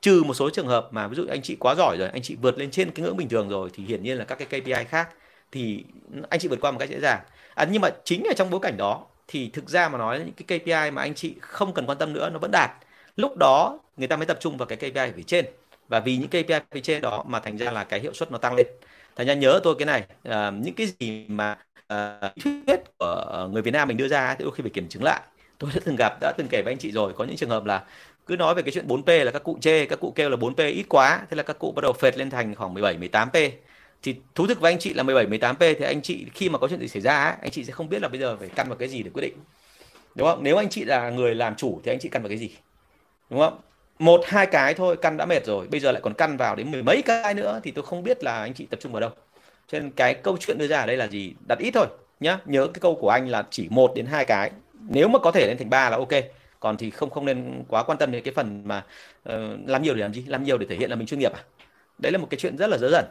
Trừ 0.00 0.22
một 0.26 0.34
số 0.34 0.50
trường 0.50 0.66
hợp 0.66 0.88
mà 0.90 1.08
ví 1.08 1.16
dụ 1.16 1.26
anh 1.30 1.42
chị 1.42 1.56
quá 1.60 1.74
giỏi 1.74 1.96
rồi 1.98 2.08
anh 2.12 2.22
chị 2.22 2.36
vượt 2.42 2.58
lên 2.58 2.70
trên 2.70 2.90
cái 2.90 3.04
ngưỡng 3.04 3.16
bình 3.16 3.28
thường 3.28 3.48
rồi 3.48 3.70
thì 3.74 3.84
hiển 3.84 4.02
nhiên 4.02 4.18
là 4.18 4.24
các 4.24 4.38
cái 4.38 4.60
KPI 4.60 4.84
khác 4.84 5.08
thì 5.52 5.84
anh 6.30 6.40
chị 6.40 6.48
vượt 6.48 6.60
qua 6.60 6.70
một 6.70 6.78
cách 6.78 6.88
dễ 6.88 7.00
dàng. 7.00 7.20
À, 7.54 7.66
nhưng 7.70 7.82
mà 7.82 7.90
chính 8.04 8.24
ở 8.24 8.34
trong 8.36 8.50
bối 8.50 8.60
cảnh 8.60 8.76
đó 8.76 9.06
thì 9.28 9.50
thực 9.52 9.68
ra 9.68 9.88
mà 9.88 9.98
nói 9.98 10.18
những 10.18 10.46
cái 10.46 10.58
KPI 10.58 10.90
mà 10.90 11.02
anh 11.02 11.14
chị 11.14 11.34
không 11.40 11.74
cần 11.74 11.86
quan 11.86 11.98
tâm 11.98 12.12
nữa 12.12 12.30
nó 12.30 12.38
vẫn 12.38 12.50
đạt. 12.50 12.70
Lúc 13.16 13.36
đó 13.36 13.78
người 13.96 14.08
ta 14.08 14.16
mới 14.16 14.26
tập 14.26 14.36
trung 14.40 14.56
vào 14.56 14.66
cái 14.66 14.78
KPI 14.78 15.12
phía 15.16 15.22
trên 15.26 15.44
và 15.88 16.00
vì 16.00 16.16
những 16.16 16.28
KPI 16.28 16.60
phía 16.72 16.80
trên 16.80 17.00
đó 17.02 17.24
mà 17.28 17.40
thành 17.40 17.56
ra 17.58 17.70
là 17.70 17.84
cái 17.84 18.00
hiệu 18.00 18.12
suất 18.14 18.32
nó 18.32 18.38
tăng 18.38 18.54
lên. 18.54 18.66
Thành 19.16 19.26
ra 19.26 19.34
nhớ 19.34 19.60
tôi 19.64 19.74
cái 19.78 19.86
này 19.86 20.04
à, 20.22 20.50
những 20.50 20.74
cái 20.74 20.86
gì 21.00 21.26
mà 21.28 21.58
à, 21.86 22.20
thuyết 22.44 22.80
của 22.98 23.48
người 23.52 23.62
Việt 23.62 23.70
Nam 23.70 23.88
mình 23.88 23.96
đưa 23.96 24.08
ra 24.08 24.34
thì 24.38 24.44
đôi 24.44 24.52
khi 24.54 24.62
phải 24.62 24.70
kiểm 24.70 24.88
chứng 24.88 25.02
lại. 25.04 25.20
Tôi 25.58 25.70
đã 25.74 25.80
từng 25.84 25.96
gặp 25.96 26.18
đã 26.20 26.32
từng 26.38 26.48
kể 26.50 26.62
với 26.62 26.72
anh 26.72 26.78
chị 26.78 26.92
rồi 26.92 27.12
có 27.16 27.24
những 27.24 27.36
trường 27.36 27.50
hợp 27.50 27.64
là 27.64 27.84
cứ 28.26 28.36
nói 28.36 28.54
về 28.54 28.62
cái 28.62 28.72
chuyện 28.72 28.86
4P 28.88 29.24
là 29.24 29.30
các 29.30 29.44
cụ 29.44 29.58
chê 29.60 29.86
các 29.86 30.00
cụ 30.00 30.12
kêu 30.16 30.30
là 30.30 30.36
4P 30.36 30.72
ít 30.72 30.86
quá 30.88 31.26
thế 31.30 31.36
là 31.36 31.42
các 31.42 31.58
cụ 31.58 31.72
bắt 31.76 31.80
đầu 31.82 31.92
phệt 31.92 32.18
lên 32.18 32.30
thành 32.30 32.54
khoảng 32.54 32.74
17 32.74 32.98
18P 32.98 33.50
thì 34.02 34.16
thú 34.34 34.46
thực 34.46 34.60
với 34.60 34.72
anh 34.72 34.78
chị 34.78 34.94
là 34.94 35.02
17 35.02 35.26
18P 35.26 35.74
thì 35.78 35.84
anh 35.84 36.02
chị 36.02 36.26
khi 36.34 36.48
mà 36.48 36.58
có 36.58 36.68
chuyện 36.68 36.80
gì 36.80 36.88
xảy 36.88 37.02
ra 37.02 37.36
anh 37.42 37.50
chị 37.50 37.64
sẽ 37.64 37.72
không 37.72 37.88
biết 37.88 38.02
là 38.02 38.08
bây 38.08 38.20
giờ 38.20 38.36
phải 38.36 38.48
căn 38.48 38.68
vào 38.68 38.76
cái 38.76 38.88
gì 38.88 39.02
để 39.02 39.10
quyết 39.14 39.22
định. 39.22 39.34
Đúng 40.14 40.28
không? 40.28 40.42
Nếu 40.42 40.56
anh 40.56 40.68
chị 40.70 40.84
là 40.84 41.10
người 41.10 41.34
làm 41.34 41.56
chủ 41.56 41.80
thì 41.84 41.92
anh 41.92 41.98
chị 42.00 42.08
căn 42.08 42.22
vào 42.22 42.28
cái 42.28 42.38
gì? 42.38 42.50
Đúng 43.30 43.40
không? 43.40 43.58
Một 43.98 44.20
hai 44.26 44.46
cái 44.46 44.74
thôi 44.74 44.96
căn 44.96 45.16
đã 45.16 45.26
mệt 45.26 45.46
rồi. 45.46 45.66
Bây 45.68 45.80
giờ 45.80 45.92
lại 45.92 46.02
còn 46.02 46.14
căn 46.14 46.36
vào 46.36 46.56
đến 46.56 46.70
mười 46.70 46.82
mấy 46.82 47.02
cái 47.02 47.34
nữa 47.34 47.60
thì 47.62 47.70
tôi 47.70 47.84
không 47.84 48.02
biết 48.02 48.24
là 48.24 48.40
anh 48.40 48.54
chị 48.54 48.66
tập 48.66 48.80
trung 48.80 48.92
vào 48.92 49.00
đâu. 49.00 49.10
Cho 49.68 49.80
nên 49.80 49.90
cái 49.90 50.14
câu 50.14 50.36
chuyện 50.40 50.58
đưa 50.58 50.66
ra 50.66 50.80
ở 50.80 50.86
đây 50.86 50.96
là 50.96 51.06
gì? 51.06 51.34
Đặt 51.48 51.58
ít 51.58 51.70
thôi 51.70 51.86
nhá. 52.20 52.38
Nhớ 52.44 52.66
cái 52.66 52.80
câu 52.80 52.94
của 52.94 53.08
anh 53.08 53.28
là 53.28 53.46
chỉ 53.50 53.68
một 53.70 53.92
đến 53.94 54.06
hai 54.06 54.24
cái. 54.24 54.50
Nếu 54.88 55.08
mà 55.08 55.18
có 55.18 55.30
thể 55.30 55.46
lên 55.46 55.58
thành 55.58 55.70
ba 55.70 55.90
là 55.90 55.96
ok. 55.96 56.12
Còn 56.60 56.76
thì 56.76 56.90
không 56.90 57.10
không 57.10 57.24
nên 57.24 57.62
quá 57.68 57.82
quan 57.82 57.98
tâm 57.98 58.12
đến 58.12 58.22
cái 58.22 58.34
phần 58.34 58.62
mà 58.64 58.84
uh, 59.28 59.34
làm 59.66 59.82
nhiều 59.82 59.94
để 59.94 60.00
làm 60.00 60.14
gì? 60.14 60.24
Làm 60.26 60.44
nhiều 60.44 60.58
để 60.58 60.66
thể 60.70 60.76
hiện 60.76 60.90
là 60.90 60.96
mình 60.96 61.06
chuyên 61.06 61.20
nghiệp 61.20 61.32
à? 61.32 61.42
Đấy 61.98 62.12
là 62.12 62.18
một 62.18 62.26
cái 62.30 62.38
chuyện 62.40 62.56
rất 62.56 62.66
là 62.66 62.78
dễ 62.78 62.88
dần 62.90 63.04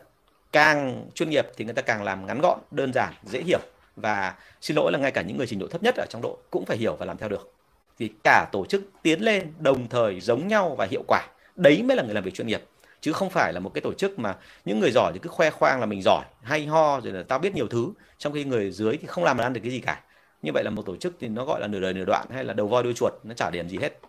càng 0.51 1.09
chuyên 1.15 1.29
nghiệp 1.29 1.47
thì 1.57 1.65
người 1.65 1.73
ta 1.73 1.81
càng 1.81 2.03
làm 2.03 2.25
ngắn 2.25 2.41
gọn 2.41 2.59
đơn 2.71 2.93
giản 2.93 3.13
dễ 3.23 3.41
hiểu. 3.41 3.59
Và 3.95 4.33
xin 4.61 4.77
lỗi 4.77 4.91
là 4.91 4.99
ngay 4.99 5.11
cả 5.11 5.21
những 5.21 5.37
người 5.37 5.47
trình 5.47 5.59
độ 5.59 5.67
thấp 5.67 5.83
nhất 5.83 5.95
ở 5.97 6.05
trong 6.09 6.21
đội 6.21 6.35
cũng 6.51 6.65
phải 6.65 6.77
hiểu 6.77 6.95
và 6.95 7.05
làm 7.05 7.17
theo 7.17 7.29
được 7.29 7.53
thì 7.99 8.11
cả 8.23 8.47
tổ 8.51 8.65
chức 8.65 8.81
tiến 9.01 9.21
lên 9.21 9.53
đồng 9.59 9.87
thời 9.87 10.19
giống 10.19 10.47
nhau 10.47 10.75
và 10.77 10.87
hiệu 10.91 11.03
quả. 11.07 11.27
Đấy 11.55 11.83
mới 11.83 11.97
là 11.97 12.03
người 12.03 12.13
làm 12.13 12.23
việc 12.23 12.33
chuyên 12.33 12.47
nghiệp. 12.47 12.61
Chứ 13.01 13.13
không 13.13 13.29
phải 13.29 13.53
là 13.53 13.59
một 13.59 13.71
cái 13.73 13.81
tổ 13.81 13.93
chức 13.93 14.19
mà 14.19 14.35
những 14.65 14.79
người 14.79 14.91
giỏi 14.91 15.11
thì 15.13 15.19
cứ 15.19 15.29
khoe 15.29 15.49
khoang 15.49 15.79
là 15.79 15.85
mình 15.85 16.01
giỏi, 16.01 16.25
hay 16.43 16.65
ho 16.65 16.99
rồi 16.99 17.13
là 17.13 17.23
tao 17.27 17.39
biết 17.39 17.55
nhiều 17.55 17.67
thứ, 17.67 17.87
trong 18.17 18.33
khi 18.33 18.43
người 18.43 18.71
dưới 18.71 18.97
thì 18.97 19.07
không 19.07 19.23
làm 19.23 19.37
ăn 19.37 19.53
được 19.53 19.61
cái 19.63 19.71
gì 19.71 19.79
cả. 19.79 19.99
Như 20.41 20.51
vậy 20.53 20.63
là 20.63 20.69
một 20.69 20.85
tổ 20.85 20.95
chức 20.95 21.13
thì 21.19 21.27
nó 21.27 21.45
gọi 21.45 21.61
là 21.61 21.67
nửa 21.67 21.79
đời 21.79 21.93
nửa 21.93 22.05
đoạn 22.05 22.27
hay 22.33 22.43
là 22.43 22.53
đầu 22.53 22.67
voi 22.67 22.83
đuôi 22.83 22.93
chuột, 22.93 23.13
nó 23.23 23.33
chả 23.33 23.49
điểm 23.49 23.69
gì 23.69 23.77
hết. 23.77 23.99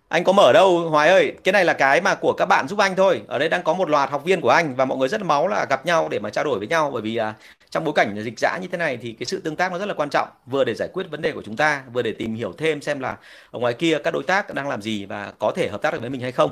Anh 0.09 0.25
có 0.25 0.33
mở 0.33 0.53
đâu, 0.53 0.89
Hoài 0.89 1.09
ơi. 1.09 1.33
Cái 1.45 1.53
này 1.53 1.65
là 1.65 1.73
cái 1.73 2.01
mà 2.01 2.15
của 2.15 2.33
các 2.33 2.47
bạn 2.47 2.69
giúp 2.69 2.79
anh 2.79 2.97
thôi. 2.97 3.23
Ở 3.29 3.39
đây 3.39 3.49
đang 3.49 3.63
có 3.63 3.75
một 3.75 3.91
loạt 3.91 4.11
học 4.11 4.25
viên 4.25 4.41
của 4.41 4.49
anh 4.49 4.75
và 4.75 4.85
mọi 4.85 4.99
người 4.99 5.09
rất 5.09 5.23
máu 5.23 5.49
là 5.49 5.67
gặp 5.71 5.87
nhau 5.87 6.09
để 6.09 6.19
mà 6.19 6.31
trao 6.31 6.45
đổi 6.45 6.59
với 6.59 6.69
nhau. 6.69 6.91
Bởi 6.91 7.03
vì 7.03 7.15
là 7.15 7.35
trong 7.71 7.85
bối 7.85 7.95
cảnh 7.97 8.23
dịch 8.23 8.39
giã 8.39 8.59
như 8.63 8.69
thế 8.69 8.79
này 8.79 8.97
thì 8.97 9.13
cái 9.13 9.27
sự 9.27 9.41
tương 9.41 9.57
tác 9.57 9.73
nó 9.73 9.79
rất 9.79 9.87
là 9.87 9.95
quan 9.95 10.11
trọng, 10.11 10.29
vừa 10.47 10.65
để 10.65 10.75
giải 10.75 10.89
quyết 10.93 11.07
vấn 11.11 11.23
đề 11.23 11.33
của 11.33 11.43
chúng 11.43 11.57
ta, 11.57 11.83
vừa 11.93 12.03
để 12.03 12.13
tìm 12.13 12.35
hiểu 12.35 12.53
thêm 12.59 12.81
xem 12.81 13.01
là 13.01 13.17
ở 13.51 13.59
ngoài 13.59 13.75
kia 13.75 13.99
các 14.05 14.15
đối 14.15 14.23
tác 14.23 14.55
đang 14.55 14.69
làm 14.69 14.83
gì 14.83 15.07
và 15.07 15.33
có 15.39 15.53
thể 15.57 15.69
hợp 15.69 15.83
tác 15.83 15.93
được 15.93 16.01
với 16.01 16.11
mình 16.11 16.21
hay 16.21 16.33
không. 16.33 16.51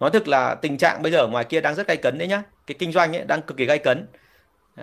Nói 0.00 0.10
thực 0.10 0.28
là 0.28 0.54
tình 0.54 0.78
trạng 0.78 1.02
bây 1.02 1.12
giờ 1.12 1.18
ở 1.18 1.28
ngoài 1.28 1.44
kia 1.44 1.60
đang 1.60 1.74
rất 1.74 1.86
gay 1.88 1.96
cấn 1.96 2.18
đấy 2.18 2.28
nhá. 2.28 2.42
Cái 2.66 2.74
kinh 2.78 2.92
doanh 2.92 3.16
ấy 3.16 3.24
đang 3.24 3.42
cực 3.42 3.56
kỳ 3.56 3.64
gay 3.64 3.78
cấn. 3.78 4.06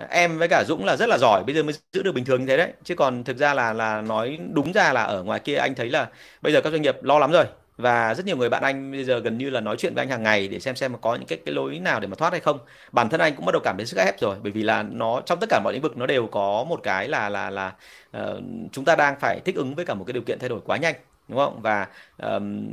Em 0.08 0.38
với 0.38 0.48
cả 0.48 0.64
Dũng 0.66 0.84
là 0.84 0.96
rất 0.96 1.08
là 1.08 1.18
giỏi, 1.18 1.44
bây 1.44 1.54
giờ 1.54 1.62
mới 1.62 1.74
giữ 1.92 2.02
được 2.02 2.12
bình 2.12 2.24
thường 2.24 2.40
như 2.40 2.46
thế 2.46 2.56
đấy. 2.56 2.72
Chứ 2.84 2.94
còn 2.94 3.24
thực 3.24 3.36
ra 3.36 3.54
là 3.54 3.72
là 3.72 4.00
nói 4.00 4.38
đúng 4.52 4.72
ra 4.72 4.92
là 4.92 5.02
ở 5.02 5.22
ngoài 5.22 5.40
kia 5.40 5.56
anh 5.56 5.74
thấy 5.74 5.90
là 5.90 6.08
bây 6.42 6.52
giờ 6.52 6.60
các 6.60 6.70
doanh 6.70 6.82
nghiệp 6.82 7.02
lo 7.02 7.18
lắm 7.18 7.32
rồi 7.32 7.44
và 7.76 8.14
rất 8.14 8.26
nhiều 8.26 8.36
người 8.36 8.48
bạn 8.48 8.62
anh 8.62 8.92
bây 8.92 9.04
giờ 9.04 9.18
gần 9.20 9.38
như 9.38 9.50
là 9.50 9.60
nói 9.60 9.76
chuyện 9.78 9.94
với 9.94 10.02
anh 10.02 10.08
hàng 10.08 10.22
ngày 10.22 10.48
để 10.48 10.60
xem 10.60 10.76
xem 10.76 10.92
mà 10.92 10.98
có 11.02 11.14
những 11.14 11.26
cái 11.26 11.38
cái 11.46 11.54
lối 11.54 11.78
nào 11.78 12.00
để 12.00 12.06
mà 12.06 12.14
thoát 12.16 12.32
hay 12.32 12.40
không. 12.40 12.58
Bản 12.92 13.08
thân 13.08 13.20
anh 13.20 13.36
cũng 13.36 13.46
bắt 13.46 13.52
đầu 13.52 13.62
cảm 13.64 13.76
thấy 13.76 13.86
sức 13.86 13.96
ép 13.98 14.20
rồi 14.20 14.36
bởi 14.42 14.52
vì 14.52 14.62
là 14.62 14.82
nó 14.82 15.22
trong 15.26 15.40
tất 15.40 15.46
cả 15.50 15.60
mọi 15.64 15.72
lĩnh 15.72 15.82
vực 15.82 15.96
nó 15.96 16.06
đều 16.06 16.26
có 16.26 16.64
một 16.68 16.80
cái 16.82 17.08
là 17.08 17.28
là 17.28 17.50
là 17.50 17.72
uh, 18.16 18.22
chúng 18.72 18.84
ta 18.84 18.96
đang 18.96 19.20
phải 19.20 19.40
thích 19.44 19.56
ứng 19.56 19.74
với 19.74 19.84
cả 19.84 19.94
một 19.94 20.04
cái 20.06 20.12
điều 20.12 20.22
kiện 20.22 20.38
thay 20.38 20.48
đổi 20.48 20.60
quá 20.64 20.76
nhanh 20.76 20.94
đúng 21.28 21.38
không? 21.38 21.60
Và 21.62 21.88
um, 22.22 22.66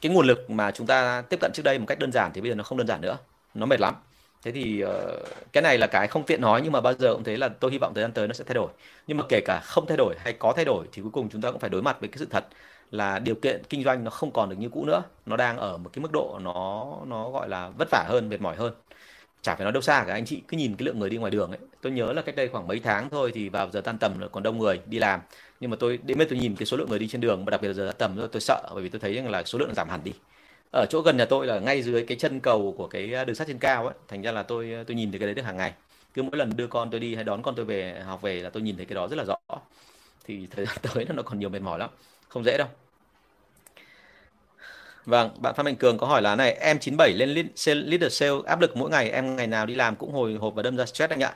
cái 0.00 0.12
nguồn 0.12 0.26
lực 0.26 0.50
mà 0.50 0.70
chúng 0.70 0.86
ta 0.86 1.22
tiếp 1.22 1.38
cận 1.40 1.50
trước 1.54 1.62
đây 1.62 1.78
một 1.78 1.86
cách 1.88 1.98
đơn 1.98 2.12
giản 2.12 2.30
thì 2.34 2.40
bây 2.40 2.50
giờ 2.50 2.54
nó 2.54 2.64
không 2.64 2.78
đơn 2.78 2.86
giản 2.86 3.00
nữa 3.00 3.16
nó 3.54 3.66
mệt 3.66 3.80
lắm. 3.80 3.94
Thế 4.42 4.52
thì 4.52 4.84
uh, 4.84 4.90
cái 5.52 5.62
này 5.62 5.78
là 5.78 5.86
cái 5.86 6.08
không 6.08 6.24
tiện 6.24 6.40
nói 6.40 6.60
nhưng 6.64 6.72
mà 6.72 6.80
bao 6.80 6.92
giờ 6.94 7.14
cũng 7.14 7.24
thấy 7.24 7.36
là 7.38 7.48
tôi 7.48 7.70
hy 7.70 7.78
vọng 7.78 7.94
thời 7.94 8.02
gian 8.02 8.12
tới 8.12 8.28
nó 8.28 8.32
sẽ 8.32 8.44
thay 8.44 8.54
đổi. 8.54 8.68
Nhưng 9.06 9.16
mà 9.16 9.24
kể 9.28 9.40
cả 9.44 9.60
không 9.64 9.86
thay 9.86 9.96
đổi 9.96 10.14
hay 10.18 10.32
có 10.32 10.52
thay 10.56 10.64
đổi 10.64 10.86
thì 10.92 11.02
cuối 11.02 11.10
cùng 11.12 11.28
chúng 11.30 11.42
ta 11.42 11.50
cũng 11.50 11.60
phải 11.60 11.70
đối 11.70 11.82
mặt 11.82 11.96
với 12.00 12.08
cái 12.08 12.18
sự 12.18 12.26
thật 12.30 12.44
là 12.90 13.18
điều 13.18 13.34
kiện 13.34 13.62
kinh 13.68 13.84
doanh 13.84 14.04
nó 14.04 14.10
không 14.10 14.30
còn 14.32 14.48
được 14.48 14.56
như 14.58 14.68
cũ 14.68 14.84
nữa. 14.84 15.02
Nó 15.26 15.36
đang 15.36 15.58
ở 15.58 15.76
một 15.76 15.90
cái 15.92 16.02
mức 16.02 16.12
độ 16.12 16.38
nó 16.42 16.86
nó 17.06 17.30
gọi 17.30 17.48
là 17.48 17.68
vất 17.78 17.88
vả 17.90 18.04
hơn, 18.08 18.28
mệt 18.28 18.40
mỏi 18.40 18.56
hơn. 18.56 18.72
Chả 19.42 19.54
phải 19.54 19.64
nói 19.64 19.72
đâu 19.72 19.82
xa 19.82 20.04
cả, 20.06 20.12
anh 20.12 20.24
chị 20.26 20.42
cứ 20.48 20.56
nhìn 20.56 20.76
cái 20.76 20.86
lượng 20.86 20.98
người 20.98 21.10
đi 21.10 21.16
ngoài 21.16 21.30
đường 21.30 21.50
ấy. 21.50 21.58
Tôi 21.80 21.92
nhớ 21.92 22.12
là 22.12 22.22
cách 22.22 22.36
đây 22.36 22.48
khoảng 22.48 22.66
mấy 22.66 22.80
tháng 22.80 23.10
thôi 23.10 23.32
thì 23.34 23.48
vào 23.48 23.70
giờ 23.70 23.80
tan 23.80 23.98
tầm 23.98 24.20
là 24.20 24.28
còn 24.28 24.42
đông 24.42 24.58
người 24.58 24.80
đi 24.86 24.98
làm. 24.98 25.20
Nhưng 25.60 25.70
mà 25.70 25.76
tôi, 25.80 25.98
đến 26.02 26.18
bây 26.18 26.26
tôi 26.26 26.38
nhìn 26.38 26.56
cái 26.56 26.66
số 26.66 26.76
lượng 26.76 26.90
người 26.90 26.98
đi 26.98 27.08
trên 27.08 27.20
đường 27.20 27.44
và 27.44 27.50
đặc 27.50 27.62
biệt 27.62 27.68
là 27.68 27.74
giờ 27.74 27.86
tan 27.86 27.96
tầm 27.98 28.28
tôi 28.32 28.40
sợ, 28.40 28.62
bởi 28.74 28.82
vì 28.82 28.88
tôi 28.88 29.00
thấy 29.00 29.14
rằng 29.14 29.30
là 29.30 29.44
số 29.44 29.58
lượng 29.58 29.74
giảm 29.74 29.88
hẳn 29.88 30.00
đi. 30.04 30.12
Ở 30.72 30.86
chỗ 30.90 31.00
gần 31.00 31.16
nhà 31.16 31.24
tôi 31.24 31.46
là 31.46 31.58
ngay 31.60 31.82
dưới 31.82 32.04
cái 32.04 32.16
chân 32.18 32.40
cầu 32.40 32.74
của 32.78 32.86
cái 32.88 33.24
đường 33.26 33.34
sắt 33.34 33.46
trên 33.46 33.58
cao 33.58 33.86
ấy. 33.86 33.94
Thành 34.08 34.22
ra 34.22 34.32
là 34.32 34.42
tôi 34.42 34.74
tôi 34.86 34.94
nhìn 34.96 35.10
thấy 35.10 35.18
cái 35.20 35.26
đấy 35.26 35.34
được 35.34 35.42
hàng 35.42 35.56
ngày. 35.56 35.72
Cứ 36.14 36.22
mỗi 36.22 36.36
lần 36.36 36.56
đưa 36.56 36.66
con 36.66 36.90
tôi 36.90 37.00
đi 37.00 37.14
hay 37.14 37.24
đón 37.24 37.42
con 37.42 37.54
tôi 37.54 37.64
về, 37.64 38.00
học 38.06 38.22
về 38.22 38.40
là 38.42 38.50
tôi 38.50 38.62
nhìn 38.62 38.76
thấy 38.76 38.86
cái 38.86 38.94
đó 38.94 39.08
rất 39.08 39.16
là 39.16 39.24
rõ. 39.24 39.36
Thì 40.24 40.46
thời 40.50 40.66
gian 40.66 40.76
tới 40.94 41.06
nó 41.14 41.22
còn 41.22 41.38
nhiều 41.38 41.48
mệt 41.48 41.62
mỏi 41.62 41.78
lắm 41.78 41.90
không 42.28 42.44
dễ 42.44 42.58
đâu. 42.58 42.68
Vâng, 45.06 45.30
bạn 45.38 45.54
Phan 45.54 45.64
Mạnh 45.66 45.76
Cường 45.76 45.98
có 45.98 46.06
hỏi 46.06 46.22
là 46.22 46.36
này, 46.36 46.52
em 46.52 46.78
97 46.78 47.12
lên 47.12 47.48
leader 47.66 48.12
sale 48.12 48.32
áp 48.46 48.60
lực 48.60 48.76
mỗi 48.76 48.90
ngày, 48.90 49.10
em 49.10 49.36
ngày 49.36 49.46
nào 49.46 49.66
đi 49.66 49.74
làm 49.74 49.96
cũng 49.96 50.12
hồi 50.12 50.34
hộp 50.40 50.54
và 50.54 50.62
đâm 50.62 50.76
ra 50.76 50.86
stress 50.86 51.10
anh 51.12 51.22
ạ. 51.22 51.34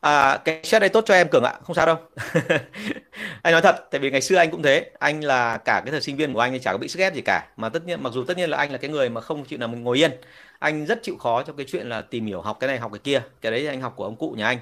À, 0.00 0.38
cái 0.44 0.60
stress 0.64 0.80
đây 0.80 0.88
tốt 0.88 1.04
cho 1.06 1.14
em 1.14 1.28
Cường 1.28 1.44
ạ, 1.44 1.54
không 1.62 1.76
sao 1.76 1.86
đâu. 1.86 1.96
anh 3.42 3.52
nói 3.52 3.62
thật, 3.62 3.76
tại 3.90 3.98
vì 4.00 4.10
ngày 4.10 4.20
xưa 4.20 4.36
anh 4.36 4.50
cũng 4.50 4.62
thế, 4.62 4.90
anh 4.98 5.24
là 5.24 5.58
cả 5.58 5.82
cái 5.84 5.90
thời 5.92 6.00
sinh 6.00 6.16
viên 6.16 6.34
của 6.34 6.40
anh 6.40 6.52
thì 6.52 6.58
chả 6.58 6.72
có 6.72 6.78
bị 6.78 6.88
ép 6.98 7.14
gì 7.14 7.20
cả, 7.24 7.48
mà 7.56 7.68
tất 7.68 7.86
nhiên 7.86 8.02
mặc 8.02 8.12
dù 8.12 8.24
tất 8.24 8.36
nhiên 8.36 8.50
là 8.50 8.58
anh 8.58 8.72
là 8.72 8.78
cái 8.78 8.90
người 8.90 9.08
mà 9.08 9.20
không 9.20 9.44
chịu 9.44 9.58
nào 9.58 9.68
mình 9.68 9.82
ngồi 9.84 9.98
yên, 9.98 10.10
anh 10.58 10.86
rất 10.86 11.02
chịu 11.02 11.16
khó 11.16 11.42
trong 11.42 11.56
cái 11.56 11.66
chuyện 11.68 11.88
là 11.88 12.00
tìm 12.00 12.26
hiểu 12.26 12.40
học 12.40 12.56
cái 12.60 12.68
này 12.68 12.78
học 12.78 12.92
cái 12.92 13.00
kia, 13.04 13.22
cái 13.40 13.52
đấy 13.52 13.66
anh 13.66 13.80
học 13.80 13.92
của 13.96 14.04
ông 14.04 14.16
cụ 14.16 14.34
nhà 14.38 14.46
anh 14.46 14.58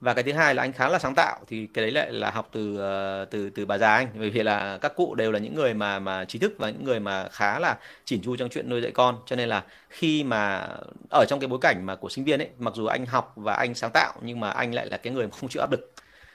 và 0.00 0.14
cái 0.14 0.22
thứ 0.24 0.32
hai 0.32 0.54
là 0.54 0.62
anh 0.62 0.72
khá 0.72 0.88
là 0.88 0.98
sáng 0.98 1.14
tạo 1.14 1.40
thì 1.46 1.66
cái 1.74 1.84
đấy 1.84 1.92
lại 1.92 2.12
là 2.12 2.30
học 2.30 2.48
từ 2.52 2.76
ờ, 2.78 3.24
từ 3.30 3.50
từ 3.50 3.66
bà 3.66 3.78
già 3.78 3.94
anh. 3.94 4.08
Bởi 4.18 4.30
vì 4.30 4.42
là 4.42 4.78
các 4.82 4.92
cụ 4.96 5.14
đều 5.14 5.32
là 5.32 5.38
những 5.38 5.54
người 5.54 5.74
mà 5.74 5.98
mà 5.98 6.24
trí 6.24 6.38
thức 6.38 6.52
và 6.58 6.70
những 6.70 6.84
người 6.84 7.00
mà 7.00 7.28
khá 7.28 7.58
là 7.58 7.78
chỉn 8.04 8.22
chu 8.22 8.36
trong 8.36 8.48
chuyện 8.48 8.68
nuôi 8.68 8.80
dạy 8.80 8.92
con. 8.92 9.18
Cho 9.26 9.36
nên 9.36 9.48
là 9.48 9.64
khi 9.90 10.24
mà 10.24 10.68
ở 11.10 11.24
trong 11.28 11.40
cái 11.40 11.48
bối 11.48 11.58
cảnh 11.62 11.86
mà 11.86 11.96
của 11.96 12.08
sinh 12.08 12.24
viên 12.24 12.40
ấy 12.40 12.48
mặc 12.58 12.74
dù 12.74 12.86
anh 12.86 13.06
học 13.06 13.32
và 13.36 13.54
anh 13.54 13.74
sáng 13.74 13.90
tạo 13.90 14.14
nhưng 14.22 14.40
mà 14.40 14.50
anh 14.50 14.74
lại 14.74 14.86
là 14.86 14.96
cái 14.96 15.12
người 15.12 15.28
không 15.40 15.50
chịu 15.50 15.62
áp 15.62 15.70
lực. 15.72 15.92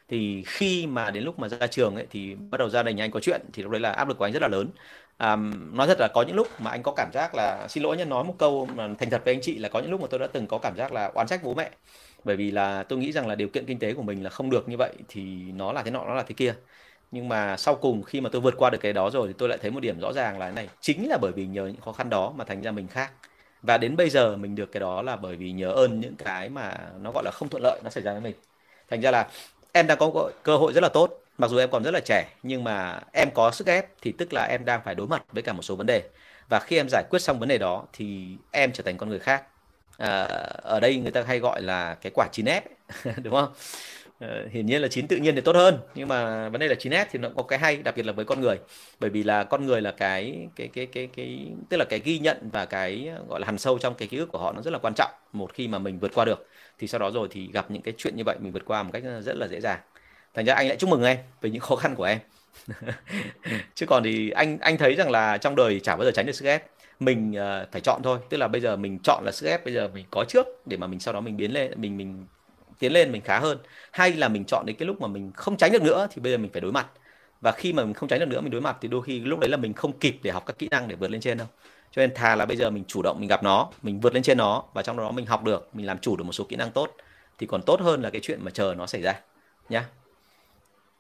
Thì 0.10 0.44
khi 0.48 0.88
mà 0.88 1.12
đến 1.12 1.24
lúc 1.24 1.40
mà 1.40 1.48
ra 1.50 1.68
trường 1.68 1.96
ấy 1.96 2.08
thì 2.12 2.36
bắt 2.36 2.58
đầu 2.58 2.70
gia 2.70 2.84
đình 2.84 3.02
anh 3.02 3.12
có 3.12 3.20
chuyện 3.20 3.42
thì 3.54 3.64
lúc 3.64 3.72
đấy 3.72 3.82
là 3.82 3.92
áp 3.92 4.08
lực 4.08 4.18
của 4.18 4.26
anh 4.26 4.34
rất 4.34 4.42
là 4.42 4.48
lớn. 4.48 4.70
À, 5.18 5.36
nói 5.74 5.88
thật 5.88 6.00
là 6.00 6.08
có 6.08 6.22
những 6.22 6.36
lúc 6.36 6.62
mà 6.62 6.72
anh 6.72 6.84
có 6.84 6.94
cảm 6.98 7.10
giác 7.14 7.36
là 7.36 7.68
xin 7.70 7.84
lỗi 7.84 7.98
nhân 7.98 8.10
nói 8.10 8.24
một 8.24 8.36
câu 8.40 8.66
mà 8.76 8.88
thành 9.00 9.10
thật 9.10 9.22
với 9.26 9.34
anh 9.34 9.42
chị 9.42 9.58
là 9.58 9.70
có 9.70 9.80
những 9.80 9.92
lúc 9.92 10.02
mà 10.02 10.08
tôi 10.10 10.20
đã 10.20 10.28
từng 10.28 10.48
có 10.48 10.58
cảm 10.58 10.76
giác 10.78 10.94
là 10.94 11.12
oán 11.14 11.28
trách 11.28 11.44
bố 11.44 11.54
mẹ 11.54 11.72
bởi 12.24 12.36
vì 12.36 12.52
là 12.52 12.84
tôi 12.84 13.00
nghĩ 13.00 13.12
rằng 13.12 13.28
là 13.28 13.36
điều 13.36 13.48
kiện 13.48 13.66
kinh 13.66 13.80
tế 13.80 13.94
của 13.94 14.02
mình 14.02 14.24
là 14.24 14.30
không 14.30 14.50
được 14.50 14.70
như 14.70 14.78
vậy 14.78 14.94
thì 15.08 15.22
nó 15.52 15.72
là 15.72 15.84
thế 15.84 15.92
nọ, 15.92 16.06
nó 16.06 16.14
là 16.14 16.24
thế 16.24 16.34
kia. 16.34 16.54
Nhưng 17.12 17.30
mà 17.30 17.58
sau 17.58 17.76
cùng 17.76 18.04
khi 18.04 18.22
mà 18.22 18.30
tôi 18.30 18.42
vượt 18.42 18.54
qua 18.58 18.70
được 18.70 18.78
cái 18.82 18.94
đó 18.94 19.10
rồi 19.10 19.28
thì 19.28 19.34
tôi 19.38 19.50
lại 19.50 19.58
thấy 19.62 19.72
một 19.72 19.80
điểm 19.80 20.00
rõ 20.00 20.14
ràng 20.14 20.40
là 20.40 20.46
cái 20.46 20.56
này, 20.56 20.70
chính 20.82 21.10
là 21.10 21.18
bởi 21.22 21.32
vì 21.32 21.46
nhờ 21.46 21.66
những 21.66 21.82
khó 21.82 21.92
khăn 21.92 22.10
đó 22.10 22.34
mà 22.36 22.46
thành 22.46 22.62
ra 22.62 22.72
mình 22.72 22.88
khác. 22.88 23.12
Và 23.62 23.78
đến 23.78 23.96
bây 23.96 24.10
giờ 24.10 24.36
mình 24.36 24.56
được 24.56 24.72
cái 24.72 24.80
đó 24.80 25.02
là 25.02 25.16
bởi 25.16 25.36
vì 25.36 25.52
nhờ 25.52 25.72
ơn 25.72 26.00
những 26.00 26.16
cái 26.16 26.50
mà 26.50 26.78
nó 27.02 27.12
gọi 27.12 27.24
là 27.24 27.32
không 27.32 27.50
thuận 27.50 27.64
lợi 27.64 27.80
nó 27.84 27.90
xảy 27.90 28.04
ra 28.04 28.12
với 28.12 28.22
mình. 28.22 28.36
Thành 28.90 29.02
ra 29.02 29.12
là 29.12 29.28
em 29.72 29.88
đang 29.88 29.98
có 29.98 30.32
cơ 30.44 30.58
hội 30.58 30.74
rất 30.74 30.84
là 30.84 30.90
tốt, 30.90 31.22
mặc 31.38 31.52
dù 31.52 31.58
em 31.58 31.70
còn 31.72 31.84
rất 31.84 31.92
là 31.94 32.00
trẻ, 32.06 32.28
nhưng 32.44 32.64
mà 32.64 33.00
em 33.14 33.30
có 33.34 33.52
sức 33.52 33.68
ép 33.68 33.86
thì 34.02 34.12
tức 34.18 34.34
là 34.34 34.48
em 34.52 34.66
đang 34.66 34.82
phải 34.86 34.96
đối 34.96 35.08
mặt 35.08 35.24
với 35.32 35.44
cả 35.44 35.54
một 35.54 35.62
số 35.62 35.76
vấn 35.76 35.88
đề. 35.88 36.10
Và 36.50 36.60
khi 36.60 36.78
em 36.78 36.88
giải 36.90 37.04
quyết 37.10 37.20
xong 37.20 37.40
vấn 37.40 37.50
đề 37.50 37.58
đó 37.58 37.84
thì 37.94 38.38
em 38.52 38.72
trở 38.72 38.84
thành 38.84 38.98
con 38.98 39.10
người 39.10 39.20
khác 39.20 39.44
à, 40.02 40.24
ở 40.64 40.80
đây 40.80 40.98
người 40.98 41.12
ta 41.12 41.24
hay 41.28 41.40
gọi 41.40 41.62
là 41.62 41.96
cái 42.02 42.12
quả 42.16 42.28
chín 42.32 42.46
ép 42.46 42.64
đúng 43.24 43.34
không? 43.34 43.54
Ờ, 44.20 44.48
hiển 44.52 44.66
nhiên 44.66 44.82
là 44.82 44.88
chín 44.88 45.08
tự 45.08 45.18
nhiên 45.18 45.36
thì 45.36 45.42
tốt 45.42 45.56
hơn 45.56 45.80
nhưng 45.96 46.08
mà 46.08 46.50
vấn 46.50 46.62
đề 46.62 46.68
là 46.68 46.76
9S 46.76 47.06
thì 47.12 47.20
nó 47.20 47.30
có 47.38 47.44
cái 47.44 47.60
hay 47.60 47.78
đặc 47.78 47.96
biệt 47.98 48.06
là 48.06 48.14
với 48.14 48.26
con 48.26 48.42
người. 48.42 48.60
Bởi 49.00 49.10
vì 49.10 49.24
là 49.24 49.44
con 49.44 49.66
người 49.66 49.82
là 49.82 49.92
cái 49.92 50.48
cái 50.56 50.68
cái 50.74 50.86
cái 50.86 51.08
cái 51.16 51.48
tức 51.70 51.78
là 51.78 51.86
cái 51.86 52.00
ghi 52.06 52.20
nhận 52.20 52.50
và 52.54 52.66
cái 52.66 53.12
gọi 53.30 53.40
là 53.40 53.46
hằn 53.46 53.58
sâu 53.58 53.80
trong 53.80 53.96
cái 53.96 54.08
ký 54.08 54.18
ức 54.18 54.26
của 54.32 54.40
họ 54.40 54.54
nó 54.54 54.62
rất 54.62 54.72
là 54.74 54.80
quan 54.80 54.94
trọng 54.96 55.12
một 55.34 55.54
khi 55.54 55.68
mà 55.68 55.80
mình 55.80 56.00
vượt 56.00 56.12
qua 56.16 56.26
được. 56.26 56.48
Thì 56.80 56.88
sau 56.88 57.00
đó 57.00 57.12
rồi 57.12 57.28
thì 57.32 57.50
gặp 57.54 57.72
những 57.72 57.82
cái 57.82 57.94
chuyện 57.98 58.16
như 58.16 58.24
vậy 58.26 58.36
mình 58.40 58.52
vượt 58.52 58.66
qua 58.66 58.84
một 58.84 58.90
cách 58.94 59.04
rất 59.22 59.36
là 59.38 59.48
dễ 59.48 59.62
dàng. 59.62 59.80
Thành 60.34 60.46
ra 60.46 60.54
anh 60.54 60.68
lại 60.68 60.78
chúc 60.78 60.90
mừng 60.90 61.04
em 61.04 61.18
về 61.42 61.50
những 61.50 61.62
khó 61.62 61.76
khăn 61.76 61.96
của 61.96 62.04
em. 62.04 62.20
Chứ 63.76 63.86
còn 63.86 64.04
thì 64.04 64.30
anh 64.30 64.58
anh 64.60 64.78
thấy 64.78 64.96
rằng 64.96 65.12
là 65.12 65.38
trong 65.38 65.56
đời 65.56 65.80
chả 65.80 65.96
bao 65.96 66.06
giờ 66.06 66.12
tránh 66.12 66.26
được 66.26 66.32
sức 66.32 66.46
ép 66.46 66.64
mình 67.02 67.32
uh, 67.32 67.72
phải 67.72 67.82
chọn 67.82 68.02
thôi. 68.04 68.20
Tức 68.30 68.38
là 68.38 68.48
bây 68.48 68.62
giờ 68.62 68.76
mình 68.76 69.00
chọn 69.04 69.24
là 69.26 69.32
sức 69.32 69.48
ép 69.48 69.66
bây 69.66 69.74
giờ 69.74 69.90
mình 69.94 70.06
có 70.12 70.26
trước 70.28 70.48
để 70.66 70.78
mà 70.78 70.88
mình 70.88 71.00
sau 71.00 71.14
đó 71.14 71.22
mình 71.22 71.38
biến 71.38 71.54
lên 71.54 71.72
mình 71.76 71.98
mình 71.98 72.26
tiến 72.80 72.94
lên 72.94 73.12
mình 73.12 73.22
khá 73.22 73.40
hơn. 73.40 73.58
Hay 73.92 74.14
là 74.14 74.28
mình 74.28 74.46
chọn 74.46 74.66
đến 74.66 74.76
cái 74.76 74.86
lúc 74.86 75.02
mà 75.02 75.08
mình 75.08 75.32
không 75.36 75.58
tránh 75.58 75.72
được 75.72 75.82
nữa 75.82 76.08
thì 76.12 76.22
bây 76.22 76.32
giờ 76.32 76.38
mình 76.38 76.52
phải 76.52 76.62
đối 76.62 76.72
mặt. 76.72 76.88
Và 77.42 77.52
khi 77.52 77.74
mà 77.74 77.84
mình 77.84 77.94
không 77.94 78.10
tránh 78.10 78.20
được 78.20 78.30
nữa 78.30 78.42
mình 78.42 78.52
đối 78.52 78.62
mặt 78.62 78.78
thì 78.82 78.88
đôi 78.88 79.02
khi 79.02 79.20
lúc 79.20 79.40
đấy 79.40 79.50
là 79.50 79.58
mình 79.58 79.74
không 79.74 79.92
kịp 80.00 80.16
để 80.24 80.32
học 80.32 80.44
các 80.46 80.60
kỹ 80.60 80.68
năng 80.72 80.88
để 80.88 80.96
vượt 80.96 81.12
lên 81.12 81.22
trên 81.22 81.38
đâu. 81.38 81.48
Cho 81.92 82.02
nên 82.02 82.14
thà 82.16 82.36
là 82.36 82.46
bây 82.46 82.58
giờ 82.58 82.70
mình 82.70 82.84
chủ 82.88 83.02
động 83.02 83.20
mình 83.20 83.30
gặp 83.30 83.44
nó 83.44 83.70
mình 83.82 84.00
vượt 84.00 84.14
lên 84.14 84.24
trên 84.24 84.38
nó 84.38 84.64
và 84.74 84.82
trong 84.82 84.98
đó 84.98 85.12
mình 85.12 85.26
học 85.26 85.44
được 85.44 85.70
mình 85.74 85.86
làm 85.86 85.98
chủ 85.98 86.16
được 86.16 86.24
một 86.24 86.34
số 86.34 86.44
kỹ 86.44 86.56
năng 86.56 86.72
tốt 86.72 86.96
thì 87.38 87.48
còn 87.48 87.62
tốt 87.62 87.82
hơn 87.82 88.02
là 88.02 88.10
cái 88.10 88.22
chuyện 88.24 88.40
mà 88.44 88.52
chờ 88.52 88.74
nó 88.78 88.86
xảy 88.86 89.02
ra 89.02 89.20
nhá. 89.70 89.86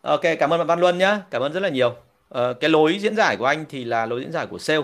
Ok 0.01 0.21
cảm 0.39 0.53
ơn 0.53 0.57
bạn 0.57 0.67
Văn 0.67 0.79
Luân 0.79 0.97
nhá. 0.97 1.21
Cảm 1.31 1.41
ơn 1.41 1.53
rất 1.53 1.59
là 1.59 1.69
nhiều. 1.69 1.95
Ờ, 2.29 2.53
cái 2.53 2.69
lối 2.69 2.99
diễn 2.99 3.15
giải 3.15 3.37
của 3.37 3.45
anh 3.45 3.65
thì 3.69 3.83
là 3.83 4.05
lối 4.05 4.19
diễn 4.19 4.31
giải 4.31 4.47
của 4.47 4.57
sale 4.57 4.83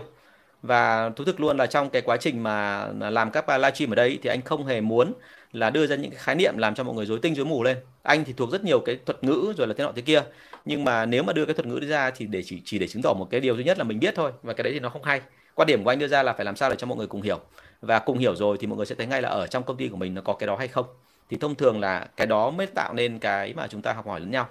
và 0.68 1.09
thú 1.09 1.24
thực 1.24 1.39
luôn 1.39 1.57
là 1.57 1.65
trong 1.65 1.89
cái 1.89 2.01
quá 2.01 2.18
trình 2.18 2.43
mà 2.43 2.88
làm 2.91 3.32
các 3.32 3.49
livestream 3.49 3.91
ở 3.91 3.95
đây 3.95 4.20
thì 4.24 4.30
anh 4.30 4.41
không 4.41 4.65
hề 4.65 4.82
muốn 4.82 5.13
là 5.51 5.70
đưa 5.70 5.88
ra 5.88 5.95
những 5.95 6.11
cái 6.11 6.20
khái 6.20 6.36
niệm 6.36 6.57
làm 6.57 6.76
cho 6.76 6.84
mọi 6.84 6.95
người 6.95 7.05
rối 7.05 7.20
tinh 7.22 7.36
rối 7.36 7.45
mù 7.45 7.63
lên. 7.63 7.78
Anh 8.03 8.26
thì 8.26 8.34
thuộc 8.34 8.51
rất 8.51 8.63
nhiều 8.63 8.80
cái 8.80 8.97
thuật 9.05 9.24
ngữ 9.24 9.53
rồi 9.57 9.68
là 9.68 9.74
thế 9.78 9.84
nọ 9.84 9.91
thế 9.95 10.01
kia. 10.01 10.24
Nhưng 10.65 10.84
mà 10.84 11.05
nếu 11.05 11.24
mà 11.24 11.34
đưa 11.34 11.45
cái 11.45 11.53
thuật 11.53 11.65
ngữ 11.65 11.80
ra 11.80 12.11
thì 12.11 12.26
để 12.26 12.43
chỉ 12.45 12.61
chỉ 12.65 12.80
để 12.80 12.88
chứng 12.88 13.01
tỏ 13.01 13.13
một 13.13 13.28
cái 13.32 13.39
điều 13.39 13.55
duy 13.55 13.63
nhất 13.63 13.78
là 13.78 13.84
mình 13.84 13.99
biết 13.99 14.15
thôi. 14.15 14.32
Và 14.43 14.53
cái 14.53 14.63
đấy 14.63 14.74
thì 14.74 14.80
nó 14.80 14.89
không 14.89 15.03
hay. 15.03 15.22
Quan 15.55 15.68
điểm 15.68 15.84
của 15.84 15.89
anh 15.89 15.99
đưa 15.99 16.07
ra 16.07 16.24
là 16.24 16.34
phải 16.34 16.45
làm 16.45 16.55
sao 16.55 16.70
để 16.70 16.76
cho 16.76 16.88
mọi 16.88 16.97
người 16.97 17.07
cùng 17.07 17.22
hiểu. 17.22 17.39
Và 17.82 17.99
cùng 17.99 18.18
hiểu 18.18 18.36
rồi 18.36 18.57
thì 18.59 18.68
mọi 18.68 18.78
người 18.78 18.86
sẽ 18.86 18.95
thấy 18.95 19.07
ngay 19.07 19.22
là 19.22 19.30
ở 19.30 19.47
trong 19.47 19.63
công 19.63 19.78
ty 19.78 19.88
của 19.88 19.97
mình 19.97 20.13
nó 20.13 20.22
có 20.22 20.34
cái 20.34 20.47
đó 20.47 20.55
hay 20.55 20.68
không. 20.68 20.86
Thì 21.30 21.38
thông 21.38 21.55
thường 21.55 21.80
là 21.80 22.07
cái 22.18 22.28
đó 22.28 22.49
mới 22.49 22.68
tạo 22.68 22.93
nên 22.93 23.20
cái 23.20 23.53
mà 23.53 23.68
chúng 23.68 23.82
ta 23.82 23.93
học 23.93 24.07
hỏi 24.07 24.20
lẫn 24.20 24.32
nhau. 24.32 24.47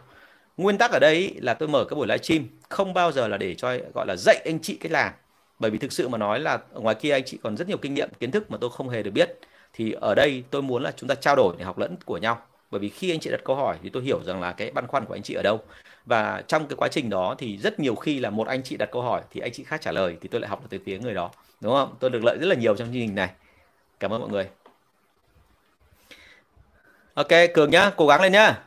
Nguyên 0.56 0.78
tắc 0.78 0.90
ở 0.90 0.98
đây 0.98 1.34
là 1.42 1.54
tôi 1.54 1.68
mở 1.68 1.84
cái 1.84 1.94
buổi 1.94 2.06
livestream 2.06 2.44
không 2.68 2.94
bao 2.94 3.12
giờ 3.12 3.28
là 3.28 3.36
để 3.36 3.54
cho, 3.54 3.76
gọi 3.94 4.06
là 4.06 4.16
dạy 4.18 4.42
anh 4.44 4.58
chị 4.62 4.78
cách 4.80 4.92
làm 4.92 5.12
bởi 5.58 5.70
vì 5.70 5.78
thực 5.78 5.92
sự 5.92 6.08
mà 6.08 6.18
nói 6.18 6.40
là 6.40 6.58
ở 6.72 6.80
ngoài 6.80 6.94
kia 6.94 7.10
anh 7.10 7.24
chị 7.24 7.38
còn 7.42 7.56
rất 7.56 7.68
nhiều 7.68 7.78
kinh 7.78 7.94
nghiệm, 7.94 8.08
kiến 8.20 8.30
thức 8.30 8.50
mà 8.50 8.58
tôi 8.60 8.70
không 8.70 8.88
hề 8.88 9.02
được 9.02 9.10
biết. 9.10 9.38
Thì 9.72 9.92
ở 9.92 10.14
đây 10.14 10.44
tôi 10.50 10.62
muốn 10.62 10.82
là 10.82 10.92
chúng 10.96 11.08
ta 11.08 11.14
trao 11.14 11.36
đổi 11.36 11.54
để 11.58 11.64
học 11.64 11.78
lẫn 11.78 11.96
của 12.04 12.18
nhau. 12.18 12.42
Bởi 12.70 12.80
vì 12.80 12.88
khi 12.88 13.10
anh 13.10 13.20
chị 13.20 13.30
đặt 13.30 13.40
câu 13.44 13.56
hỏi 13.56 13.78
thì 13.82 13.88
tôi 13.88 14.02
hiểu 14.02 14.24
rằng 14.24 14.40
là 14.40 14.52
cái 14.52 14.70
băn 14.70 14.86
khoăn 14.86 15.04
của 15.04 15.14
anh 15.14 15.22
chị 15.22 15.34
ở 15.34 15.42
đâu. 15.42 15.60
Và 16.06 16.42
trong 16.48 16.66
cái 16.66 16.76
quá 16.76 16.88
trình 16.88 17.10
đó 17.10 17.34
thì 17.38 17.58
rất 17.58 17.80
nhiều 17.80 17.94
khi 17.94 18.20
là 18.20 18.30
một 18.30 18.46
anh 18.46 18.62
chị 18.62 18.76
đặt 18.76 18.88
câu 18.92 19.02
hỏi 19.02 19.22
thì 19.30 19.40
anh 19.40 19.52
chị 19.52 19.64
khác 19.64 19.80
trả 19.80 19.92
lời 19.92 20.16
thì 20.20 20.28
tôi 20.28 20.40
lại 20.40 20.50
học 20.50 20.60
được 20.62 20.66
từ 20.70 20.78
phía 20.86 20.98
người 20.98 21.14
đó. 21.14 21.30
Đúng 21.60 21.72
không? 21.72 21.96
Tôi 22.00 22.10
được 22.10 22.24
lợi 22.24 22.38
rất 22.40 22.46
là 22.46 22.54
nhiều 22.54 22.76
trong 22.76 22.86
chương 22.86 22.94
trình 22.94 23.14
này. 23.14 23.30
Cảm 24.00 24.12
ơn 24.12 24.20
mọi 24.20 24.30
người. 24.30 24.48
Ok, 27.14 27.28
cường 27.54 27.70
nhá, 27.70 27.90
cố 27.96 28.06
gắng 28.06 28.22
lên 28.22 28.32
nhá. 28.32 28.62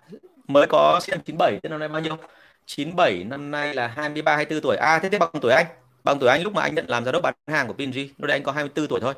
Mới 0.47 0.67
có 0.69 0.99
xem 1.03 1.19
97 1.25 1.59
thế 1.63 1.69
năm 1.69 1.79
nay 1.79 1.87
bao 1.87 2.01
nhiêu? 2.01 2.17
97 2.65 3.23
năm 3.23 3.51
nay 3.51 3.73
là 3.73 3.87
23 3.87 4.35
24 4.35 4.61
tuổi. 4.63 4.77
À 4.77 4.99
thế 4.99 5.09
thế 5.09 5.19
bằng 5.19 5.29
tuổi 5.41 5.53
anh? 5.53 5.65
Bằng 6.03 6.19
tuổi 6.19 6.29
anh 6.29 6.43
lúc 6.43 6.53
mà 6.53 6.61
anh 6.61 6.75
nhận 6.75 6.85
làm 6.87 7.05
giám 7.05 7.11
đốc 7.11 7.23
bán 7.23 7.33
hàng 7.47 7.67
của 7.67 7.73
P&G 7.73 7.97
lúc 7.97 8.27
đấy 8.27 8.37
anh 8.37 8.43
có 8.43 8.51
24 8.51 8.87
tuổi 8.87 8.99
thôi. 8.99 9.13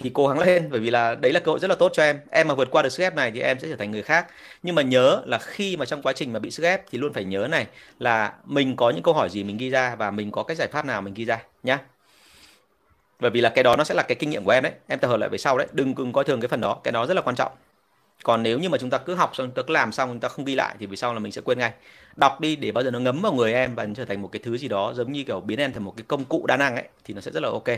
Thì 0.00 0.10
cố 0.14 0.28
gắng 0.28 0.38
lên, 0.38 0.68
bởi 0.70 0.80
vì 0.80 0.90
là 0.90 1.14
đấy 1.14 1.32
là 1.32 1.40
cơ 1.40 1.52
hội 1.52 1.58
rất 1.58 1.68
là 1.68 1.74
tốt 1.74 1.92
cho 1.94 2.02
em. 2.02 2.20
Em 2.30 2.48
mà 2.48 2.54
vượt 2.54 2.68
qua 2.70 2.82
được 2.82 2.88
sức 2.88 3.02
ép 3.02 3.14
này 3.14 3.30
thì 3.30 3.40
em 3.40 3.58
sẽ 3.58 3.68
trở 3.68 3.76
thành 3.76 3.90
người 3.90 4.02
khác. 4.02 4.26
Nhưng 4.62 4.74
mà 4.74 4.82
nhớ 4.82 5.22
là 5.26 5.38
khi 5.38 5.76
mà 5.76 5.84
trong 5.84 6.02
quá 6.02 6.12
trình 6.12 6.32
mà 6.32 6.38
bị 6.38 6.50
sức 6.50 6.62
ép 6.62 6.82
thì 6.90 6.98
luôn 6.98 7.12
phải 7.12 7.24
nhớ 7.24 7.46
này 7.50 7.66
là 7.98 8.32
mình 8.44 8.76
có 8.76 8.90
những 8.90 9.02
câu 9.02 9.14
hỏi 9.14 9.30
gì 9.30 9.44
mình 9.44 9.56
ghi 9.56 9.70
ra 9.70 9.94
và 9.94 10.10
mình 10.10 10.30
có 10.30 10.42
cái 10.42 10.56
giải 10.56 10.68
pháp 10.68 10.84
nào 10.84 11.02
mình 11.02 11.14
ghi 11.14 11.24
ra 11.24 11.42
nhá. 11.62 11.78
Bởi 13.20 13.30
vì 13.30 13.40
là 13.40 13.48
cái 13.48 13.64
đó 13.64 13.76
nó 13.76 13.84
sẽ 13.84 13.94
là 13.94 14.02
cái 14.02 14.14
kinh 14.14 14.30
nghiệm 14.30 14.44
của 14.44 14.50
em 14.50 14.62
đấy. 14.62 14.72
Em 14.86 14.98
tập 14.98 15.08
hợp 15.08 15.16
lại 15.16 15.28
về 15.28 15.38
sau 15.38 15.58
đấy. 15.58 15.66
Đừng 15.72 15.94
đừng 15.94 16.12
coi 16.12 16.24
thường 16.24 16.40
cái 16.40 16.48
phần 16.48 16.60
đó. 16.60 16.80
Cái 16.84 16.92
đó 16.92 17.06
rất 17.06 17.14
là 17.14 17.22
quan 17.22 17.36
trọng 17.36 17.52
còn 18.22 18.42
nếu 18.42 18.58
như 18.58 18.68
mà 18.68 18.78
chúng 18.78 18.90
ta 18.90 18.98
cứ 18.98 19.14
học 19.14 19.30
xong 19.34 19.46
chúng 19.46 19.54
ta 19.54 19.62
cứ 19.66 19.72
làm 19.74 19.92
xong 19.92 20.10
chúng 20.10 20.20
ta 20.20 20.28
không 20.28 20.44
ghi 20.44 20.54
lại 20.54 20.76
thì 20.78 20.86
vì 20.86 20.96
sau 20.96 21.14
là 21.14 21.20
mình 21.20 21.32
sẽ 21.32 21.40
quên 21.40 21.58
ngay 21.58 21.72
đọc 22.16 22.40
đi 22.40 22.56
để 22.56 22.72
bao 22.72 22.84
giờ 22.84 22.90
nó 22.90 22.98
ngấm 22.98 23.22
vào 23.22 23.32
người 23.32 23.52
em 23.52 23.74
và 23.74 23.86
trở 23.96 24.04
thành 24.04 24.22
một 24.22 24.28
cái 24.32 24.40
thứ 24.44 24.58
gì 24.58 24.68
đó 24.68 24.92
giống 24.96 25.12
như 25.12 25.24
kiểu 25.24 25.40
biến 25.40 25.58
em 25.58 25.72
thành 25.72 25.84
một 25.84 25.94
cái 25.96 26.04
công 26.08 26.24
cụ 26.24 26.46
đa 26.46 26.56
năng 26.56 26.74
ấy 26.74 26.84
thì 27.04 27.14
nó 27.14 27.20
sẽ 27.20 27.30
rất 27.30 27.42
là 27.42 27.48
ok 27.48 27.68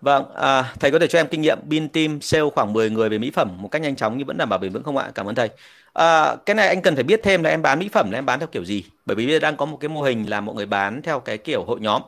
Vâng, 0.00 0.24
à, 0.34 0.74
thầy 0.80 0.90
có 0.90 0.98
thể 0.98 1.06
cho 1.06 1.18
em 1.18 1.26
kinh 1.30 1.40
nghiệm 1.40 1.58
pin 1.70 1.88
team 1.88 2.20
sale 2.20 2.44
khoảng 2.54 2.72
10 2.72 2.90
người 2.90 3.08
về 3.08 3.18
mỹ 3.18 3.30
phẩm 3.30 3.62
một 3.62 3.68
cách 3.68 3.82
nhanh 3.82 3.96
chóng 3.96 4.18
nhưng 4.18 4.26
vẫn 4.26 4.36
đảm 4.38 4.48
bảo 4.48 4.58
bền 4.58 4.72
vững 4.72 4.82
không 4.82 4.96
ạ? 4.96 5.10
Cảm 5.14 5.26
ơn 5.26 5.34
thầy. 5.34 5.48
À, 5.92 6.36
cái 6.46 6.54
này 6.54 6.68
anh 6.68 6.82
cần 6.82 6.94
phải 6.94 7.04
biết 7.04 7.20
thêm 7.22 7.42
là 7.42 7.50
em 7.50 7.62
bán 7.62 7.78
mỹ 7.78 7.88
phẩm 7.92 8.10
là 8.10 8.18
em 8.18 8.26
bán 8.26 8.38
theo 8.38 8.46
kiểu 8.52 8.64
gì? 8.64 8.84
Bởi 9.06 9.16
vì 9.16 9.26
bây 9.26 9.34
giờ 9.34 9.38
đang 9.40 9.56
có 9.56 9.66
một 9.66 9.76
cái 9.80 9.88
mô 9.88 10.02
hình 10.02 10.30
là 10.30 10.40
mọi 10.40 10.54
người 10.54 10.66
bán 10.66 11.02
theo 11.02 11.20
cái 11.20 11.38
kiểu 11.38 11.64
hội 11.64 11.80
nhóm. 11.80 12.02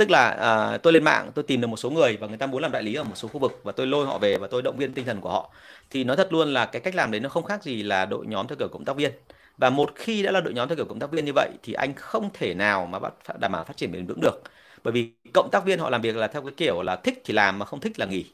Tức 0.00 0.10
là 0.10 0.28
à, 0.30 0.78
tôi 0.78 0.92
lên 0.92 1.04
mạng 1.04 1.32
tôi 1.34 1.42
tìm 1.42 1.60
được 1.60 1.66
một 1.66 1.76
số 1.76 1.90
người 1.90 2.16
và 2.16 2.26
người 2.26 2.36
ta 2.36 2.46
muốn 2.46 2.62
làm 2.62 2.72
đại 2.72 2.82
lý 2.82 2.94
ở 2.94 3.04
một 3.04 3.14
số 3.16 3.28
khu 3.28 3.38
vực 3.40 3.60
và 3.64 3.72
tôi 3.72 3.86
lôi 3.86 4.06
họ 4.06 4.18
về 4.18 4.38
và 4.38 4.48
tôi 4.50 4.62
động 4.62 4.76
viên 4.76 4.94
tinh 4.94 5.04
thần 5.06 5.20
của 5.20 5.30
họ. 5.30 5.52
Thì 5.90 6.04
nói 6.04 6.16
thật 6.16 6.32
luôn 6.32 6.48
là 6.54 6.66
cái 6.66 6.82
cách 6.82 6.94
làm 6.94 7.10
đấy 7.10 7.20
nó 7.20 7.28
không 7.28 7.44
khác 7.44 7.62
gì 7.64 7.82
là 7.82 8.06
đội 8.06 8.26
nhóm 8.26 8.46
theo 8.48 8.56
kiểu 8.58 8.68
cộng 8.72 8.84
tác 8.84 8.96
viên. 8.96 9.12
Và 9.58 9.70
một 9.70 9.92
khi 9.94 10.22
đã 10.22 10.30
là 10.32 10.40
đội 10.40 10.54
nhóm 10.54 10.68
theo 10.68 10.76
kiểu 10.76 10.86
cộng 10.86 10.98
tác 11.00 11.10
viên 11.12 11.24
như 11.24 11.32
vậy 11.34 11.50
thì 11.62 11.72
anh 11.72 11.94
không 11.94 12.30
thể 12.34 12.54
nào 12.54 12.86
mà 12.86 12.98
bắt 12.98 13.14
đảm 13.40 13.52
bảo 13.52 13.64
phát 13.64 13.76
triển 13.76 13.92
bền 13.92 14.06
vững 14.06 14.20
được 14.20 14.42
bởi 14.84 14.92
vì 14.92 15.12
cộng 15.34 15.48
tác 15.52 15.64
viên 15.64 15.78
họ 15.78 15.90
làm 15.90 16.02
việc 16.02 16.16
là 16.16 16.26
theo 16.28 16.42
cái 16.42 16.52
kiểu 16.56 16.82
là 16.82 16.96
thích 16.96 17.22
thì 17.24 17.34
làm 17.34 17.58
mà 17.58 17.66
không 17.66 17.80
thích 17.80 17.98
là 17.98 18.06
nghỉ 18.06 18.24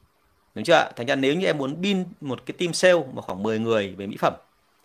đúng 0.55 0.65
chưa 0.65 0.91
thành 0.97 1.07
ra 1.07 1.17
nếu 1.17 1.35
như 1.35 1.47
em 1.47 1.59
muốn 1.59 1.81
bin 1.81 2.05
một 2.21 2.47
cái 2.47 2.55
team 2.59 2.73
sale 2.73 2.95
mà 3.15 3.23
khoảng 3.23 3.43
10 3.43 3.59
người 3.59 3.95
về 3.99 4.07
mỹ 4.07 4.17
phẩm 4.21 4.35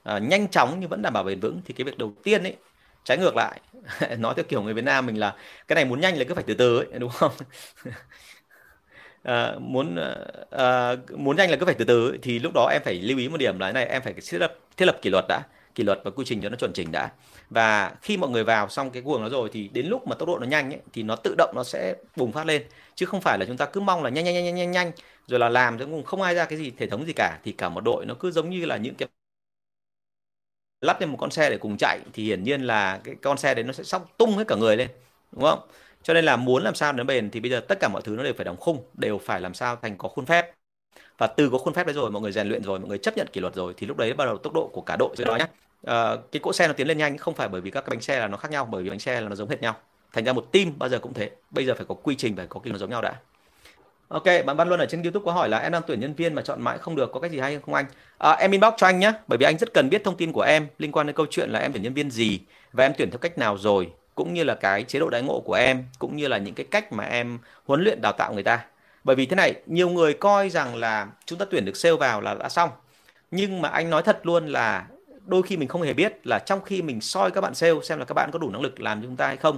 à, 0.04 0.20
nhanh 0.20 0.48
chóng 0.50 0.78
nhưng 0.80 0.90
vẫn 0.90 1.02
đảm 1.02 1.14
bảo 1.14 1.24
bền 1.24 1.40
vững 1.40 1.62
thì 1.66 1.74
cái 1.74 1.86
việc 1.86 1.98
đầu 1.98 2.14
tiên 2.24 2.44
ấy 2.44 2.56
trái 3.04 3.18
ngược 3.18 3.36
lại. 3.36 3.62
Nói 4.18 4.34
theo 4.38 4.46
kiểu 4.50 4.62
người 4.64 4.74
Việt 4.74 4.84
Nam 4.84 5.06
mình 5.06 5.20
là 5.20 5.36
cái 5.68 5.76
này 5.76 5.86
muốn 5.86 6.02
nhanh 6.02 6.18
là 6.18 6.24
cứ 6.28 6.34
phải 6.36 6.44
từ 6.48 6.54
từ 6.54 6.78
ấy 6.78 7.00
đúng 7.00 7.10
không? 7.12 7.32
À, 9.24 9.56
muốn 9.60 9.96
à, 10.52 10.96
muốn 11.18 11.36
nhanh 11.38 11.50
là 11.52 11.58
cứ 11.58 11.66
phải 11.66 11.76
từ 11.76 11.86
từ 11.86 12.10
ấy, 12.10 12.18
thì 12.22 12.40
lúc 12.40 12.52
đó 12.56 12.70
em 12.72 12.82
phải 12.86 12.94
lưu 13.02 13.18
ý 13.18 13.30
một 13.30 13.38
điểm 13.38 13.60
là 13.60 13.72
này 13.72 13.86
em 13.86 14.02
phải 14.02 14.14
thiết 14.14 14.38
lập 14.38 14.54
thiết 14.78 14.86
lập 14.86 14.98
kỷ 15.02 15.10
luật 15.10 15.26
đã. 15.30 15.42
Kỷ 15.76 15.84
luật 15.84 16.00
và 16.04 16.12
quy 16.12 16.26
trình 16.28 16.42
cho 16.42 16.50
nó 16.50 16.56
chuẩn 16.56 16.74
chỉnh 16.74 16.92
đã. 16.92 17.10
Và 17.50 17.92
khi 18.02 18.18
mọi 18.18 18.30
người 18.30 18.44
vào 18.44 18.70
xong 18.70 18.92
cái 18.92 19.02
guồng 19.02 19.22
nó 19.22 19.30
rồi 19.30 19.50
thì 19.54 19.68
đến 19.74 19.86
lúc 19.88 20.08
mà 20.08 20.16
tốc 20.16 20.28
độ 20.28 20.40
nó 20.40 20.46
nhanh 20.48 20.74
ấy, 20.74 20.80
thì 20.94 21.04
nó 21.04 21.16
tự 21.16 21.36
động 21.38 21.52
nó 21.56 21.64
sẽ 21.64 21.96
bùng 22.16 22.32
phát 22.32 22.46
lên. 22.46 22.64
Chứ 22.96 23.06
không 23.06 23.22
phải 23.22 23.38
là 23.40 23.46
chúng 23.46 23.58
ta 23.58 23.66
cứ 23.66 23.82
mong 23.82 24.04
là 24.04 24.10
nhanh 24.10 24.26
nhanh 24.26 24.34
nhanh 24.44 24.56
nhanh 24.56 24.72
nhanh 24.72 24.92
rồi 25.28 25.40
là 25.40 25.50
làm 25.50 25.80
cho 25.80 25.86
cùng 25.86 26.04
không 26.04 26.22
ai 26.22 26.36
ra 26.36 26.46
cái 26.46 26.58
gì 26.60 26.72
hệ 26.78 26.88
thống 26.88 27.06
gì 27.06 27.14
cả. 27.14 27.40
Thì 27.44 27.52
cả 27.52 27.70
một 27.70 27.82
đội 27.84 28.06
nó 28.06 28.14
cứ 28.20 28.32
giống 28.32 28.50
như 28.50 28.66
là 28.66 28.78
những 28.78 28.96
cái 28.96 29.10
lắp 30.82 31.02
lên 31.02 31.10
một 31.10 31.18
con 31.20 31.32
xe 31.32 31.50
để 31.50 31.58
cùng 31.58 31.78
chạy 31.78 32.00
thì 32.14 32.24
hiển 32.24 32.44
nhiên 32.44 32.62
là 32.62 33.00
cái 33.04 33.16
con 33.22 33.38
xe 33.38 33.54
đấy 33.54 33.64
nó 33.64 33.74
sẽ 33.74 33.84
sóc 33.84 34.10
tung 34.18 34.38
hết 34.38 34.44
cả 34.48 34.56
người 34.56 34.78
lên 34.78 34.88
đúng 35.32 35.44
không? 35.44 35.60
Cho 36.04 36.14
nên 36.14 36.26
là 36.26 36.36
muốn 36.36 36.64
làm 36.64 36.76
sao 36.76 36.94
nó 36.94 37.04
bền 37.04 37.30
thì 37.32 37.40
bây 37.40 37.52
giờ 37.52 37.60
tất 37.60 37.80
cả 37.80 37.88
mọi 37.88 38.02
thứ 38.02 38.16
nó 38.16 38.24
đều 38.24 38.34
phải 38.34 38.46
đóng 38.46 38.58
khung 38.58 38.84
đều 38.94 39.18
phải 39.18 39.42
làm 39.42 39.54
sao 39.54 39.76
thành 39.76 39.98
có 39.98 40.10
khuôn 40.10 40.26
phép. 40.26 40.54
Và 41.18 41.28
từ 41.28 41.50
có 41.50 41.58
khuôn 41.58 41.74
phép 41.74 41.88
đấy 41.88 41.94
rồi 41.94 42.12
mọi 42.12 42.22
người 42.22 42.32
rèn 42.32 42.48
luyện 42.48 42.64
rồi 42.64 42.80
mọi 42.80 42.90
người 42.90 42.98
chấp 42.98 43.18
nhận 43.18 43.28
kỷ 43.34 43.42
luật 43.42 43.56
rồi 43.56 43.74
thì 43.78 43.88
lúc 43.88 43.98
đấy 43.98 44.14
bắt 44.14 44.26
đầu 44.26 44.38
tốc 44.38 44.54
độ 44.54 44.70
của 44.74 44.82
cả 44.82 44.96
đội 45.00 45.16
sẽ 45.18 45.26
nói 45.26 45.40
nhé 45.40 45.46
uh, 45.88 46.32
cái 46.32 46.40
cỗ 46.40 46.54
xe 46.54 46.68
nó 46.68 46.74
tiến 46.74 46.88
lên 46.88 46.98
nhanh 46.98 47.18
không 47.18 47.34
phải 47.34 47.48
bởi 47.48 47.62
vì 47.62 47.72
các 47.72 47.82
cái 47.82 47.90
bánh 47.90 48.02
xe 48.02 48.20
là 48.20 48.28
nó 48.28 48.38
khác 48.38 48.52
nhau 48.52 48.66
bởi 48.66 48.84
vì 48.84 48.90
bánh 48.90 49.00
xe 49.00 49.22
là 49.22 49.30
nó 49.30 49.36
giống 49.36 49.50
hệt 49.50 49.62
nhau. 49.62 49.76
Thành 50.14 50.26
ra 50.26 50.34
một 50.34 50.52
team 50.52 50.80
bao 50.80 50.90
giờ 50.90 51.00
cũng 51.00 51.14
thế 51.14 51.32
bây 51.50 51.66
giờ 51.66 51.76
phải 51.76 51.86
có 51.86 51.96
quy 51.96 52.16
trình 52.16 52.36
phải 52.36 52.48
có 52.48 52.60
kỷ 52.60 52.70
luật 52.70 52.80
giống 52.80 52.90
nhau 52.90 53.02
đã. 53.02 53.16
Ok, 54.12 54.24
bạn 54.46 54.58
Văn 54.58 54.68
Luân 54.68 54.80
ở 54.80 54.86
trên 54.86 55.04
YouTube 55.04 55.24
có 55.26 55.32
hỏi 55.32 55.50
là 55.50 55.58
em 55.58 55.72
đang 55.72 55.82
tuyển 55.88 56.00
nhân 56.00 56.14
viên 56.14 56.34
mà 56.34 56.42
chọn 56.42 56.62
mãi 56.62 56.78
không 56.78 56.96
được, 56.96 57.12
có 57.12 57.20
cách 57.20 57.32
gì 57.32 57.40
hay 57.40 57.60
không 57.66 57.76
anh? 57.76 57.86
À, 58.18 58.32
em 58.32 58.52
inbox 58.52 58.74
cho 58.78 58.88
anh 58.88 59.00
nhé, 59.00 59.14
bởi 59.28 59.38
vì 59.38 59.46
anh 59.46 59.58
rất 59.58 59.74
cần 59.74 59.90
biết 59.90 60.04
thông 60.04 60.18
tin 60.18 60.32
của 60.32 60.42
em 60.42 60.68
liên 60.78 60.92
quan 60.92 61.08
đến 61.08 61.16
câu 61.16 61.26
chuyện 61.30 61.50
là 61.50 61.60
em 61.60 61.74
tuyển 61.74 61.84
nhân 61.84 61.94
viên 61.94 62.12
gì 62.12 62.40
và 62.74 62.86
em 62.86 62.94
tuyển 62.98 63.12
theo 63.12 63.18
cách 63.18 63.38
nào 63.38 63.58
rồi, 63.58 63.92
cũng 64.16 64.34
như 64.34 64.44
là 64.44 64.56
cái 64.56 64.84
chế 64.84 65.00
độ 65.00 65.10
đãi 65.10 65.22
ngộ 65.22 65.40
của 65.40 65.54
em, 65.54 65.84
cũng 66.00 66.16
như 66.16 66.28
là 66.28 66.38
những 66.38 66.54
cái 66.54 66.66
cách 66.72 66.94
mà 66.94 67.04
em 67.04 67.40
huấn 67.66 67.84
luyện 67.84 68.02
đào 68.02 68.12
tạo 68.12 68.34
người 68.34 68.44
ta. 68.44 68.66
Bởi 69.04 69.16
vì 69.16 69.26
thế 69.26 69.36
này, 69.36 69.54
nhiều 69.66 69.90
người 69.90 70.14
coi 70.14 70.50
rằng 70.50 70.76
là 70.76 71.08
chúng 71.26 71.40
ta 71.40 71.46
tuyển 71.52 71.66
được 71.66 71.78
sale 71.78 71.96
vào 71.96 72.22
là 72.22 72.34
đã 72.34 72.50
xong. 72.50 72.70
Nhưng 73.32 73.62
mà 73.62 73.70
anh 73.70 73.90
nói 73.90 74.04
thật 74.04 74.20
luôn 74.24 74.48
là 74.48 74.86
đôi 75.26 75.44
khi 75.44 75.58
mình 75.58 75.68
không 75.68 75.82
hề 75.82 75.94
biết 75.94 76.28
là 76.28 76.40
trong 76.40 76.62
khi 76.62 76.82
mình 76.82 77.02
soi 77.02 77.32
các 77.32 77.42
bạn 77.42 77.56
sale 77.56 77.74
xem 77.84 78.00
là 78.00 78.06
các 78.06 78.14
bạn 78.14 78.30
có 78.34 78.40
đủ 78.40 78.50
năng 78.50 78.62
lực 78.62 78.82
làm 78.82 79.02
cho 79.02 79.08
chúng 79.08 79.18
ta 79.18 79.28
hay 79.28 79.38
không 79.38 79.58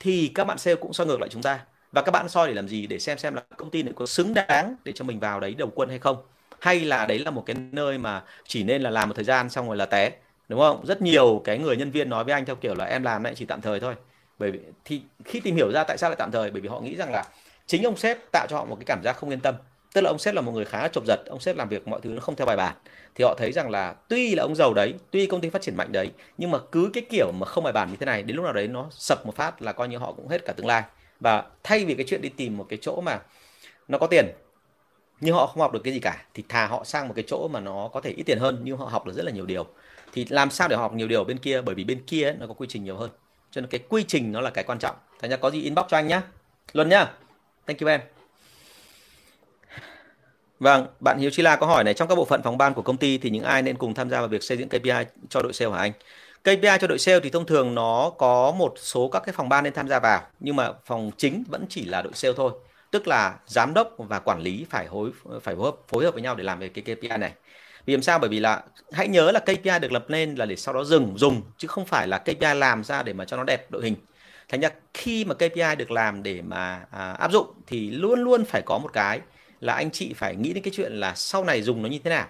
thì 0.00 0.30
các 0.34 0.44
bạn 0.46 0.58
sale 0.58 0.74
cũng 0.74 0.92
soi 0.92 1.06
ngược 1.06 1.20
lại 1.20 1.28
chúng 1.28 1.42
ta 1.42 1.60
và 1.92 2.02
các 2.02 2.10
bạn 2.10 2.28
soi 2.28 2.48
để 2.48 2.54
làm 2.54 2.68
gì? 2.68 2.86
Để 2.86 2.98
xem 2.98 3.18
xem 3.18 3.34
là 3.34 3.42
công 3.56 3.70
ty 3.70 3.82
này 3.82 3.92
có 3.96 4.06
xứng 4.06 4.34
đáng 4.34 4.76
để 4.84 4.92
cho 4.92 5.04
mình 5.04 5.20
vào 5.20 5.40
đấy 5.40 5.54
đầu 5.54 5.72
quân 5.74 5.88
hay 5.88 5.98
không. 5.98 6.16
Hay 6.60 6.80
là 6.80 7.06
đấy 7.06 7.18
là 7.18 7.30
một 7.30 7.42
cái 7.46 7.56
nơi 7.72 7.98
mà 7.98 8.22
chỉ 8.46 8.64
nên 8.64 8.82
là 8.82 8.90
làm 8.90 9.08
một 9.08 9.14
thời 9.14 9.24
gian 9.24 9.50
xong 9.50 9.66
rồi 9.68 9.76
là 9.76 9.86
té, 9.86 10.12
đúng 10.48 10.60
không? 10.60 10.86
Rất 10.86 11.02
nhiều 11.02 11.42
cái 11.44 11.58
người 11.58 11.76
nhân 11.76 11.90
viên 11.90 12.08
nói 12.10 12.24
với 12.24 12.34
anh 12.34 12.44
theo 12.44 12.56
kiểu 12.56 12.74
là 12.74 12.84
em 12.84 13.02
làm 13.02 13.24
lại 13.24 13.34
chỉ 13.36 13.44
tạm 13.44 13.60
thời 13.60 13.80
thôi. 13.80 13.94
Bởi 14.38 14.50
vì 14.50 14.58
thì 14.84 15.02
khi 15.24 15.40
tìm 15.40 15.56
hiểu 15.56 15.72
ra 15.72 15.84
tại 15.84 15.98
sao 15.98 16.10
lại 16.10 16.16
tạm 16.18 16.30
thời? 16.30 16.50
Bởi 16.50 16.60
vì 16.60 16.68
họ 16.68 16.80
nghĩ 16.80 16.96
rằng 16.96 17.12
là 17.12 17.24
chính 17.66 17.82
ông 17.82 17.96
sếp 17.96 18.18
tạo 18.32 18.46
cho 18.50 18.56
họ 18.56 18.64
một 18.64 18.76
cái 18.76 18.84
cảm 18.86 19.00
giác 19.04 19.16
không 19.16 19.30
yên 19.30 19.40
tâm. 19.40 19.54
Tức 19.94 20.00
là 20.00 20.10
ông 20.10 20.18
sếp 20.18 20.34
là 20.34 20.40
một 20.40 20.52
người 20.52 20.64
khá 20.64 20.82
là 20.82 20.88
chộp 20.88 21.06
giật, 21.06 21.20
ông 21.26 21.40
sếp 21.40 21.56
làm 21.56 21.68
việc 21.68 21.88
mọi 21.88 22.00
thứ 22.00 22.10
nó 22.10 22.20
không 22.20 22.36
theo 22.36 22.46
bài 22.46 22.56
bản. 22.56 22.74
Thì 23.14 23.24
họ 23.24 23.34
thấy 23.38 23.52
rằng 23.52 23.70
là 23.70 23.94
tuy 24.08 24.34
là 24.34 24.42
ông 24.42 24.54
giàu 24.54 24.74
đấy, 24.74 24.94
tuy 25.10 25.26
công 25.26 25.40
ty 25.40 25.50
phát 25.50 25.62
triển 25.62 25.76
mạnh 25.76 25.92
đấy, 25.92 26.10
nhưng 26.38 26.50
mà 26.50 26.58
cứ 26.72 26.90
cái 26.92 27.04
kiểu 27.10 27.32
mà 27.32 27.46
không 27.46 27.64
bài 27.64 27.72
bản 27.72 27.90
như 27.90 27.96
thế 27.96 28.06
này, 28.06 28.22
đến 28.22 28.36
lúc 28.36 28.44
nào 28.44 28.52
đấy 28.52 28.68
nó 28.68 28.86
sập 28.90 29.26
một 29.26 29.36
phát 29.36 29.62
là 29.62 29.72
coi 29.72 29.88
như 29.88 29.98
họ 29.98 30.12
cũng 30.12 30.28
hết 30.28 30.44
cả 30.44 30.52
tương 30.52 30.66
lai 30.66 30.82
và 31.20 31.44
thay 31.62 31.84
vì 31.84 31.94
cái 31.94 32.06
chuyện 32.08 32.22
đi 32.22 32.28
tìm 32.28 32.56
một 32.56 32.66
cái 32.68 32.78
chỗ 32.82 33.00
mà 33.00 33.18
nó 33.88 33.98
có 33.98 34.06
tiền 34.06 34.26
nhưng 35.20 35.34
họ 35.34 35.46
không 35.46 35.60
học 35.60 35.72
được 35.72 35.80
cái 35.84 35.94
gì 35.94 36.00
cả 36.00 36.24
thì 36.34 36.44
thà 36.48 36.66
họ 36.66 36.84
sang 36.84 37.08
một 37.08 37.14
cái 37.16 37.24
chỗ 37.28 37.48
mà 37.48 37.60
nó 37.60 37.88
có 37.92 38.00
thể 38.00 38.10
ít 38.10 38.22
tiền 38.22 38.38
hơn 38.38 38.60
nhưng 38.62 38.76
họ 38.76 38.84
học 38.84 39.06
được 39.06 39.12
rất 39.16 39.24
là 39.24 39.32
nhiều 39.32 39.46
điều. 39.46 39.66
Thì 40.12 40.26
làm 40.28 40.50
sao 40.50 40.68
để 40.68 40.76
học 40.76 40.92
nhiều 40.94 41.08
điều 41.08 41.24
bên 41.24 41.38
kia? 41.38 41.60
Bởi 41.60 41.74
vì 41.74 41.84
bên 41.84 42.02
kia 42.06 42.24
ấy, 42.24 42.34
nó 42.38 42.46
có 42.46 42.54
quy 42.54 42.66
trình 42.70 42.84
nhiều 42.84 42.96
hơn. 42.96 43.10
Cho 43.50 43.60
nên 43.60 43.70
cái 43.70 43.80
quy 43.88 44.04
trình 44.08 44.32
nó 44.32 44.40
là 44.40 44.50
cái 44.50 44.64
quan 44.64 44.78
trọng. 44.78 44.96
Thành 45.20 45.30
ra 45.30 45.36
có 45.36 45.50
gì 45.50 45.62
inbox 45.62 45.84
cho 45.88 45.96
anh 45.96 46.06
nhá. 46.06 46.22
Luân 46.72 46.88
nhá. 46.88 47.12
Thank 47.66 47.80
you 47.80 47.88
em. 47.88 48.00
Vâng, 50.60 50.86
bạn 51.00 51.18
Hiếu 51.18 51.30
Chi 51.30 51.42
La 51.42 51.56
có 51.56 51.66
hỏi 51.66 51.84
này 51.84 51.94
trong 51.94 52.08
các 52.08 52.14
bộ 52.14 52.24
phận 52.24 52.42
phòng 52.42 52.58
ban 52.58 52.74
của 52.74 52.82
công 52.82 52.96
ty 52.96 53.18
thì 53.18 53.30
những 53.30 53.44
ai 53.44 53.62
nên 53.62 53.76
cùng 53.76 53.94
tham 53.94 54.10
gia 54.10 54.18
vào 54.18 54.28
việc 54.28 54.42
xây 54.42 54.58
dựng 54.58 54.68
KPI 54.68 55.04
cho 55.28 55.42
đội 55.42 55.52
sale 55.52 55.70
hả 55.70 55.78
anh? 55.78 55.92
KPI 56.44 56.78
cho 56.80 56.86
đội 56.86 56.98
sale 56.98 57.20
thì 57.20 57.30
thông 57.30 57.46
thường 57.46 57.74
nó 57.74 58.10
có 58.18 58.52
một 58.52 58.74
số 58.76 59.08
các 59.08 59.22
cái 59.26 59.32
phòng 59.32 59.48
ban 59.48 59.64
nên 59.64 59.72
tham 59.72 59.88
gia 59.88 60.00
vào 60.00 60.22
nhưng 60.40 60.56
mà 60.56 60.72
phòng 60.84 61.10
chính 61.16 61.44
vẫn 61.48 61.66
chỉ 61.68 61.84
là 61.84 62.02
đội 62.02 62.12
sale 62.14 62.34
thôi. 62.36 62.52
Tức 62.90 63.08
là 63.08 63.38
giám 63.46 63.74
đốc 63.74 63.94
và 63.98 64.18
quản 64.20 64.40
lý 64.40 64.66
phải 64.70 64.86
hối 64.86 65.10
phải 65.42 65.56
phối 65.56 65.64
hợp, 65.64 65.76
phối 65.88 66.04
hợp 66.04 66.14
với 66.14 66.22
nhau 66.22 66.34
để 66.34 66.44
làm 66.44 66.58
về 66.58 66.68
cái 66.68 66.84
KPI 66.84 67.18
này. 67.18 67.32
Vì 67.86 67.94
làm 67.94 68.02
sao? 68.02 68.18
Bởi 68.18 68.30
vì 68.30 68.40
là 68.40 68.64
hãy 68.92 69.08
nhớ 69.08 69.30
là 69.32 69.40
KPI 69.40 69.78
được 69.78 69.92
lập 69.92 70.04
lên 70.10 70.34
là 70.34 70.46
để 70.46 70.56
sau 70.56 70.74
đó 70.74 70.84
dừng 70.84 71.18
dùng 71.18 71.52
chứ 71.56 71.68
không 71.68 71.86
phải 71.86 72.08
là 72.08 72.18
KPI 72.18 72.54
làm 72.54 72.84
ra 72.84 73.02
để 73.02 73.12
mà 73.12 73.24
cho 73.24 73.36
nó 73.36 73.44
đẹp 73.44 73.70
đội 73.70 73.82
hình. 73.84 73.96
Thành 74.48 74.60
ra 74.60 74.70
khi 74.94 75.24
mà 75.24 75.34
KPI 75.34 75.76
được 75.78 75.90
làm 75.90 76.22
để 76.22 76.42
mà 76.42 76.86
à, 76.90 77.12
áp 77.12 77.32
dụng 77.32 77.62
thì 77.66 77.90
luôn 77.90 78.20
luôn 78.20 78.44
phải 78.44 78.62
có 78.66 78.78
một 78.78 78.92
cái 78.92 79.20
là 79.60 79.74
anh 79.74 79.90
chị 79.90 80.14
phải 80.14 80.36
nghĩ 80.36 80.52
đến 80.52 80.62
cái 80.64 80.72
chuyện 80.76 80.92
là 80.92 81.14
sau 81.14 81.44
này 81.44 81.62
dùng 81.62 81.82
nó 81.82 81.88
như 81.88 81.98
thế 82.04 82.10
nào 82.10 82.28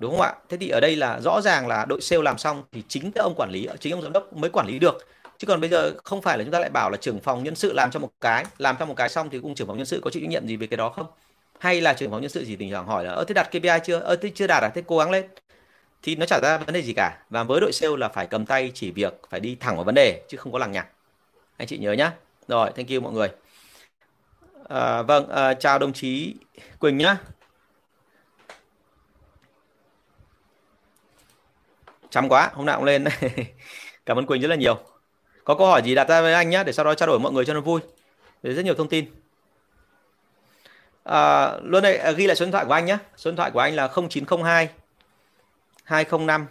đúng 0.00 0.10
không 0.10 0.20
ạ? 0.20 0.34
Thế 0.48 0.56
thì 0.56 0.68
ở 0.68 0.80
đây 0.80 0.96
là 0.96 1.20
rõ 1.20 1.40
ràng 1.40 1.66
là 1.68 1.84
đội 1.84 2.00
sale 2.00 2.22
làm 2.22 2.38
xong 2.38 2.62
thì 2.72 2.82
chính 2.88 3.12
cái 3.12 3.22
ông 3.22 3.34
quản 3.36 3.50
lý 3.50 3.68
chính 3.80 3.92
ông 3.92 4.02
giám 4.02 4.12
đốc 4.12 4.32
mới 4.32 4.50
quản 4.50 4.66
lý 4.66 4.78
được. 4.78 5.06
Chứ 5.38 5.46
còn 5.46 5.60
bây 5.60 5.70
giờ 5.70 5.94
không 6.04 6.22
phải 6.22 6.38
là 6.38 6.44
chúng 6.44 6.52
ta 6.52 6.58
lại 6.58 6.70
bảo 6.70 6.90
là 6.90 6.96
trưởng 6.96 7.20
phòng 7.20 7.44
nhân 7.44 7.54
sự 7.54 7.72
làm 7.72 7.90
cho 7.90 8.00
một 8.00 8.10
cái 8.20 8.44
làm 8.58 8.76
cho 8.78 8.86
một 8.86 8.94
cái 8.96 9.08
xong 9.08 9.30
thì 9.30 9.38
cũng 9.38 9.54
trưởng 9.54 9.66
phòng 9.66 9.76
nhân 9.76 9.86
sự 9.86 10.00
có 10.04 10.10
chịu 10.10 10.22
trách 10.22 10.30
nhiệm 10.30 10.46
gì 10.46 10.56
về 10.56 10.66
cái 10.66 10.76
đó 10.76 10.88
không? 10.88 11.06
Hay 11.58 11.80
là 11.80 11.92
trưởng 11.92 12.10
phòng 12.10 12.20
nhân 12.20 12.30
sự 12.30 12.44
chỉ 12.46 12.56
tình 12.56 12.70
trạng 12.70 12.86
hỏi 12.86 13.04
là 13.04 13.12
ơ 13.12 13.24
thế 13.24 13.34
đặt 13.34 13.48
KPI 13.50 13.78
chưa? 13.84 13.98
Ơ 13.98 14.16
thế 14.16 14.30
chưa 14.34 14.46
đạt 14.46 14.62
à? 14.62 14.70
Thế 14.74 14.82
cố 14.86 14.98
gắng 14.98 15.10
lên. 15.10 15.26
Thì 16.02 16.16
nó 16.16 16.26
chả 16.26 16.40
ra 16.42 16.58
vấn 16.58 16.74
đề 16.74 16.82
gì 16.82 16.92
cả. 16.92 17.18
Và 17.30 17.42
với 17.42 17.60
đội 17.60 17.72
sale 17.72 17.96
là 17.96 18.08
phải 18.08 18.26
cầm 18.26 18.46
tay 18.46 18.72
chỉ 18.74 18.90
việc 18.90 19.20
phải 19.30 19.40
đi 19.40 19.56
thẳng 19.60 19.76
vào 19.76 19.84
vấn 19.84 19.94
đề 19.94 20.22
chứ 20.28 20.36
không 20.36 20.52
có 20.52 20.58
lằng 20.58 20.72
nhằng. 20.72 20.86
Anh 21.56 21.68
chị 21.68 21.78
nhớ 21.78 21.92
nhá. 21.92 22.12
Rồi 22.48 22.70
thank 22.76 22.88
you 22.88 23.00
mọi 23.00 23.12
người. 23.12 23.28
À, 24.68 25.02
vâng, 25.02 25.28
à, 25.28 25.54
chào 25.54 25.78
đồng 25.78 25.92
chí 25.92 26.34
Quỳnh 26.78 26.98
nhá. 26.98 27.16
Chăm 32.10 32.28
quá, 32.28 32.50
hôm 32.54 32.66
nào 32.66 32.76
cũng 32.76 32.84
lên. 32.84 33.04
Cảm 34.06 34.18
ơn 34.18 34.26
Quỳnh 34.26 34.42
rất 34.42 34.48
là 34.48 34.56
nhiều. 34.56 34.78
Có 35.44 35.54
câu 35.54 35.66
hỏi 35.66 35.82
gì 35.84 35.94
đặt 35.94 36.08
ra 36.08 36.20
với 36.20 36.34
anh 36.34 36.50
nhé, 36.50 36.62
để 36.66 36.72
sau 36.72 36.84
đó 36.84 36.94
trao 36.94 37.06
đổi 37.06 37.18
mọi 37.18 37.32
người 37.32 37.44
cho 37.44 37.54
nó 37.54 37.60
vui. 37.60 37.80
Để 38.42 38.52
rất 38.52 38.64
nhiều 38.64 38.74
thông 38.74 38.88
tin. 38.88 39.04
À, 41.04 41.52
luôn 41.62 41.82
đây 41.82 41.96
à, 41.96 42.10
ghi 42.10 42.26
lại 42.26 42.36
số 42.36 42.44
điện 42.44 42.52
thoại 42.52 42.64
của 42.64 42.72
anh 42.72 42.86
nhé. 42.86 42.98
Số 43.16 43.30
điện 43.30 43.36
thoại 43.36 43.50
của 43.50 43.60
anh 43.60 43.74
là 43.74 43.88
0902 44.08 44.68
205 45.84 46.46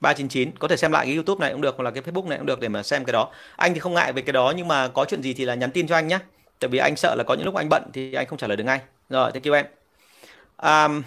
399 0.00 0.50
có 0.58 0.68
thể 0.68 0.76
xem 0.76 0.92
lại 0.92 1.06
cái 1.06 1.14
YouTube 1.14 1.40
này 1.40 1.52
cũng 1.52 1.60
được 1.60 1.74
hoặc 1.76 1.84
là 1.84 1.90
cái 1.90 2.02
Facebook 2.02 2.28
này 2.28 2.38
cũng 2.38 2.46
được 2.46 2.60
để 2.60 2.68
mà 2.68 2.82
xem 2.82 3.04
cái 3.04 3.12
đó. 3.12 3.32
Anh 3.56 3.74
thì 3.74 3.80
không 3.80 3.94
ngại 3.94 4.12
về 4.12 4.22
cái 4.22 4.32
đó 4.32 4.52
nhưng 4.56 4.68
mà 4.68 4.88
có 4.88 5.04
chuyện 5.04 5.22
gì 5.22 5.34
thì 5.34 5.44
là 5.44 5.54
nhắn 5.54 5.70
tin 5.70 5.86
cho 5.86 5.94
anh 5.94 6.08
nhé 6.08 6.18
tại 6.60 6.68
vì 6.68 6.78
anh 6.78 6.96
sợ 6.96 7.14
là 7.14 7.24
có 7.24 7.34
những 7.34 7.46
lúc 7.46 7.54
anh 7.54 7.68
bận 7.68 7.82
thì 7.92 8.12
anh 8.12 8.26
không 8.26 8.38
trả 8.38 8.46
lời 8.46 8.56
được 8.56 8.64
ngay 8.64 8.80
rồi 9.10 9.32
thank 9.32 9.44
you 9.44 9.54
em 9.54 9.66
um, 10.56 11.02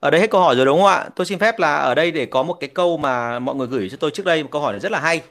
ở 0.00 0.10
đây 0.10 0.20
hết 0.20 0.30
câu 0.30 0.40
hỏi 0.40 0.56
rồi 0.56 0.64
đúng 0.64 0.78
không 0.78 0.88
ạ? 0.88 1.08
Tôi 1.16 1.26
xin 1.26 1.38
phép 1.38 1.58
là 1.58 1.76
ở 1.76 1.94
đây 1.94 2.10
để 2.10 2.26
có 2.26 2.42
một 2.42 2.54
cái 2.60 2.68
câu 2.68 2.96
mà 2.96 3.38
mọi 3.38 3.54
người 3.54 3.66
gửi 3.66 3.88
cho 3.90 3.96
tôi 3.96 4.10
trước 4.10 4.26
đây 4.26 4.42
một 4.42 4.48
câu 4.52 4.62
hỏi 4.62 4.72
này 4.72 4.80
rất 4.80 4.92
là 4.92 5.00
hay. 5.00 5.22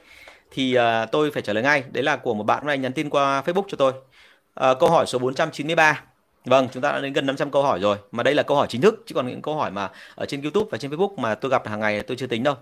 Thì 0.50 0.78
uh, 0.78 1.10
tôi 1.12 1.30
phải 1.30 1.42
trả 1.42 1.52
lời 1.52 1.62
ngay. 1.62 1.84
Đấy 1.92 2.04
là 2.04 2.16
của 2.16 2.34
một 2.34 2.44
bạn 2.44 2.58
hôm 2.58 2.66
nay 2.66 2.78
nhắn 2.78 2.92
tin 2.92 3.10
qua 3.10 3.42
Facebook 3.46 3.64
cho 3.68 3.76
tôi. 3.76 3.92
Uh, 3.92 4.78
câu 4.80 4.90
hỏi 4.90 5.06
số 5.06 5.18
493 5.18 6.02
Vâng, 6.44 6.68
chúng 6.72 6.82
ta 6.82 6.92
đã 6.92 7.00
đến 7.00 7.12
gần 7.12 7.26
500 7.26 7.50
câu 7.50 7.62
hỏi 7.62 7.80
rồi. 7.80 7.96
Mà 8.12 8.22
đây 8.22 8.34
là 8.34 8.42
câu 8.42 8.56
hỏi 8.56 8.66
chính 8.70 8.80
thức 8.80 9.02
Chứ 9.06 9.14
còn 9.14 9.26
những 9.26 9.42
câu 9.42 9.54
hỏi 9.54 9.70
mà 9.70 9.90
ở 10.14 10.26
trên 10.26 10.42
Youtube 10.42 10.68
và 10.70 10.78
trên 10.78 10.90
Facebook 10.90 11.16
Mà 11.16 11.34
tôi 11.34 11.50
gặp 11.50 11.68
hàng 11.68 11.80
ngày 11.80 12.02
tôi 12.02 12.16
chưa 12.16 12.26
tính 12.26 12.42
đâu. 12.42 12.54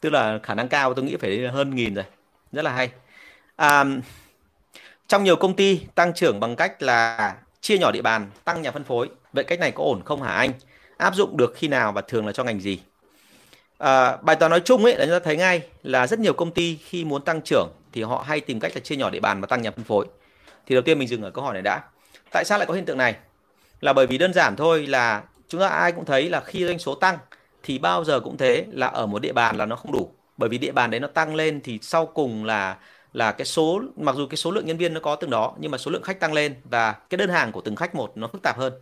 Tức 0.00 0.10
là 0.10 0.38
khả 0.42 0.54
năng 0.54 0.68
cao 0.68 0.94
tôi 0.94 1.04
nghĩ 1.04 1.16
phải 1.16 1.48
hơn 1.48 1.74
nghìn 1.74 1.94
rồi. 1.94 2.04
Rất 2.52 2.62
là 2.62 2.72
hay. 2.72 2.90
À, 3.56 3.84
trong 5.08 5.24
nhiều 5.24 5.36
công 5.36 5.56
ty 5.56 5.80
tăng 5.94 6.14
trưởng 6.14 6.40
bằng 6.40 6.56
cách 6.56 6.82
là 6.82 7.34
chia 7.60 7.78
nhỏ 7.78 7.90
địa 7.90 8.02
bàn, 8.02 8.30
tăng 8.44 8.62
nhà 8.62 8.70
phân 8.70 8.84
phối. 8.84 9.08
Vậy 9.32 9.44
cách 9.44 9.60
này 9.60 9.72
có 9.72 9.84
ổn 9.84 10.02
không 10.04 10.22
hả 10.22 10.32
anh? 10.32 10.52
Áp 10.96 11.14
dụng 11.14 11.36
được 11.36 11.52
khi 11.56 11.68
nào 11.68 11.92
và 11.92 12.00
thường 12.00 12.26
là 12.26 12.32
cho 12.32 12.44
ngành 12.44 12.60
gì? 12.60 12.80
À, 13.78 14.16
bài 14.16 14.36
toán 14.36 14.50
nói 14.50 14.60
chung 14.60 14.84
ấy 14.84 14.96
là 14.96 15.04
chúng 15.04 15.14
ta 15.14 15.18
thấy 15.18 15.36
ngay 15.36 15.62
là 15.82 16.06
rất 16.06 16.18
nhiều 16.18 16.32
công 16.32 16.50
ty 16.50 16.76
khi 16.76 17.04
muốn 17.04 17.22
tăng 17.22 17.40
trưởng 17.42 17.68
thì 17.92 18.02
họ 18.02 18.24
hay 18.26 18.40
tìm 18.40 18.60
cách 18.60 18.72
là 18.74 18.80
chia 18.80 18.96
nhỏ 18.96 19.10
địa 19.10 19.20
bàn 19.20 19.40
và 19.40 19.46
tăng 19.46 19.62
nhà 19.62 19.70
phân 19.70 19.84
phối. 19.84 20.06
Thì 20.66 20.74
đầu 20.74 20.82
tiên 20.82 20.98
mình 20.98 21.08
dừng 21.08 21.22
ở 21.22 21.30
câu 21.30 21.44
hỏi 21.44 21.52
này 21.52 21.62
đã. 21.62 21.82
Tại 22.32 22.44
sao 22.44 22.58
lại 22.58 22.66
có 22.66 22.74
hiện 22.74 22.84
tượng 22.84 22.98
này? 22.98 23.14
Là 23.80 23.92
bởi 23.92 24.06
vì 24.06 24.18
đơn 24.18 24.32
giản 24.32 24.56
thôi 24.56 24.86
là 24.86 25.22
chúng 25.48 25.60
ta 25.60 25.68
ai 25.68 25.92
cũng 25.92 26.04
thấy 26.04 26.30
là 26.30 26.40
khi 26.40 26.66
doanh 26.66 26.78
số 26.78 26.94
tăng 26.94 27.18
thì 27.62 27.78
bao 27.78 28.04
giờ 28.04 28.20
cũng 28.20 28.36
thế 28.36 28.66
là 28.72 28.86
ở 28.86 29.06
một 29.06 29.18
địa 29.18 29.32
bàn 29.32 29.56
là 29.56 29.66
nó 29.66 29.76
không 29.76 29.92
đủ. 29.92 30.14
Bởi 30.36 30.48
vì 30.48 30.58
địa 30.58 30.72
bàn 30.72 30.90
đấy 30.90 31.00
nó 31.00 31.08
tăng 31.08 31.34
lên 31.34 31.60
thì 31.64 31.78
sau 31.82 32.06
cùng 32.06 32.44
là 32.44 32.76
là 33.12 33.32
cái 33.32 33.44
số 33.44 33.82
mặc 33.96 34.16
dù 34.16 34.26
cái 34.26 34.36
số 34.36 34.50
lượng 34.50 34.66
nhân 34.66 34.76
viên 34.76 34.94
nó 34.94 35.00
có 35.00 35.16
từng 35.16 35.30
đó 35.30 35.54
nhưng 35.58 35.70
mà 35.70 35.78
số 35.78 35.90
lượng 35.90 36.02
khách 36.02 36.20
tăng 36.20 36.32
lên 36.32 36.54
và 36.64 36.92
cái 36.92 37.18
đơn 37.18 37.30
hàng 37.30 37.52
của 37.52 37.60
từng 37.60 37.76
khách 37.76 37.94
một 37.94 38.12
nó 38.16 38.28
phức 38.28 38.42
tạp 38.42 38.58
hơn 38.58 38.72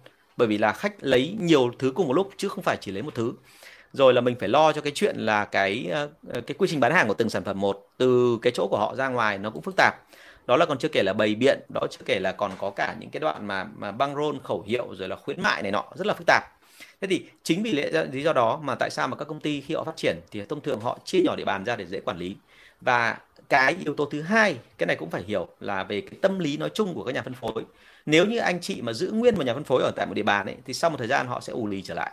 bởi 0.40 0.48
vì 0.48 0.58
là 0.58 0.72
khách 0.72 0.94
lấy 1.00 1.36
nhiều 1.40 1.70
thứ 1.78 1.92
cùng 1.94 2.06
một 2.08 2.12
lúc, 2.14 2.30
chứ 2.36 2.48
không 2.48 2.64
phải 2.64 2.76
chỉ 2.80 2.92
lấy 2.92 3.02
một 3.02 3.14
thứ. 3.14 3.32
Rồi 3.92 4.14
là 4.14 4.20
mình 4.20 4.36
phải 4.40 4.48
lo 4.48 4.72
cho 4.72 4.80
cái 4.80 4.92
chuyện 4.94 5.16
là 5.18 5.44
cái 5.44 5.86
ờ, 5.92 6.08
cái 6.46 6.54
quy 6.58 6.68
trình 6.70 6.80
bán 6.80 6.92
hàng 6.92 7.08
của 7.08 7.14
từng 7.14 7.30
sản 7.30 7.44
phẩm 7.44 7.60
một, 7.60 7.88
từ 7.96 8.38
cái 8.42 8.52
chỗ 8.56 8.68
của 8.70 8.78
họ 8.78 8.94
ra 8.96 9.08
ngoài 9.08 9.38
nó 9.38 9.50
cũng 9.50 9.62
phức 9.62 9.74
tạp. 9.76 9.94
Đó 10.46 10.56
là 10.56 10.66
còn 10.66 10.78
chưa 10.78 10.88
kể 10.88 11.02
là 11.02 11.12
bày 11.12 11.34
biện, 11.34 11.60
đó 11.74 11.80
chưa 11.90 12.04
kể 12.04 12.18
là 12.20 12.32
còn 12.32 12.52
có 12.58 12.70
cả 12.70 12.96
những 13.00 13.10
cái 13.10 13.20
đoạn 13.20 13.46
mà 13.46 13.66
mà 13.76 13.92
băng 13.92 14.14
rôn, 14.14 14.38
khẩu 14.44 14.62
hiệu, 14.66 14.94
rồi 14.98 15.08
là 15.08 15.16
khuyến 15.16 15.42
mại 15.42 15.62
này 15.62 15.72
nọ, 15.72 15.84
rất 15.94 16.06
là 16.06 16.14
phức 16.14 16.26
tạp. 16.26 16.42
Thế 17.00 17.08
thì 17.10 17.24
chính 17.42 17.62
vì 17.62 17.72
lẽ 17.72 18.04
lý 18.12 18.22
do 18.22 18.32
đó 18.32 18.60
mà 18.62 18.74
tại 18.74 18.90
sao 18.90 19.08
mà 19.08 19.16
các 19.16 19.24
công 19.28 19.40
ty 19.40 19.60
khi 19.60 19.74
họ 19.74 19.84
phát 19.84 19.96
triển 19.96 20.16
thì 20.30 20.42
thông 20.48 20.60
thường 20.60 20.80
họ 20.80 20.98
chia 21.04 21.20
nhỏ 21.24 21.36
địa 21.36 21.44
bàn 21.44 21.64
ra 21.64 21.76
để 21.76 21.86
dễ 21.86 22.00
quản 22.00 22.18
lý. 22.18 22.36
Và 22.80 23.18
cái 23.48 23.76
yếu 23.84 23.94
tố 23.94 24.04
thứ 24.04 24.22
hai, 24.22 24.56
cái 24.78 24.86
này 24.86 24.96
cũng 24.96 25.10
phải 25.10 25.22
hiểu 25.22 25.48
là 25.60 25.84
về 25.84 26.00
cái 26.00 26.18
tâm 26.22 26.38
lý 26.38 26.56
nói 26.56 26.70
chung 26.74 26.94
của 26.94 27.04
các 27.04 27.14
nhà 27.14 27.22
phân 27.22 27.34
phối 27.34 27.64
nếu 28.10 28.26
như 28.26 28.38
anh 28.38 28.60
chị 28.60 28.82
mà 28.82 28.92
giữ 28.92 29.10
nguyên 29.12 29.36
một 29.36 29.46
nhà 29.46 29.54
phân 29.54 29.64
phối 29.64 29.82
ở 29.82 29.90
tại 29.96 30.06
một 30.06 30.14
địa 30.14 30.22
bàn 30.22 30.46
ấy, 30.46 30.56
thì 30.64 30.74
sau 30.74 30.90
một 30.90 30.96
thời 30.96 31.08
gian 31.08 31.26
họ 31.26 31.40
sẽ 31.40 31.52
ù 31.52 31.66
lì 31.66 31.82
trở 31.82 31.94
lại. 31.94 32.12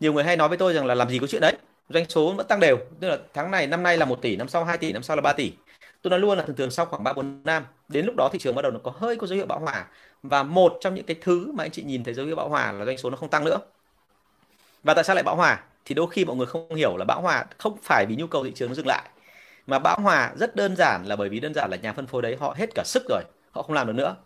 Nhiều 0.00 0.12
người 0.12 0.24
hay 0.24 0.36
nói 0.36 0.48
với 0.48 0.58
tôi 0.58 0.74
rằng 0.74 0.86
là 0.86 0.94
làm 0.94 1.08
gì 1.08 1.18
có 1.18 1.26
chuyện 1.26 1.40
đấy, 1.40 1.56
doanh 1.88 2.04
số 2.08 2.32
vẫn 2.32 2.46
tăng 2.46 2.60
đều, 2.60 2.78
tức 3.00 3.08
là 3.08 3.18
tháng 3.34 3.50
này, 3.50 3.66
năm 3.66 3.82
nay 3.82 3.96
là 3.96 4.04
1 4.04 4.22
tỷ, 4.22 4.36
năm 4.36 4.48
sau 4.48 4.64
2 4.64 4.78
tỷ, 4.78 4.92
năm 4.92 5.02
sau 5.02 5.16
là 5.16 5.22
3 5.22 5.32
tỷ. 5.32 5.52
Tôi 6.02 6.10
nói 6.10 6.20
luôn 6.20 6.38
là 6.38 6.44
thường 6.44 6.56
thường 6.56 6.70
sau 6.70 6.86
khoảng 6.86 7.04
3 7.04 7.12
4 7.12 7.40
năm, 7.44 7.64
đến 7.88 8.06
lúc 8.06 8.14
đó 8.16 8.28
thị 8.32 8.38
trường 8.38 8.54
bắt 8.54 8.62
đầu 8.62 8.72
nó 8.72 8.78
có 8.82 8.92
hơi 8.96 9.16
có 9.16 9.26
dấu 9.26 9.36
hiệu 9.36 9.46
bão 9.46 9.58
hòa. 9.58 9.86
Và 10.22 10.42
một 10.42 10.78
trong 10.80 10.94
những 10.94 11.06
cái 11.06 11.16
thứ 11.20 11.52
mà 11.52 11.64
anh 11.64 11.70
chị 11.70 11.82
nhìn 11.82 12.04
thấy 12.04 12.14
dấu 12.14 12.26
hiệu 12.26 12.36
bão 12.36 12.48
hòa 12.48 12.72
là 12.72 12.84
doanh 12.84 12.98
số 12.98 13.10
nó 13.10 13.16
không 13.16 13.28
tăng 13.28 13.44
nữa. 13.44 13.58
Và 14.82 14.94
tại 14.94 15.04
sao 15.04 15.14
lại 15.16 15.24
bão 15.24 15.36
hòa? 15.36 15.60
Thì 15.84 15.94
đôi 15.94 16.06
khi 16.10 16.24
mọi 16.24 16.36
người 16.36 16.46
không 16.46 16.74
hiểu 16.74 16.96
là 16.96 17.04
bão 17.04 17.20
hòa 17.20 17.44
không 17.58 17.78
phải 17.82 18.06
vì 18.06 18.16
nhu 18.16 18.26
cầu 18.26 18.44
thị 18.44 18.52
trường 18.54 18.68
nó 18.68 18.74
dừng 18.74 18.86
lại, 18.86 19.08
mà 19.66 19.78
bão 19.78 20.00
hòa 20.00 20.32
rất 20.36 20.56
đơn 20.56 20.76
giản 20.76 21.04
là 21.06 21.16
bởi 21.16 21.28
vì 21.28 21.40
đơn 21.40 21.54
giản 21.54 21.70
là 21.70 21.76
nhà 21.76 21.92
phân 21.92 22.06
phối 22.06 22.22
đấy 22.22 22.36
họ 22.40 22.54
hết 22.58 22.70
cả 22.74 22.82
sức 22.86 23.02
rồi, 23.08 23.22
họ 23.50 23.62
không 23.62 23.74
làm 23.74 23.86
được 23.86 23.92
nữa 23.92 24.16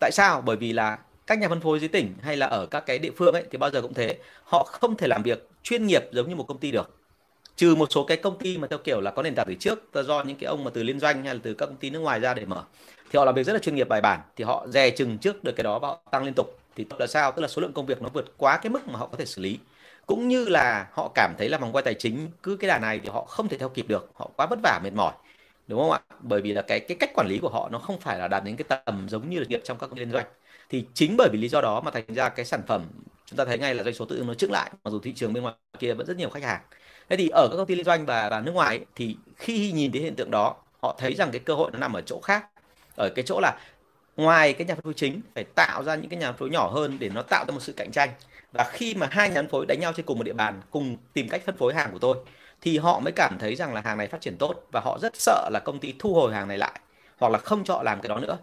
tại 0.00 0.10
sao? 0.12 0.40
Bởi 0.40 0.56
vì 0.56 0.72
là 0.72 0.98
các 1.26 1.38
nhà 1.38 1.48
phân 1.48 1.60
phối 1.60 1.80
dưới 1.80 1.88
tỉnh 1.88 2.14
hay 2.22 2.36
là 2.36 2.46
ở 2.46 2.66
các 2.66 2.86
cái 2.86 2.98
địa 2.98 3.10
phương 3.16 3.34
ấy, 3.34 3.44
thì 3.50 3.58
bao 3.58 3.70
giờ 3.70 3.82
cũng 3.82 3.94
thế. 3.94 4.18
Họ 4.44 4.64
không 4.64 4.96
thể 4.96 5.08
làm 5.08 5.22
việc 5.22 5.48
chuyên 5.62 5.86
nghiệp 5.86 6.04
giống 6.12 6.28
như 6.28 6.36
một 6.36 6.44
công 6.48 6.58
ty 6.58 6.70
được. 6.70 6.96
Trừ 7.56 7.74
một 7.74 7.92
số 7.92 8.04
cái 8.04 8.16
công 8.16 8.38
ty 8.38 8.58
mà 8.58 8.68
theo 8.68 8.78
kiểu 8.78 9.00
là 9.00 9.10
có 9.10 9.22
nền 9.22 9.34
tảng 9.34 9.46
từ 9.48 9.54
trước, 9.54 9.78
do 9.94 10.22
những 10.22 10.36
cái 10.36 10.48
ông 10.48 10.64
mà 10.64 10.70
từ 10.74 10.82
liên 10.82 11.00
doanh 11.00 11.24
hay 11.24 11.34
là 11.34 11.40
từ 11.42 11.54
các 11.54 11.66
công 11.66 11.76
ty 11.76 11.90
nước 11.90 11.98
ngoài 11.98 12.20
ra 12.20 12.34
để 12.34 12.44
mở. 12.44 12.64
Thì 13.10 13.18
họ 13.18 13.24
làm 13.24 13.34
việc 13.34 13.46
rất 13.46 13.52
là 13.52 13.58
chuyên 13.58 13.74
nghiệp, 13.74 13.88
bài 13.88 14.00
bản. 14.00 14.20
Thì 14.36 14.44
họ 14.44 14.66
dè 14.68 14.90
chừng 14.90 15.18
trước 15.18 15.44
được 15.44 15.52
cái 15.56 15.64
đó 15.64 15.78
và 15.78 15.88
họ 15.88 16.00
tăng 16.10 16.24
liên 16.24 16.34
tục. 16.34 16.58
Thì 16.76 16.86
là 16.98 17.06
sao? 17.06 17.32
Tức 17.32 17.42
là 17.42 17.48
số 17.48 17.62
lượng 17.62 17.72
công 17.72 17.86
việc 17.86 18.02
nó 18.02 18.08
vượt 18.08 18.34
quá 18.36 18.56
cái 18.56 18.70
mức 18.70 18.88
mà 18.88 18.98
họ 18.98 19.06
có 19.06 19.18
thể 19.18 19.26
xử 19.26 19.42
lý. 19.42 19.58
Cũng 20.06 20.28
như 20.28 20.48
là 20.48 20.86
họ 20.92 21.10
cảm 21.14 21.34
thấy 21.38 21.48
là 21.48 21.58
vòng 21.58 21.72
quay 21.72 21.82
tài 21.82 21.94
chính 21.94 22.28
cứ 22.42 22.56
cái 22.56 22.68
đà 22.68 22.78
này 22.78 23.00
thì 23.02 23.08
họ 23.08 23.24
không 23.24 23.48
thể 23.48 23.58
theo 23.58 23.68
kịp 23.68 23.88
được. 23.88 24.10
Họ 24.14 24.30
quá 24.36 24.46
vất 24.46 24.58
vả, 24.62 24.80
mệt 24.84 24.92
mỏi 24.92 25.12
đúng 25.70 25.80
không 25.80 25.90
ạ? 25.90 26.00
Bởi 26.20 26.40
vì 26.40 26.52
là 26.52 26.62
cái 26.62 26.80
cái 26.80 26.96
cách 27.00 27.10
quản 27.14 27.26
lý 27.28 27.38
của 27.38 27.48
họ 27.48 27.68
nó 27.72 27.78
không 27.78 28.00
phải 28.00 28.18
là 28.18 28.28
đạt 28.28 28.44
đến 28.44 28.56
cái 28.56 28.80
tầm 28.84 29.08
giống 29.08 29.30
như 29.30 29.38
là 29.38 29.44
nghiệp 29.48 29.60
trong 29.64 29.78
các 29.78 29.86
công 29.86 29.96
ty 29.96 30.00
liên 30.00 30.12
doanh. 30.12 30.26
Thì 30.68 30.86
chính 30.94 31.16
bởi 31.16 31.28
vì 31.32 31.38
lý 31.38 31.48
do 31.48 31.60
đó 31.60 31.80
mà 31.80 31.90
thành 31.90 32.04
ra 32.14 32.28
cái 32.28 32.44
sản 32.44 32.62
phẩm 32.66 32.86
chúng 33.26 33.36
ta 33.36 33.44
thấy 33.44 33.58
ngay 33.58 33.74
là 33.74 33.82
doanh 33.84 33.94
số 33.94 34.04
tự 34.04 34.16
ứng 34.16 34.26
nó 34.26 34.34
trứng 34.34 34.52
lại 34.52 34.70
mặc 34.84 34.90
dù 34.90 35.00
thị 35.00 35.12
trường 35.16 35.32
bên 35.32 35.42
ngoài 35.42 35.54
kia 35.78 35.94
vẫn 35.94 36.06
rất 36.06 36.16
nhiều 36.16 36.30
khách 36.30 36.42
hàng. 36.42 36.60
Thế 37.08 37.16
thì 37.16 37.28
ở 37.28 37.48
các 37.50 37.56
công 37.56 37.66
ty 37.66 37.74
liên 37.74 37.84
doanh 37.84 38.06
và, 38.06 38.28
và 38.28 38.40
nước 38.40 38.52
ngoài 38.52 38.76
ấy, 38.76 38.86
thì 38.94 39.16
khi 39.36 39.72
nhìn 39.72 39.92
thấy 39.92 40.00
hiện 40.00 40.14
tượng 40.14 40.30
đó 40.30 40.56
họ 40.82 40.96
thấy 40.98 41.14
rằng 41.14 41.30
cái 41.30 41.40
cơ 41.40 41.54
hội 41.54 41.70
nó 41.72 41.78
nằm 41.78 41.92
ở 41.92 42.00
chỗ 42.00 42.20
khác. 42.20 42.46
Ở 42.96 43.08
cái 43.14 43.24
chỗ 43.26 43.40
là 43.40 43.58
ngoài 44.16 44.52
cái 44.52 44.66
nhà 44.66 44.74
phân 44.74 44.84
phối 44.84 44.94
chính 44.94 45.20
phải 45.34 45.44
tạo 45.44 45.84
ra 45.84 45.94
những 45.94 46.08
cái 46.08 46.18
nhà 46.18 46.26
phân 46.26 46.36
phối 46.38 46.50
nhỏ 46.50 46.68
hơn 46.68 46.98
để 46.98 47.08
nó 47.08 47.22
tạo 47.22 47.44
ra 47.48 47.54
một 47.54 47.60
sự 47.60 47.72
cạnh 47.72 47.90
tranh. 47.92 48.10
Và 48.52 48.64
khi 48.72 48.94
mà 48.94 49.08
hai 49.10 49.28
nhà 49.28 49.34
phân 49.34 49.48
phối 49.48 49.66
đánh 49.66 49.80
nhau 49.80 49.92
trên 49.96 50.06
cùng 50.06 50.18
một 50.18 50.24
địa 50.24 50.32
bàn 50.32 50.60
cùng 50.70 50.96
tìm 51.12 51.28
cách 51.28 51.42
phân 51.46 51.56
phối 51.56 51.74
hàng 51.74 51.92
của 51.92 51.98
tôi 51.98 52.16
thì 52.60 52.78
họ 52.78 53.00
mới 53.00 53.12
cảm 53.12 53.38
thấy 53.38 53.54
rằng 53.54 53.74
là 53.74 53.80
hàng 53.80 53.98
này 53.98 54.06
phát 54.06 54.20
triển 54.20 54.36
tốt 54.36 54.54
và 54.72 54.80
họ 54.80 54.98
rất 55.02 55.16
sợ 55.16 55.48
là 55.52 55.60
công 55.64 55.78
ty 55.78 55.94
thu 55.98 56.14
hồi 56.14 56.34
hàng 56.34 56.48
này 56.48 56.58
lại 56.58 56.80
hoặc 57.18 57.32
là 57.32 57.38
không 57.38 57.64
cho 57.64 57.74
họ 57.74 57.82
làm 57.82 58.00
cái 58.00 58.08
đó 58.08 58.18
nữa. 58.20 58.38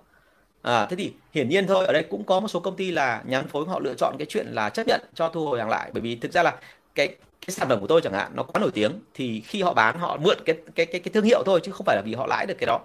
À, 0.62 0.86
thế 0.86 0.96
thì 0.96 1.14
hiển 1.34 1.50
nhiên 1.50 1.68
thôi 1.68 1.86
ở 1.86 1.94
đây 1.94 2.04
cũng 2.10 2.24
có 2.24 2.40
một 2.40 2.48
số 2.48 2.60
công 2.60 2.76
ty 2.76 2.92
là 2.92 3.22
nhà 3.26 3.42
phối 3.42 3.66
họ 3.66 3.80
lựa 3.80 3.94
chọn 3.98 4.16
cái 4.20 4.26
chuyện 4.30 4.48
là 4.48 4.70
chấp 4.70 4.88
nhận 4.88 5.02
cho 5.14 5.30
thu 5.30 5.46
hồi 5.48 5.60
hàng 5.60 5.70
lại. 5.70 5.92
Bởi 5.94 6.02
vì 6.02 6.16
thực 6.16 6.32
ra 6.32 6.44
là 6.44 6.56
cái 6.96 7.08
cái 7.08 7.50
sản 7.50 7.70
phẩm 7.70 7.80
của 7.82 7.88
tôi 7.88 8.02
chẳng 8.02 8.14
hạn 8.14 8.32
nó 8.36 8.44
quá 8.44 8.60
nổi 8.60 8.72
tiếng 8.74 8.92
thì 9.14 9.42
khi 9.42 9.62
họ 9.62 9.74
bán 9.74 10.00
họ 10.00 10.18
mượn 10.18 10.38
cái 10.46 10.56
cái 10.76 10.86
cái 10.86 11.02
cái 11.02 11.12
thương 11.14 11.24
hiệu 11.26 11.44
thôi 11.46 11.60
chứ 11.64 11.72
không 11.72 11.86
phải 11.86 11.96
là 11.96 12.02
vì 12.06 12.14
họ 12.14 12.28
lãi 12.28 12.46
được 12.46 12.56
cái 12.60 12.68
đó. 12.68 12.80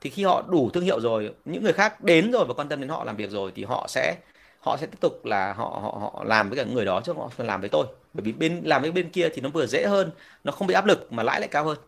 Thì 0.00 0.10
khi 0.10 0.24
họ 0.24 0.42
đủ 0.48 0.70
thương 0.74 0.84
hiệu 0.84 1.00
rồi 1.00 1.34
những 1.44 1.64
người 1.64 1.72
khác 1.72 2.04
đến 2.04 2.30
rồi 2.32 2.44
và 2.48 2.54
quan 2.54 2.68
tâm 2.68 2.80
đến 2.80 2.88
họ 2.88 3.04
làm 3.04 3.16
việc 3.16 3.30
rồi 3.30 3.52
thì 3.54 3.64
họ 3.64 3.86
sẽ 3.88 4.16
họ 4.60 4.76
sẽ 4.76 4.86
tiếp 4.86 5.00
tục 5.00 5.24
là 5.24 5.52
họ 5.52 5.78
họ 5.82 5.98
họ 6.00 6.24
làm 6.24 6.50
với 6.50 6.58
cả 6.58 6.64
người 6.64 6.84
đó 6.84 7.00
chứ 7.04 7.12
họ 7.12 7.30
làm 7.38 7.60
với 7.60 7.68
tôi. 7.68 7.86
Bởi 8.14 8.22
vì 8.22 8.32
bên 8.32 8.60
làm 8.64 8.82
với 8.82 8.92
bên 8.92 9.10
kia 9.10 9.28
thì 9.34 9.40
nó 9.40 9.48
vừa 9.48 9.66
dễ 9.66 9.86
hơn 9.86 10.10
nó 10.44 10.52
không 10.52 10.66
bị 10.66 10.74
áp 10.74 10.86
lực 10.86 11.12
mà 11.12 11.22
lãi 11.22 11.40
lại 11.40 11.48
cao 11.48 11.64
hơn 11.64 11.78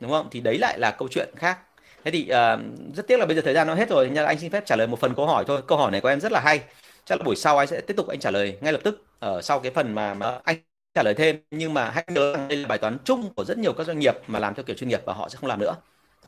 đúng 0.00 0.10
không? 0.10 0.28
Thì 0.30 0.40
đấy 0.40 0.58
lại 0.58 0.78
là 0.78 0.90
câu 0.90 1.08
chuyện 1.08 1.28
khác. 1.36 1.58
Thế 2.04 2.10
thì 2.10 2.22
uh, 2.22 2.60
rất 2.96 3.06
tiếc 3.06 3.18
là 3.18 3.26
bây 3.26 3.36
giờ 3.36 3.42
thời 3.44 3.54
gian 3.54 3.66
nó 3.66 3.74
hết 3.74 3.88
rồi 3.88 4.10
nhưng 4.12 4.26
anh 4.26 4.38
xin 4.38 4.50
phép 4.50 4.66
trả 4.66 4.76
lời 4.76 4.86
một 4.86 5.00
phần 5.00 5.14
câu 5.14 5.26
hỏi 5.26 5.44
thôi. 5.46 5.62
Câu 5.66 5.78
hỏi 5.78 5.90
này 5.90 6.00
của 6.00 6.08
em 6.08 6.20
rất 6.20 6.32
là 6.32 6.40
hay. 6.40 6.60
Chắc 7.04 7.18
là 7.18 7.24
buổi 7.24 7.36
sau 7.36 7.58
anh 7.58 7.66
sẽ 7.66 7.80
tiếp 7.80 7.94
tục 7.96 8.08
anh 8.08 8.20
trả 8.20 8.30
lời 8.30 8.58
ngay 8.60 8.72
lập 8.72 8.80
tức 8.84 9.04
ở 9.18 9.42
sau 9.42 9.60
cái 9.60 9.72
phần 9.72 9.94
mà, 9.94 10.14
mà 10.14 10.38
anh 10.44 10.56
trả 10.94 11.02
lời 11.02 11.14
thêm. 11.14 11.36
Nhưng 11.50 11.74
mà 11.74 11.90
hãy 11.90 12.04
nhớ 12.08 12.32
rằng 12.32 12.48
đây 12.48 12.58
là 12.58 12.68
bài 12.68 12.78
toán 12.78 12.98
chung 13.04 13.34
của 13.34 13.44
rất 13.44 13.58
nhiều 13.58 13.72
các 13.72 13.86
doanh 13.86 13.98
nghiệp 13.98 14.16
mà 14.26 14.38
làm 14.38 14.54
theo 14.54 14.64
kiểu 14.64 14.76
chuyên 14.76 14.88
nghiệp 14.88 15.00
và 15.04 15.12
họ 15.12 15.28
sẽ 15.28 15.36
không 15.40 15.48
làm 15.48 15.60
nữa. 15.60 15.74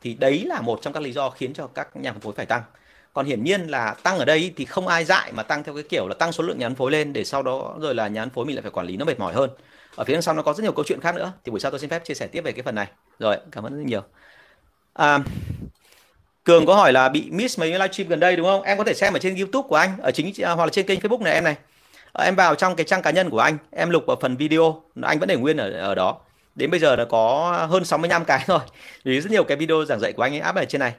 Thì 0.00 0.14
đấy 0.14 0.44
là 0.46 0.60
một 0.60 0.78
trong 0.82 0.92
các 0.92 1.02
lý 1.02 1.12
do 1.12 1.30
khiến 1.30 1.52
cho 1.54 1.66
các 1.66 1.96
nhà 1.96 2.12
phân 2.12 2.20
phối 2.20 2.32
phải 2.32 2.46
tăng 2.46 2.62
còn 3.12 3.26
hiển 3.26 3.44
nhiên 3.44 3.66
là 3.66 3.94
tăng 4.02 4.18
ở 4.18 4.24
đây 4.24 4.52
thì 4.56 4.64
không 4.64 4.88
ai 4.88 5.04
dại 5.04 5.32
mà 5.32 5.42
tăng 5.42 5.64
theo 5.64 5.74
cái 5.74 5.84
kiểu 5.88 6.08
là 6.08 6.14
tăng 6.14 6.32
số 6.32 6.44
lượng 6.44 6.58
nhà 6.58 6.68
phân 6.68 6.74
phối 6.74 6.90
lên 6.90 7.12
để 7.12 7.24
sau 7.24 7.42
đó 7.42 7.74
rồi 7.80 7.94
là 7.94 8.08
nhà 8.08 8.22
phân 8.22 8.30
phối 8.30 8.46
mình 8.46 8.56
lại 8.56 8.62
phải 8.62 8.70
quản 8.70 8.86
lý 8.86 8.96
nó 8.96 9.04
mệt 9.04 9.18
mỏi 9.18 9.34
hơn. 9.34 9.50
Ở 9.96 10.04
phía 10.04 10.12
đằng 10.12 10.22
sau 10.22 10.34
nó 10.34 10.42
có 10.42 10.52
rất 10.52 10.62
nhiều 10.62 10.72
câu 10.72 10.84
chuyện 10.88 11.00
khác 11.00 11.14
nữa. 11.14 11.32
Thì 11.44 11.50
buổi 11.50 11.60
sau 11.60 11.70
tôi 11.70 11.80
xin 11.80 11.90
phép 11.90 12.04
chia 12.04 12.14
sẻ 12.14 12.26
tiếp 12.26 12.40
về 12.40 12.52
cái 12.52 12.62
phần 12.62 12.74
này. 12.74 12.86
Rồi 13.18 13.36
cảm 13.52 13.64
ơn 13.64 13.76
rất 13.76 13.84
nhiều. 13.86 14.02
À, 14.92 15.18
cường 16.44 16.66
có 16.66 16.74
hỏi 16.74 16.92
là 16.92 17.08
bị 17.08 17.30
miss 17.30 17.58
mấy 17.58 17.72
livestream 17.72 18.08
gần 18.08 18.20
đây 18.20 18.36
đúng 18.36 18.46
không? 18.46 18.62
Em 18.62 18.78
có 18.78 18.84
thể 18.84 18.94
xem 18.94 19.12
ở 19.12 19.18
trên 19.18 19.36
youtube 19.36 19.68
của 19.68 19.76
anh 19.76 19.90
ở 20.02 20.10
chính 20.10 20.32
à, 20.42 20.52
hoặc 20.52 20.64
là 20.64 20.70
trên 20.70 20.86
kênh 20.86 21.00
facebook 21.00 21.22
này 21.22 21.34
em 21.34 21.44
này. 21.44 21.56
À, 22.12 22.24
em 22.24 22.34
vào 22.34 22.54
trong 22.54 22.76
cái 22.76 22.84
trang 22.84 23.02
cá 23.02 23.10
nhân 23.10 23.30
của 23.30 23.38
anh 23.38 23.58
em 23.70 23.90
lục 23.90 24.02
vào 24.06 24.16
phần 24.20 24.36
video 24.36 24.82
anh 25.02 25.18
vẫn 25.18 25.28
để 25.28 25.36
nguyên 25.36 25.56
ở 25.56 25.70
ở 25.70 25.94
đó. 25.94 26.18
Đến 26.54 26.70
bây 26.70 26.80
giờ 26.80 26.96
là 26.96 27.04
có 27.04 27.52
hơn 27.70 27.84
65 27.84 28.24
cái 28.24 28.44
rồi. 28.46 28.60
Vì 29.04 29.20
rất 29.20 29.30
nhiều 29.30 29.44
cái 29.44 29.56
video 29.56 29.84
giảng 29.84 30.00
dạy 30.00 30.12
của 30.12 30.22
anh 30.22 30.34
ấy 30.34 30.40
áp 30.40 30.56
ở 30.56 30.64
trên 30.64 30.78
này. 30.78 30.92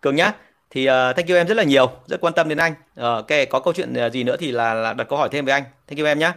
Cường 0.00 0.16
nhá 0.16 0.32
thì 0.72 0.88
uh, 0.88 0.92
thank 1.16 1.28
you 1.28 1.36
em 1.36 1.46
rất 1.46 1.56
là 1.56 1.62
nhiều 1.62 1.90
rất 2.06 2.20
quan 2.20 2.34
tâm 2.34 2.48
đến 2.48 2.58
anh 2.58 2.72
uh, 2.72 3.02
ok 3.02 3.26
có 3.50 3.60
câu 3.60 3.72
chuyện 3.72 3.94
ờ, 3.94 4.10
gì 4.10 4.24
nữa 4.24 4.36
thì 4.38 4.52
là, 4.52 4.74
là 4.74 4.92
đặt 4.92 5.04
câu 5.08 5.18
hỏi 5.18 5.28
thêm 5.32 5.44
với 5.44 5.52
anh 5.52 5.62
thank 5.88 5.98
you 5.98 6.06
em 6.06 6.18
nhé 6.18 6.32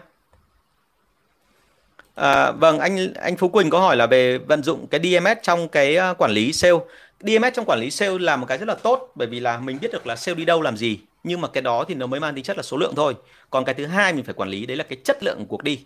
À, 2.15 2.51
vâng 2.51 2.79
anh 2.79 3.13
anh 3.13 3.37
Phú 3.37 3.49
Quỳnh 3.49 3.69
có 3.69 3.79
hỏi 3.79 3.95
là 3.95 4.07
về 4.07 4.37
vận 4.37 4.63
dụng 4.63 4.87
cái 4.87 5.01
DMS 5.03 5.37
trong 5.41 5.67
cái 5.67 5.97
quản 6.17 6.31
lý 6.31 6.53
sale. 6.53 6.73
DMS 7.19 7.53
trong 7.53 7.65
quản 7.65 7.79
lý 7.79 7.91
sale 7.91 8.17
là 8.19 8.35
một 8.35 8.45
cái 8.45 8.57
rất 8.57 8.67
là 8.67 8.75
tốt 8.75 9.11
bởi 9.15 9.27
vì 9.27 9.39
là 9.39 9.57
mình 9.57 9.77
biết 9.81 9.91
được 9.93 10.07
là 10.07 10.15
sale 10.15 10.35
đi 10.35 10.45
đâu 10.45 10.61
làm 10.61 10.77
gì 10.77 10.99
nhưng 11.23 11.41
mà 11.41 11.47
cái 11.47 11.61
đó 11.61 11.85
thì 11.87 11.95
nó 11.95 12.07
mới 12.07 12.19
mang 12.19 12.35
tính 12.35 12.43
chất 12.43 12.57
là 12.57 12.63
số 12.63 12.77
lượng 12.77 12.93
thôi. 12.95 13.15
Còn 13.49 13.65
cái 13.65 13.75
thứ 13.75 13.85
hai 13.85 14.13
mình 14.13 14.25
phải 14.25 14.33
quản 14.33 14.49
lý 14.49 14.65
đấy 14.65 14.77
là 14.77 14.83
cái 14.83 14.97
chất 15.03 15.23
lượng 15.23 15.37
của 15.39 15.45
cuộc 15.45 15.63
đi. 15.63 15.85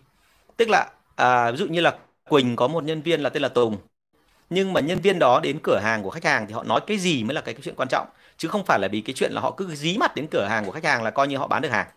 Tức 0.58 0.70
là 0.70 0.90
à, 1.16 1.52
ví 1.52 1.58
dụ 1.58 1.68
như 1.68 1.82
là 1.82 1.94
Quỳnh 2.30 2.56
có 2.56 2.68
một 2.68 2.84
nhân 2.84 3.02
viên 3.02 3.22
là 3.22 3.30
tên 3.30 3.42
là 3.42 3.50
Tùng 3.50 3.78
nhưng 4.50 4.74
mà 4.74 4.82
nhân 4.82 5.00
viên 5.00 5.20
đó 5.20 5.40
đến 5.44 5.60
cửa 5.64 5.80
hàng 5.84 6.04
của 6.04 6.10
khách 6.10 6.26
hàng 6.26 6.48
thì 6.48 6.54
họ 6.54 6.64
nói 6.64 6.82
cái 6.88 6.98
gì 6.98 7.24
mới 7.24 7.36
là 7.36 7.42
cái, 7.42 7.54
cái 7.54 7.62
chuyện 7.64 7.76
quan 7.76 7.90
trọng 7.90 8.08
chứ 8.40 8.48
không 8.48 8.66
phải 8.66 8.80
là 8.80 8.88
vì 8.88 9.02
cái 9.02 9.14
chuyện 9.14 9.32
là 9.32 9.42
họ 9.42 9.52
cứ 9.52 9.76
dí 9.76 9.98
mặt 9.98 10.16
đến 10.16 10.28
cửa 10.32 10.46
hàng 10.50 10.66
của 10.66 10.72
khách 10.72 10.84
hàng 10.84 11.04
là 11.04 11.12
coi 11.12 11.28
như 11.28 11.38
họ 11.38 11.48
bán 11.48 11.62
được 11.62 11.72
hàng. 11.72 11.88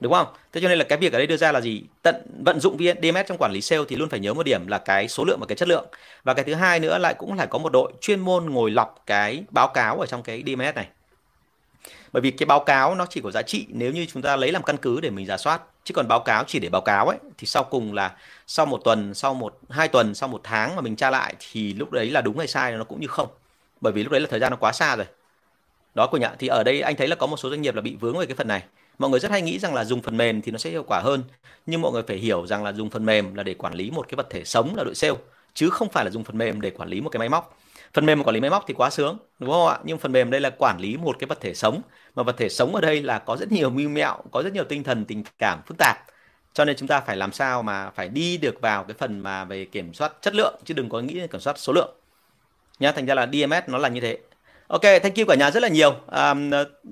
Đúng 0.00 0.12
không? 0.12 0.26
Thế 0.52 0.60
cho 0.60 0.68
nên 0.68 0.78
là 0.78 0.84
cái 0.84 0.98
việc 0.98 1.12
ở 1.12 1.18
đây 1.18 1.26
đưa 1.26 1.36
ra 1.36 1.52
là 1.52 1.60
gì? 1.60 1.82
Tận 2.02 2.14
vận 2.44 2.60
dụng 2.60 2.76
DMS 2.78 3.26
trong 3.26 3.38
quản 3.38 3.52
lý 3.52 3.60
sale 3.60 3.82
thì 3.88 3.96
luôn 3.96 4.08
phải 4.08 4.20
nhớ 4.20 4.34
một 4.34 4.42
điểm 4.42 4.66
là 4.66 4.78
cái 4.78 5.08
số 5.08 5.24
lượng 5.24 5.40
và 5.40 5.46
cái 5.46 5.56
chất 5.56 5.68
lượng. 5.68 5.86
Và 6.24 6.34
cái 6.34 6.44
thứ 6.44 6.54
hai 6.54 6.80
nữa 6.80 6.98
lại 6.98 7.14
cũng 7.14 7.38
phải 7.38 7.46
có 7.46 7.58
một 7.58 7.72
đội 7.72 7.92
chuyên 8.00 8.20
môn 8.20 8.50
ngồi 8.50 8.70
lọc 8.70 9.02
cái 9.06 9.44
báo 9.50 9.68
cáo 9.68 10.00
ở 10.00 10.06
trong 10.06 10.22
cái 10.22 10.42
DMS 10.46 10.74
này. 10.74 10.86
Bởi 12.12 12.20
vì 12.20 12.30
cái 12.30 12.46
báo 12.46 12.60
cáo 12.60 12.94
nó 12.94 13.06
chỉ 13.06 13.20
có 13.20 13.30
giá 13.30 13.42
trị 13.42 13.66
nếu 13.68 13.92
như 13.92 14.06
chúng 14.12 14.22
ta 14.22 14.36
lấy 14.36 14.52
làm 14.52 14.62
căn 14.62 14.76
cứ 14.76 15.00
để 15.00 15.10
mình 15.10 15.26
giả 15.26 15.36
soát. 15.36 15.62
Chứ 15.84 15.94
còn 15.94 16.08
báo 16.08 16.20
cáo 16.20 16.44
chỉ 16.46 16.58
để 16.58 16.68
báo 16.68 16.82
cáo 16.82 17.06
ấy, 17.06 17.18
thì 17.38 17.46
sau 17.46 17.64
cùng 17.64 17.94
là 17.94 18.16
sau 18.46 18.66
một 18.66 18.80
tuần, 18.84 19.14
sau 19.14 19.34
một, 19.34 19.58
hai 19.70 19.88
tuần, 19.88 20.14
sau 20.14 20.28
một 20.28 20.40
tháng 20.44 20.76
mà 20.76 20.82
mình 20.82 20.96
tra 20.96 21.10
lại 21.10 21.34
thì 21.38 21.72
lúc 21.74 21.90
đấy 21.90 22.10
là 22.10 22.20
đúng 22.20 22.38
hay 22.38 22.46
sai 22.46 22.72
nó 22.72 22.84
cũng 22.84 23.00
như 23.00 23.06
không. 23.06 23.28
Bởi 23.80 23.92
vì 23.92 24.02
lúc 24.02 24.12
đấy 24.12 24.20
là 24.20 24.26
thời 24.30 24.40
gian 24.40 24.50
nó 24.50 24.56
quá 24.56 24.72
xa 24.72 24.96
rồi 24.96 25.06
đó 25.94 26.06
của 26.06 26.16
nhạ 26.18 26.34
thì 26.38 26.48
ở 26.48 26.62
đây 26.62 26.80
anh 26.80 26.96
thấy 26.96 27.08
là 27.08 27.16
có 27.16 27.26
một 27.26 27.36
số 27.36 27.50
doanh 27.50 27.62
nghiệp 27.62 27.74
là 27.74 27.80
bị 27.80 27.96
vướng 28.00 28.18
về 28.18 28.26
cái 28.26 28.36
phần 28.36 28.48
này. 28.48 28.62
Mọi 28.98 29.10
người 29.10 29.20
rất 29.20 29.30
hay 29.30 29.42
nghĩ 29.42 29.58
rằng 29.58 29.74
là 29.74 29.84
dùng 29.84 30.02
phần 30.02 30.16
mềm 30.16 30.42
thì 30.42 30.52
nó 30.52 30.58
sẽ 30.58 30.70
hiệu 30.70 30.84
quả 30.86 31.00
hơn, 31.00 31.22
nhưng 31.66 31.80
mọi 31.80 31.92
người 31.92 32.02
phải 32.02 32.16
hiểu 32.16 32.46
rằng 32.46 32.64
là 32.64 32.72
dùng 32.72 32.90
phần 32.90 33.06
mềm 33.06 33.34
là 33.34 33.42
để 33.42 33.54
quản 33.54 33.74
lý 33.74 33.90
một 33.90 34.08
cái 34.08 34.16
vật 34.16 34.30
thể 34.30 34.44
sống 34.44 34.74
là 34.76 34.84
đội 34.84 34.94
sale, 34.94 35.14
chứ 35.54 35.70
không 35.70 35.88
phải 35.88 36.04
là 36.04 36.10
dùng 36.10 36.24
phần 36.24 36.38
mềm 36.38 36.60
để 36.60 36.70
quản 36.70 36.88
lý 36.88 37.00
một 37.00 37.10
cái 37.10 37.18
máy 37.18 37.28
móc. 37.28 37.58
Phần 37.94 38.06
mềm 38.06 38.18
mà 38.18 38.24
quản 38.24 38.34
lý 38.34 38.40
máy 38.40 38.50
móc 38.50 38.64
thì 38.66 38.74
quá 38.74 38.90
sướng, 38.90 39.18
đúng 39.38 39.50
không 39.50 39.66
ạ? 39.66 39.78
Nhưng 39.84 39.98
phần 39.98 40.12
mềm 40.12 40.30
đây 40.30 40.40
là 40.40 40.50
quản 40.50 40.78
lý 40.80 40.96
một 40.96 41.16
cái 41.18 41.26
vật 41.26 41.40
thể 41.40 41.54
sống, 41.54 41.80
mà 42.14 42.22
vật 42.22 42.36
thể 42.38 42.48
sống 42.48 42.74
ở 42.74 42.80
đây 42.80 43.02
là 43.02 43.18
có 43.18 43.36
rất 43.36 43.52
nhiều 43.52 43.70
mưu 43.70 43.88
mẹo, 43.88 44.18
có 44.30 44.42
rất 44.42 44.52
nhiều 44.52 44.64
tinh 44.64 44.84
thần, 44.84 45.04
tình 45.04 45.24
cảm 45.38 45.62
phức 45.66 45.76
tạp. 45.78 45.96
Cho 46.52 46.64
nên 46.64 46.76
chúng 46.76 46.88
ta 46.88 47.00
phải 47.00 47.16
làm 47.16 47.32
sao 47.32 47.62
mà 47.62 47.90
phải 47.90 48.08
đi 48.08 48.36
được 48.36 48.60
vào 48.60 48.84
cái 48.84 48.94
phần 48.98 49.20
mà 49.20 49.44
về 49.44 49.64
kiểm 49.64 49.94
soát 49.94 50.12
chất 50.20 50.34
lượng, 50.34 50.54
chứ 50.64 50.74
đừng 50.74 50.88
có 50.88 51.00
nghĩ 51.00 51.26
kiểm 51.32 51.40
soát 51.40 51.58
số 51.58 51.72
lượng. 51.72 51.94
Nhá, 52.78 52.92
thành 52.92 53.06
ra 53.06 53.14
là 53.14 53.26
DMS 53.32 53.68
nó 53.68 53.78
là 53.78 53.88
như 53.88 54.00
thế. 54.00 54.18
Ok, 54.72 54.82
thank 54.82 55.16
you 55.16 55.26
cả 55.28 55.34
nhà 55.34 55.50
rất 55.50 55.62
là 55.62 55.68
nhiều. 55.68 55.94
À, 56.06 56.34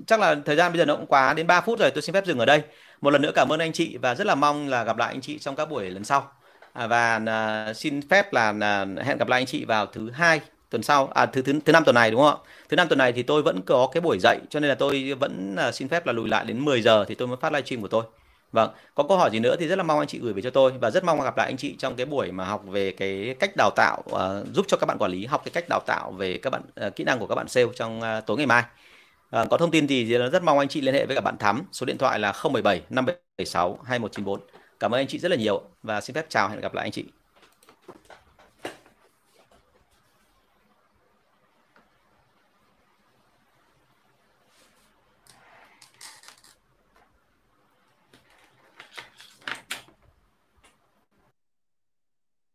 chắc 0.07 0.19
là 0.19 0.35
thời 0.45 0.55
gian 0.55 0.71
bây 0.71 0.79
giờ 0.79 0.85
nó 0.85 0.95
cũng 0.95 1.05
quá 1.05 1.33
đến 1.33 1.47
3 1.47 1.61
phút 1.61 1.79
rồi, 1.79 1.91
tôi 1.91 2.01
xin 2.01 2.13
phép 2.13 2.25
dừng 2.25 2.39
ở 2.39 2.45
đây. 2.45 2.61
Một 3.01 3.09
lần 3.09 3.21
nữa 3.21 3.31
cảm 3.35 3.49
ơn 3.49 3.59
anh 3.59 3.71
chị 3.73 3.97
và 3.97 4.15
rất 4.15 4.27
là 4.27 4.35
mong 4.35 4.67
là 4.69 4.83
gặp 4.83 4.97
lại 4.97 5.13
anh 5.13 5.21
chị 5.21 5.39
trong 5.39 5.55
các 5.55 5.69
buổi 5.69 5.89
lần 5.89 6.03
sau. 6.03 6.31
À, 6.73 6.87
và 6.87 7.19
à, 7.25 7.73
xin 7.73 8.09
phép 8.09 8.33
là 8.33 8.53
à, 8.61 8.85
hẹn 9.03 9.17
gặp 9.17 9.27
lại 9.27 9.39
anh 9.41 9.45
chị 9.45 9.65
vào 9.65 9.85
thứ 9.85 10.11
hai 10.11 10.41
tuần 10.69 10.83
sau, 10.83 11.07
à 11.07 11.25
thứ 11.25 11.41
thứ 11.41 11.53
thứ 11.65 11.73
năm 11.73 11.83
tuần 11.85 11.95
này 11.95 12.11
đúng 12.11 12.21
không 12.21 12.41
ạ? 12.45 12.49
Thứ 12.69 12.75
năm 12.75 12.87
tuần 12.87 12.97
này 12.97 13.13
thì 13.13 13.23
tôi 13.23 13.41
vẫn 13.43 13.61
có 13.61 13.89
cái 13.93 14.01
buổi 14.01 14.17
dạy, 14.21 14.39
cho 14.49 14.59
nên 14.59 14.69
là 14.69 14.75
tôi 14.75 15.13
vẫn 15.19 15.55
à, 15.57 15.71
xin 15.71 15.87
phép 15.87 16.05
là 16.05 16.13
lùi 16.13 16.29
lại 16.29 16.45
đến 16.45 16.65
10 16.65 16.81
giờ 16.81 17.05
thì 17.07 17.15
tôi 17.15 17.27
mới 17.27 17.37
phát 17.41 17.53
livestream 17.53 17.81
của 17.81 17.87
tôi. 17.87 18.03
Vâng, 18.51 18.71
có 18.95 19.03
câu 19.03 19.17
hỏi 19.17 19.29
gì 19.31 19.39
nữa 19.39 19.55
thì 19.59 19.67
rất 19.67 19.75
là 19.75 19.83
mong 19.83 19.99
anh 19.99 20.07
chị 20.07 20.19
gửi 20.19 20.33
về 20.33 20.41
cho 20.41 20.49
tôi 20.49 20.71
và 20.71 20.91
rất 20.91 21.03
mong 21.03 21.21
gặp 21.21 21.37
lại 21.37 21.47
anh 21.47 21.57
chị 21.57 21.75
trong 21.79 21.95
cái 21.95 22.05
buổi 22.05 22.31
mà 22.31 22.45
học 22.45 22.63
về 22.67 22.91
cái 22.91 23.35
cách 23.39 23.51
đào 23.57 23.69
tạo 23.75 24.03
uh, 24.09 24.47
giúp 24.53 24.65
cho 24.67 24.77
các 24.77 24.85
bạn 24.85 24.97
quản 24.97 25.11
lý 25.11 25.25
học 25.25 25.41
cái 25.45 25.51
cách 25.53 25.69
đào 25.69 25.79
tạo 25.87 26.11
về 26.11 26.37
các 26.37 26.49
bạn 26.49 26.61
uh, 26.87 26.95
kỹ 26.95 27.03
năng 27.03 27.19
của 27.19 27.27
các 27.27 27.35
bạn 27.35 27.47
sale 27.47 27.67
trong 27.75 27.99
uh, 27.99 28.25
tối 28.25 28.37
ngày 28.37 28.45
mai. 28.45 28.63
Uh, 29.41 29.49
có 29.49 29.57
thông 29.57 29.71
tin 29.71 29.87
thì 29.87 30.17
rất 30.17 30.43
mong 30.43 30.59
anh 30.59 30.67
chị 30.67 30.81
liên 30.81 30.93
hệ 30.93 31.05
với 31.05 31.15
cả 31.15 31.21
bạn 31.21 31.37
Thắm, 31.37 31.63
số 31.71 31.85
điện 31.85 31.97
thoại 31.97 32.19
là 32.19 32.33
017 32.43 32.81
576 32.89 33.79
2194. 33.83 34.39
Cảm 34.79 34.93
ơn 34.93 34.99
anh 34.99 35.07
chị 35.07 35.19
rất 35.19 35.31
là 35.31 35.37
nhiều 35.37 35.61
và 35.83 36.01
xin 36.01 36.13
phép 36.13 36.25
chào 36.29 36.49
hẹn 36.49 36.59
gặp 36.61 36.73
lại 36.73 36.85
anh 36.85 36.91
chị. 36.91 37.20